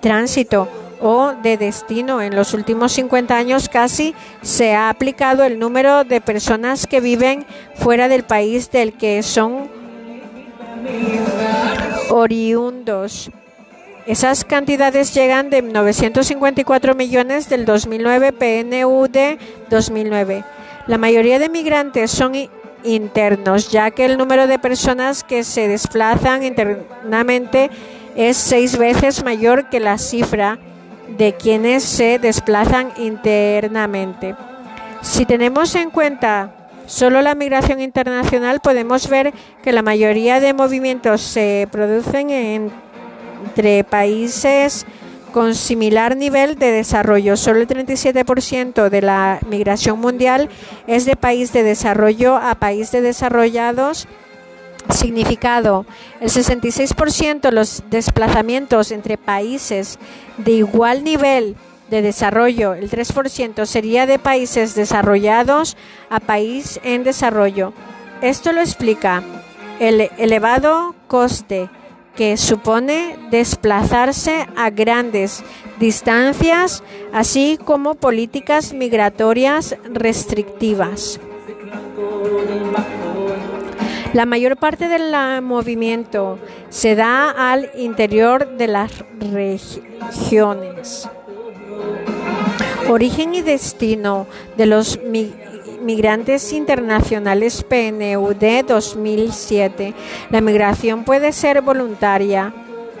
tránsito 0.00 0.68
o 1.00 1.32
de 1.42 1.56
destino. 1.56 2.20
En 2.20 2.36
los 2.36 2.52
últimos 2.54 2.92
50 2.92 3.36
años 3.36 3.68
casi 3.68 4.14
se 4.42 4.74
ha 4.74 4.90
aplicado 4.90 5.44
el 5.44 5.58
número 5.58 6.04
de 6.04 6.20
personas 6.20 6.86
que 6.86 7.00
viven 7.00 7.46
fuera 7.74 8.08
del 8.08 8.22
país 8.22 8.70
del 8.70 8.92
que 8.92 9.22
son 9.22 9.79
oriundos. 12.10 13.30
Esas 14.06 14.44
cantidades 14.44 15.14
llegan 15.14 15.50
de 15.50 15.62
954 15.62 16.94
millones 16.94 17.48
del 17.48 17.64
2009 17.64 18.32
PNU 18.32 19.08
de 19.08 19.38
2009. 19.68 20.44
La 20.86 20.98
mayoría 20.98 21.38
de 21.38 21.48
migrantes 21.48 22.10
son 22.10 22.32
internos, 22.82 23.70
ya 23.70 23.90
que 23.90 24.06
el 24.06 24.16
número 24.16 24.46
de 24.46 24.58
personas 24.58 25.22
que 25.22 25.44
se 25.44 25.68
desplazan 25.68 26.42
internamente 26.42 27.70
es 28.16 28.36
seis 28.36 28.76
veces 28.76 29.22
mayor 29.22 29.68
que 29.68 29.80
la 29.80 29.98
cifra 29.98 30.58
de 31.16 31.34
quienes 31.34 31.84
se 31.84 32.18
desplazan 32.18 32.92
internamente. 32.96 34.34
Si 35.02 35.26
tenemos 35.26 35.74
en 35.74 35.90
cuenta 35.90 36.54
solo 36.90 37.22
la 37.22 37.36
migración 37.36 37.80
internacional, 37.80 38.60
podemos 38.60 39.08
ver 39.08 39.32
que 39.62 39.72
la 39.72 39.82
mayoría 39.82 40.40
de 40.40 40.52
movimientos 40.52 41.20
se 41.20 41.68
producen 41.70 42.30
entre 42.30 43.84
países 43.84 44.84
con 45.32 45.54
similar 45.54 46.16
nivel 46.16 46.56
de 46.56 46.72
desarrollo. 46.72 47.36
Solo 47.36 47.60
el 47.60 47.68
37% 47.68 48.90
de 48.90 49.02
la 49.02 49.38
migración 49.48 50.00
mundial 50.00 50.48
es 50.88 51.04
de 51.04 51.14
país 51.14 51.52
de 51.52 51.62
desarrollo 51.62 52.36
a 52.36 52.56
país 52.56 52.90
de 52.90 53.00
desarrollados 53.00 54.08
significado. 54.88 55.86
El 56.20 56.28
66% 56.28 57.40
de 57.40 57.52
los 57.52 57.84
desplazamientos 57.88 58.90
entre 58.90 59.16
países 59.16 59.98
de 60.38 60.52
igual 60.52 61.04
nivel 61.04 61.54
de 61.90 62.02
desarrollo, 62.02 62.74
el 62.74 62.88
3% 62.88 63.66
sería 63.66 64.06
de 64.06 64.18
países 64.18 64.74
desarrollados 64.74 65.76
a 66.08 66.20
país 66.20 66.80
en 66.84 67.04
desarrollo. 67.04 67.72
Esto 68.22 68.52
lo 68.52 68.60
explica 68.60 69.22
el 69.80 70.10
elevado 70.18 70.94
coste 71.08 71.68
que 72.14 72.36
supone 72.36 73.16
desplazarse 73.30 74.46
a 74.56 74.70
grandes 74.70 75.42
distancias, 75.78 76.82
así 77.12 77.58
como 77.64 77.94
políticas 77.94 78.72
migratorias 78.72 79.76
restrictivas. 79.92 81.18
La 84.12 84.26
mayor 84.26 84.56
parte 84.56 84.88
del 84.88 85.14
movimiento 85.40 86.38
se 86.68 86.94
da 86.96 87.30
al 87.30 87.70
interior 87.76 88.56
de 88.56 88.66
las 88.66 89.04
regiones. 89.18 91.08
Origen 92.88 93.34
y 93.34 93.42
destino 93.42 94.26
de 94.56 94.66
los 94.66 94.98
migrantes 95.80 96.52
internacionales 96.52 97.62
PNUD 97.62 98.64
2007. 98.66 99.94
La 100.30 100.40
migración 100.40 101.04
puede 101.04 101.32
ser 101.32 101.62
voluntaria 101.62 102.52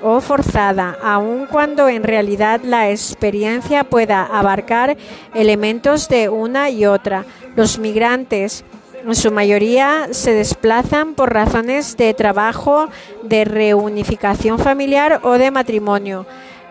o 0.02 0.20
forzada, 0.20 0.96
aun 1.02 1.46
cuando 1.46 1.88
en 1.88 2.04
realidad 2.04 2.60
la 2.62 2.90
experiencia 2.90 3.84
pueda 3.84 4.24
abarcar 4.24 4.96
elementos 5.34 6.08
de 6.08 6.28
una 6.28 6.70
y 6.70 6.86
otra. 6.86 7.24
Los 7.56 7.78
migrantes 7.78 8.64
en 9.04 9.14
su 9.14 9.30
mayoría 9.30 10.08
se 10.12 10.34
desplazan 10.34 11.14
por 11.14 11.32
razones 11.32 11.96
de 11.96 12.14
trabajo, 12.14 12.88
de 13.22 13.44
reunificación 13.44 14.58
familiar 14.58 15.20
o 15.22 15.32
de 15.32 15.50
matrimonio. 15.50 16.26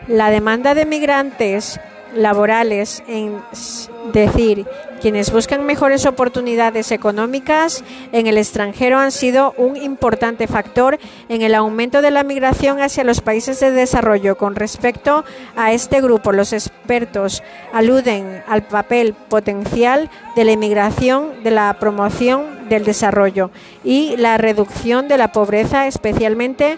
La 0.08 0.30
demanda 0.30 0.74
de 0.74 0.86
migrantes 0.86 1.80
laborales, 2.16 3.04
es 3.08 3.90
decir, 4.12 4.66
quienes 5.02 5.32
buscan 5.32 5.66
mejores 5.66 6.06
oportunidades 6.06 6.92
económicas 6.92 7.84
en 8.12 8.28
el 8.28 8.38
extranjero 8.38 8.98
han 8.98 9.12
sido 9.12 9.54
un 9.58 9.78
importante 9.78 10.48
factor 10.48 11.00
en 11.30 11.42
el 11.42 11.56
aumento 11.56 12.02
de 12.02 12.12
la 12.12 12.24
migración 12.24 12.82
hacia 12.82 13.04
los 13.04 13.22
países 13.22 13.60
de 13.60 13.72
desarrollo. 13.72 14.38
Con 14.38 14.56
respecto 14.56 15.24
a 15.56 15.72
este 15.72 16.02
grupo, 16.02 16.32
los 16.32 16.54
expertos 16.54 17.44
aluden 17.72 18.44
al 18.48 18.64
papel 18.64 19.14
potencial 19.14 20.10
de 20.36 20.46
la 20.46 20.52
inmigración, 20.52 21.44
de 21.44 21.52
la 21.52 21.78
promoción 21.80 22.68
del 22.70 22.84
desarrollo 22.84 23.52
y 23.84 24.18
la 24.18 24.38
reducción 24.38 25.08
de 25.08 25.18
la 25.18 25.32
pobreza, 25.32 25.88
especialmente 25.88 26.78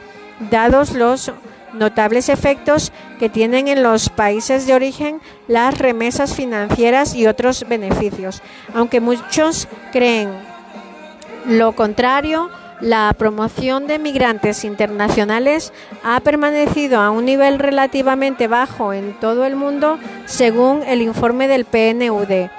dados 0.49 0.93
los 0.93 1.31
notables 1.73 2.29
efectos 2.29 2.91
que 3.19 3.29
tienen 3.29 3.67
en 3.67 3.83
los 3.83 4.09
países 4.09 4.67
de 4.67 4.73
origen 4.73 5.21
las 5.47 5.77
remesas 5.77 6.35
financieras 6.35 7.15
y 7.15 7.27
otros 7.27 7.65
beneficios. 7.67 8.41
Aunque 8.73 8.99
muchos 8.99 9.67
creen 9.91 10.29
lo 11.45 11.71
contrario, 11.71 12.51
La 12.81 13.13
promoción 13.15 13.85
de 13.85 13.99
migrantes 13.99 14.65
internacionales 14.65 15.71
ha 16.03 16.19
permanecido 16.19 16.99
a 16.99 17.11
un 17.11 17.25
nivel 17.25 17.59
relativamente 17.59 18.47
bajo 18.47 18.91
en 18.91 19.13
todo 19.19 19.45
el 19.45 19.55
mundo, 19.55 19.99
según 20.25 20.81
el 20.87 21.03
informe 21.03 21.47
del 21.47 21.65
PNUD. 21.65 22.49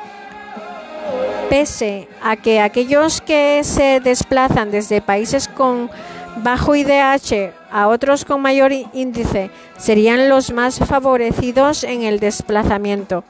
Pese 1.51 2.07
a 2.23 2.37
que 2.37 2.61
aquellos 2.61 3.21
que 3.21 3.65
se 3.65 3.99
desplazan 3.99 4.71
desde 4.71 5.01
países 5.01 5.49
con 5.49 5.91
bajo 6.37 6.75
IDH 6.75 7.53
a 7.71 7.89
otros 7.89 8.25
con 8.25 8.41
mayor 8.41 8.73
índice 8.93 9.51
serían 9.79 10.29
los 10.29 10.53
más 10.53 10.79
favorecidos 10.79 11.85
en 11.85 12.03
el 12.03 12.21
desplazamiento. 12.21 13.25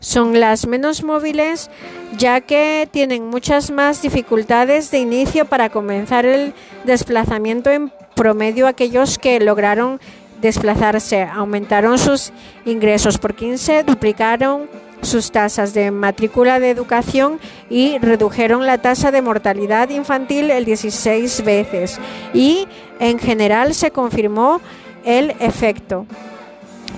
Son 0.00 0.38
las 0.38 0.66
menos 0.66 1.02
móviles 1.02 1.70
ya 2.16 2.40
que 2.40 2.88
tienen 2.90 3.28
muchas 3.28 3.70
más 3.70 4.02
dificultades 4.02 4.90
de 4.90 4.98
inicio 4.98 5.46
para 5.46 5.70
comenzar 5.70 6.26
el 6.26 6.54
desplazamiento 6.84 7.70
en 7.70 7.90
promedio 8.14 8.66
aquellos 8.66 9.18
que 9.18 9.40
lograron 9.40 10.00
desplazarse. 10.40 11.22
Aumentaron 11.22 11.98
sus 11.98 12.32
ingresos 12.64 13.18
por 13.18 13.34
15 13.34 13.84
duplicaron 13.84 14.68
sus 15.02 15.30
tasas 15.30 15.74
de 15.74 15.90
matrícula 15.90 16.58
de 16.60 16.70
educación 16.70 17.38
y 17.70 17.98
redujeron 17.98 18.66
la 18.66 18.78
tasa 18.78 19.10
de 19.10 19.22
mortalidad 19.22 19.90
infantil 19.90 20.50
el 20.50 20.64
16 20.64 21.44
veces 21.44 21.98
y 22.34 22.66
en 22.98 23.18
general 23.18 23.74
se 23.74 23.90
confirmó 23.90 24.60
el 25.04 25.34
efecto 25.40 26.06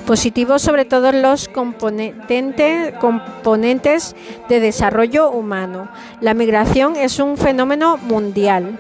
positivo 0.07 0.59
sobre 0.59 0.87
todos 0.87 1.15
los 1.15 1.49
componentes, 1.49 2.57
de 4.49 4.61
desarrollo 4.61 5.31
humano. 5.31 5.91
La 6.23 6.33
migración 6.33 6.97
es 6.97 7.19
un 7.19 7.37
fenómeno 7.37 7.99
mundial. 7.99 8.79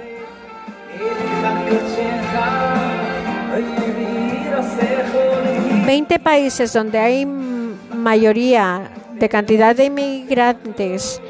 20 5.84 6.18
países 6.18 6.72
donde 6.72 6.98
hay 6.98 7.26
mayoría 7.26 8.90
de 9.18 9.28
cantidad 9.28 9.74
de 9.74 9.86
inmigrantes 9.86 11.20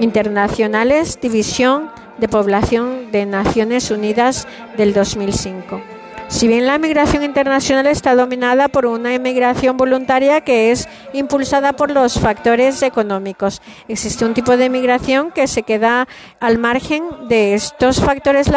internacionales, 0.00 1.18
división 1.20 1.90
de 2.18 2.28
población 2.28 3.10
de 3.12 3.26
Naciones 3.26 3.90
Unidas 3.90 4.46
del 4.76 4.92
2005. 4.92 5.80
Si 6.28 6.48
bien 6.48 6.66
la 6.66 6.78
migración 6.78 7.22
internacional 7.22 7.86
está 7.86 8.14
dominada 8.16 8.68
por 8.68 8.86
una 8.86 9.14
inmigración 9.14 9.76
voluntaria 9.76 10.40
que 10.40 10.72
es 10.72 10.88
impulsada 11.12 11.74
por 11.74 11.90
los 11.90 12.18
factores 12.18 12.82
económicos, 12.82 13.60
existe 13.88 14.24
un 14.24 14.34
tipo 14.34 14.56
de 14.56 14.70
migración 14.70 15.30
que 15.30 15.46
se 15.46 15.62
queda 15.62 16.08
al 16.40 16.58
margen 16.58 17.04
de 17.28 17.54
estos 17.54 18.00
factores 18.00 18.50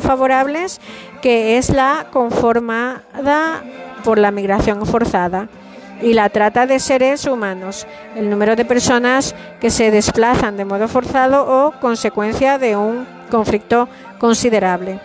favorables, 0.00 0.80
que 1.22 1.56
es 1.56 1.70
la 1.70 2.06
conformada 2.12 3.64
por 4.04 4.18
la 4.18 4.30
migración 4.30 4.84
forzada 4.84 5.48
y 6.02 6.14
la 6.14 6.28
trata 6.28 6.66
de 6.66 6.78
seres 6.78 7.26
humanos, 7.26 7.86
el 8.16 8.30
número 8.30 8.56
de 8.56 8.64
personas 8.64 9.34
que 9.60 9.70
se 9.70 9.90
desplazan 9.90 10.56
de 10.56 10.64
modo 10.64 10.88
forzado 10.88 11.46
o 11.46 11.72
consecuencia 11.80 12.58
de 12.58 12.76
un 12.76 13.06
conflicto 13.30 13.88
considerable. 14.18 15.00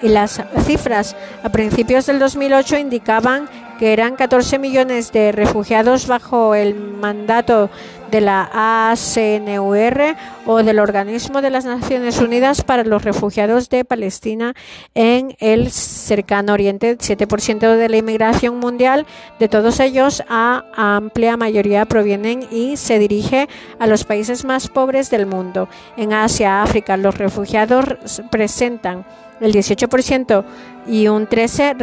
Y 0.00 0.08
las 0.08 0.42
cifras 0.64 1.16
a 1.42 1.48
principios 1.50 2.06
del 2.06 2.18
2008 2.18 2.76
indicaban 2.78 3.48
que 3.78 3.92
eran 3.92 4.16
14 4.16 4.58
millones 4.58 5.12
de 5.12 5.32
refugiados 5.32 6.06
bajo 6.06 6.54
el 6.54 6.74
mandato 6.74 7.70
de 8.12 8.20
la 8.20 8.90
ACNUR 8.92 10.16
o 10.44 10.62
del 10.62 10.78
Organismo 10.78 11.40
de 11.40 11.48
las 11.48 11.64
Naciones 11.64 12.20
Unidas 12.20 12.62
para 12.62 12.84
los 12.84 13.02
Refugiados 13.02 13.70
de 13.70 13.86
Palestina 13.86 14.54
en 14.94 15.34
el 15.40 15.70
cercano 15.70 16.52
Oriente. 16.52 16.98
7% 16.98 17.76
de 17.76 17.88
la 17.88 17.96
inmigración 17.96 18.58
mundial, 18.58 19.06
de 19.40 19.48
todos 19.48 19.80
ellos, 19.80 20.22
a 20.28 20.64
amplia 20.76 21.38
mayoría 21.38 21.86
provienen 21.86 22.46
y 22.50 22.76
se 22.76 22.98
dirige 22.98 23.48
a 23.78 23.86
los 23.86 24.04
países 24.04 24.44
más 24.44 24.68
pobres 24.68 25.08
del 25.08 25.24
mundo. 25.24 25.68
En 25.96 26.12
Asia, 26.12 26.62
África, 26.62 26.98
los 26.98 27.16
refugiados 27.16 28.22
presentan 28.30 29.06
el 29.40 29.54
18% 29.54 30.44
y 30.86 31.08
un 31.08 31.26
13% 31.26 31.74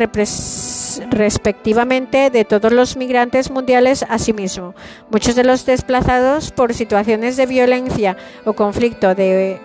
respectivamente 1.09 2.29
de 2.29 2.45
todos 2.45 2.71
los 2.71 2.97
migrantes 2.97 3.51
mundiales 3.51 4.05
asimismo. 4.07 4.75
Muchos 5.09 5.35
de 5.35 5.43
los 5.43 5.65
desplazados 5.65 6.51
por 6.51 6.73
situaciones 6.73 7.37
de 7.37 7.45
violencia 7.45 8.17
o 8.45 8.53
conflicto 8.53 9.13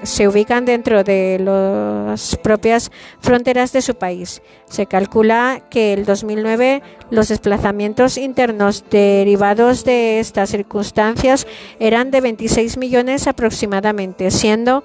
se 0.02 0.28
ubican 0.28 0.64
dentro 0.64 1.04
de 1.04 1.38
las 1.40 2.36
propias 2.36 2.90
fronteras 3.20 3.72
de 3.72 3.82
su 3.82 3.94
país. 3.94 4.42
Se 4.68 4.86
calcula 4.86 5.62
que 5.70 5.92
el 5.92 6.04
2009 6.04 6.82
los 7.10 7.28
desplazamientos 7.28 8.18
internos 8.18 8.84
derivados 8.90 9.84
de 9.84 10.20
estas 10.20 10.50
circunstancias 10.50 11.46
eran 11.78 12.10
de 12.10 12.20
26 12.20 12.76
millones 12.76 13.26
aproximadamente, 13.26 14.30
siendo 14.30 14.84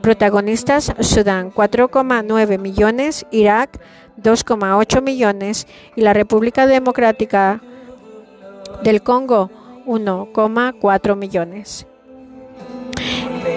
Protagonistas 0.00 0.94
Sudán 1.00 1.52
4,9 1.52 2.58
millones, 2.58 3.26
Irak 3.30 3.78
2,8 4.22 5.02
millones 5.02 5.66
y 5.96 6.02
la 6.02 6.12
República 6.12 6.66
Democrática 6.66 7.60
del 8.82 9.02
Congo 9.02 9.50
1,4 9.86 11.16
millones. 11.16 11.86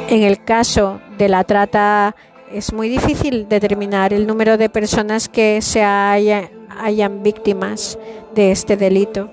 En 0.10 0.24
el 0.24 0.44
caso 0.44 1.00
de 1.18 1.30
la 1.30 1.44
trata 1.44 2.16
es 2.52 2.74
muy 2.74 2.90
difícil 2.90 3.48
determinar 3.50 4.14
el 4.14 4.28
número 4.28 4.58
de 4.58 4.70
personas 4.70 5.28
que 5.28 5.62
se 5.62 5.84
hayan 5.84 7.24
víctimas 7.24 7.98
de 8.36 8.52
este 8.52 8.78
delito. 8.78 9.30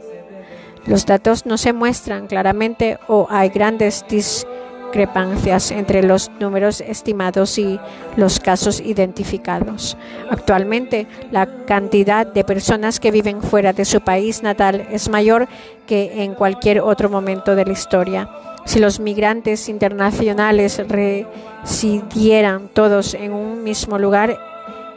Los 0.86 1.04
datos 1.04 1.44
no 1.44 1.58
se 1.58 1.72
muestran 1.72 2.26
claramente 2.26 2.98
o 3.08 3.26
hay 3.28 3.50
grandes 3.50 4.04
discrepancias 4.08 4.59
discrepancias 4.90 5.70
entre 5.70 6.02
los 6.02 6.32
números 6.40 6.80
estimados 6.80 7.58
y 7.58 7.78
los 8.16 8.40
casos 8.40 8.80
identificados. 8.80 9.96
Actualmente, 10.28 11.06
la 11.30 11.46
cantidad 11.64 12.26
de 12.26 12.42
personas 12.42 12.98
que 12.98 13.12
viven 13.12 13.40
fuera 13.40 13.72
de 13.72 13.84
su 13.84 14.00
país 14.00 14.42
natal 14.42 14.88
es 14.90 15.08
mayor 15.08 15.46
que 15.86 16.24
en 16.24 16.34
cualquier 16.34 16.80
otro 16.80 17.08
momento 17.08 17.54
de 17.54 17.66
la 17.66 17.72
historia. 17.72 18.28
Si 18.64 18.80
los 18.80 18.98
migrantes 18.98 19.68
internacionales 19.68 20.82
residieran 20.88 22.68
todos 22.72 23.14
en 23.14 23.32
un 23.32 23.62
mismo 23.62 23.96
lugar, 23.96 24.38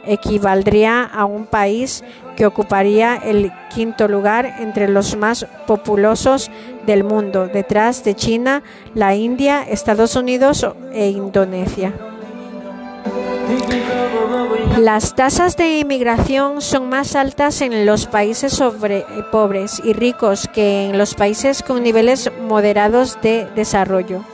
equivaldría 0.06 1.04
a 1.04 1.24
un 1.24 1.46
país 1.46 2.02
que 2.36 2.46
ocuparía 2.46 3.14
el 3.14 3.52
quinto 3.72 4.08
lugar 4.08 4.56
entre 4.58 4.88
los 4.88 5.16
más 5.16 5.46
populosos 5.66 6.50
del 6.86 7.04
mundo, 7.04 7.46
detrás 7.46 8.04
de 8.04 8.14
China, 8.14 8.62
la 8.94 9.14
India, 9.14 9.62
Estados 9.62 10.16
Unidos 10.16 10.66
e 10.92 11.08
Indonesia. 11.08 11.92
Las 14.78 15.14
tasas 15.14 15.56
de 15.56 15.78
inmigración 15.78 16.60
son 16.60 16.88
más 16.88 17.14
altas 17.14 17.60
en 17.60 17.86
los 17.86 18.06
países 18.06 18.60
pobres 19.30 19.80
y 19.84 19.92
ricos 19.92 20.48
que 20.52 20.88
en 20.88 20.98
los 20.98 21.14
países 21.14 21.62
con 21.62 21.82
niveles 21.82 22.30
moderados 22.42 23.18
de 23.22 23.46
desarrollo. 23.54 24.24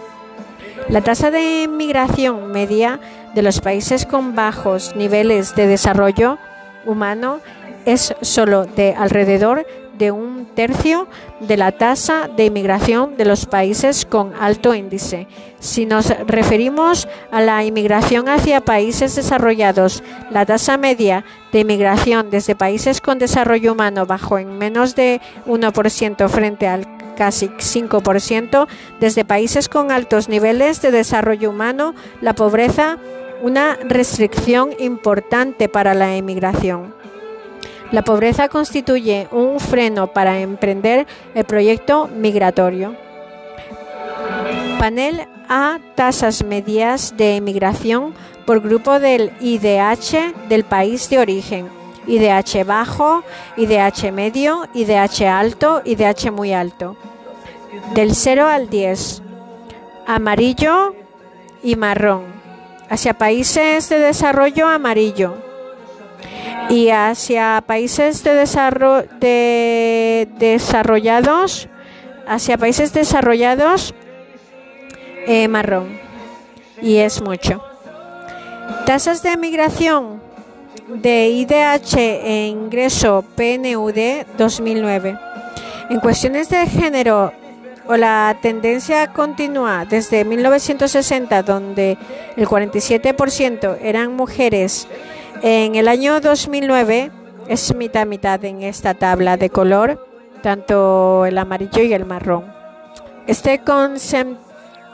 La 0.89 1.03
tasa 1.03 1.31
de 1.31 1.65
inmigración 1.65 2.51
media 2.51 2.99
de 3.35 3.43
los 3.43 3.61
países 3.61 4.07
con 4.07 4.35
bajos 4.35 4.97
niveles 4.97 5.55
de 5.55 5.67
desarrollo 5.67 6.39
humano 6.87 7.41
es 7.85 8.15
solo 8.23 8.65
de 8.65 8.95
alrededor 8.95 9.67
de 10.01 10.11
un 10.11 10.47
tercio 10.57 11.07
de 11.39 11.57
la 11.57 11.71
tasa 11.71 12.29
de 12.35 12.47
inmigración 12.47 13.17
de 13.17 13.27
los 13.27 13.47
países 13.47 14.05
con 14.07 14.33
alto 14.35 14.75
índice. 14.75 15.29
Si 15.61 15.85
nos 15.87 16.09
referimos 16.27 17.07
a 17.31 17.41
la 17.43 17.63
inmigración 17.63 18.29
hacia 18.29 18.63
países 18.63 19.15
desarrollados, 19.15 20.03
la 20.31 20.47
tasa 20.47 20.79
media 20.79 21.25
de 21.53 21.61
inmigración 21.61 22.31
desde 22.31 22.57
países 22.57 23.01
con 23.01 23.19
desarrollo 23.19 23.73
humano 23.75 24.07
bajó 24.07 24.39
en 24.39 24.57
menos 24.57 24.97
de 24.97 25.21
1% 25.47 26.29
frente 26.29 26.67
al 26.67 26.87
casi 27.17 27.49
5%, 27.49 28.67
desde 28.99 29.27
países 29.27 29.69
con 29.69 29.93
altos 29.93 30.31
niveles 30.31 30.81
de 30.81 30.91
desarrollo 30.91 31.51
humano, 31.51 31.95
la 32.23 32.35
pobreza 32.35 32.99
una 33.43 33.77
restricción 33.77 34.71
importante 34.79 35.69
para 35.69 35.95
la 35.95 36.17
emigración. 36.17 37.00
La 37.93 38.03
pobreza 38.03 38.49
constituye 38.49 39.27
un 39.33 39.59
freno 39.59 40.09
para 40.13 40.39
emprender 40.41 41.09
el 41.35 41.45
proyecto 41.45 42.07
migratorio. 42.07 42.95
Panel 44.79 45.27
A 45.49 45.81
tasas 45.97 46.45
medias 46.45 47.17
de 47.17 47.37
emigración 47.37 48.15
por 48.47 48.61
grupo 48.61 49.01
del 49.01 49.33
IDH 49.41 50.49
del 50.49 50.63
país 50.63 51.11
de 51.11 51.19
origen. 51.19 51.69
IDH 52.07 52.65
bajo, 52.65 53.25
IDH 53.57 54.13
medio, 54.13 54.69
IDH 54.73 55.27
alto, 55.27 55.83
IDH 55.85 56.31
muy 56.31 56.53
alto. 56.53 56.97
Del 57.95 58.15
0 58.15 58.47
al 58.47 58.71
10. 58.71 59.23
Amarillo 60.07 60.95
y 61.65 61.75
marrón 61.75 62.23
hacia 62.89 63.15
países 63.15 63.89
de 63.89 63.99
desarrollo 63.99 64.69
amarillo 64.69 65.50
y 66.69 66.91
hacia 66.91 67.63
países 67.67 68.23
de, 68.23 68.35
desarrollo, 68.35 69.07
de 69.21 70.29
desarrollados, 70.39 71.69
hacia 72.27 72.59
países 72.59 72.93
desarrollados 72.93 73.95
eh, 75.27 75.49
marrón. 75.49 75.99
Y 76.81 76.97
es 76.97 77.21
mucho. 77.21 77.63
Tasas 78.87 79.23
de 79.23 79.37
migración 79.37 80.23
de 80.89 81.29
IDH 81.29 81.97
e 81.99 82.47
ingreso 82.49 83.25
PNUD 83.37 84.27
2009. 84.39 85.19
En 85.91 86.01
cuestiones 86.01 86.49
de 86.49 86.67
género 86.67 87.33
o 87.87 87.97
la 87.97 88.37
tendencia 88.41 89.13
continúa 89.13 89.85
desde 89.85 90.25
1960, 90.25 91.43
donde 91.43 91.99
el 92.37 92.47
47% 92.47 93.79
eran 93.83 94.15
mujeres, 94.15 94.87
en 95.43 95.75
el 95.75 95.89
año 95.89 96.21
2009 96.21 97.11
es 97.49 97.75
mitad 97.75 98.07
mitad 98.07 98.45
en 98.45 98.63
esta 98.63 98.95
tabla 98.95 99.37
de 99.37 99.51
color, 99.51 100.07
tanto 100.43 101.27
el 101.27 101.39
amarillo 101.39 101.83
y 101.83 101.93
el 101.93 102.05
marrón. 102.07 102.45
Este 103.27 103.61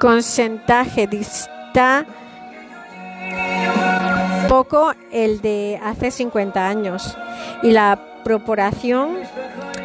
porcentaje 0.00 1.07
dista 1.07 2.07
poco 4.49 4.92
el 5.10 5.41
de 5.41 5.81
hace 5.83 6.10
50 6.10 6.68
años 6.68 7.16
y 7.62 7.73
la 7.73 7.99
proporción 8.25 9.18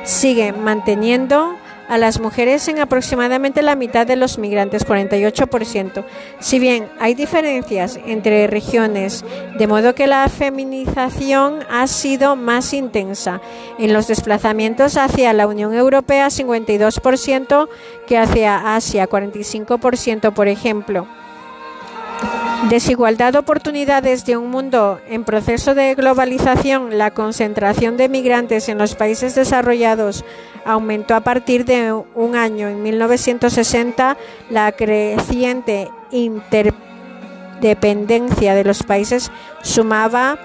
sigue 0.04 0.54
manteniendo 0.54 1.56
a 1.92 1.98
las 1.98 2.22
mujeres 2.22 2.70
en 2.70 2.80
aproximadamente 2.80 3.62
la 3.62 3.76
mitad 3.76 4.08
de 4.08 4.16
los 4.16 4.38
migrantes, 4.38 4.88
48%. 4.88 6.06
Si 6.40 6.58
bien 6.58 6.88
hay 7.02 7.16
diferencias 7.16 8.00
entre 8.06 8.48
regiones, 8.48 9.26
de 9.58 9.68
modo 9.68 9.94
que 9.94 10.08
la 10.08 10.30
feminización 10.30 11.60
ha 11.70 11.86
sido 11.88 12.38
más 12.38 12.74
intensa 12.74 13.42
en 13.78 13.92
los 13.92 14.08
desplazamientos 14.08 14.96
hacia 14.96 15.34
la 15.34 15.48
Unión 15.48 15.74
Europea, 15.74 16.28
52%, 16.28 17.68
que 18.08 18.18
hacia 18.18 18.74
Asia, 18.74 19.10
45%, 19.10 20.32
por 20.32 20.48
ejemplo. 20.48 21.08
Desigualdad 22.70 23.34
de 23.34 23.40
oportunidades 23.40 24.24
de 24.24 24.38
un 24.38 24.50
mundo 24.50 25.02
en 25.10 25.26
proceso 25.26 25.74
de 25.74 25.96
globalización. 25.96 26.98
La 26.98 27.12
concentración 27.12 27.98
de 27.98 28.08
migrantes 28.08 28.70
en 28.70 28.78
los 28.78 28.96
países 28.96 29.36
desarrollados 29.36 30.24
aumentó 30.66 31.16
a 31.16 31.22
partir 31.22 31.66
de 31.66 31.94
un 31.94 32.36
año. 32.36 32.68
En 32.68 32.84
1960, 32.84 34.18
la 34.50 34.72
creciente 34.72 35.90
interdependencia 36.12 38.56
de 38.56 38.64
los 38.64 38.84
países 38.84 39.32
sumaba 39.62 40.38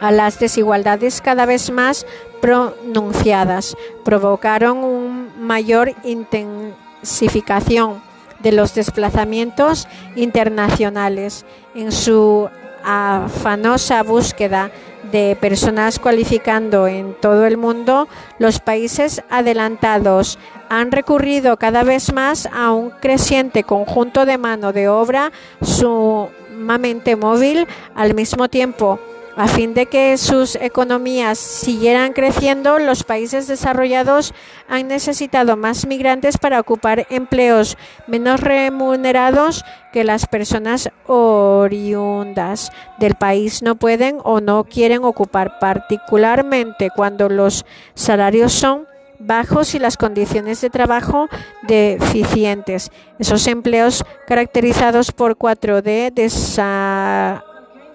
a 0.00 0.10
las 0.10 0.38
desigualdades 0.38 1.20
cada 1.20 1.44
vez 1.46 1.70
más 1.70 2.06
pronunciadas. 2.40 3.76
Provocaron 4.04 4.78
una 4.78 5.30
mayor 5.38 5.94
intensificación 6.04 8.02
de 8.40 8.52
los 8.52 8.74
desplazamientos 8.74 9.88
internacionales 10.14 11.44
en 11.74 11.92
su 11.92 12.48
afanosa 12.84 14.02
búsqueda 14.02 14.70
de 15.10 15.36
personas 15.40 15.98
cualificando 15.98 16.86
en 16.86 17.14
todo 17.14 17.46
el 17.46 17.56
mundo, 17.56 18.08
los 18.38 18.60
países 18.60 19.22
adelantados 19.30 20.38
han 20.68 20.92
recurrido 20.92 21.56
cada 21.56 21.82
vez 21.82 22.12
más 22.12 22.48
a 22.52 22.72
un 22.72 22.90
creciente 22.90 23.64
conjunto 23.64 24.26
de 24.26 24.38
mano 24.38 24.72
de 24.72 24.88
obra 24.88 25.32
sumamente 25.62 27.16
móvil 27.16 27.66
al 27.94 28.14
mismo 28.14 28.48
tiempo 28.48 28.98
a 29.36 29.48
fin 29.48 29.74
de 29.74 29.84
que 29.86 30.16
sus 30.16 30.56
economías 30.56 31.38
siguieran 31.38 32.14
creciendo, 32.14 32.78
los 32.78 33.04
países 33.04 33.46
desarrollados 33.46 34.32
han 34.66 34.88
necesitado 34.88 35.58
más 35.58 35.86
migrantes 35.86 36.38
para 36.38 36.58
ocupar 36.58 37.06
empleos 37.10 37.76
menos 38.06 38.40
remunerados 38.40 39.62
que 39.92 40.04
las 40.04 40.26
personas 40.26 40.88
oriundas 41.06 42.72
del 42.98 43.14
país 43.14 43.62
no 43.62 43.76
pueden 43.76 44.18
o 44.24 44.40
no 44.40 44.64
quieren 44.64 45.04
ocupar, 45.04 45.58
particularmente 45.58 46.88
cuando 46.96 47.28
los 47.28 47.66
salarios 47.94 48.54
son 48.54 48.86
bajos 49.18 49.74
y 49.74 49.78
las 49.78 49.98
condiciones 49.98 50.62
de 50.62 50.70
trabajo 50.70 51.28
deficientes. 51.62 52.90
Esos 53.18 53.46
empleos 53.46 54.02
caracterizados 54.26 55.12
por 55.12 55.36
4D 55.36 56.12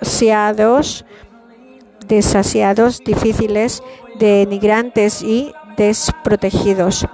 desasiados 0.01 1.05
desasiados, 2.11 3.01
difíciles, 3.06 3.81
denigrantes 4.19 5.22
y 5.22 5.53
desprotegidos. 5.77 7.07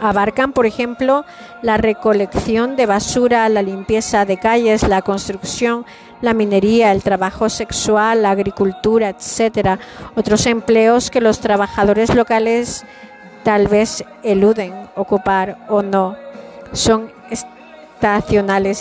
Abarcan, 0.00 0.52
por 0.52 0.64
ejemplo, 0.64 1.24
la 1.60 1.76
recolección 1.76 2.76
de 2.76 2.86
basura, 2.86 3.48
la 3.48 3.62
limpieza 3.62 4.24
de 4.24 4.36
calles, 4.36 4.86
la 4.86 5.02
construcción, 5.02 5.84
la 6.20 6.34
minería, 6.34 6.92
el 6.92 7.02
trabajo 7.02 7.48
sexual, 7.48 8.22
la 8.22 8.30
agricultura, 8.30 9.08
etcétera. 9.08 9.80
Otros 10.14 10.46
empleos 10.46 11.10
que 11.10 11.20
los 11.20 11.40
trabajadores 11.40 12.14
locales 12.14 12.84
tal 13.42 13.66
vez 13.66 14.04
eluden 14.22 14.72
ocupar 14.94 15.66
o 15.68 15.82
no. 15.82 16.16
Son 16.72 17.10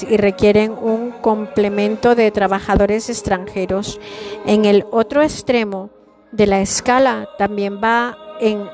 y 0.09 0.17
requieren 0.17 0.71
un 0.71 1.11
complemento 1.11 2.15
de 2.15 2.31
trabajadores 2.31 3.07
extranjeros. 3.07 3.99
En 4.47 4.65
el 4.65 4.85
otro 4.89 5.21
extremo 5.21 5.91
de 6.31 6.47
la 6.47 6.59
escala 6.59 7.29
también 7.37 7.79
va 7.83 8.17
en 8.39 8.67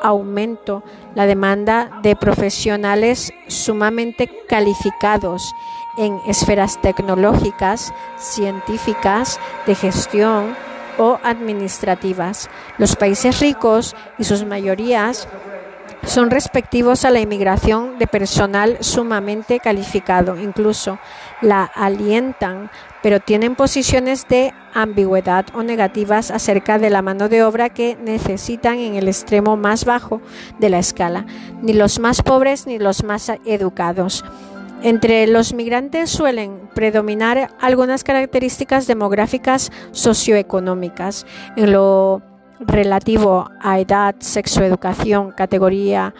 aumento 0.00 0.82
la 1.14 1.26
demanda 1.26 2.00
de 2.02 2.16
profesionales 2.16 3.30
sumamente 3.48 4.30
calificados 4.48 5.52
en 5.98 6.18
esferas 6.26 6.80
tecnológicas, 6.80 7.92
científicas, 8.16 9.38
de 9.66 9.74
gestión 9.74 10.56
o 10.96 11.18
administrativas. 11.22 12.48
Los 12.78 12.96
países 12.96 13.38
ricos 13.40 13.94
y 14.18 14.24
sus 14.24 14.46
mayorías 14.46 15.28
son 16.04 16.30
respectivos 16.30 17.04
a 17.04 17.10
la 17.10 17.20
inmigración 17.20 17.98
de 17.98 18.06
personal 18.06 18.78
sumamente 18.80 19.60
calificado, 19.60 20.38
incluso 20.38 20.98
la 21.40 21.64
alientan, 21.64 22.70
pero 23.02 23.20
tienen 23.20 23.54
posiciones 23.54 24.26
de 24.28 24.52
ambigüedad 24.74 25.46
o 25.54 25.62
negativas 25.62 26.30
acerca 26.30 26.78
de 26.78 26.90
la 26.90 27.02
mano 27.02 27.28
de 27.28 27.42
obra 27.42 27.68
que 27.68 27.96
necesitan 27.96 28.78
en 28.78 28.94
el 28.94 29.08
extremo 29.08 29.56
más 29.56 29.84
bajo 29.84 30.20
de 30.58 30.70
la 30.70 30.78
escala, 30.78 31.26
ni 31.62 31.72
los 31.72 31.98
más 31.98 32.22
pobres 32.22 32.66
ni 32.66 32.78
los 32.78 33.04
más 33.04 33.30
educados. 33.44 34.24
Entre 34.82 35.26
los 35.26 35.52
migrantes 35.52 36.08
suelen 36.10 36.70
predominar 36.74 37.50
algunas 37.60 38.02
características 38.02 38.86
demográficas 38.86 39.70
socioeconómicas. 39.92 41.26
En 41.56 41.72
lo 41.72 42.22
relativo 42.60 43.50
a 43.60 43.80
edad, 43.80 44.14
sexo, 44.18 44.62
educación, 44.62 45.32
categoría, 45.32 46.14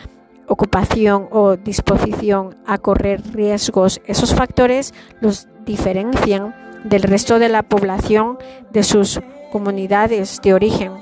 ocupación 0.48 1.28
o 1.30 1.56
disposición 1.56 2.56
a 2.66 2.78
correr 2.78 3.22
riesgos, 3.32 4.00
esos 4.06 4.34
factores 4.34 4.92
los 5.20 5.46
diferencian 5.64 6.54
del 6.84 7.02
resto 7.02 7.38
de 7.38 7.48
la 7.48 7.62
población 7.62 8.38
de 8.72 8.82
sus 8.82 9.20
comunidades 9.52 10.40
de 10.42 10.54
origen. 10.54 10.92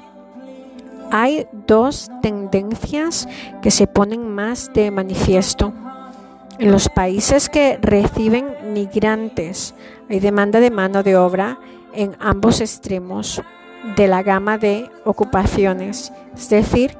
Hay 1.11 1.47
dos 1.67 2.11
tendencias 2.21 3.27
que 3.63 3.71
se 3.71 3.87
ponen 3.87 4.29
más 4.29 4.71
de 4.75 4.91
manifiesto. 4.91 5.73
En 6.59 6.71
los 6.71 6.89
países 6.89 7.49
que 7.49 7.79
reciben 7.81 8.49
migrantes 8.75 9.75
hay 10.11 10.21
demanda 10.21 10.61
de 10.61 10.71
mano 10.71 11.03
de 11.03 11.17
obra 11.17 11.59
en 11.95 12.17
ambos 12.19 12.61
extremos 12.61 13.41
de 13.97 14.09
la 14.09 14.23
gama 14.23 14.59
de 14.59 14.91
ocupaciones, 15.05 16.13
es 16.37 16.49
decir, 16.49 16.97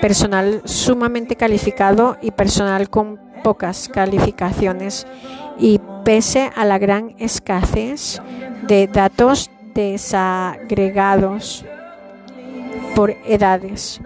personal 0.00 0.62
sumamente 0.64 1.36
calificado 1.36 2.16
y 2.20 2.30
personal 2.32 2.90
con 2.90 3.20
pocas 3.42 3.88
calificaciones 3.88 5.06
y 5.58 5.80
pese 6.04 6.50
a 6.54 6.64
la 6.64 6.78
gran 6.78 7.14
escasez 7.18 8.20
de 8.66 8.86
datos 8.86 9.50
desagregados 9.74 11.64
por 12.94 13.10
edades. 13.26 14.00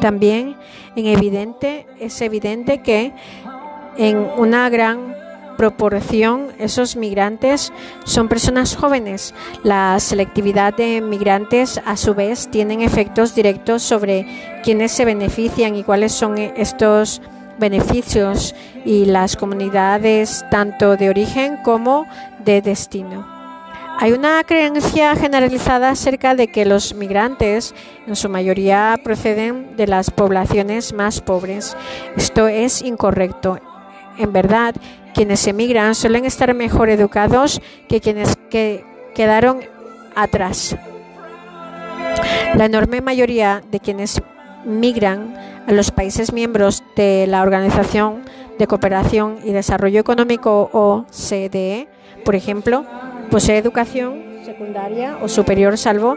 También 0.00 0.56
en 0.96 1.06
evidente, 1.06 1.86
es 2.00 2.20
evidente 2.22 2.78
que 2.82 3.12
en 3.96 4.18
una 4.36 4.68
gran 4.68 5.14
proporción 5.58 6.52
esos 6.58 6.96
migrantes 6.96 7.72
son 8.04 8.28
personas 8.28 8.76
jóvenes. 8.76 9.34
La 9.64 9.98
selectividad 10.00 10.72
de 10.72 11.02
migrantes 11.02 11.80
a 11.84 11.96
su 11.96 12.14
vez 12.14 12.48
tienen 12.48 12.80
efectos 12.80 13.34
directos 13.34 13.82
sobre 13.82 14.24
quienes 14.62 14.92
se 14.92 15.04
benefician 15.04 15.74
y 15.74 15.82
cuáles 15.82 16.12
son 16.12 16.38
estos 16.38 17.20
beneficios 17.58 18.54
y 18.84 19.06
las 19.06 19.36
comunidades 19.36 20.44
tanto 20.50 20.96
de 20.96 21.10
origen 21.10 21.58
como 21.64 22.06
de 22.44 22.62
destino. 22.62 23.26
Hay 24.00 24.12
una 24.12 24.44
creencia 24.44 25.16
generalizada 25.16 25.90
acerca 25.90 26.36
de 26.36 26.46
que 26.46 26.64
los 26.64 26.94
migrantes 26.94 27.74
en 28.06 28.14
su 28.14 28.28
mayoría 28.28 28.96
proceden 29.02 29.76
de 29.76 29.88
las 29.88 30.12
poblaciones 30.12 30.92
más 30.92 31.20
pobres. 31.20 31.76
Esto 32.16 32.46
es 32.46 32.80
incorrecto. 32.80 33.58
En 34.18 34.32
verdad, 34.32 34.74
quienes 35.14 35.46
emigran 35.46 35.94
suelen 35.94 36.24
estar 36.24 36.52
mejor 36.54 36.90
educados 36.90 37.60
que 37.88 38.00
quienes 38.00 38.36
que 38.50 38.84
quedaron 39.14 39.60
atrás. 40.14 40.76
La 42.54 42.64
enorme 42.64 43.00
mayoría 43.00 43.62
de 43.70 43.80
quienes 43.80 44.20
migran 44.64 45.34
a 45.66 45.72
los 45.72 45.90
países 45.90 46.32
miembros 46.32 46.82
de 46.96 47.26
la 47.28 47.42
Organización 47.42 48.22
de 48.58 48.66
Cooperación 48.66 49.38
y 49.44 49.52
Desarrollo 49.52 50.00
Económico 50.00 50.68
OCDE, 50.72 51.88
por 52.24 52.34
ejemplo, 52.34 52.84
posee 53.30 53.58
educación 53.58 54.24
secundaria 54.44 55.18
o 55.22 55.28
superior 55.28 55.78
salvo 55.78 56.16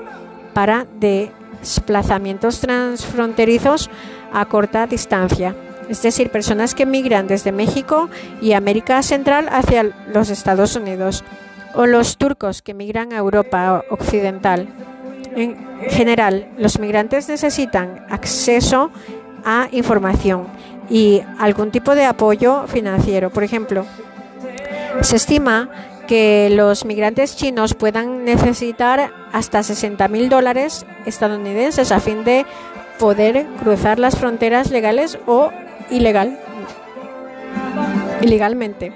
para 0.54 0.86
desplazamientos 1.00 2.60
transfronterizos 2.60 3.90
a 4.34 4.46
corta 4.46 4.88
distancia, 4.88 5.56
es 5.92 6.02
decir, 6.02 6.30
personas 6.30 6.74
que 6.74 6.86
migran 6.86 7.28
desde 7.28 7.52
México 7.52 8.10
y 8.42 8.54
América 8.54 9.04
Central 9.04 9.50
hacia 9.52 9.92
los 10.08 10.30
Estados 10.30 10.78
Unidos, 10.78 11.26
o 11.74 11.86
los 11.86 12.16
turcos 12.16 12.62
que 12.62 12.74
migran 12.74 13.12
a 13.12 13.18
Europa 13.18 13.84
Occidental. 13.90 14.70
En 15.36 15.58
general, 15.90 16.48
los 16.58 16.80
migrantes 16.80 17.28
necesitan 17.28 18.06
acceso 18.10 18.90
a 19.44 19.68
información 19.74 20.48
y 20.90 21.22
algún 21.38 21.72
tipo 21.72 21.94
de 21.94 22.06
apoyo 22.06 22.68
financiero. 22.68 23.30
Por 23.30 23.44
ejemplo, 23.44 23.86
se 25.02 25.18
estima 25.18 25.70
que 26.08 26.50
los 26.52 26.86
migrantes 26.86 27.36
chinos 27.36 27.74
puedan 27.74 28.24
necesitar 28.24 29.12
hasta 29.34 29.62
60 29.62 30.08
mil 30.08 30.30
dólares 30.30 30.86
estadounidenses 31.06 31.92
a 31.92 32.00
fin 32.00 32.24
de 32.24 32.46
poder 32.98 33.46
cruzar 33.62 34.00
las 34.00 34.18
fronteras 34.18 34.72
legales 34.72 35.18
o 35.26 35.52
ilegal, 35.92 36.40
ilegalmente. 38.22 38.92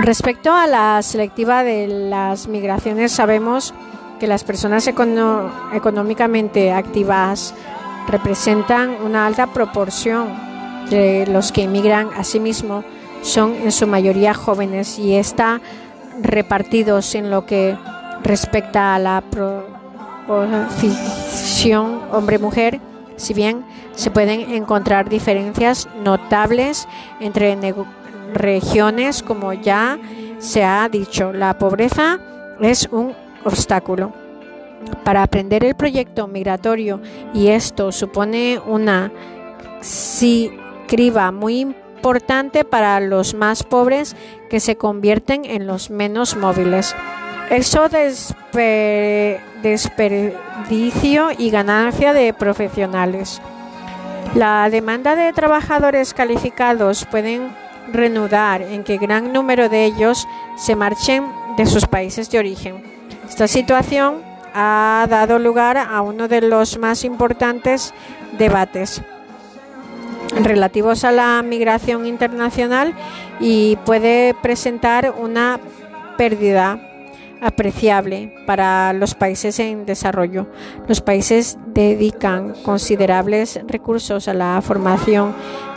Respecto 0.00 0.52
a 0.52 0.66
la 0.66 1.00
selectiva 1.02 1.64
de 1.64 1.86
las 1.88 2.46
migraciones, 2.46 3.12
sabemos 3.12 3.72
que 4.20 4.26
las 4.26 4.44
personas 4.44 4.86
económicamente 4.86 6.72
activas 6.72 7.54
representan 8.08 8.90
una 9.02 9.26
alta 9.26 9.46
proporción 9.46 10.28
de 10.90 11.26
los 11.26 11.52
que 11.52 11.62
emigran 11.62 12.10
a 12.16 12.24
sí 12.24 12.38
mismos 12.38 12.84
son 13.22 13.54
en 13.54 13.72
su 13.72 13.86
mayoría 13.86 14.34
jóvenes 14.34 14.98
y 14.98 15.14
está 15.14 15.60
repartidos 16.22 17.14
en 17.14 17.30
lo 17.30 17.46
que 17.46 17.76
respecta 18.22 18.94
a 18.94 18.98
la 18.98 19.22
proporción 20.26 22.00
hombre-mujer, 22.12 22.80
si 23.16 23.34
bien 23.34 23.64
se 23.94 24.10
pueden 24.10 24.52
encontrar 24.52 25.08
diferencias 25.08 25.88
notables 26.02 26.88
entre 27.20 27.56
regiones, 28.32 29.22
como 29.22 29.52
ya 29.52 29.98
se 30.38 30.64
ha 30.64 30.88
dicho. 30.88 31.32
La 31.32 31.58
pobreza 31.58 32.18
es 32.60 32.88
un 32.90 33.14
obstáculo 33.44 34.12
para 35.04 35.22
aprender 35.22 35.64
el 35.64 35.74
proyecto 35.74 36.26
migratorio 36.26 37.00
y 37.32 37.48
esto 37.48 37.92
supone 37.92 38.60
una 38.66 39.12
criba 40.86 41.30
muy 41.30 41.60
importante 41.60 42.64
para 42.64 43.00
los 43.00 43.34
más 43.34 43.62
pobres 43.62 44.16
que 44.50 44.60
se 44.60 44.76
convierten 44.76 45.44
en 45.44 45.66
los 45.66 45.90
menos 45.90 46.36
móviles. 46.36 46.94
Eso 47.50 47.88
desperdicio 49.62 51.28
y 51.36 51.50
ganancia 51.50 52.12
de 52.12 52.32
profesionales. 52.32 53.40
La 54.34 54.68
demanda 54.70 55.14
de 55.14 55.32
trabajadores 55.32 56.14
calificados 56.14 57.04
pueden 57.04 57.54
reanudar 57.92 58.62
en 58.62 58.82
que 58.82 58.96
gran 58.96 59.32
número 59.32 59.68
de 59.68 59.84
ellos 59.84 60.26
se 60.56 60.74
marchen 60.74 61.30
de 61.56 61.66
sus 61.66 61.86
países 61.86 62.30
de 62.30 62.38
origen. 62.38 62.82
Esta 63.28 63.46
situación 63.46 64.22
ha 64.54 65.06
dado 65.08 65.38
lugar 65.38 65.76
a 65.76 66.00
uno 66.00 66.28
de 66.28 66.40
los 66.40 66.78
más 66.78 67.04
importantes 67.04 67.92
debates 68.38 69.02
relativos 70.42 71.04
a 71.04 71.12
la 71.12 71.42
migración 71.42 72.06
internacional 72.06 72.94
y 73.38 73.76
puede 73.84 74.34
presentar 74.42 75.14
una 75.16 75.60
pérdida 76.16 76.80
apreciable 77.44 78.34
para 78.46 78.92
los 78.94 79.14
países 79.14 79.58
en 79.58 79.84
desarrollo. 79.84 80.46
Los 80.88 81.00
países 81.00 81.58
dedican 81.66 82.54
considerables 82.62 83.60
recursos 83.66 84.28
a 84.28 84.34
la 84.34 84.60
formación 84.62 85.34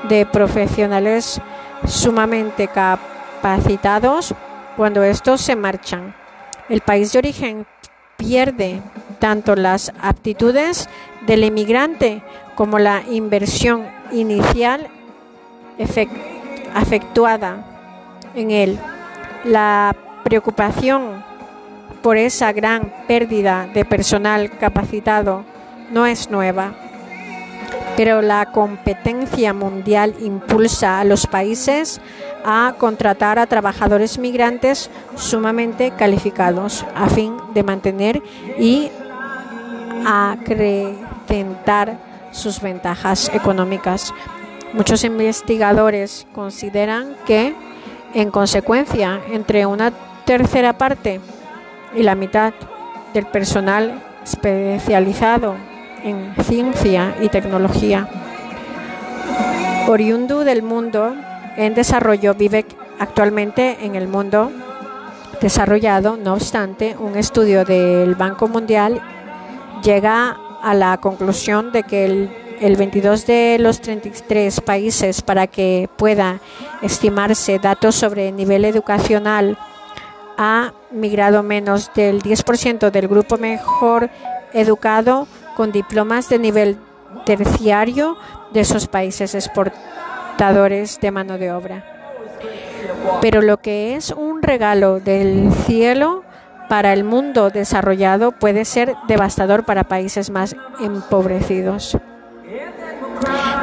de 0.07 0.25
profesionales 0.25 1.41
sumamente 1.85 2.69
capacitados 2.69 4.33
cuando 4.77 5.03
estos 5.03 5.41
se 5.41 5.55
marchan. 5.55 6.15
El 6.69 6.81
país 6.81 7.11
de 7.11 7.19
origen 7.19 7.67
pierde 8.15 8.81
tanto 9.19 9.55
las 9.55 9.91
aptitudes 10.01 10.87
del 11.25 11.43
inmigrante 11.43 12.21
como 12.55 12.79
la 12.79 13.03
inversión 13.09 13.85
inicial 14.11 14.87
efectuada 16.75 17.63
en 18.35 18.51
él. 18.51 18.79
La 19.43 19.95
preocupación 20.23 21.26
por 22.07 22.15
esa 22.15 22.53
gran 22.53 22.93
pérdida 23.05 23.67
de 23.73 23.83
personal 23.83 24.49
capacitado 24.51 25.43
no 25.91 26.05
es 26.05 26.31
nueva 26.31 26.73
pero 27.97 28.21
la 28.21 28.45
competencia 28.53 29.53
mundial 29.53 30.15
impulsa 30.21 31.01
a 31.01 31.03
los 31.03 31.27
países 31.27 31.99
a 32.45 32.75
contratar 32.77 33.39
a 33.39 33.47
trabajadores 33.47 34.19
migrantes 34.19 34.89
sumamente 35.17 35.91
calificados 35.91 36.85
a 36.95 37.09
fin 37.09 37.35
de 37.53 37.63
mantener 37.63 38.23
y 38.57 38.89
acrecentar 40.05 41.99
sus 42.31 42.61
ventajas 42.61 43.29
económicas. 43.33 44.13
Muchos 44.71 45.03
investigadores 45.03 46.25
consideran 46.33 47.17
que, 47.25 47.53
en 48.13 48.31
consecuencia, 48.31 49.19
entre 49.29 49.65
una 49.65 49.91
tercera 50.23 50.77
parte 50.77 51.19
y 51.95 52.03
la 52.03 52.15
mitad 52.15 52.53
del 53.13 53.25
personal 53.25 54.03
especializado 54.23 55.55
en 56.03 56.33
ciencia 56.43 57.15
y 57.21 57.29
tecnología. 57.29 58.07
Oriundo 59.87 60.43
del 60.43 60.63
mundo 60.63 61.15
en 61.55 61.73
desarrollo 61.73 62.35
vive 62.35 62.65
actualmente 62.99 63.77
en 63.81 63.95
el 63.95 64.07
mundo 64.07 64.51
desarrollado, 65.41 66.17
no 66.17 66.33
obstante, 66.33 66.95
un 66.99 67.15
estudio 67.15 67.63
del 67.63 68.15
Banco 68.15 68.47
Mundial 68.47 69.01
llega 69.83 70.37
a 70.61 70.73
la 70.73 70.97
conclusión 70.97 71.71
de 71.71 71.83
que 71.83 72.05
el, 72.05 72.29
el 72.59 72.75
22 72.75 73.25
de 73.27 73.57
los 73.59 73.79
33 73.81 74.61
países 74.61 75.21
para 75.21 75.47
que 75.47 75.89
pueda 75.95 76.39
estimarse 76.81 77.59
datos 77.59 77.95
sobre 77.95 78.31
nivel 78.31 78.65
educacional 78.65 79.57
ha 80.37 80.73
migrado 80.91 81.43
menos 81.43 81.91
del 81.95 82.21
10% 82.21 82.91
del 82.91 83.07
grupo 83.07 83.37
mejor 83.37 84.09
educado 84.53 85.27
con 85.55 85.71
diplomas 85.71 86.29
de 86.29 86.39
nivel 86.39 86.77
terciario 87.25 88.17
de 88.53 88.61
esos 88.61 88.87
países 88.87 89.35
exportadores 89.35 90.99
de 91.01 91.11
mano 91.11 91.37
de 91.37 91.51
obra. 91.51 91.83
Pero 93.21 93.41
lo 93.41 93.57
que 93.57 93.95
es 93.95 94.11
un 94.11 94.41
regalo 94.41 94.99
del 94.99 95.51
cielo 95.65 96.23
para 96.69 96.93
el 96.93 97.03
mundo 97.03 97.49
desarrollado 97.49 98.31
puede 98.31 98.65
ser 98.65 98.95
devastador 99.07 99.63
para 99.65 99.85
países 99.85 100.29
más 100.29 100.55
empobrecidos. 100.79 101.97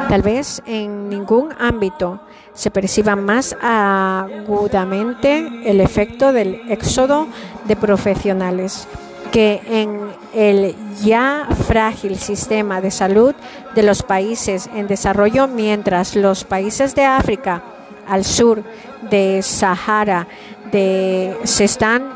Tal 0.09 0.21
vez 0.21 0.61
en 0.65 1.09
ningún 1.09 1.49
ámbito 1.57 2.21
se 2.55 2.71
perciba 2.71 3.15
más 3.15 3.55
agudamente 3.61 5.47
el 5.65 5.79
efecto 5.81 6.33
del 6.33 6.61
éxodo 6.69 7.27
de 7.65 7.75
profesionales 7.75 8.87
que 9.31 9.61
en 9.69 9.99
el 10.33 10.75
ya 11.03 11.47
frágil 11.67 12.17
sistema 12.17 12.81
de 12.81 12.89
salud 12.89 13.35
de 13.75 13.83
los 13.83 14.01
países 14.01 14.69
en 14.73 14.87
desarrollo, 14.87 15.47
mientras 15.47 16.15
los 16.15 16.45
países 16.45 16.95
de 16.95 17.03
África 17.03 17.61
al 18.07 18.23
sur 18.23 18.63
de 19.09 19.41
Sahara 19.41 20.27
se 20.71 21.63
están 21.63 22.13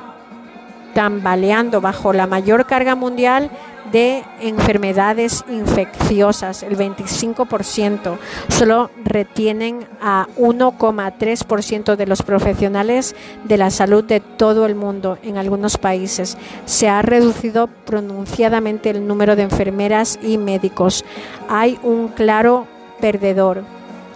tambaleando 0.94 1.82
bajo 1.82 2.14
la 2.14 2.28
mayor 2.28 2.66
carga 2.66 2.96
mundial 2.96 3.50
de 3.92 4.24
enfermedades 4.42 5.44
infecciosas, 5.50 6.64
el 6.64 6.78
25%. 6.78 8.18
Solo 8.48 8.90
retienen 9.04 9.88
a 10.02 10.28
1,3% 10.38 11.96
de 11.96 12.08
los 12.08 12.22
profesionales 12.22 13.16
de 13.44 13.58
la 13.58 13.72
salud 13.72 14.04
de 14.04 14.20
todo 14.20 14.66
el 14.66 14.76
mundo 14.76 15.18
en 15.24 15.38
algunos 15.38 15.78
países. 15.78 16.38
Se 16.66 16.90
ha 16.90 17.02
reducido 17.02 17.68
pronunciadamente 17.86 18.90
el 18.90 19.08
número 19.08 19.36
de 19.36 19.44
enfermeras 19.44 20.20
y 20.22 20.38
médicos. 20.38 21.06
Hay 21.50 21.80
un 21.84 22.10
claro 22.10 22.68
perdedor 23.00 23.64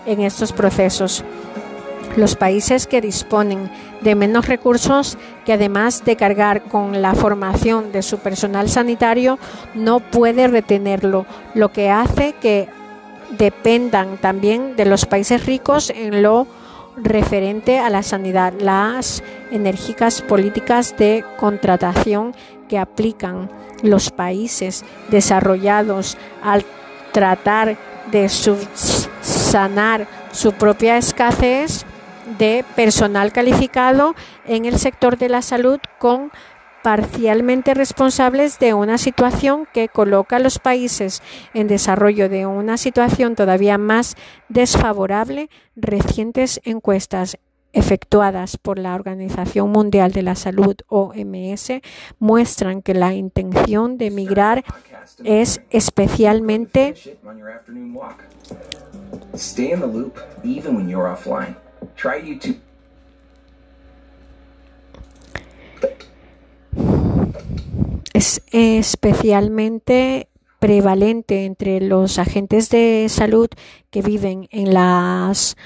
en 0.05 0.21
estos 0.21 0.51
procesos 0.51 1.23
los 2.15 2.35
países 2.35 2.87
que 2.87 3.01
disponen 3.01 3.69
de 4.01 4.15
menos 4.15 4.47
recursos, 4.47 5.17
que 5.45 5.53
además 5.53 6.05
de 6.05 6.15
cargar 6.15 6.63
con 6.63 7.01
la 7.01 7.15
formación 7.15 7.91
de 7.91 8.01
su 8.01 8.19
personal 8.19 8.69
sanitario, 8.69 9.39
no 9.73 9.99
puede 9.99 10.47
retenerlo, 10.47 11.25
lo 11.53 11.71
que 11.71 11.89
hace 11.89 12.33
que 12.33 12.67
dependan 13.37 14.17
también 14.17 14.75
de 14.75 14.85
los 14.85 15.05
países 15.05 15.45
ricos 15.45 15.89
en 15.89 16.21
lo 16.21 16.47
referente 16.95 17.79
a 17.79 17.89
la 17.89 18.03
sanidad, 18.03 18.53
las 18.59 19.23
enérgicas 19.51 20.21
políticas 20.21 20.95
de 20.97 21.23
contratación 21.37 22.35
que 22.69 22.77
aplican 22.77 23.49
los 23.81 24.11
países 24.11 24.85
desarrollados 25.09 26.17
al 26.43 26.63
tratar 27.11 27.77
de 28.11 28.29
subsanar 28.29 30.07
su 30.31 30.53
propia 30.53 30.97
escasez 30.97 31.85
de 32.37 32.65
personal 32.75 33.31
calificado 33.31 34.15
en 34.45 34.65
el 34.65 34.77
sector 34.77 35.17
de 35.17 35.29
la 35.29 35.41
salud 35.41 35.79
con 35.99 36.31
parcialmente 36.83 37.73
responsables 37.73 38.59
de 38.59 38.73
una 38.73 38.97
situación 38.97 39.67
que 39.73 39.87
coloca 39.87 40.35
a 40.35 40.39
los 40.39 40.59
países 40.59 41.23
en 41.53 41.67
desarrollo 41.67 42.27
de 42.29 42.45
una 42.45 42.77
situación 42.77 43.35
todavía 43.35 43.77
más 43.77 44.15
desfavorable. 44.49 45.49
Recientes 45.75 46.59
encuestas 46.65 47.37
efectuadas 47.71 48.57
por 48.57 48.77
la 48.77 48.93
Organización 48.95 49.71
Mundial 49.71 50.11
de 50.11 50.21
la 50.21 50.35
Salud 50.35 50.75
OMS 50.87 51.71
muestran 52.19 52.81
que 52.81 52.93
la 52.93 53.13
intención 53.13 53.97
de 53.97 54.07
emigrar 54.07 54.63
es 55.23 55.61
especialmente 55.71 56.93
es 68.13 68.41
especialmente 68.51 70.29
prevalente 70.59 71.45
entre 71.45 71.81
los 71.81 72.19
agentes 72.19 72.69
de 72.69 73.07
salud 73.09 73.49
que 73.89 74.01
viven 74.01 74.47
en 74.51 74.73
las 74.73 75.57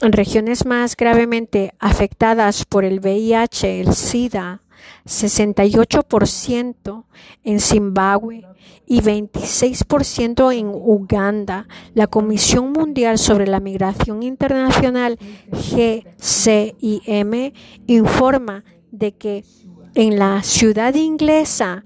regiones 0.00 0.66
más 0.66 0.96
gravemente 0.96 1.72
afectadas 1.78 2.64
por 2.64 2.84
el 2.84 2.98
VIH, 3.00 3.80
el 3.80 3.94
SIDA, 3.94 4.60
68% 5.06 7.04
en 7.44 7.60
Zimbabue 7.60 8.44
y 8.86 9.00
26% 9.00 10.52
en 10.52 10.68
Uganda. 10.68 11.66
La 11.94 12.06
Comisión 12.06 12.72
Mundial 12.72 13.18
sobre 13.18 13.46
la 13.46 13.60
Migración 13.60 14.22
Internacional, 14.22 15.18
GCIM, 15.50 16.02
informa 17.86 18.64
de 18.90 19.12
que 19.12 19.44
en 19.94 20.18
la 20.18 20.42
ciudad 20.42 20.94
inglesa 20.94 21.84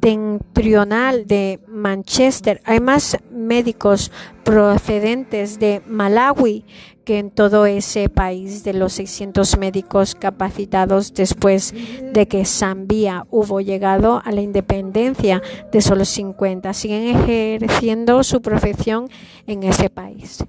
septentrional 0.00 1.26
de 1.26 1.60
Manchester 1.66 2.60
hay 2.64 2.80
más 2.80 3.18
médicos 3.32 4.12
procedentes 4.44 5.58
de 5.58 5.82
Malawi 5.86 6.64
que 7.04 7.18
en 7.18 7.30
todo 7.30 7.66
ese 7.66 8.08
país 8.08 8.64
de 8.64 8.74
los 8.74 8.92
600 8.92 9.58
médicos 9.58 10.14
capacitados 10.14 11.14
después 11.14 11.74
de 12.12 12.28
que 12.28 12.44
Zambia 12.44 13.26
hubo 13.30 13.60
llegado 13.60 14.22
a 14.24 14.30
la 14.30 14.40
independencia 14.40 15.42
de 15.72 15.80
solo 15.80 16.04
50 16.04 16.72
siguen 16.74 17.16
ejerciendo 17.16 18.22
su 18.22 18.40
profesión 18.40 19.08
en 19.46 19.64
ese 19.64 19.90
país. 19.90 20.44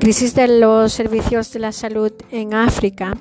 Crisis 0.00 0.34
de 0.34 0.58
los 0.58 0.92
servicios 0.92 1.52
de 1.52 1.60
la 1.60 1.72
salud 1.72 2.12
en 2.30 2.54
África. 2.54 3.16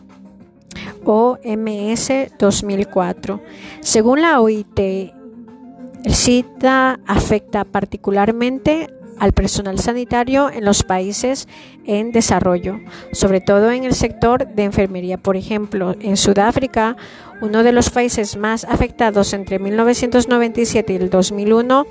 OMS 1.05 2.11
2004. 2.37 3.41
Según 3.81 4.21
la 4.21 4.39
OIT, 4.39 4.79
el 4.79 6.13
SIDA 6.13 6.99
afecta 7.07 7.63
particularmente 7.63 8.89
al 9.19 9.31
personal 9.31 9.79
sanitario 9.79 10.49
en 10.49 10.65
los 10.65 10.83
países 10.83 11.47
en 11.85 12.11
desarrollo, 12.11 12.79
sobre 13.11 13.41
todo 13.41 13.71
en 13.71 13.83
el 13.83 13.93
sector 13.93 14.47
de 14.47 14.63
enfermería. 14.63 15.17
Por 15.17 15.37
ejemplo, 15.37 15.95
en 15.99 16.17
Sudáfrica, 16.17 16.97
uno 17.41 17.63
de 17.63 17.71
los 17.71 17.89
países 17.89 18.35
más 18.37 18.65
afectados 18.65 19.33
entre 19.33 19.59
1997 19.59 20.93
y 20.93 20.95
el 20.97 21.09
2001, 21.09 21.85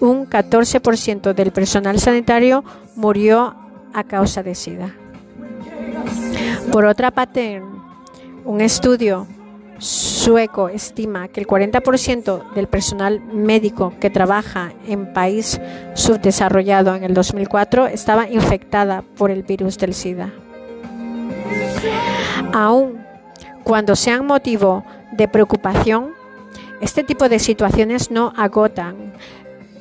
un 0.00 0.26
14% 0.26 1.34
del 1.34 1.52
personal 1.52 1.98
sanitario 2.00 2.64
murió 2.96 3.54
a 3.92 4.04
causa 4.04 4.42
de 4.42 4.54
SIDA. 4.54 4.94
Por 6.72 6.86
otra 6.86 7.10
parte, 7.10 7.62
un 8.44 8.60
estudio 8.60 9.26
sueco 9.78 10.68
estima 10.68 11.28
que 11.28 11.40
el 11.40 11.46
40% 11.46 12.52
del 12.54 12.68
personal 12.68 13.20
médico 13.20 13.92
que 14.00 14.10
trabaja 14.10 14.72
en 14.86 15.12
país 15.12 15.60
subdesarrollado 15.94 16.94
en 16.94 17.04
el 17.04 17.14
2004 17.14 17.86
estaba 17.86 18.28
infectada 18.28 19.02
por 19.16 19.30
el 19.30 19.42
virus 19.42 19.78
del 19.78 19.94
SIDA. 19.94 20.30
Aún 22.52 23.04
cuando 23.64 23.96
sean 23.96 24.26
motivo 24.26 24.84
de 25.12 25.26
preocupación, 25.26 26.12
este 26.80 27.02
tipo 27.02 27.28
de 27.28 27.38
situaciones 27.38 28.10
no 28.10 28.32
agotan 28.36 29.12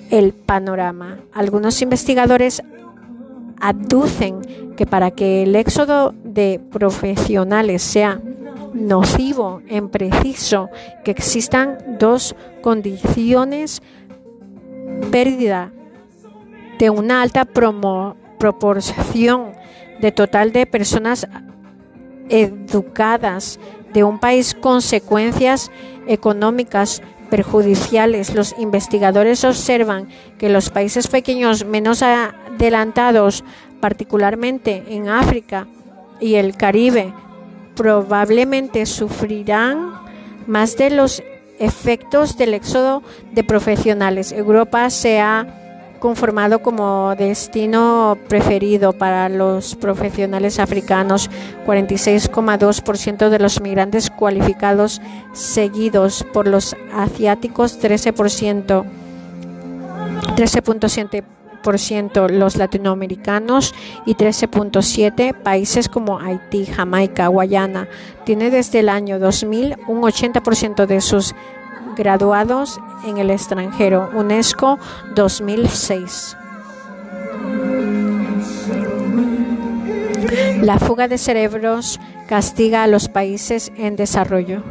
el 0.09 0.33
panorama. 0.33 1.17
Algunos 1.33 1.82
investigadores 1.82 2.64
aducen 3.59 4.74
que 4.75 4.85
para 4.85 5.11
que 5.11 5.43
el 5.43 5.56
éxodo 5.56 6.14
de 6.24 6.59
profesionales 6.72 7.82
sea 7.83 8.19
nocivo 8.73 9.61
en 9.67 9.89
preciso 9.89 10.69
que 11.03 11.11
existan 11.11 11.97
dos 11.99 12.35
condiciones 12.61 13.81
pérdida 15.11 15.71
de 16.79 16.89
una 16.89 17.21
alta 17.21 17.45
proporción 17.45 19.53
de 20.01 20.11
total 20.11 20.51
de 20.51 20.65
personas 20.65 21.27
educadas 22.29 23.59
de 23.93 24.03
un 24.03 24.19
país 24.19 24.55
consecuencias 24.55 25.71
económicas 26.07 27.01
perjudiciales. 27.29 28.35
Los 28.35 28.55
investigadores 28.57 29.43
observan 29.43 30.07
que 30.37 30.49
los 30.49 30.69
países 30.69 31.07
pequeños 31.07 31.65
menos 31.65 32.01
adelantados, 32.01 33.43
particularmente 33.79 34.83
en 34.89 35.09
África 35.09 35.67
y 36.19 36.35
el 36.35 36.57
Caribe, 36.57 37.13
probablemente 37.75 38.85
sufrirán 38.85 39.93
más 40.47 40.77
de 40.77 40.89
los 40.89 41.23
efectos 41.59 42.37
del 42.37 42.53
éxodo 42.53 43.03
de 43.31 43.43
profesionales. 43.43 44.31
Europa 44.31 44.89
se 44.89 45.19
ha 45.19 45.47
conformado 45.99 46.61
como 46.61 47.15
destino 47.15 48.17
preferido 48.27 48.91
para 48.91 49.29
los 49.29 49.75
profesionales 49.75 50.59
africanos, 50.59 51.29
46,2% 51.65 53.29
de 53.29 53.39
los 53.39 53.61
migrantes 53.61 54.09
cualificados, 54.09 55.01
seguidos 55.31 56.25
por 56.33 56.45
los 56.45 56.75
asiáticos, 56.93 57.79
13%, 57.81 58.83
13.7% 60.35 61.23
los 61.64 62.56
latinoamericanos 62.58 63.74
y 64.06 64.16
13.7 64.16 65.33
países 65.33 65.90
como 65.90 66.19
Haití, 66.19 66.66
Jamaica, 66.66 67.27
Guayana. 67.27 67.88
Tiene 68.25 68.50
desde 68.50 68.80
el 68.80 68.90
año 68.90 69.19
2000 69.19 69.77
un 69.88 70.01
80% 70.01 70.85
de 70.85 71.01
sus 71.01 71.33
graduados 71.95 72.80
en 73.06 73.17
el 73.17 73.30
extranjero. 73.30 74.09
UNESCO 74.14 74.77
2006. 75.16 76.38
La 80.61 80.80
fuga 80.80 81.08
de 81.08 81.17
cerebros 81.17 82.00
castiga 82.27 82.83
a 82.83 82.88
los 82.88 83.09
países 83.09 83.72
en 83.77 83.95
desarrollo. 83.95 84.64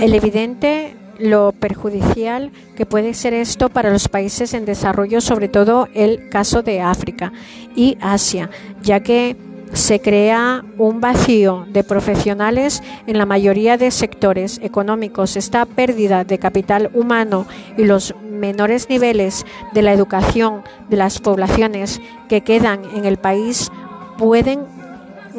El 0.00 0.14
evidente 0.14 0.96
lo 1.22 1.52
perjudicial 1.52 2.50
que 2.76 2.84
puede 2.84 3.14
ser 3.14 3.32
esto 3.32 3.68
para 3.68 3.90
los 3.90 4.08
países 4.08 4.54
en 4.54 4.64
desarrollo, 4.64 5.20
sobre 5.20 5.48
todo 5.48 5.88
el 5.94 6.28
caso 6.28 6.62
de 6.62 6.80
África 6.80 7.32
y 7.76 7.96
Asia, 8.00 8.50
ya 8.82 9.00
que 9.00 9.36
se 9.72 10.00
crea 10.00 10.64
un 10.76 11.00
vacío 11.00 11.64
de 11.68 11.84
profesionales 11.84 12.82
en 13.06 13.16
la 13.18 13.24
mayoría 13.24 13.78
de 13.78 13.90
sectores 13.90 14.60
económicos. 14.62 15.36
Esta 15.36 15.64
pérdida 15.64 16.24
de 16.24 16.38
capital 16.38 16.90
humano 16.92 17.46
y 17.78 17.84
los 17.84 18.14
menores 18.20 18.88
niveles 18.90 19.46
de 19.72 19.82
la 19.82 19.92
educación 19.92 20.62
de 20.90 20.96
las 20.96 21.20
poblaciones 21.20 22.00
que 22.28 22.42
quedan 22.42 22.82
en 22.96 23.04
el 23.04 23.16
país 23.16 23.70
pueden 24.18 24.60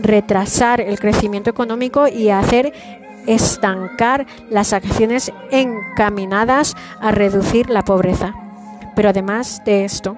retrasar 0.02 0.82
el 0.82 1.00
crecimiento 1.00 1.50
económico 1.50 2.08
y 2.08 2.30
hacer 2.30 2.74
estancar 3.28 4.26
las 4.50 4.74
acciones 4.74 5.32
encaminadas 5.52 6.76
a 7.00 7.12
reducir 7.12 7.70
la 7.70 7.84
pobreza. 7.84 8.34
Pero 8.96 9.10
además 9.10 9.62
de 9.66 9.86
esto, 9.86 10.18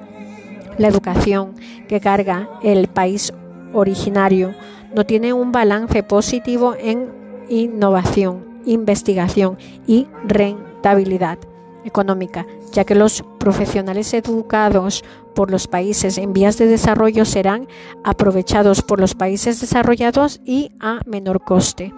la 0.77 0.87
educación 0.87 1.55
que 1.87 2.01
carga 2.01 2.49
el 2.61 2.87
país 2.87 3.33
originario 3.73 4.53
no 4.93 5.05
tiene 5.05 5.33
un 5.33 5.51
balance 5.51 6.03
positivo 6.03 6.75
en 6.79 7.09
innovación, 7.49 8.61
investigación 8.65 9.57
y 9.85 10.07
rentabilidad 10.25 11.37
económica, 11.83 12.45
ya 12.71 12.83
que 12.83 12.95
los 12.95 13.23
profesionales 13.39 14.13
educados 14.13 15.03
por 15.35 15.51
los 15.51 15.67
países 15.67 16.17
en 16.17 16.33
vías 16.33 16.57
de 16.57 16.65
desarrollo 16.65 17.25
serán 17.25 17.67
aprovechados 18.03 18.81
por 18.81 18.99
los 18.99 19.13
países 19.13 19.61
desarrollados 19.61 20.41
y 20.45 20.71
a 20.79 21.01
menor 21.05 21.43
coste. 21.43 21.93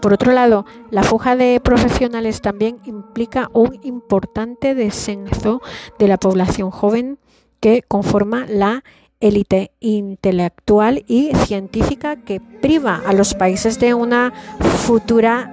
Por 0.00 0.12
otro 0.12 0.32
lado, 0.32 0.64
la 0.90 1.02
fuga 1.02 1.34
de 1.34 1.60
profesionales 1.60 2.40
también 2.40 2.78
implica 2.84 3.50
un 3.52 3.80
importante 3.82 4.74
descenso 4.74 5.60
de 5.98 6.08
la 6.08 6.18
población 6.18 6.70
joven 6.70 7.18
que 7.60 7.82
conforma 7.82 8.46
la 8.48 8.84
élite 9.20 9.72
intelectual 9.80 11.04
y 11.08 11.32
científica 11.34 12.16
que 12.16 12.40
priva 12.40 13.02
a 13.04 13.12
los 13.12 13.34
países 13.34 13.80
de 13.80 13.94
una 13.94 14.32
futura 14.60 15.52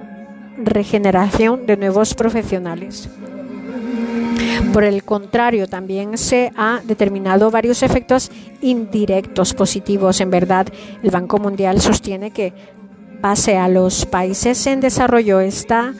regeneración 0.56 1.66
de 1.66 1.76
nuevos 1.76 2.14
profesionales. 2.14 3.08
Por 4.72 4.84
el 4.84 5.04
contrario, 5.04 5.68
también 5.68 6.18
se 6.18 6.52
ha 6.56 6.80
determinado 6.84 7.50
varios 7.50 7.82
efectos 7.82 8.30
indirectos 8.60 9.54
positivos. 9.54 10.20
En 10.20 10.30
verdad, 10.30 10.66
el 11.02 11.10
Banco 11.10 11.38
Mundial 11.38 11.80
sostiene 11.80 12.30
que 12.30 12.52
a 13.26 13.68
los 13.68 14.06
países 14.06 14.68
en 14.68 14.80
desarrollo 14.80 15.40
está 15.40 15.94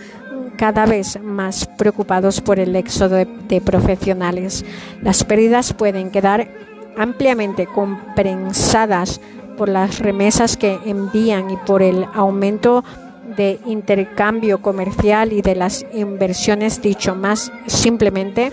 cada 0.56 0.86
vez 0.86 1.20
más 1.20 1.66
preocupados 1.66 2.40
por 2.40 2.60
el 2.60 2.76
éxodo 2.76 3.16
de 3.16 3.60
profesionales. 3.60 4.64
Las 5.02 5.24
pérdidas 5.24 5.72
pueden 5.72 6.12
quedar 6.12 6.48
ampliamente 6.96 7.66
compensadas 7.66 9.20
por 9.58 9.68
las 9.68 9.98
remesas 9.98 10.56
que 10.56 10.78
envían 10.86 11.50
y 11.50 11.56
por 11.56 11.82
el 11.82 12.06
aumento 12.14 12.84
de 13.36 13.58
intercambio 13.66 14.62
comercial 14.62 15.32
y 15.32 15.42
de 15.42 15.56
las 15.56 15.84
inversiones, 15.92 16.80
dicho 16.80 17.16
más 17.16 17.50
simplemente, 17.66 18.52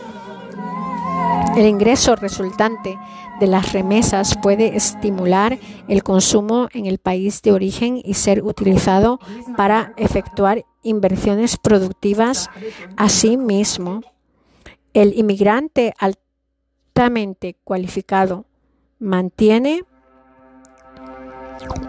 el 1.55 1.67
ingreso 1.67 2.15
resultante 2.15 2.97
de 3.43 3.47
las 3.47 3.73
remesas 3.73 4.37
puede 4.41 4.77
estimular 4.77 5.59
el 5.89 6.01
consumo 6.01 6.69
en 6.71 6.85
el 6.85 6.97
país 6.97 7.41
de 7.41 7.51
origen 7.51 7.99
y 8.01 8.13
ser 8.13 8.41
utilizado 8.41 9.19
para 9.57 9.93
efectuar 9.97 10.63
inversiones 10.81 11.57
productivas. 11.57 12.49
Asimismo, 12.95 13.99
el 14.93 15.19
inmigrante 15.19 15.93
altamente 15.99 17.57
cualificado 17.65 18.45
mantiene 18.97 19.83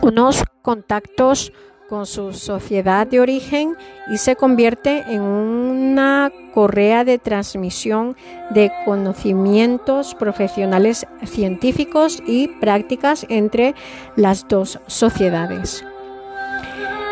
unos 0.02 0.42
contactos 0.60 1.52
con 1.88 2.06
su 2.06 2.32
sociedad 2.32 3.06
de 3.06 3.20
origen 3.20 3.76
y 4.10 4.18
se 4.18 4.36
convierte 4.36 5.04
en 5.08 5.20
una 5.20 6.32
correa 6.52 7.04
de 7.04 7.18
transmisión 7.18 8.16
de 8.50 8.70
conocimientos 8.84 10.14
profesionales 10.14 11.06
científicos 11.24 12.22
y 12.26 12.48
prácticas 12.48 13.26
entre 13.28 13.74
las 14.16 14.46
dos 14.48 14.80
sociedades. 14.86 15.84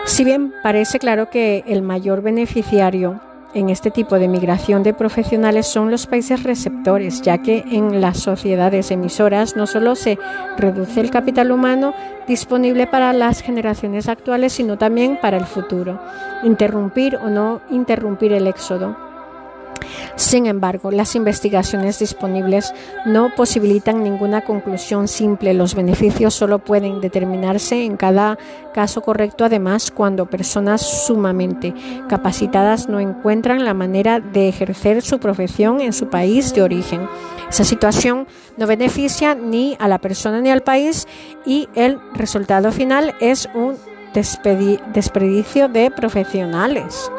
Si 0.05 0.25
bien 0.25 0.53
parece 0.63 0.99
claro 0.99 1.31
que 1.31 1.65
el 1.67 1.83
mayor 1.83 2.23
beneficiario 2.23 3.21
en 3.55 3.69
este 3.69 3.91
tipo 3.91 4.19
de 4.19 4.29
migración 4.29 4.83
de 4.83 4.95
profesionales 4.95 5.67
son 5.67 5.91
los 5.91 6.07
países 6.07 6.43
receptores, 6.43 7.23
ya 7.23 7.39
que 7.39 7.65
en 7.71 8.01
las 8.01 8.19
sociedades 8.19 8.91
emisoras 8.91 9.57
no 9.57 9.67
solo 9.67 9.95
se 9.95 10.19
reduce 10.57 11.01
el 11.01 11.11
capital 11.11 11.51
humano 11.51 11.95
disponible 12.27 12.87
para 12.87 13.13
las 13.13 13.43
generaciones 13.43 14.09
actuales, 14.09 14.53
sino 14.53 14.79
también 14.79 15.19
para 15.21 15.37
el 15.37 15.47
futuro. 15.47 16.01
Interrumpir 16.43 17.17
o 17.17 17.29
no 17.29 17.61
interrumpir 17.71 18.33
el 18.33 18.47
éxodo 18.47 19.12
sin 20.17 20.47
embargo, 20.47 20.91
las 20.91 21.15
investigaciones 21.15 21.99
disponibles 21.99 22.73
no 23.07 23.35
posibilitan 23.35 24.03
ninguna 24.03 24.43
conclusión 24.43 25.09
simple. 25.09 25.55
Los 25.55 25.75
beneficios 25.75 26.35
solo 26.35 26.59
pueden 26.59 27.01
determinarse 27.01 27.85
en 27.85 27.97
cada 27.97 28.39
caso 28.75 29.01
correcto, 29.01 29.45
además, 29.45 29.91
cuando 29.91 30.27
personas 30.27 30.83
sumamente 31.07 31.75
capacitadas 32.09 32.89
no 32.89 33.01
encuentran 33.01 33.65
la 33.65 33.75
manera 33.75 34.21
de 34.21 34.49
ejercer 34.49 35.03
su 35.03 35.19
profesión 35.19 35.81
en 35.81 35.93
su 35.93 36.09
país 36.09 36.55
de 36.55 36.63
origen. 36.63 37.09
Esa 37.49 37.65
situación 37.65 38.27
no 38.57 38.67
beneficia 38.67 39.35
ni 39.35 39.77
a 39.79 39.89
la 39.89 39.99
persona 39.99 40.41
ni 40.41 40.51
al 40.51 40.63
país 40.63 41.07
y 41.45 41.69
el 41.75 41.99
resultado 42.15 42.71
final 42.73 43.15
es 43.21 43.49
un 43.55 43.77
desperdicio 44.15 45.69
de 45.69 45.91
profesionales. 45.91 47.11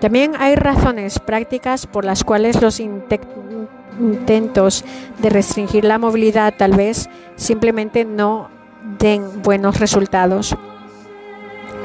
También 0.00 0.32
hay 0.38 0.56
razones 0.56 1.18
prácticas 1.18 1.86
por 1.86 2.04
las 2.04 2.24
cuales 2.24 2.60
los 2.60 2.80
intentos 2.80 4.84
de 5.18 5.30
restringir 5.30 5.84
la 5.84 5.98
movilidad 5.98 6.54
tal 6.56 6.72
vez 6.72 7.08
simplemente 7.36 8.04
no 8.04 8.50
den 8.98 9.42
buenos 9.42 9.80
resultados. 9.80 10.56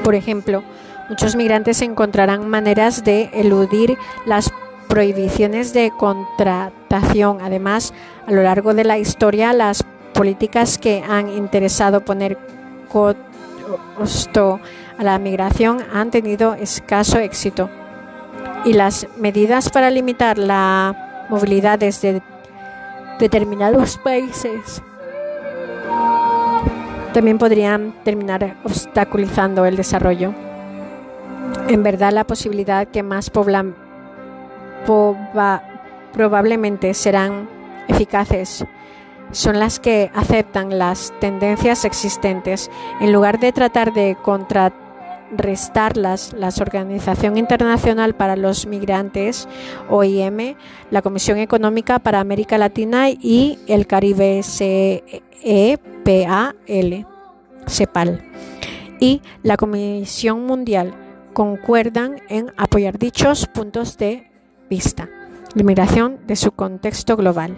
Por 0.02 0.14
ejemplo, 0.14 0.62
muchos 1.08 1.36
migrantes 1.36 1.82
encontrarán 1.82 2.48
maneras 2.48 3.04
de 3.04 3.30
eludir 3.34 3.98
las 4.26 4.50
prohibiciones 4.88 5.72
de 5.72 5.92
contratación. 5.96 7.38
Además, 7.40 7.92
a 8.26 8.32
lo 8.32 8.42
largo 8.42 8.74
de 8.74 8.84
la 8.84 8.98
historia, 8.98 9.52
las 9.52 9.84
políticas 10.12 10.78
que 10.78 11.02
han 11.06 11.28
interesado 11.28 12.04
poner 12.04 12.38
costo 13.96 14.60
a 14.98 15.02
la 15.02 15.18
migración 15.18 15.78
han 15.92 16.10
tenido 16.10 16.54
escaso 16.54 17.18
éxito 17.18 17.68
y 18.64 18.72
las 18.72 19.06
medidas 19.16 19.70
para 19.70 19.90
limitar 19.90 20.38
la 20.38 21.26
movilidad 21.28 21.78
desde 21.78 22.22
determinados 23.18 23.98
países 23.98 24.82
también 27.12 27.38
podrían 27.38 27.94
terminar 28.02 28.56
obstaculizando 28.64 29.64
el 29.66 29.76
desarrollo. 29.76 30.34
En 31.68 31.84
verdad, 31.84 32.12
la 32.12 32.24
posibilidad 32.24 32.88
que 32.88 33.04
más 33.04 33.30
poblan 33.30 33.76
probablemente 36.12 36.94
serán 36.94 37.48
eficaces 37.88 38.64
son 39.34 39.58
las 39.58 39.80
que 39.80 40.10
aceptan 40.14 40.78
las 40.78 41.12
tendencias 41.20 41.84
existentes 41.84 42.70
en 43.00 43.12
lugar 43.12 43.40
de 43.40 43.52
tratar 43.52 43.92
de 43.92 44.16
contrarrestarlas. 44.22 46.32
La 46.34 46.50
Organización 46.60 47.36
Internacional 47.36 48.14
para 48.14 48.36
los 48.36 48.66
Migrantes, 48.66 49.48
OIM, 49.90 50.54
la 50.90 51.02
Comisión 51.02 51.38
Económica 51.38 51.98
para 51.98 52.20
América 52.20 52.56
Latina 52.58 53.10
y 53.10 53.58
el 53.66 53.88
Caribe, 53.88 54.42
CEPAL, 54.44 55.02
CEPAL, 57.66 58.22
y 59.00 59.20
la 59.42 59.56
Comisión 59.56 60.46
Mundial 60.46 60.94
concuerdan 61.32 62.22
en 62.28 62.52
apoyar 62.56 62.98
dichos 62.98 63.48
puntos 63.48 63.98
de 63.98 64.30
vista, 64.68 65.08
inmigración 65.54 66.18
de 66.26 66.36
su 66.36 66.52
contexto 66.52 67.16
global. 67.16 67.54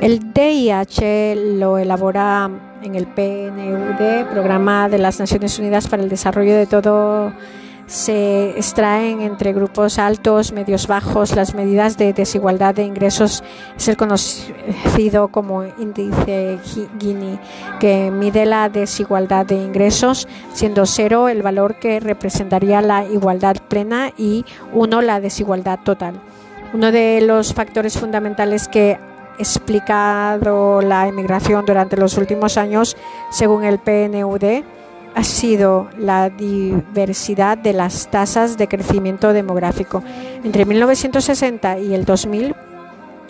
El 0.00 0.32
DIH 0.32 1.36
lo 1.58 1.78
elabora 1.78 2.50
en 2.82 2.94
el 2.94 3.06
PNUD, 3.06 4.26
Programa 4.30 4.88
de 4.88 4.98
las 4.98 5.20
Naciones 5.20 5.58
Unidas 5.58 5.86
para 5.86 6.02
el 6.02 6.08
Desarrollo 6.08 6.56
de 6.56 6.66
todo 6.66 7.32
se 7.92 8.50
extraen 8.56 9.20
entre 9.20 9.52
grupos 9.52 9.98
altos, 9.98 10.52
medios, 10.52 10.86
bajos. 10.86 11.36
Las 11.36 11.54
medidas 11.54 11.98
de 11.98 12.14
desigualdad 12.14 12.74
de 12.74 12.84
ingresos 12.84 13.44
es 13.76 13.86
el 13.86 13.98
conocido 13.98 15.28
como 15.28 15.64
índice 15.64 16.58
Gini, 16.98 17.38
que 17.78 18.10
mide 18.10 18.46
la 18.46 18.70
desigualdad 18.70 19.44
de 19.44 19.56
ingresos, 19.56 20.26
siendo 20.54 20.86
cero 20.86 21.28
el 21.28 21.42
valor 21.42 21.74
que 21.74 22.00
representaría 22.00 22.80
la 22.80 23.04
igualdad 23.04 23.56
plena 23.68 24.10
y 24.16 24.46
uno 24.72 25.02
la 25.02 25.20
desigualdad 25.20 25.78
total. 25.84 26.14
Uno 26.72 26.92
de 26.92 27.20
los 27.20 27.52
factores 27.52 27.98
fundamentales 27.98 28.68
que 28.68 28.98
explicado 29.38 30.80
la 30.80 31.08
emigración 31.08 31.66
durante 31.66 31.98
los 31.98 32.16
últimos 32.16 32.56
años, 32.56 32.96
según 33.30 33.64
el 33.64 33.78
PNUD, 33.78 34.62
ha 35.14 35.24
sido 35.24 35.88
la 35.98 36.30
diversidad 36.30 37.58
de 37.58 37.72
las 37.72 38.10
tasas 38.10 38.56
de 38.56 38.68
crecimiento 38.68 39.32
demográfico. 39.32 40.02
Entre 40.44 40.64
1960 40.64 41.78
y 41.78 41.94
el 41.94 42.04
2000 42.04 42.54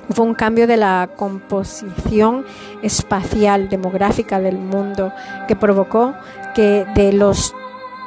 hubo 0.09 0.23
un 0.23 0.35
cambio 0.35 0.67
de 0.67 0.77
la 0.77 1.11
composición 1.17 2.44
espacial 2.83 3.69
demográfica 3.69 4.41
del 4.41 4.59
mundo 4.59 5.12
que 5.49 5.57
provocó 5.57 6.15
que 6.55 6.86
de 6.94 7.12
los 7.12 7.55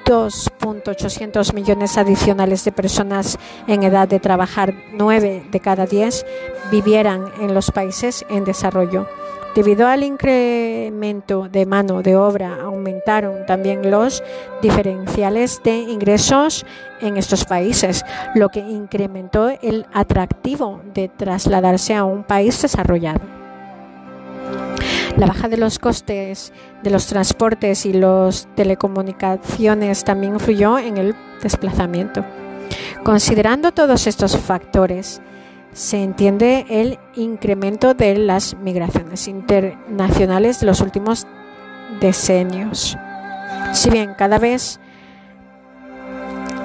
2.800 0.06 1.54
millones 1.54 1.98
adicionales 1.98 2.64
de 2.64 2.72
personas 2.72 3.40
en 3.68 3.84
edad 3.84 4.08
de 4.08 4.20
trabajar, 4.20 4.74
9 4.94 5.46
de 5.52 5.60
cada 5.60 5.88
10 5.88 6.26
vivieran 6.72 7.26
en 7.42 7.54
los 7.56 7.72
países 7.72 8.24
en 8.30 8.46
desarrollo. 8.46 9.08
Debido 9.56 9.88
al 9.88 10.04
incremento 10.04 11.48
de 11.48 11.66
mano 11.66 12.02
de 12.02 12.18
obra, 12.18 12.58
aumentaron 12.62 13.46
también 13.46 13.90
los 13.90 14.22
diferenciales 14.62 15.62
de 15.64 15.78
ingresos 15.78 16.66
en 17.00 17.16
estos 17.16 17.46
países, 17.46 18.04
lo 18.36 18.50
que 18.50 18.60
incrementó 18.60 19.48
el 19.62 19.86
atractivo 19.94 20.82
de 20.94 21.08
trasladarse 21.08 21.96
a 21.96 22.04
un 22.04 22.24
país 22.24 22.62
desarrollado. 22.62 23.22
La 25.16 25.26
baja 25.26 25.48
de 25.48 25.56
los 25.56 25.80
costes 25.80 26.52
de 26.84 26.90
los 26.90 27.08
transportes 27.08 27.86
y 27.86 27.94
las 27.94 28.50
telecomunicaciones 28.56 30.04
también 30.04 30.34
influyó 30.34 30.78
en 30.78 30.98
el 30.98 31.16
desplazamiento. 31.42 32.26
Considerando 33.04 33.72
todos 33.72 34.06
estos 34.08 34.38
factores, 34.38 35.22
se 35.76 36.02
entiende 36.02 36.66
el 36.70 36.98
incremento 37.16 37.94
de 37.94 38.18
las 38.18 38.56
migraciones 38.56 39.28
internacionales 39.28 40.62
de 40.62 40.68
los 40.68 40.80
últimos 40.80 41.28
decenios. 42.00 42.98
Si 43.74 43.90
bien 43.90 44.14
cada 44.18 44.40
vez 44.40 44.80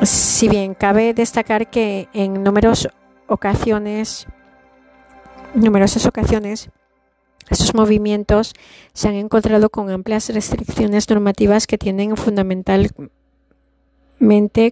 si 0.03 0.49
bien 0.49 0.75
cabe 0.75 1.13
destacar 1.13 1.69
que 1.69 2.09
en 2.13 2.45
numerosas 2.45 2.93
ocasiones 3.27 4.29
numerosas 5.55 6.07
ocasiones 6.07 6.71
estos 7.51 7.75
movimientos 7.75 8.55
se 8.93 9.09
han 9.09 9.15
encontrado 9.15 9.71
con 9.71 9.91
amplias 9.91 10.29
restricciones 10.33 11.11
normativas 11.11 11.67
que 11.67 11.79
tienen 11.79 12.17
fundamentalmente 12.17 13.11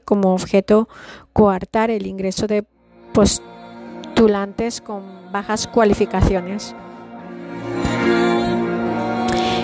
como 0.04 0.32
objeto 0.32 0.88
coartar 1.32 1.90
el 1.90 2.06
ingreso 2.06 2.46
de 2.46 2.64
con 4.84 5.02
bajas 5.30 5.68
cualificaciones. 5.68 6.74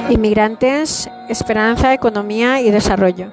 Inmigrantes, 0.08 1.10
esperanza, 1.28 1.92
economía 1.92 2.60
y 2.60 2.70
desarrollo. 2.70 3.32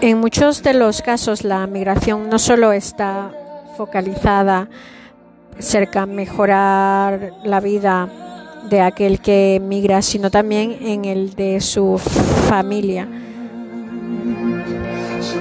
En 0.00 0.18
muchos 0.20 0.62
de 0.62 0.74
los 0.74 1.02
casos 1.02 1.42
la 1.42 1.66
migración 1.66 2.28
no 2.28 2.38
solo 2.38 2.72
está 2.72 3.32
focalizada 3.76 4.68
cerca 5.58 6.06
de 6.06 6.12
mejorar 6.12 7.32
la 7.42 7.58
vida 7.58 8.08
de 8.68 8.80
aquel 8.80 9.20
que 9.20 9.60
migra, 9.62 10.02
sino 10.02 10.30
también 10.30 10.76
en 10.80 11.04
el 11.04 11.34
de 11.34 11.60
su 11.60 11.98
familia. 12.48 13.06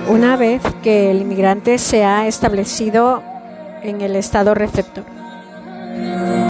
Una 0.10 0.36
vez 0.36 0.62
que 0.82 1.12
el 1.12 1.22
inmigrante 1.22 1.78
se 1.78 2.04
ha 2.04 2.28
establecido 2.28 3.24
en 3.82 4.02
el 4.02 4.16
estado 4.16 4.54
receptor. 4.54 5.04